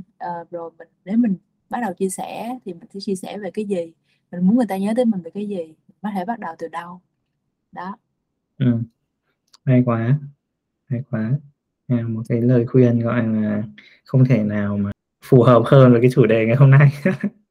Uh, 0.00 0.50
rồi 0.50 0.70
mình 0.78 0.88
nếu 1.04 1.16
mình 1.16 1.36
bắt 1.70 1.78
đầu 1.82 1.92
chia 1.92 2.08
sẻ 2.10 2.58
thì 2.64 2.72
mình 2.72 2.88
sẽ 2.94 3.00
chia 3.00 3.14
sẻ 3.14 3.38
về 3.38 3.50
cái 3.50 3.64
gì? 3.64 3.92
Mình 4.32 4.46
muốn 4.46 4.56
người 4.56 4.66
ta 4.68 4.76
nhớ 4.76 4.92
tới 4.96 5.04
mình 5.04 5.20
về 5.22 5.30
cái 5.30 5.48
gì? 5.48 5.56
Mình 5.66 5.96
có 6.02 6.10
thể 6.14 6.24
bắt 6.24 6.38
đầu 6.38 6.54
từ 6.58 6.68
đâu? 6.68 7.00
Đó. 7.72 7.96
Ừ. 8.58 8.78
hay 9.64 9.82
quá. 9.86 10.18
Hay 10.86 11.02
quá. 11.10 11.30
À, 11.88 11.96
một 12.08 12.22
cái 12.28 12.40
lời 12.40 12.66
khuyên 12.66 13.00
gọi 13.00 13.26
là 13.26 13.62
không 14.04 14.24
thể 14.24 14.42
nào 14.42 14.76
mà 14.76 14.90
phù 15.24 15.42
hợp 15.42 15.62
hơn 15.66 15.92
với 15.92 16.00
cái 16.00 16.10
chủ 16.14 16.26
đề 16.26 16.46
ngày 16.46 16.56
hôm 16.56 16.70
nay. 16.70 16.92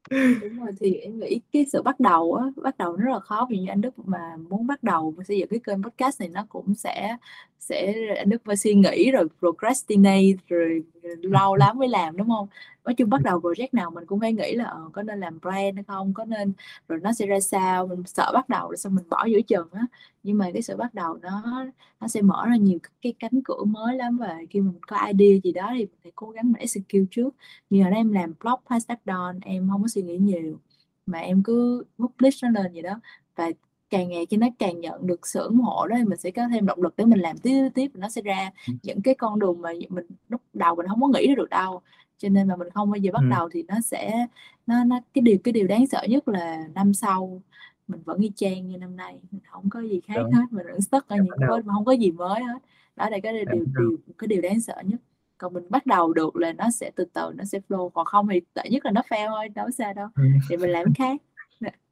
đúng 0.42 0.60
rồi, 0.60 0.72
thì 0.80 0.94
em 0.96 1.20
nghĩ 1.20 1.42
cái 1.54 1.66
sự 1.72 1.82
bắt 1.82 2.00
đầu 2.00 2.34
á, 2.34 2.46
bắt 2.56 2.78
đầu 2.78 2.98
nó 2.98 3.06
rất 3.06 3.12
là 3.12 3.20
khó. 3.20 3.48
Vì 3.50 3.58
như 3.58 3.68
anh 3.70 3.82
Đức 3.82 4.00
mà 4.00 4.20
muốn 4.50 4.68
bắt 4.68 4.84
đầu 4.84 5.14
xây 5.28 5.38
dựng 5.40 5.50
cái 5.50 5.60
kênh 5.64 5.84
podcast 5.84 6.20
này, 6.20 6.30
nó 6.30 6.46
cũng 6.50 6.76
sẽ 6.76 7.18
sẽ 7.60 7.94
anh 8.18 8.30
Đức 8.30 8.42
phải 8.46 8.58
suy 8.58 8.74
nghĩ 8.74 9.12
rồi 9.12 9.28
procrastinate 9.40 10.38
rồi 10.48 10.84
lâu 11.22 11.56
lắm 11.56 11.78
mới 11.80 11.88
làm, 11.88 12.18
đúng 12.18 12.28
không? 12.30 12.48
Nói 12.86 12.94
chung 12.96 13.10
bắt 13.10 13.22
đầu 13.24 13.40
project 13.40 13.68
nào 13.72 13.92
mình 13.92 14.06
cũng 14.06 14.20
phải 14.20 14.34
nghĩ 14.34 14.56
là 14.56 14.64
ờ, 14.64 14.90
có 14.94 15.04
nên 15.04 15.20
làm 15.20 15.40
brand 15.42 15.76
hay 15.76 15.84
không 15.88 16.14
có 16.14 16.26
nên 16.26 16.54
rồi 16.88 17.00
nó 17.00 17.14
sẽ 17.14 17.26
ra 17.26 17.40
sao 17.40 17.88
mình 17.88 18.04
sợ 18.06 18.32
bắt 18.34 18.50
đầu 18.50 18.68
rồi 18.70 18.78
xong 18.78 18.96
mình 18.96 19.10
bỏ 19.10 19.26
giữa 19.26 19.42
chừng 19.42 19.68
á. 19.72 19.82
Nhưng 20.24 20.38
mà 20.38 20.50
cái 20.54 20.62
sự 20.62 20.78
bắt 20.78 20.94
đầu 20.94 21.18
nó 21.22 21.66
nó 22.00 22.08
sẽ 22.08 22.22
mở 22.22 22.46
ra 22.50 22.56
nhiều 22.56 22.80
cái 23.02 23.14
cánh 23.20 23.42
cửa 23.46 23.64
mới 23.64 23.96
lắm 23.96 24.18
và 24.18 24.38
khi 24.50 24.60
mà 24.62 24.72
mình 24.72 24.82
có 24.88 24.98
idea 25.08 25.40
gì 25.44 25.52
đó 25.52 25.70
thì 25.74 25.80
mình 25.80 26.00
phải 26.04 26.12
cố 26.16 26.30
gắng 26.30 26.52
mình 26.52 26.60
execute 26.60 27.06
trước. 27.12 27.36
Như 27.70 27.84
là 27.84 27.90
em 27.90 28.12
làm 28.12 28.34
blog 28.44 28.60
hashtag 28.66 28.98
don 29.06 29.40
em 29.42 29.70
không 29.72 29.82
có 29.82 29.88
suy 29.88 30.02
nghĩ 30.02 30.18
nhiều 30.18 30.60
mà 31.06 31.20
em 31.20 31.44
cứ 31.44 31.84
publish 32.00 32.44
nó 32.44 32.50
lên 32.50 32.74
gì 32.74 32.82
đó. 32.82 33.00
Và 33.36 33.52
càng 33.90 34.10
ngày 34.10 34.26
khi 34.26 34.38
nó 34.38 34.48
càng 34.60 34.82
nhận 34.82 35.08
được 35.08 35.28
sự 35.28 35.40
ủng 35.44 35.60
hộ 35.60 35.88
đó 35.88 35.96
thì 36.00 36.04
mình 36.06 36.20
sẽ 36.20 36.32
có 36.32 36.48
thêm 36.54 36.66
động 36.66 36.82
lực 36.84 36.94
để 36.98 37.06
mình 37.06 37.20
làm 37.20 37.38
tiếp 37.38 37.70
tiếp 37.76 37.92
nó 37.94 38.10
sẽ 38.10 38.22
ra 38.22 38.52
ừ. 38.68 38.74
những 38.84 39.02
cái 39.02 39.16
con 39.16 39.40
đường 39.40 39.62
mà 39.62 39.72
mình 39.90 40.06
lúc 40.30 40.42
đầu 40.54 40.76
mình 40.76 40.88
không 40.88 41.02
có 41.02 41.08
nghĩ 41.08 41.36
được 41.36 41.50
đâu 41.50 41.82
cho 42.22 42.30
nên 42.30 42.48
là 42.48 42.56
mình 42.56 42.70
không 42.74 42.92
bao 42.92 42.98
giờ 42.98 43.12
bắt 43.14 43.24
ừ. 43.24 43.30
đầu 43.30 43.50
thì 43.52 43.64
nó 43.68 43.76
sẽ 43.82 44.28
nó 44.68 44.84
nó 44.84 45.00
cái 45.14 45.22
điều 45.22 45.38
cái 45.44 45.52
điều 45.52 45.68
đáng 45.68 45.88
sợ 45.88 46.04
nhất 46.10 46.28
là 46.28 46.68
năm 46.76 46.94
sau 46.94 47.42
mình 47.88 48.02
vẫn 48.06 48.20
y 48.20 48.32
chang 48.36 48.68
như 48.68 48.78
năm 48.78 48.96
nay 48.96 49.20
mình 49.32 49.42
không 49.48 49.70
có 49.70 49.80
gì 49.80 50.02
khác 50.08 50.14
Đúng. 50.18 50.32
hết 50.32 50.44
mình 50.52 50.66
vẫn 50.66 50.82
stuck 50.82 51.08
ở 51.08 51.16
những 51.16 51.40
cái 51.40 51.50
mà 51.66 51.74
không 51.74 51.86
có 51.86 51.92
gì 51.92 52.12
mới 52.12 52.44
hết. 52.44 52.60
Đó 52.96 53.10
là 53.10 53.20
cái 53.24 53.34
điều 53.34 53.66
điều 53.80 53.98
cái 54.18 54.28
điều 54.28 54.42
đáng 54.42 54.62
sợ 54.62 54.82
nhất. 54.86 55.02
Còn 55.38 55.54
mình 55.54 55.64
bắt 55.70 55.86
đầu 55.86 56.14
được 56.14 56.36
là 56.36 56.54
nó 56.54 56.70
sẽ 56.70 56.92
từ 56.96 57.06
từ 57.14 57.32
nó 57.36 57.44
sẽ 57.44 57.60
flow 57.70 57.90
còn 57.90 58.06
không 58.06 58.28
thì 58.28 58.42
tệ 58.54 58.70
nhất 58.70 58.86
là 58.86 58.92
nó 58.92 59.02
fail 59.10 59.28
thôi 59.30 59.50
đâu 59.50 59.72
sao 59.72 59.94
đâu. 59.94 60.08
Ừ. 60.16 60.24
thì 60.50 60.58
mình 60.58 60.70
làm 60.70 60.94
khác. 60.94 61.22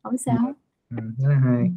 Không 0.04 0.18
sao 0.18 0.54
ừ, 0.90 0.98
rất 1.18 1.30
là 1.30 1.36
hay 1.36 1.72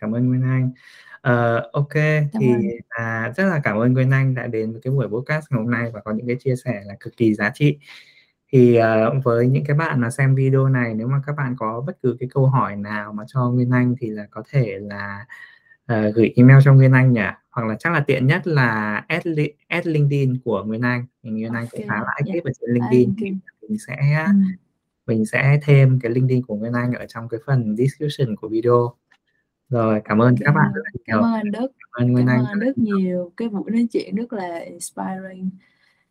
cảm 0.00 0.14
ơn 0.14 0.28
Nguyên 0.28 0.42
Anh. 0.42 0.70
Uh, 1.18 1.72
ok 1.72 1.94
cảm 1.94 2.28
thì 2.40 2.54
à, 2.88 3.32
rất 3.36 3.44
là 3.44 3.60
cảm 3.64 3.76
ơn 3.76 3.92
Nguyên 3.92 4.10
Anh 4.10 4.34
đã 4.34 4.46
đến 4.46 4.72
với 4.72 4.80
cái 4.80 4.92
buổi 4.92 5.08
podcast 5.08 5.46
ngày 5.50 5.62
hôm 5.62 5.70
nay 5.70 5.90
và 5.94 6.00
có 6.00 6.12
những 6.12 6.26
cái 6.26 6.36
chia 6.36 6.56
sẻ 6.56 6.82
là 6.86 6.94
cực 7.00 7.16
kỳ 7.16 7.34
giá 7.34 7.50
trị. 7.54 7.78
Thì 8.52 8.78
uh, 8.78 9.24
với 9.24 9.46
những 9.46 9.64
cái 9.64 9.76
bạn 9.76 10.00
mà 10.00 10.10
xem 10.10 10.34
video 10.34 10.68
này 10.68 10.94
nếu 10.94 11.08
mà 11.08 11.20
các 11.26 11.36
bạn 11.36 11.54
có 11.58 11.84
bất 11.86 12.02
cứ 12.02 12.16
cái 12.20 12.28
câu 12.32 12.46
hỏi 12.46 12.76
nào 12.76 13.12
mà 13.12 13.24
cho 13.26 13.50
Nguyên 13.50 13.70
Anh 13.70 13.94
thì 14.00 14.10
là 14.10 14.26
có 14.30 14.42
thể 14.50 14.78
là 14.80 15.26
uh, 15.92 16.14
gửi 16.14 16.32
email 16.36 16.58
cho 16.64 16.74
Nguyên 16.74 16.92
Anh 16.92 17.12
nhỉ? 17.12 17.20
Hoặc 17.50 17.66
là 17.66 17.76
chắc 17.78 17.92
là 17.92 18.00
tiện 18.00 18.26
nhất 18.26 18.46
là 18.46 18.96
add, 19.08 19.28
add 19.68 19.88
LinkedIn 19.88 20.38
của 20.44 20.64
Nguyên 20.64 20.82
Anh. 20.82 21.06
Thì 21.22 21.30
Nguyên 21.30 21.52
Anh 21.52 21.66
cũng 21.70 21.88
khá 21.88 21.94
là 21.94 22.12
active 22.16 22.32
yeah. 22.32 22.44
ở 22.44 22.50
trên 22.60 22.70
LinkedIn. 22.70 23.14
thì 23.20 23.32
mình 23.68 23.78
sẽ 23.78 24.24
ừ. 24.26 24.32
mình 25.06 25.26
sẽ 25.26 25.60
thêm 25.62 25.98
cái 26.02 26.12
LinkedIn 26.12 26.42
của 26.42 26.56
Nguyên 26.56 26.72
Anh 26.72 26.92
ở 26.92 27.06
trong 27.06 27.28
cái 27.28 27.40
phần 27.46 27.76
description 27.76 28.36
của 28.36 28.48
video 28.48 28.94
rồi 29.68 30.00
cảm 30.04 30.18
ơn 30.18 30.34
các 30.40 30.52
bạn 30.52 30.72
rất 30.74 30.82
là 30.84 30.90
nhiều. 30.94 31.02
cảm 31.06 31.22
ơn 31.22 31.50
Đức. 31.50 31.72
Cảm 31.78 32.04
ơn 32.04 32.12
Nguyên 32.12 32.26
cảm 32.26 32.36
Anh. 32.36 32.44
ơn 32.44 32.60
Đức 32.60 32.72
nhiều. 32.76 33.32
Cái 33.36 33.48
buổi 33.48 33.70
nói 33.70 33.86
chuyện 33.92 34.14
rất 34.14 34.32
là 34.32 34.58
inspiring. 34.58 35.50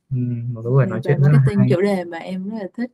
Ừ, 0.10 0.18
một 0.54 0.62
cái 0.64 0.72
buổi 0.72 0.86
nói 0.86 1.00
chuyện 1.04 1.20
rất 1.20 1.30
là 1.34 1.40
hay. 1.46 1.68
chủ 1.70 1.82
đề 1.82 2.04
mà 2.04 2.18
em 2.18 2.50
rất 2.50 2.58
là 2.62 2.68
thích. 2.78 2.92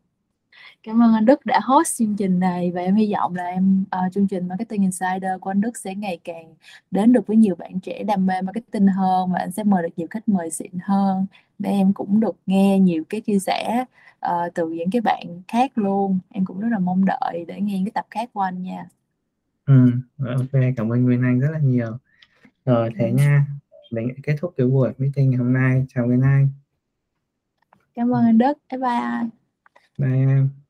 Cảm 0.83 1.03
ơn 1.03 1.13
anh 1.13 1.25
Đức 1.25 1.45
đã 1.45 1.59
host 1.63 1.97
chương 1.97 2.15
trình 2.15 2.39
này 2.39 2.71
và 2.71 2.81
em 2.81 2.95
hy 2.95 3.13
vọng 3.13 3.35
là 3.35 3.43
em 3.43 3.85
uh, 4.05 4.13
chương 4.13 4.27
trình 4.27 4.47
Marketing 4.47 4.81
Insider 4.81 5.31
của 5.41 5.51
anh 5.51 5.61
Đức 5.61 5.77
sẽ 5.77 5.95
ngày 5.95 6.19
càng 6.23 6.53
đến 6.91 7.13
được 7.13 7.27
với 7.27 7.37
nhiều 7.37 7.55
bạn 7.55 7.79
trẻ 7.79 8.03
đam 8.03 8.25
mê 8.25 8.41
marketing 8.41 8.87
hơn 8.87 9.31
và 9.31 9.39
anh 9.39 9.51
sẽ 9.51 9.63
mời 9.63 9.83
được 9.83 9.89
nhiều 9.95 10.07
khách 10.09 10.29
mời 10.29 10.49
xịn 10.49 10.71
hơn. 10.83 11.25
Để 11.59 11.69
em 11.69 11.93
cũng 11.93 12.19
được 12.19 12.35
nghe 12.45 12.79
nhiều 12.79 13.03
cái 13.09 13.21
chia 13.21 13.39
sẻ 13.39 13.85
uh, 14.25 14.53
từ 14.53 14.69
những 14.69 14.91
cái 14.91 15.01
bạn 15.01 15.41
khác 15.47 15.71
luôn. 15.75 16.19
Em 16.31 16.45
cũng 16.45 16.59
rất 16.59 16.69
là 16.71 16.79
mong 16.79 17.05
đợi 17.05 17.45
để 17.47 17.61
nghe 17.61 17.81
cái 17.85 17.91
tập 17.91 18.05
khác 18.09 18.29
của 18.33 18.41
anh 18.41 18.63
nha. 18.63 18.87
Ừ, 19.65 19.91
ok, 20.17 20.61
cảm 20.77 20.93
ơn 20.93 21.03
Nguyên 21.03 21.21
Anh 21.21 21.39
rất 21.39 21.49
là 21.51 21.59
nhiều. 21.59 21.97
Rồi 22.65 22.89
thế 22.97 23.11
nha, 23.11 23.47
mình 23.91 24.13
kết 24.23 24.35
thúc 24.39 24.53
cái 24.57 24.67
buổi 24.67 24.93
meeting 24.97 25.29
ngày 25.29 25.37
hôm 25.37 25.53
nay. 25.53 25.85
Chào 25.89 26.05
Nguyên 26.05 26.21
Anh. 26.21 26.49
Cảm 27.93 28.13
ơn 28.13 28.25
anh 28.25 28.37
Đức. 28.37 28.57
Bye 28.71 28.79
bye. 28.79 29.29
Bye 29.97 30.17
em. 30.17 30.62